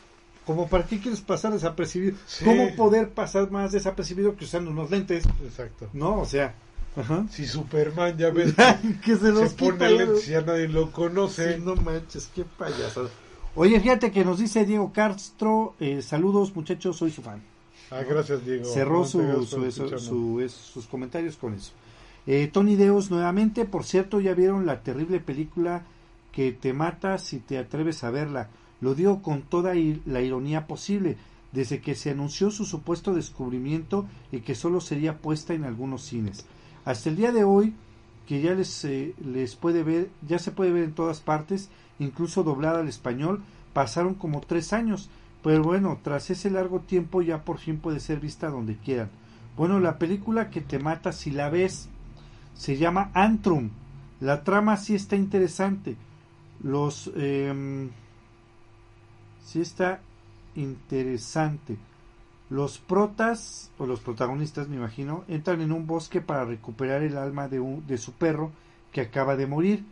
como 0.47 0.66
para 0.68 0.84
qué 0.86 0.99
quieres 0.99 1.20
pasar 1.20 1.52
desapercibido. 1.52 2.16
Sí. 2.27 2.44
¿Cómo 2.44 2.74
poder 2.74 3.10
pasar 3.10 3.48
más 3.52 3.70
desapercibido 3.73 4.35
que 4.36 4.44
usando 4.44 4.70
unos 4.70 4.90
lentes? 4.90 5.24
Exacto. 5.44 5.89
No, 5.93 6.19
o 6.20 6.24
sea, 6.27 6.55
ajá. 6.97 7.27
Si 7.31 7.47
Superman 7.47 8.16
ya 8.16 8.31
ves 8.31 8.55
que 9.05 9.16
se 9.16 9.32
los 9.32 9.51
se 9.51 9.56
pone 9.56 9.93
y 10.24 10.28
ya 10.31 10.40
nadie 10.43 10.69
lo 10.69 10.90
conoce. 10.93 11.56
Sí, 11.56 11.62
no 11.64 11.77
manches, 11.77 12.28
qué 12.35 12.44
payaso. 12.44 13.09
Oye, 13.55 13.78
fíjate 13.81 14.10
que 14.10 14.24
nos 14.24 14.39
dice 14.39 14.64
Diego 14.64 14.93
Castro, 14.93 15.74
eh, 15.78 16.01
saludos 16.02 16.55
muchachos, 16.56 16.97
soy 16.97 17.10
su 17.10 17.23
fan. 17.23 17.43
Ah, 17.90 18.02
gracias, 18.09 18.44
Diego. 18.47 18.64
Cerró 18.64 19.01
No, 19.01 19.05
su, 19.05 19.19
su- 19.47 19.56
por 19.60 20.01
su- 20.01 20.48
sus 20.73 20.86
comentarios 20.86 21.36
con 21.36 21.52
eso. 21.55 21.73
Eh, 22.27 22.48
Tony 22.51 22.77
Deos 22.77 23.10
nuevamente, 23.10 23.64
por 23.66 23.85
cierto, 23.85 24.20
ya 24.20 24.32
vieron 24.32 24.64
la 24.64 24.81
terrible 24.82 25.20
película 25.20 25.82
que 26.31 26.52
te 26.52 26.73
mata 26.73 27.19
si 27.19 27.39
te 27.40 27.59
atreves 27.59 28.05
a 28.05 28.10
verla. 28.10 28.48
Lo 28.81 28.94
digo 28.94 29.20
con 29.23 29.43
toda 29.43 29.74
la 30.06 30.20
ironía 30.23 30.66
posible, 30.66 31.16
desde 31.52 31.81
que 31.82 31.94
se 31.94 32.10
anunció 32.10 32.51
su 32.51 32.64
supuesto 32.64 33.12
descubrimiento 33.12 34.06
y 34.31 34.40
que 34.40 34.55
solo 34.55 34.81
sería 34.81 35.19
puesta 35.19 35.52
en 35.52 35.64
algunos 35.64 36.02
cines. 36.02 36.47
Hasta 36.85 37.09
el 37.09 37.17
día 37.17 37.33
de 37.33 37.45
hoy, 37.45 37.75
que 38.27 38.41
ya 38.41 38.55
les, 38.55 38.85
eh, 38.85 39.15
les 39.25 39.57
puede 39.57 39.83
ver, 39.83 40.11
ya 40.27 40.39
se 40.39 40.51
puede 40.51 40.73
ver 40.73 40.85
en 40.85 40.95
todas 40.95 41.21
partes, 41.21 41.71
incluso 41.99 42.43
doblada 42.43 42.81
al 42.81 42.89
español, 42.89 43.43
pasaron 43.73 44.15
como 44.15 44.41
tres 44.41 44.73
años, 44.73 45.09
pero 45.43 45.63
bueno, 45.63 45.99
tras 46.03 46.31
ese 46.31 46.51
largo 46.51 46.81
tiempo 46.81 47.23
ya 47.23 47.45
por 47.45 47.59
fin 47.59 47.79
puede 47.79 48.01
ser 48.01 48.21
vista 48.21 48.49
donde 48.49 48.77
quieran. 48.77 49.11
Bueno, 49.57 49.81
la 49.81 49.99
película 49.99 50.51
que 50.51 50.61
te 50.61 50.79
mata 50.79 51.13
si 51.13 51.31
la 51.31 51.51
ves 51.51 51.89
se 52.55 52.77
llama 52.77 53.11
Antrum. 53.15 53.71
La 54.21 54.45
trama 54.45 54.77
sí 54.77 54.95
está 54.95 55.17
interesante. 55.17 55.97
Los 56.63 57.11
em, 57.17 57.91
sí 59.45 59.61
está 59.61 60.01
interesante. 60.55 61.77
Los 62.53 62.77
protas, 62.77 63.70
o 63.79 63.87
los 63.87 64.01
protagonistas 64.01 64.69
me 64.69 64.77
imagino, 64.77 65.24
entran 65.27 65.62
en 65.62 65.73
un 65.73 65.87
bosque 65.87 66.20
para 66.20 66.45
recuperar 66.45 67.03
el 67.03 67.16
alma 67.16 67.49
de, 67.49 67.61
un- 67.61 67.87
de 67.87 67.97
su 67.97 68.12
perro 68.12 68.53
que 68.93 69.01
acaba 69.01 69.37
de 69.37 69.47
morir, 69.47 69.87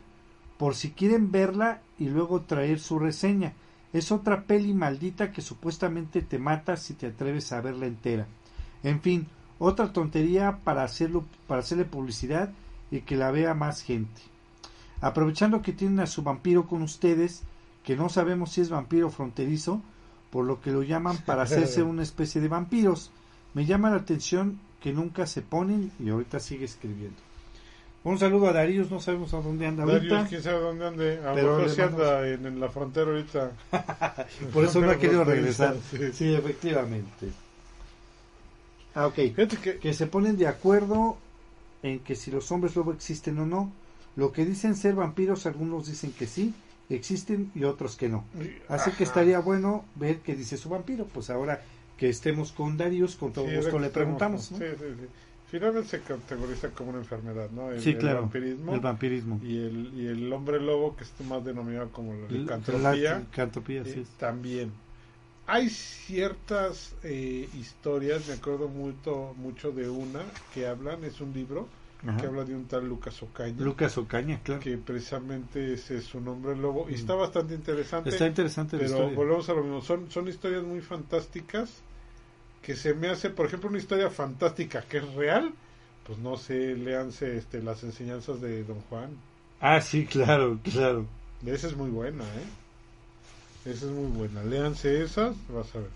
por 0.58 0.74
si 0.74 0.90
quieren 0.90 1.32
verla 1.32 1.80
y 1.98 2.10
luego 2.10 2.42
traer 2.42 2.78
su 2.78 2.98
reseña. 2.98 3.54
Es 3.94 4.12
otra 4.12 4.42
peli 4.42 4.74
maldita 4.74 5.32
que 5.32 5.40
supuestamente 5.40 6.20
te 6.20 6.38
mata 6.38 6.76
si 6.76 6.92
te 6.92 7.06
atreves 7.06 7.50
a 7.52 7.62
verla 7.62 7.86
entera. 7.86 8.26
En 8.82 9.00
fin, 9.00 9.26
otra 9.58 9.90
tontería 9.94 10.58
para, 10.62 10.82
hacerlo, 10.84 11.24
para 11.46 11.60
hacerle 11.60 11.86
publicidad 11.86 12.50
y 12.90 13.00
que 13.00 13.16
la 13.16 13.30
vea 13.30 13.54
más 13.54 13.80
gente. 13.80 14.20
Aprovechando 15.00 15.62
que 15.62 15.72
tienen 15.72 16.00
a 16.00 16.06
su 16.06 16.22
vampiro 16.22 16.66
con 16.66 16.82
ustedes, 16.82 17.42
que 17.84 17.96
no 17.96 18.10
sabemos 18.10 18.52
si 18.52 18.60
es 18.60 18.68
vampiro 18.68 19.08
fronterizo, 19.08 19.80
por 20.30 20.44
lo 20.44 20.60
que 20.60 20.70
lo 20.70 20.82
llaman 20.82 21.18
para 21.26 21.42
hacerse 21.42 21.82
una 21.82 22.02
especie 22.02 22.40
de 22.40 22.48
vampiros. 22.48 23.10
Me 23.54 23.66
llama 23.66 23.90
la 23.90 23.96
atención 23.96 24.60
que 24.80 24.92
nunca 24.92 25.26
se 25.26 25.42
ponen 25.42 25.90
y 25.98 26.08
ahorita 26.10 26.40
sigue 26.40 26.64
escribiendo. 26.64 27.16
Un 28.02 28.18
saludo 28.18 28.48
a 28.48 28.52
Darío, 28.54 28.86
no 28.90 28.98
sabemos 28.98 29.34
a 29.34 29.42
dónde 29.42 29.66
anda 29.66 29.82
ahorita. 29.82 30.14
Darius, 30.14 30.28
quién 30.30 30.42
sabe 30.42 30.60
dónde 30.60 30.86
ande. 30.86 31.18
A 31.18 31.30
lo 31.30 31.34
mejor 31.34 31.66
mandamos- 31.68 31.78
anda 32.00 32.28
en, 32.28 32.46
en 32.46 32.60
la 32.60 32.68
frontera 32.70 33.10
ahorita. 33.10 33.52
Por 34.54 34.64
eso 34.64 34.80
no 34.80 34.90
ha 34.90 34.96
querido 34.98 35.22
regresar. 35.24 35.76
sí. 35.90 36.12
Sí, 36.14 36.32
efectivamente. 36.34 37.28
Ah, 38.94 39.06
ok. 39.06 39.18
Que 39.80 39.92
se 39.92 40.06
ponen 40.06 40.36
de 40.36 40.46
acuerdo 40.46 41.18
en 41.82 42.00
que 42.00 42.14
si 42.16 42.30
los 42.30 42.50
hombres 42.52 42.74
lobo 42.76 42.92
existen 42.92 43.38
o 43.38 43.46
no. 43.46 43.70
Lo 44.16 44.32
que 44.32 44.44
dicen 44.44 44.74
ser 44.76 44.94
vampiros, 44.94 45.46
algunos 45.46 45.86
dicen 45.86 46.12
que 46.12 46.26
sí, 46.26 46.54
existen 46.94 47.50
y 47.54 47.64
otros 47.64 47.96
que 47.96 48.08
no. 48.08 48.24
Así 48.68 48.90
que 48.92 49.04
estaría 49.04 49.38
bueno 49.40 49.84
ver 49.94 50.18
qué 50.18 50.34
dice 50.34 50.56
su 50.56 50.68
vampiro. 50.68 51.06
Pues 51.06 51.30
ahora 51.30 51.62
que 51.96 52.08
estemos 52.08 52.52
con 52.52 52.76
Darius, 52.76 53.16
con 53.16 53.32
todo 53.32 53.48
Sí, 53.48 53.56
gusto 53.56 53.78
le 53.78 53.90
preguntamos. 53.90 54.50
¿no? 54.52 54.58
Sí, 54.58 54.64
sí, 54.78 54.84
sí. 55.00 55.06
Finalmente 55.50 55.88
se 55.88 56.00
categoriza 56.00 56.70
como 56.70 56.90
una 56.90 57.00
enfermedad, 57.00 57.50
¿no? 57.50 57.72
El, 57.72 57.80
Sí, 57.80 57.90
el 57.90 57.98
claro. 57.98 58.20
vampirismo. 58.22 58.74
El 58.74 58.80
vampirismo. 58.80 59.40
y, 59.42 59.56
el, 59.58 59.92
y 59.96 60.06
el 60.06 60.32
hombre 60.32 60.60
lobo, 60.60 60.96
que 60.96 61.02
es 61.02 61.12
más 61.26 61.44
denominado 61.44 61.90
como 61.90 62.14
la 62.14 62.28
licantropía, 62.28 63.84
sí 63.84 64.00
eh, 64.00 64.06
también. 64.18 64.70
Hay 65.46 65.68
ciertas 65.68 66.94
eh, 67.02 67.48
historias, 67.58 68.28
me 68.28 68.34
acuerdo 68.34 68.68
mucho, 68.68 69.34
mucho 69.36 69.72
de 69.72 69.88
una 69.88 70.20
que 70.54 70.68
hablan, 70.68 71.02
es 71.02 71.20
un 71.20 71.32
libro 71.32 71.66
Ajá. 72.06 72.16
que 72.16 72.26
habla 72.26 72.44
de 72.44 72.54
un 72.54 72.64
tal 72.66 72.88
Lucas 72.88 73.22
Ocaña, 73.22 73.56
Lucas 73.62 73.98
Ocaña, 73.98 74.40
claro. 74.42 74.60
que 74.60 74.78
precisamente 74.78 75.74
ese 75.74 75.98
es 75.98 76.04
su 76.04 76.20
nombre 76.20 76.56
lobo, 76.56 76.86
y 76.88 76.92
Mm. 76.92 76.94
está 76.96 77.14
bastante 77.14 77.54
interesante. 77.54 78.08
Está 78.10 78.26
interesante 78.26 78.76
la 78.76 78.82
Pero 78.84 78.94
historia. 78.94 79.16
volvemos 79.16 79.48
a 79.48 79.52
lo 79.54 79.62
mismo, 79.62 79.82
son, 79.82 80.10
son 80.10 80.26
historias 80.28 80.62
muy 80.64 80.80
fantásticas 80.80 81.70
que 82.62 82.74
se 82.76 82.94
me 82.94 83.08
hace, 83.08 83.30
por 83.30 83.46
ejemplo, 83.46 83.68
una 83.68 83.78
historia 83.78 84.08
fantástica 84.10 84.82
que 84.82 84.98
es 84.98 85.14
real, 85.14 85.52
pues 86.06 86.18
no 86.18 86.36
sé, 86.36 86.74
léanse 86.76 87.36
este, 87.36 87.62
las 87.62 87.82
enseñanzas 87.84 88.40
de 88.40 88.64
Don 88.64 88.80
Juan. 88.88 89.10
Ah, 89.60 89.80
sí, 89.80 90.06
claro, 90.06 90.58
claro. 90.62 91.06
Esa 91.44 91.66
es 91.66 91.76
muy 91.76 91.90
buena, 91.90 92.24
¿eh? 92.24 93.70
Esa 93.70 93.86
es 93.86 93.92
muy 93.92 94.10
buena. 94.10 94.42
Léanse 94.42 95.02
esas, 95.02 95.36
vas 95.48 95.74
a 95.74 95.80
ver. 95.80 95.90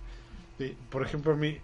Sí, 0.58 0.76
por 0.90 1.02
ejemplo, 1.02 1.32
a 1.32 1.36
mí, 1.36 1.56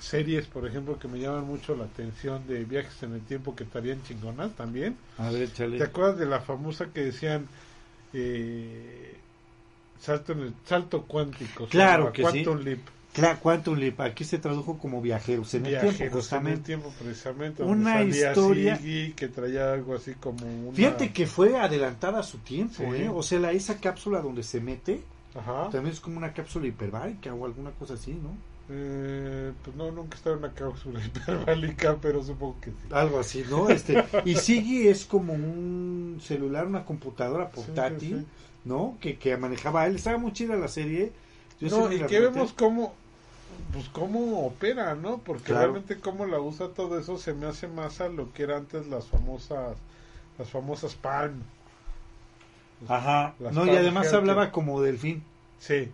series, 0.00 0.46
por 0.46 0.66
ejemplo, 0.66 0.98
que 0.98 1.08
me 1.08 1.18
llaman 1.18 1.44
mucho 1.46 1.74
la 1.76 1.84
atención 1.84 2.46
de 2.46 2.64
viajes 2.64 3.02
en 3.02 3.14
el 3.14 3.20
tiempo 3.22 3.54
que 3.56 3.64
estarían 3.64 4.02
chingonas 4.04 4.52
también. 4.52 4.96
A 5.18 5.30
ver, 5.30 5.42
échale. 5.42 5.78
¿Te 5.78 5.84
acuerdas 5.84 6.18
de 6.18 6.26
la 6.26 6.40
famosa 6.40 6.86
que 6.92 7.04
decían 7.04 7.46
eh, 8.12 9.16
salto 10.00 10.32
en 10.32 10.40
el 10.40 10.54
salto 10.64 11.02
cuántico? 11.02 11.66
Claro 11.66 12.12
que 12.12 12.22
Quantum 12.22 12.58
sí. 12.58 12.64
Leap. 12.64 12.78
Claro, 13.12 13.38
Quantum 13.40 13.76
Leap, 13.78 14.00
aquí 14.02 14.22
se 14.24 14.38
tradujo 14.38 14.78
como 14.78 15.00
viajeros 15.02 15.52
en 15.54 15.66
el 15.66 15.72
Viajeros 15.72 16.28
tiempo, 16.28 16.46
en 16.48 16.52
el 16.54 16.62
tiempo, 16.62 16.94
precisamente. 17.02 17.62
Una 17.64 18.02
historia- 18.04 18.78
que 18.78 19.28
traía 19.28 19.72
algo 19.72 19.94
así 19.96 20.14
como 20.14 20.46
una... 20.46 20.76
Fíjate 20.76 21.12
que 21.12 21.26
fue 21.26 21.58
adelantada 21.58 22.20
a 22.20 22.22
su 22.22 22.38
tiempo, 22.38 22.74
Sí. 22.76 23.02
¿eh? 23.02 23.10
O 23.12 23.22
sea, 23.22 23.40
la, 23.40 23.52
esa 23.52 23.80
cápsula 23.80 24.20
donde 24.20 24.42
se 24.44 24.60
mete 24.60 25.00
Ajá. 25.34 25.68
también 25.70 25.94
es 25.94 26.00
como 26.00 26.16
una 26.18 26.32
cápsula 26.32 26.68
hiperbárica 26.68 27.34
o 27.34 27.44
alguna 27.44 27.70
cosa 27.72 27.94
así, 27.94 28.12
¿no? 28.12 28.36
Eh, 28.70 29.52
pues 29.64 29.76
no, 29.76 29.90
nunca 29.90 30.16
estaba 30.16 30.36
en 30.36 30.44
una 30.44 30.52
cápsula 30.52 31.00
hiperbálica, 31.04 31.96
pero 32.00 32.22
supongo 32.22 32.56
que 32.60 32.70
sí. 32.70 32.76
Algo 32.90 33.18
así, 33.18 33.44
¿no? 33.48 33.70
Este, 33.70 34.04
y 34.24 34.36
Siggy 34.36 34.88
es 34.88 35.06
como 35.06 35.32
un 35.32 36.20
celular, 36.22 36.66
una 36.66 36.84
computadora 36.84 37.50
portátil, 37.50 38.00
Sí, 38.00 38.20
sí, 38.20 38.26
¿no? 38.64 38.98
Que, 39.00 39.16
que 39.18 39.36
manejaba 39.36 39.86
él. 39.86 39.96
Estaba 39.96 40.18
muy 40.18 40.32
chida 40.32 40.56
la 40.56 40.68
serie. 40.68 41.12
Yo 41.60 41.70
no, 41.70 41.92
y 41.92 42.00
que 42.00 42.20
vemos 42.20 42.52
cómo, 42.52 42.94
pues 43.72 43.88
cómo 43.88 44.46
opera, 44.46 44.94
¿no? 44.94 45.18
Porque 45.18 45.44
Claro. 45.44 45.60
realmente 45.72 45.98
cómo 45.98 46.26
la 46.26 46.38
usa 46.38 46.68
todo 46.68 46.98
eso 46.98 47.18
se 47.18 47.32
me 47.32 47.46
hace 47.46 47.68
más 47.68 48.00
a 48.00 48.08
lo 48.08 48.32
que 48.32 48.42
era 48.44 48.58
antes 48.58 48.86
las 48.86 49.06
famosas, 49.06 49.78
las 50.38 50.48
famosas 50.50 50.94
Palm. 50.94 51.42
Ajá. 52.86 53.34
Las 53.40 53.54
No, 53.54 53.66
y 53.66 53.70
además 53.70 54.12
hablaba 54.12 54.52
como 54.52 54.80
delfín. 54.82 55.24
Sí. 55.58 55.90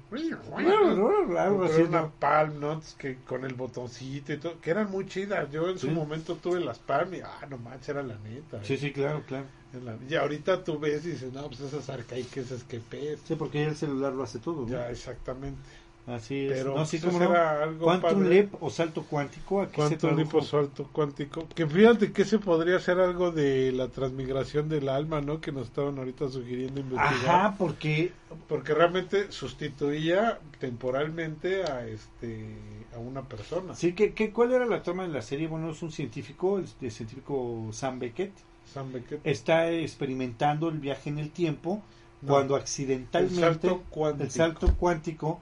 Algo 1.36 1.64
así, 1.64 1.82
una. 1.82 2.10
Palm 2.10 2.60
Nuts 2.60 2.94
que 2.98 3.16
con 3.26 3.44
el 3.44 3.54
botoncito 3.54 4.32
y 4.32 4.36
todo, 4.36 4.60
que 4.60 4.70
eran 4.70 4.90
muy 4.90 5.06
chidas. 5.06 5.50
Yo 5.50 5.68
en 5.70 5.78
su 5.78 5.86
Sí. 5.88 5.92
momento 5.92 6.36
tuve 6.36 6.60
las 6.60 6.78
Palm 6.78 7.14
y, 7.14 7.20
ah, 7.20 7.46
no 7.48 7.56
manches, 7.58 7.88
era 7.90 8.02
la 8.02 8.18
neta. 8.18 8.62
Sí, 8.62 8.76
sí, 8.76 8.92
claro, 8.92 9.22
claro. 9.26 9.46
La- 9.82 9.96
Y 10.08 10.14
ahorita 10.14 10.62
tú 10.62 10.78
ves 10.78 11.04
y 11.04 11.10
dices, 11.12 11.32
no, 11.32 11.48
pues 11.48 11.60
esas 11.60 11.88
arcaicas, 11.90 12.36
esas 12.36 12.62
que 12.62 12.78
pez. 12.78 13.18
Sí, 13.26 13.34
porque 13.34 13.62
ya 13.62 13.68
el 13.70 13.76
celular 13.76 14.12
lo 14.12 14.22
hace 14.22 14.38
todo, 14.38 14.62
¿no? 14.62 14.68
Ya, 14.68 14.88
exactamente. 14.90 15.58
Así 16.06 16.46
es. 16.48 16.52
Pero 16.52 16.74
no, 16.74 16.84
sí, 16.84 16.98
pues, 16.98 17.18
no. 17.18 17.22
era 17.22 17.62
algo 17.62 17.90
Quantum 17.90 18.00
padre. 18.00 18.28
Leap 18.28 18.62
o 18.62 18.70
salto 18.70 19.04
cuántico, 19.04 19.62
aquí 19.62 19.82
se 19.82 19.96
Cuánto 19.96 19.98
tradujo. 19.98 20.22
tipo 20.22 20.42
salto 20.42 20.88
cuántico. 20.92 21.48
Que 21.54 21.66
fíjate 21.66 22.12
que 22.12 22.22
ese 22.22 22.38
podría 22.38 22.78
ser 22.78 22.98
algo 23.00 23.30
de 23.32 23.72
la 23.72 23.88
transmigración 23.88 24.68
del 24.68 24.88
alma, 24.90 25.20
¿no? 25.22 25.40
Que 25.40 25.52
nos 25.52 25.66
estaban 25.68 25.98
ahorita 25.98 26.28
sugiriendo 26.28 26.80
investigar. 26.80 27.38
Ajá, 27.38 27.56
porque 27.58 28.12
Porque 28.48 28.74
realmente 28.74 29.32
sustituía 29.32 30.40
temporalmente 30.58 31.64
a 31.64 31.86
este 31.86 32.58
a 32.94 32.98
una 32.98 33.22
persona. 33.28 33.74
sí 33.74 33.94
que, 33.94 34.12
que 34.14 34.32
cuál 34.32 34.52
era 34.52 34.66
la 34.66 34.82
trama 34.82 35.02
de 35.04 35.08
la 35.08 35.22
serie, 35.22 35.48
bueno, 35.48 35.70
es 35.70 35.82
un 35.82 35.90
científico, 35.92 36.58
el, 36.58 36.66
el 36.80 36.90
científico 36.92 37.68
Sam 37.72 37.98
Beckett 37.98 38.32
Sam 38.64 38.92
Beckett. 38.92 39.20
está 39.24 39.70
experimentando 39.70 40.68
el 40.68 40.78
viaje 40.78 41.10
en 41.10 41.18
el 41.18 41.30
tiempo 41.30 41.82
No, 42.20 42.34
cuando 42.34 42.56
el 42.56 42.62
accidentalmente 42.62 43.68
salto 43.68 43.82
cuántico. 43.90 44.24
el 44.24 44.30
salto 44.30 44.76
cuántico 44.76 45.40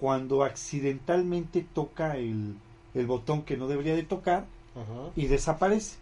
cuando 0.00 0.42
accidentalmente 0.44 1.66
toca 1.74 2.16
el, 2.16 2.56
el 2.94 3.06
botón 3.06 3.42
que 3.42 3.56
no 3.56 3.68
debería 3.68 3.94
de 3.94 4.02
tocar 4.02 4.46
Ajá. 4.74 5.10
y 5.14 5.26
desaparece. 5.26 5.98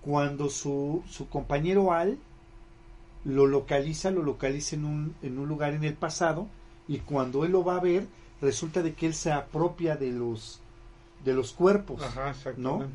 Cuando 0.00 0.48
su, 0.48 1.02
su 1.08 1.28
compañero 1.28 1.92
Al 1.92 2.18
lo 3.24 3.46
localiza, 3.46 4.10
lo 4.10 4.22
localiza 4.22 4.76
en 4.76 4.84
un, 4.84 5.14
en 5.22 5.38
un 5.38 5.48
lugar 5.48 5.74
en 5.74 5.84
el 5.84 5.94
pasado 5.94 6.46
y 6.86 6.98
cuando 6.98 7.44
él 7.44 7.52
lo 7.52 7.64
va 7.64 7.76
a 7.76 7.80
ver, 7.80 8.06
resulta 8.40 8.82
de 8.82 8.94
que 8.94 9.06
él 9.06 9.14
se 9.14 9.32
apropia 9.32 9.96
de 9.96 10.10
los 10.12 10.60
de 11.24 11.34
los 11.34 11.52
cuerpos 11.52 12.00
Ajá, 12.00 12.30
exactamente. 12.30 12.86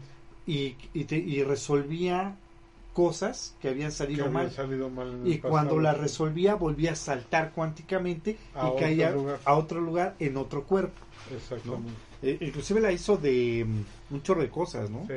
y, 0.48 0.76
y, 0.94 1.04
te- 1.04 1.18
y 1.18 1.44
resolvía 1.44 2.38
cosas 2.94 3.56
que 3.62 3.70
habían 3.70 3.90
Que 3.90 3.96
salido 3.96 4.26
había 4.26 4.34
mal 4.34 4.52
salido 4.52 4.90
y 5.26 5.40
cuando 5.40 5.80
la 5.80 5.94
resolvía 5.94 6.56
volvía 6.56 6.92
a 6.94 6.96
saltar 6.96 7.52
cuánticamente 7.54 8.38
A 8.56 8.72
y 8.76 8.80
caía 8.80 9.12
lugar. 9.12 9.40
a 9.46 9.56
otro 9.56 9.82
lugar 9.82 10.16
en 10.20 10.38
otro 10.38 10.64
cuerpo. 10.64 11.00
Exactamente. 11.36 11.92
Eh, 12.22 12.38
inclusive 12.42 12.80
la 12.80 12.92
hizo 12.92 13.18
de 13.18 13.66
mm, 13.68 14.14
un 14.16 14.22
chorro 14.24 14.42
de 14.42 14.50
cosas, 14.50 14.90
¿no? 14.90 15.06
Sí. 15.08 15.14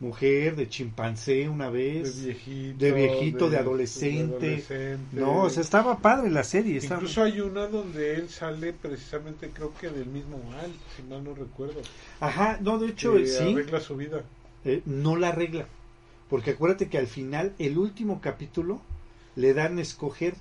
Mujer, 0.00 0.54
de 0.54 0.68
chimpancé 0.68 1.48
una 1.48 1.70
De 1.70 1.76
vez. 2.02 2.24
viejito. 2.24 2.78
de 2.84 2.92
viejito, 2.92 3.50
de 3.50 3.56
adolescente. 3.58 4.36
adolescente. 4.36 4.98
No, 5.20 5.42
o 5.42 5.50
sea, 5.50 5.60
estaba 5.60 5.98
padre 5.98 6.30
la 6.30 6.44
serie. 6.44 6.76
estaba- 6.78 7.00
Incluso 7.00 7.22
hay 7.24 7.40
una 7.40 7.66
donde 7.66 8.14
él 8.14 8.28
sale 8.28 8.72
precisamente, 8.72 9.50
creo 9.52 9.72
que 9.74 9.88
del 9.90 10.06
mismo 10.06 10.38
mal, 10.52 10.70
si 10.96 11.02
mal 11.02 11.24
no 11.24 11.34
recuerdo. 11.34 11.80
Ajá, 12.20 12.58
no, 12.62 12.78
de 12.78 12.88
hecho, 12.90 13.14
sí, 13.26 13.52
arregla 13.52 13.80
su 13.80 13.96
vida. 13.96 14.22
eh, 14.64 14.82
no 14.86 15.16
la 15.16 15.28
arregla. 15.30 15.66
Porque 16.30 16.50
acuérdate 16.52 16.88
que 16.88 16.98
al 16.98 17.06
final, 17.06 17.54
el 17.58 17.78
último 17.78 18.20
capítulo, 18.20 18.80
le 19.36 19.54
dan 19.54 19.78
a 19.78 19.82
escoger, 19.82 20.34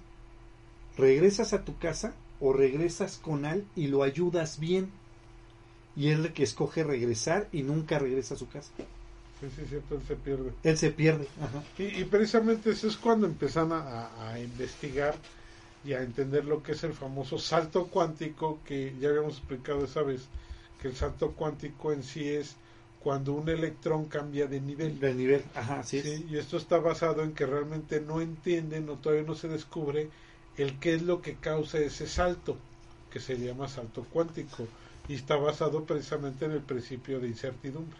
regresas 0.97 1.53
a 1.53 1.64
tu 1.64 1.77
casa 1.77 2.14
o 2.39 2.53
regresas 2.53 3.18
con 3.18 3.45
Al 3.45 3.65
y 3.76 3.88
lo 3.88 4.03
ayudas 4.03 4.59
bien. 4.59 4.91
Y 5.95 6.09
él 6.09 6.26
el 6.26 6.34
que 6.34 6.43
escoge 6.43 6.84
regresar 6.84 7.47
y 7.51 7.64
nunca 7.64 7.97
regresa 7.99 8.35
a 8.35 8.38
su 8.38 8.47
casa. 8.49 8.72
Sí, 9.39 9.47
sí, 9.55 9.64
cierto, 9.68 9.95
él 9.95 10.01
se 10.07 10.15
pierde. 10.15 10.51
Él 10.64 10.77
se 10.77 10.91
pierde. 10.91 11.27
Ajá. 11.41 11.64
Y, 11.77 12.01
y 12.01 12.03
precisamente 12.05 12.72
eso 12.72 12.88
es 12.88 12.97
cuando 12.97 13.26
empiezan 13.27 13.72
a, 13.72 13.80
a- 14.07 14.31
a 14.34 14.39
investigar 14.39 15.15
y 15.85 15.93
a 15.93 16.01
entender 16.01 16.45
lo 16.45 16.61
que 16.64 16.73
es 16.73 16.84
el 16.84 16.93
famoso 16.93 17.38
salto 17.39 17.88
cuántico 17.88 18.59
que 18.65 18.93
ya 18.99 19.09
habíamos 19.09 19.38
explicado 19.38 19.85
esa 19.85 20.01
vez, 20.01 20.23
que 20.81 20.89
el 20.89 20.95
salto 20.95 21.31
cuántico 21.31 21.93
en 21.93 22.03
sí 22.03 22.27
es 22.27 22.55
cuando 23.08 23.32
un 23.32 23.48
electrón 23.48 24.08
cambia 24.10 24.48
de 24.48 24.60
nivel. 24.60 25.00
Del 25.00 25.16
nivel. 25.16 25.42
Ajá, 25.56 25.80
es. 25.80 25.88
Sí, 25.88 26.28
y 26.30 26.36
esto 26.36 26.58
está 26.58 26.78
basado 26.78 27.24
en 27.24 27.32
que 27.32 27.46
realmente 27.46 28.02
no 28.02 28.20
entienden 28.20 28.90
o 28.90 28.98
todavía 28.98 29.24
no 29.24 29.34
se 29.34 29.48
descubre 29.48 30.10
el 30.58 30.78
qué 30.80 30.96
es 30.96 31.04
lo 31.04 31.22
que 31.22 31.36
causa 31.36 31.80
ese 31.80 32.06
salto, 32.06 32.58
que 33.10 33.22
se 33.22 33.38
llama 33.38 33.70
salto 33.70 34.06
cuántico. 34.12 34.68
y 35.08 35.14
está 35.14 35.38
basado 35.38 35.86
precisamente 35.86 36.44
en 36.44 36.52
el 36.52 36.64
principio 36.64 37.22
de 37.22 37.30
incertidumbre. 37.30 37.98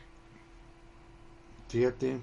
Fíjate. 1.70 2.20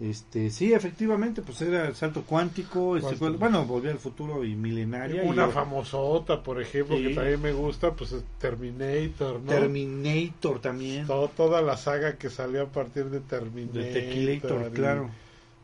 Este, 0.00 0.50
sí, 0.50 0.72
efectivamente, 0.74 1.40
pues 1.40 1.62
era 1.62 1.86
el 1.86 1.94
salto 1.94 2.24
cuántico, 2.24 2.96
este, 2.96 3.14
bueno, 3.14 3.64
volvió 3.64 3.92
al 3.92 3.98
futuro 4.00 4.44
y 4.44 4.54
milenaria. 4.56 5.24
y 5.24 5.28
Una 5.28 5.48
famosota, 5.48 6.42
por 6.42 6.60
ejemplo, 6.60 6.96
Sí. 6.96 7.04
que 7.08 7.14
también 7.14 7.40
me 7.40 7.52
gusta, 7.52 7.92
pues 7.92 8.10
es 8.12 8.24
Terminator, 8.40 9.40
¿no? 9.40 9.52
Terminator 9.52 10.60
también. 10.60 11.06
Todo- 11.06 11.28
toda 11.28 11.62
la 11.62 11.76
saga 11.76 12.16
que 12.18 12.28
salió 12.28 12.62
a 12.62 12.66
partir 12.66 13.04
de 13.06 13.20
Terminator. 13.20 13.74
De 13.82 13.92
Tequilator, 13.92 14.68
y- 14.68 14.74
claro. 14.74 15.10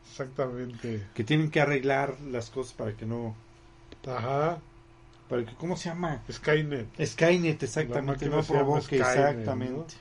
Exactamente. 0.09 1.03
Que 1.13 1.23
tienen 1.23 1.49
que 1.51 1.61
arreglar 1.61 2.15
las 2.31 2.49
cosas 2.49 2.73
para 2.73 2.93
que 2.93 3.05
no. 3.05 3.35
Ajá. 4.07 4.59
Para 5.29 5.45
que, 5.45 5.53
¿Cómo 5.55 5.77
se 5.77 5.89
llama? 5.89 6.21
Skynet. 6.29 6.87
Skynet, 7.05 7.63
exactamente. 7.63 8.27
No 8.27 8.41
provoque, 8.43 8.81
Skynet, 8.97 9.07
exactamente. 9.07 9.93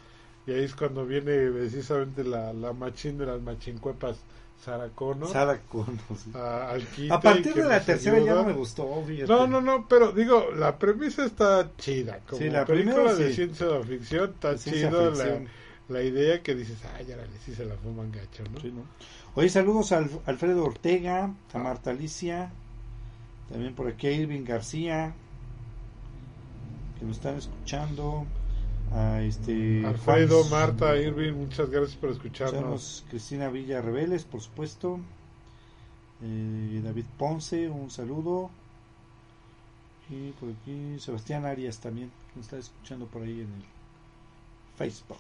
Y 0.51 0.53
ahí 0.53 0.65
es 0.65 0.75
cuando 0.75 1.07
viene 1.07 1.49
precisamente 1.51 2.25
la, 2.25 2.53
la 2.53 2.73
machín 2.73 3.19
de 3.19 3.27
las 3.27 3.41
machincuepas. 3.41 4.17
Sarah 4.65 4.91
Connor, 4.95 5.29
sí. 6.19 6.31
a, 6.35 7.15
A 7.15 7.21
partir 7.21 7.55
de 7.55 7.65
la 7.65 7.81
tercera 7.83 8.17
ya 8.19 8.23
ayuda. 8.25 8.35
no 8.43 8.45
me 8.49 8.53
gustó. 8.53 9.03
fíjate. 9.07 9.31
No, 9.33 9.47
no, 9.47 9.61
no, 9.63 9.87
pero 9.89 10.13
digo, 10.13 10.49
la 10.55 10.77
premisa 10.79 11.25
está 11.25 11.71
chida. 11.79 12.19
Como 12.29 12.43
Sí, 12.43 12.51
la 12.51 12.67
película 12.67 12.95
primera 12.97 13.15
de 13.15 13.29
sí. 13.29 13.35
ciencia 13.37 13.67
ficción 13.89 14.31
está 14.35 14.57
chido 14.57 15.13
la, 15.13 15.41
la 15.89 16.03
idea 16.03 16.43
que 16.43 16.55
dices, 16.55 16.77
ay, 16.95 17.07
ya 17.07 17.17
sí 17.45 17.55
se 17.55 17.65
la 17.65 17.75
fuman 17.77 18.13
gacho, 18.13 18.43
¿no? 18.53 18.61
Sí, 18.61 18.71
¿no? 18.71 18.83
Oye, 19.35 19.49
saludos 19.49 19.93
a 19.93 20.01
Alf- 20.01 20.21
Alfredo 20.27 20.65
Ortega, 20.65 21.25
a 21.25 21.31
Ah. 21.55 21.59
Marta 21.59 21.91
Alicia, 21.91 22.51
también 23.49 23.75
por 23.75 23.87
aquí 23.89 24.09
a 24.09 24.13
Irving 24.13 24.45
García, 24.45 25.15
que 26.99 27.07
nos 27.07 27.17
están 27.17 27.39
escuchando, 27.39 28.27
a 28.93 29.23
este 29.23 29.85
Alfredo, 29.87 30.45
Marta, 30.47 30.97
Irving, 30.97 31.33
muchas 31.35 31.71
gracias 31.71 31.97
por 31.97 32.11
escucharnos. 32.11 32.55
escucharnos, 32.57 33.05
Cristina 33.09 33.49
Villa 33.49 33.81
Rebeles, 33.81 34.25
por 34.25 34.41
supuesto, 34.41 34.99
eh, 36.23 36.81
David 36.83 37.05
Ponce, 37.19 37.69
un 37.69 37.91
saludo, 37.91 38.51
y 40.09 40.33
por 40.33 40.49
aquí 40.51 40.99
Sebastián 40.99 41.45
Arias 41.47 41.79
también, 41.79 42.09
que 42.33 42.37
nos 42.37 42.47
está 42.47 42.59
escuchando 42.59 43.07
por 43.07 43.23
ahí 43.23 43.41
en 43.41 43.53
el 43.53 43.65
Facebook. 44.77 45.19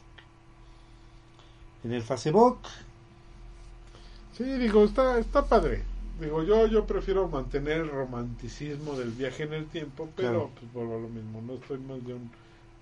En 1.85 1.93
el 1.93 2.03
Facebook, 2.03 2.59
Sí, 4.37 4.45
digo, 4.45 4.85
está, 4.85 5.19
está 5.19 5.45
padre. 5.45 5.83
Digo, 6.19 6.43
yo, 6.43 6.67
yo 6.67 6.87
prefiero 6.87 7.29
mantener 7.29 7.79
el 7.81 7.91
romanticismo 7.91 8.95
del 8.95 9.11
viaje 9.11 9.43
en 9.43 9.53
el 9.55 9.67
tiempo, 9.67 10.09
pero 10.17 10.29
Claro. 10.31 10.51
pues 10.59 10.73
vuelvo 10.73 10.97
a 10.97 11.01
lo 11.01 11.09
mismo. 11.09 11.43
No 11.43 11.55
estoy 11.55 11.79
más 11.79 12.03
de 12.07 12.15
un 12.15 12.31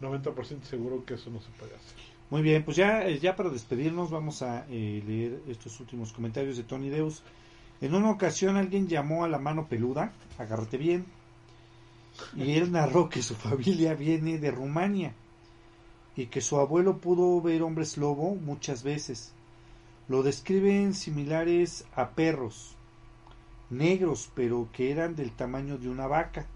90% 0.00 0.62
seguro 0.64 1.04
que 1.04 1.14
eso 1.14 1.30
no 1.30 1.40
se 1.40 1.50
puede 1.58 1.74
hacer. 1.74 1.94
Muy 2.30 2.42
bien, 2.42 2.62
pues 2.64 2.76
ya, 2.76 3.06
eh, 3.06 3.18
ya 3.18 3.34
para 3.36 3.48
despedirnos 3.50 4.10
vamos 4.10 4.42
a 4.42 4.66
eh, 4.68 5.02
leer 5.06 5.40
estos 5.48 5.80
últimos 5.80 6.12
comentarios 6.12 6.56
de 6.56 6.62
Tony 6.62 6.88
Deus. 6.90 7.22
En 7.80 7.94
una 7.94 8.10
ocasión 8.10 8.56
alguien 8.56 8.86
llamó 8.88 9.24
a 9.24 9.28
la 9.28 9.38
mano 9.38 9.66
peluda, 9.66 10.12
agárrate 10.36 10.76
bien, 10.76 11.06
y 12.36 12.52
él 12.52 12.70
narró 12.72 13.08
que 13.08 13.22
su 13.22 13.34
familia 13.34 13.94
viene 13.94 14.38
de 14.38 14.50
Rumania 14.50 15.14
y 16.16 16.26
que 16.26 16.40
su 16.40 16.58
abuelo 16.58 16.98
pudo 16.98 17.40
ver 17.40 17.62
hombres 17.62 17.96
lobo 17.96 18.34
muchas 18.34 18.82
veces. 18.82 19.32
Lo 20.08 20.22
describen 20.22 20.94
similares 20.94 21.84
a 21.94 22.10
perros, 22.10 22.74
negros, 23.70 24.30
pero 24.34 24.68
que 24.72 24.90
eran 24.90 25.14
del 25.14 25.30
tamaño 25.32 25.78
de 25.78 25.88
una 25.88 26.06
vaca 26.06 26.46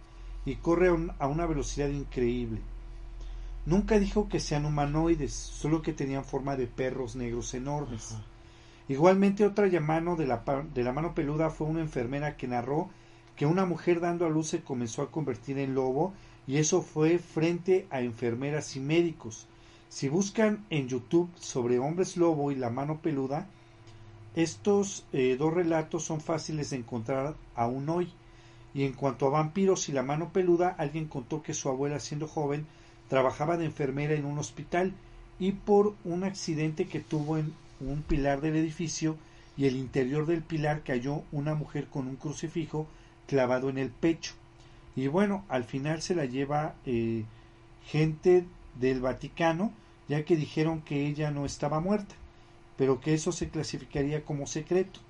y 0.44 0.56
corre 0.56 0.88
a 0.88 0.92
un- 0.92 1.12
a 1.18 1.28
una 1.28 1.46
velocidad 1.46 1.88
increíble. 1.88 2.60
Nunca 3.64 3.98
dijo 3.98 4.28
que 4.28 4.40
sean 4.40 4.66
humanoides, 4.66 5.32
solo 5.32 5.82
que 5.82 5.92
tenían 5.92 6.24
forma 6.24 6.56
de 6.56 6.66
perros 6.66 7.14
negros 7.14 7.54
enormes. 7.54 8.16
Igualmente 8.88 9.46
otra 9.46 9.68
llamada 9.68 10.16
de 10.16 10.26
la, 10.26 10.42
de 10.74 10.82
la 10.82 10.92
mano 10.92 11.14
peluda 11.14 11.50
fue 11.50 11.68
una 11.68 11.80
enfermera 11.80 12.36
que 12.36 12.48
narró 12.48 12.90
que 13.36 13.46
una 13.46 13.64
mujer 13.64 14.00
dando 14.00 14.26
a 14.26 14.30
luz 14.30 14.48
se 14.48 14.62
comenzó 14.62 15.02
a 15.02 15.10
convertir 15.10 15.58
en 15.58 15.74
lobo 15.74 16.12
y 16.46 16.56
eso 16.56 16.82
fue 16.82 17.18
frente 17.18 17.86
a 17.90 18.00
enfermeras 18.00 18.74
y 18.76 18.80
médicos. 18.80 19.46
Si 19.88 20.08
buscan 20.08 20.64
en 20.70 20.88
YouTube 20.88 21.30
sobre 21.36 21.78
hombres 21.78 22.16
lobo 22.16 22.50
y 22.50 22.56
la 22.56 22.70
mano 22.70 22.98
peluda, 23.00 23.46
estos 24.34 25.04
eh, 25.12 25.36
dos 25.38 25.52
relatos 25.52 26.04
son 26.04 26.20
fáciles 26.20 26.70
de 26.70 26.78
encontrar 26.78 27.36
aún 27.54 27.88
hoy. 27.88 28.10
Y 28.74 28.84
en 28.84 28.94
cuanto 28.94 29.26
a 29.26 29.30
vampiros 29.30 29.88
y 29.88 29.92
la 29.92 30.02
mano 30.02 30.32
peluda, 30.32 30.74
alguien 30.78 31.06
contó 31.06 31.42
que 31.42 31.52
su 31.52 31.68
abuela 31.68 32.00
siendo 32.00 32.26
joven 32.26 32.66
trabajaba 33.12 33.58
de 33.58 33.66
enfermera 33.66 34.14
en 34.14 34.24
un 34.24 34.38
hospital 34.38 34.94
y 35.38 35.52
por 35.52 35.94
un 36.02 36.24
accidente 36.24 36.88
que 36.88 37.00
tuvo 37.00 37.36
en 37.36 37.52
un 37.78 38.00
pilar 38.00 38.40
del 38.40 38.56
edificio 38.56 39.18
y 39.54 39.66
el 39.66 39.76
interior 39.76 40.24
del 40.24 40.40
pilar 40.40 40.82
cayó 40.82 41.22
una 41.30 41.54
mujer 41.54 41.88
con 41.88 42.08
un 42.08 42.16
crucifijo 42.16 42.86
clavado 43.28 43.68
en 43.68 43.76
el 43.76 43.90
pecho. 43.90 44.32
Y 44.96 45.08
bueno, 45.08 45.44
al 45.50 45.64
final 45.64 46.00
se 46.00 46.14
la 46.14 46.24
lleva 46.24 46.74
eh, 46.86 47.24
gente 47.84 48.46
del 48.80 49.02
Vaticano, 49.02 49.74
ya 50.08 50.24
que 50.24 50.34
dijeron 50.34 50.80
que 50.80 51.06
ella 51.06 51.30
no 51.30 51.44
estaba 51.44 51.80
muerta, 51.80 52.14
pero 52.78 53.02
que 53.02 53.12
eso 53.12 53.30
se 53.30 53.50
clasificaría 53.50 54.24
como 54.24 54.46
secreto. 54.46 55.00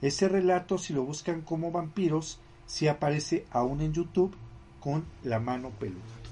Ese 0.00 0.30
relato, 0.30 0.78
si 0.78 0.94
lo 0.94 1.04
buscan 1.04 1.42
como 1.42 1.70
vampiros, 1.70 2.40
sí 2.64 2.88
aparece 2.88 3.44
aún 3.50 3.82
en 3.82 3.92
YouTube 3.92 4.34
con 4.80 5.04
la 5.22 5.40
mano 5.40 5.68
peluda. 5.78 6.23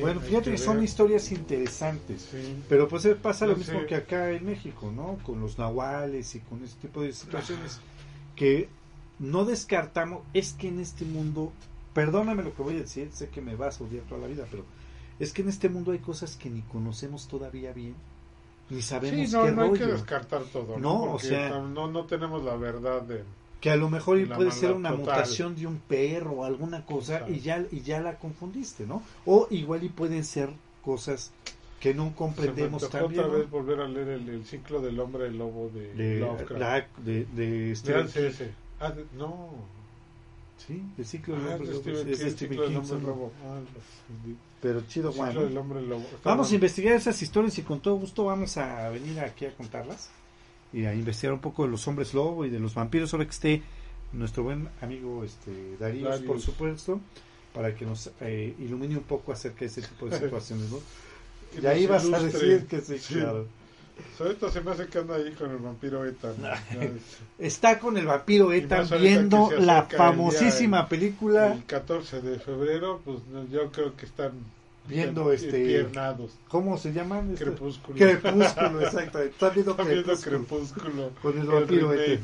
Bueno, 0.00 0.20
fíjate 0.20 0.50
que 0.50 0.58
son 0.58 0.82
historias 0.82 1.30
interesantes. 1.32 2.28
Sí. 2.30 2.62
Pero 2.68 2.88
pues 2.88 3.04
eh, 3.06 3.14
pasa 3.14 3.46
lo 3.46 3.52
No 3.52 3.58
mismo 3.58 3.80
sé. 3.80 3.86
que 3.86 3.94
acá 3.94 4.30
en 4.32 4.44
México, 4.46 4.92
¿no? 4.94 5.18
Con 5.24 5.40
los 5.40 5.58
nahuales 5.58 6.34
y 6.34 6.40
con 6.40 6.62
este 6.64 6.86
tipo 6.88 7.02
de 7.02 7.12
situaciones 7.12 7.80
que 8.34 8.68
no 9.18 9.44
descartamos. 9.44 10.22
Es 10.34 10.52
que 10.52 10.68
en 10.68 10.80
este 10.80 11.04
mundo, 11.04 11.52
perdóname 11.94 12.42
lo 12.42 12.54
que 12.54 12.62
voy 12.62 12.76
a 12.76 12.80
decir, 12.80 13.10
sé 13.12 13.28
que 13.30 13.40
me 13.40 13.56
vas 13.56 13.80
a 13.80 13.84
odiar 13.84 14.04
toda 14.04 14.20
la 14.20 14.26
vida, 14.26 14.44
pero 14.50 14.64
es 15.18 15.32
que 15.32 15.40
en 15.42 15.48
este 15.48 15.68
mundo 15.70 15.92
hay 15.92 16.00
cosas 16.00 16.36
que 16.36 16.50
ni 16.50 16.60
conocemos 16.62 17.26
todavía 17.26 17.72
bien, 17.72 17.94
ni 18.68 18.82
sabemos 18.82 19.30
Sí, 19.30 19.34
no, 19.34 19.44
qué 19.44 19.52
no 19.52 19.62
hay 19.62 19.72
que 19.72 19.86
descartar 19.86 20.42
todo. 20.44 20.78
No, 20.78 21.06
No, 21.06 21.12
o 21.14 21.18
sea- 21.18 21.48
no, 21.60 21.88
no 21.90 22.04
tenemos 22.04 22.44
la 22.44 22.56
verdad 22.56 23.00
de... 23.02 23.24
Que 23.60 23.70
a 23.70 23.76
lo 23.76 23.88
mejor 23.88 24.18
y 24.18 24.26
puede 24.26 24.50
ser 24.50 24.72
una 24.72 24.90
total. 24.90 25.04
mutación 25.04 25.56
de 25.56 25.66
un 25.66 25.78
perro 25.78 26.32
o 26.32 26.44
alguna 26.44 26.84
cosa 26.84 27.28
y 27.28 27.40
ya, 27.40 27.64
y 27.72 27.80
ya 27.80 28.00
la 28.00 28.18
confundiste, 28.18 28.86
¿no? 28.86 29.02
O 29.24 29.48
igual 29.50 29.82
y 29.82 29.88
pueden 29.88 30.24
ser 30.24 30.50
cosas 30.84 31.32
que 31.80 31.94
no 31.94 32.14
comprendemos 32.14 32.82
Se 32.82 32.88
me 33.00 33.08
bien. 33.08 33.20
otra 33.20 33.32
¿no? 33.32 33.38
vez 33.38 33.50
volver 33.50 33.80
a 33.80 33.88
leer 33.88 34.08
el, 34.08 34.28
el 34.28 34.44
ciclo 34.46 34.80
del 34.80 34.98
hombre 35.00 35.30
lobo 35.30 35.70
de, 35.74 35.92
de, 35.94 36.20
Lovecraft. 36.20 36.60
la- 36.60 36.86
de, 37.02 37.24
de 37.26 37.74
Stephen 37.76 38.08
King. 38.08 38.46
Ah, 38.80 38.90
de- 38.90 39.04
no. 39.16 39.50
Sí, 40.66 40.82
el 40.98 41.04
ciclo 41.06 41.36
del 41.36 41.48
Ah, 41.48 41.54
hombre 41.56 41.68
lobo, 41.72 41.90
es 41.90 42.18
de 42.18 42.30
Stephen 42.30 42.56
del 42.58 42.66
King, 42.68 43.02
lobo. 43.06 43.32
Ah, 43.44 43.58
pero 44.60 44.80
chido, 44.88 45.12
bueno. 45.12 45.42
del 45.42 45.56
hombre 45.58 45.82
lobo. 45.82 46.02
Está 46.14 46.30
Vamos 46.30 46.50
a 46.50 46.54
investigar 46.54 46.94
esas 46.94 47.20
historias 47.22 47.56
y 47.58 47.62
con 47.62 47.80
todo 47.80 47.96
gusto 47.96 48.24
vamos 48.24 48.56
a 48.56 48.88
venir 48.90 49.18
aquí 49.20 49.44
a 49.46 49.54
contarlas 49.54 50.10
y 50.72 50.84
a 50.84 50.94
investigar 50.94 51.32
un 51.32 51.40
poco 51.40 51.64
de 51.64 51.70
los 51.70 51.86
hombres 51.88 52.14
lobo 52.14 52.44
y 52.44 52.50
de 52.50 52.58
los 52.58 52.74
vampiros, 52.74 53.12
ahora 53.12 53.24
que 53.24 53.30
esté 53.30 53.62
nuestro 54.12 54.42
buen 54.42 54.68
amigo 54.80 55.24
este 55.24 55.76
Darío, 55.78 56.08
por 56.26 56.40
supuesto, 56.40 57.00
para 57.54 57.74
que 57.74 57.84
nos 57.84 58.10
eh, 58.20 58.54
ilumine 58.58 58.96
un 58.96 59.04
poco 59.04 59.32
acerca 59.32 59.60
de 59.60 59.66
ese 59.66 59.82
tipo 59.82 60.08
de 60.08 60.18
situaciones, 60.20 60.70
¿no? 60.70 60.78
Y 61.60 61.66
ahí 61.66 61.86
vas 61.86 62.04
a 62.12 62.18
decir 62.20 62.66
que 62.66 62.80
sí, 62.80 62.98
Sí. 62.98 63.14
claro. 63.14 63.46
Ahorita 64.20 64.50
se 64.50 64.60
me 64.60 64.72
hace 64.72 64.88
que 64.88 64.98
anda 64.98 65.16
ahí 65.16 65.32
con 65.32 65.50
el 65.50 65.56
vampiro 65.56 66.04
Eta. 66.04 66.34
¿no? 66.36 66.48
Está 67.38 67.78
con 67.78 67.96
el 67.96 68.04
vampiro 68.04 68.46
ahorita 68.46 68.82
viendo 68.98 69.50
la 69.58 69.78
acerca 69.78 69.82
el 69.84 69.88
día 69.88 69.98
famosísima 69.98 70.88
película 70.88 71.54
El 71.54 71.64
14 71.64 72.20
de 72.20 72.38
febrero, 72.38 73.00
pues 73.04 73.20
yo 73.50 73.70
creo 73.72 73.96
que 73.96 74.04
están 74.04 74.32
Viendo, 74.88 75.32
este, 75.32 75.64
piernados. 75.64 76.32
¿cómo 76.48 76.78
se 76.78 76.92
llaman? 76.92 77.32
Este- 77.32 77.44
Crepúsculo. 77.46 77.96
Crepúsculo, 77.98 78.80
exacto. 78.82 79.18
Viendo 79.54 79.72
Están 79.72 79.88
viendo 79.88 80.16
Crepúsculo. 80.16 81.10
Con 81.22 81.38
el 81.38 81.46
vampiro 81.46 81.92
este. 81.92 82.20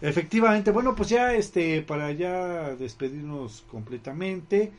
Efectivamente, 0.00 0.70
bueno, 0.70 0.94
pues 0.94 1.08
ya 1.08 1.32
este 1.34 1.80
para 1.82 2.12
ya 2.12 2.74
despedirnos 2.76 3.64
completamente, 3.70 4.70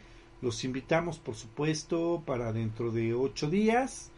los 0.42 0.64
invitamos, 0.64 1.18
por 1.18 1.36
supuesto, 1.36 2.22
para 2.26 2.54
dentro 2.54 2.92
de 2.92 3.14
ocho 3.14 3.50
días. 3.50 4.12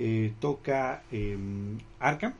eh, 0.00 0.32
toca 0.40 1.02
eh, 1.10 1.36
Arkham 1.98 2.32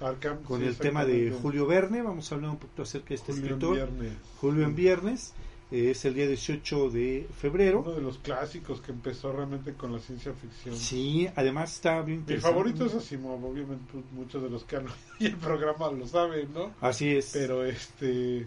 Arkham, 0.00 0.42
con 0.44 0.60
sí, 0.60 0.66
el 0.66 0.76
tema 0.76 1.04
de. 1.04 1.32
Julio 1.42 1.66
Verne. 1.66 2.02
Vamos 2.02 2.30
a 2.30 2.36
hablar 2.36 2.50
un 2.52 2.58
poquito 2.58 2.82
acerca 2.82 3.08
de 3.08 3.14
este 3.16 3.32
Julio 3.32 3.46
en 3.48 3.52
escritor. 3.54 3.74
viernes. 3.74 4.12
Julio 4.40 4.64
en 4.64 4.74
viernes. 4.76 5.32
Eh, 5.70 5.90
es 5.90 6.04
el 6.04 6.14
día 6.14 6.26
18 6.26 6.90
de 6.90 7.26
febrero. 7.38 7.80
Uno 7.80 7.92
de 7.92 8.00
los 8.00 8.18
clásicos 8.18 8.80
que 8.80 8.92
empezó 8.92 9.32
realmente 9.32 9.74
con 9.74 9.92
la 9.92 9.98
ciencia 9.98 10.32
ficción. 10.32 10.76
Sí, 10.76 11.28
además 11.36 11.74
está 11.74 12.00
bien 12.02 12.24
Mi 12.26 12.36
favorito 12.38 12.86
es 12.86 12.94
Asimov, 12.94 13.44
obviamente 13.44 13.94
muchos 14.12 14.42
de 14.42 14.50
los 14.50 14.64
que 14.64 14.76
han 14.76 14.86
el 15.20 15.36
programa 15.36 15.90
lo 15.90 16.06
saben, 16.06 16.52
¿no? 16.52 16.72
Así 16.80 17.16
es. 17.16 17.30
Pero 17.32 17.64
este, 17.64 18.46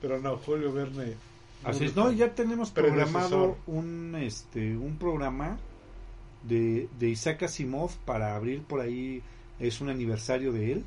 pero 0.00 0.20
no, 0.20 0.36
Julio 0.38 0.72
Verne 0.72 1.14
Así 1.64 1.86
es, 1.86 1.96
no, 1.96 2.12
ya 2.12 2.34
tenemos 2.34 2.70
programado 2.70 3.56
un 3.66 4.14
este 4.14 4.76
un 4.76 4.96
programa 4.98 5.58
de, 6.44 6.88
de 6.98 7.08
Isaac 7.08 7.44
Asimov 7.44 7.90
para 8.04 8.36
abrir 8.36 8.62
por 8.62 8.80
ahí, 8.80 9.22
es 9.58 9.80
un 9.80 9.88
aniversario 9.88 10.52
de 10.52 10.72
él, 10.72 10.84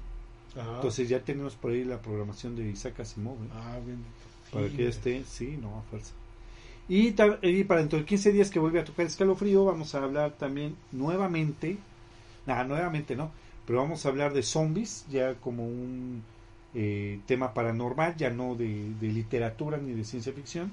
Ajá. 0.56 0.76
entonces 0.76 1.10
ya 1.10 1.20
tenemos 1.20 1.56
por 1.56 1.72
ahí 1.72 1.84
la 1.84 2.02
programación 2.02 2.56
de 2.56 2.70
Isaac 2.70 3.00
Asimov, 3.02 3.36
¿eh? 3.44 3.50
ah, 3.54 3.78
bien. 3.86 4.00
Para 4.52 4.70
que 4.70 4.88
esté, 4.88 5.24
sí, 5.26 5.58
no, 5.62 5.78
a 5.80 5.82
fuerza. 5.84 6.14
Y, 6.88 7.12
para 7.12 7.82
dentro 7.82 8.00
de 8.00 8.06
15 8.06 8.32
días 8.32 8.50
que 8.50 8.60
vuelve 8.60 8.80
a 8.80 8.84
tocar 8.84 9.06
escalofrío, 9.06 9.64
vamos 9.66 9.94
a 9.94 10.04
hablar 10.04 10.32
también 10.32 10.76
nuevamente, 10.92 11.78
nada, 12.48 12.64
nuevamente 12.64 13.16
no, 13.16 13.32
pero 13.68 13.80
vamos 13.80 14.06
a 14.06 14.10
hablar 14.10 14.34
de 14.34 14.42
zombies, 14.42 15.06
ya 15.10 15.36
como 15.36 15.68
un 15.68 16.24
eh, 16.74 17.20
tema 17.28 17.54
paranormal, 17.54 18.16
ya 18.18 18.32
no 18.32 18.56
de, 18.56 18.92
de 19.00 19.08
literatura 19.12 19.78
ni 19.78 19.94
de 19.94 20.04
ciencia 20.04 20.34
ficción, 20.34 20.72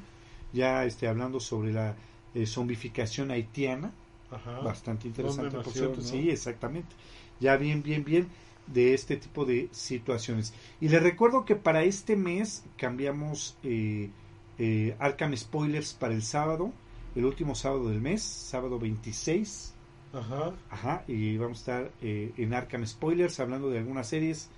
ya 0.55 0.87
este, 0.87 1.07
hablando 1.07 1.39
sobre 1.39 1.73
la 1.73 1.95
eh, 2.35 2.47
zombificación 2.47 3.31
haitiana, 3.31 3.93
Ajá. 4.31 4.63
bastante 4.63 5.09
interesante, 5.09 5.51
¿Dónde 5.51 5.65
por 5.65 5.73
cierto, 5.75 6.01
no? 6.01 6.09
sí, 6.09 6.31
exactamente, 6.31 6.95
ya 7.41 7.59
bien, 7.59 7.83
bien, 7.83 8.05
bien 8.05 8.27
de 8.67 8.95
este 8.95 9.17
tipo 9.17 9.45
de 9.45 9.69
situaciones. 9.73 10.53
Y 10.81 10.89
les 10.89 11.03
recuerdo 11.03 11.45
que 11.45 11.57
para 11.57 11.83
este 11.85 12.17
mes 12.17 12.65
cambiamos 12.77 13.57
eh, 13.63 14.11
eh, 14.59 14.97
Arkham 14.99 15.37
Spoilers 15.37 15.93
para 15.95 16.15
el 16.15 16.23
sábado, 16.23 16.73
el 17.15 17.25
último 17.25 17.55
sábado 17.55 17.89
del 17.89 18.01
mes, 18.01 18.23
sábado 18.23 18.79
26. 18.79 19.73
Ajá. 20.13 20.53
Ajá, 20.71 21.05
y 21.09 21.37
vamos 21.37 21.59
a 21.59 21.61
estar 21.61 21.93
eh, 22.03 22.33
en 22.39 22.55
Arkham 22.55 22.87
Spoilers 22.87 23.39
hablando 23.41 23.69
de 23.71 23.79
algunas 23.79 24.09
series 24.09 24.49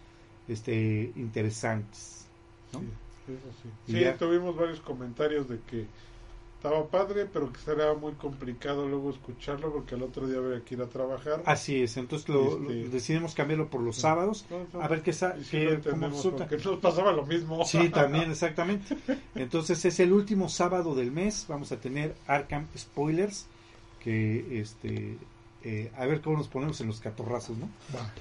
este, 0.48 1.12
interesantes. 1.16 2.26
¿no? 2.72 2.80
Sí, 2.80 3.32
eso 3.32 3.52
sí. 3.62 3.92
Sí, 3.92 4.00
ya- 4.00 4.16
tuvimos 4.16 4.56
varios 4.56 4.80
comentarios 4.80 5.48
de 5.48 5.58
que 5.60 5.86
estaba 6.58 6.86
padre, 6.88 7.26
pero 7.32 7.52
que 7.52 7.60
será 7.60 7.94
muy 7.94 8.12
complicado 8.14 8.88
luego 8.88 9.10
escucharlo 9.10 9.72
porque 9.72 9.94
el 9.94 10.02
otro 10.02 10.26
día 10.26 10.38
había 10.38 10.60
que 10.64 10.74
ir 10.74 10.82
a 10.82 10.86
trabajar. 10.88 11.40
Así 11.46 11.82
es, 11.82 11.96
entonces 11.96 12.28
lo, 12.28 12.58
Este- 12.58 12.74
lo- 12.84 12.90
decidimos 12.90 13.34
cambiarlo 13.34 13.68
por 13.68 13.80
los 13.80 13.96
sábados. 13.96 14.44
No, 14.50 14.66
no, 14.72 14.82
A 14.82 14.88
ver 14.88 15.02
qué, 15.02 15.12
sa- 15.12 15.36
sí 15.36 15.44
qué- 15.52 15.80
cómo 15.88 16.08
resulta. 16.08 16.48
nos 16.64 16.78
pasaba 16.80 17.12
lo 17.12 17.24
mismo. 17.24 17.64
Sí, 17.64 17.88
también, 17.90 18.30
exactamente. 18.32 18.96
Entonces 19.36 19.84
es 19.84 20.00
el 20.00 20.12
último 20.12 20.48
sábado 20.48 20.94
del 20.96 21.12
mes. 21.12 21.46
Vamos 21.48 21.70
a 21.72 21.76
tener 21.76 22.14
Arkham 22.26 22.66
Spoilers. 22.76 23.46
Que 24.00 24.60
este. 24.60 25.16
eh, 25.64 25.90
a 25.96 26.06
ver 26.06 26.20
cómo 26.20 26.38
nos 26.38 26.48
ponemos 26.48 26.80
en 26.80 26.86
los 26.88 27.00
catorrazos, 27.00 27.56
¿no? 27.56 27.68
Va. 27.94 28.12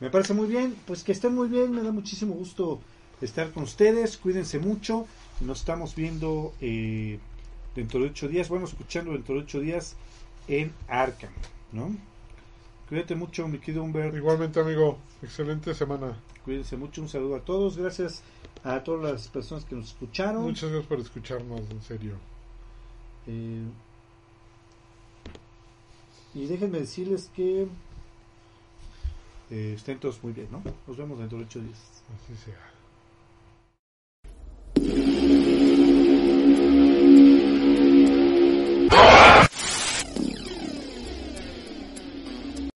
Me 0.00 0.08
parece 0.10 0.34
muy 0.34 0.46
bien. 0.46 0.76
Pues 0.86 1.04
que 1.04 1.12
estén 1.12 1.34
muy 1.34 1.48
bien. 1.48 1.72
Me 1.72 1.82
da 1.82 1.90
muchísimo 1.92 2.34
gusto 2.34 2.80
estar 3.20 3.50
con 3.50 3.62
ustedes. 3.64 4.16
Cuídense 4.18 4.58
mucho. 4.58 5.06
Nos 5.40 5.60
estamos 5.60 5.94
viendo 5.94 6.52
eh, 6.60 7.18
dentro 7.74 8.00
de 8.00 8.06
ocho 8.06 8.28
días. 8.28 8.48
Bueno, 8.48 8.66
escuchando 8.66 9.12
dentro 9.12 9.34
de 9.34 9.40
ocho 9.42 9.60
días 9.60 9.96
en 10.48 10.72
Arkham, 10.88 11.32
¿no? 11.72 11.94
Cuídate 12.88 13.14
mucho, 13.14 13.48
mi 13.48 13.58
querido 13.58 13.82
Humbert. 13.82 14.14
Igualmente, 14.14 14.60
amigo, 14.60 14.98
excelente 15.22 15.74
semana. 15.74 16.16
Cuídense 16.44 16.76
mucho. 16.76 17.00
Un 17.00 17.08
saludo 17.08 17.36
a 17.36 17.40
todos. 17.40 17.76
Gracias 17.76 18.22
a 18.64 18.82
todas 18.82 19.12
las 19.12 19.28
personas 19.28 19.64
que 19.64 19.74
nos 19.74 19.88
escucharon. 19.88 20.42
Muchas 20.42 20.70
gracias 20.70 20.88
por 20.88 21.00
escucharnos, 21.00 21.62
en 21.70 21.82
serio. 21.82 22.14
Eh, 23.26 23.62
y 26.34 26.46
déjenme 26.46 26.80
decirles 26.80 27.30
que 27.34 27.66
eh, 29.50 29.74
estén 29.76 29.98
todos 29.98 30.22
muy 30.22 30.32
bien, 30.32 30.48
¿no? 30.50 30.62
Nos 30.86 30.96
vemos 30.96 31.18
dentro 31.18 31.38
de 31.38 31.44
ocho 31.44 31.60
días. 31.60 32.02
Así 32.14 32.36
sea. 32.44 32.71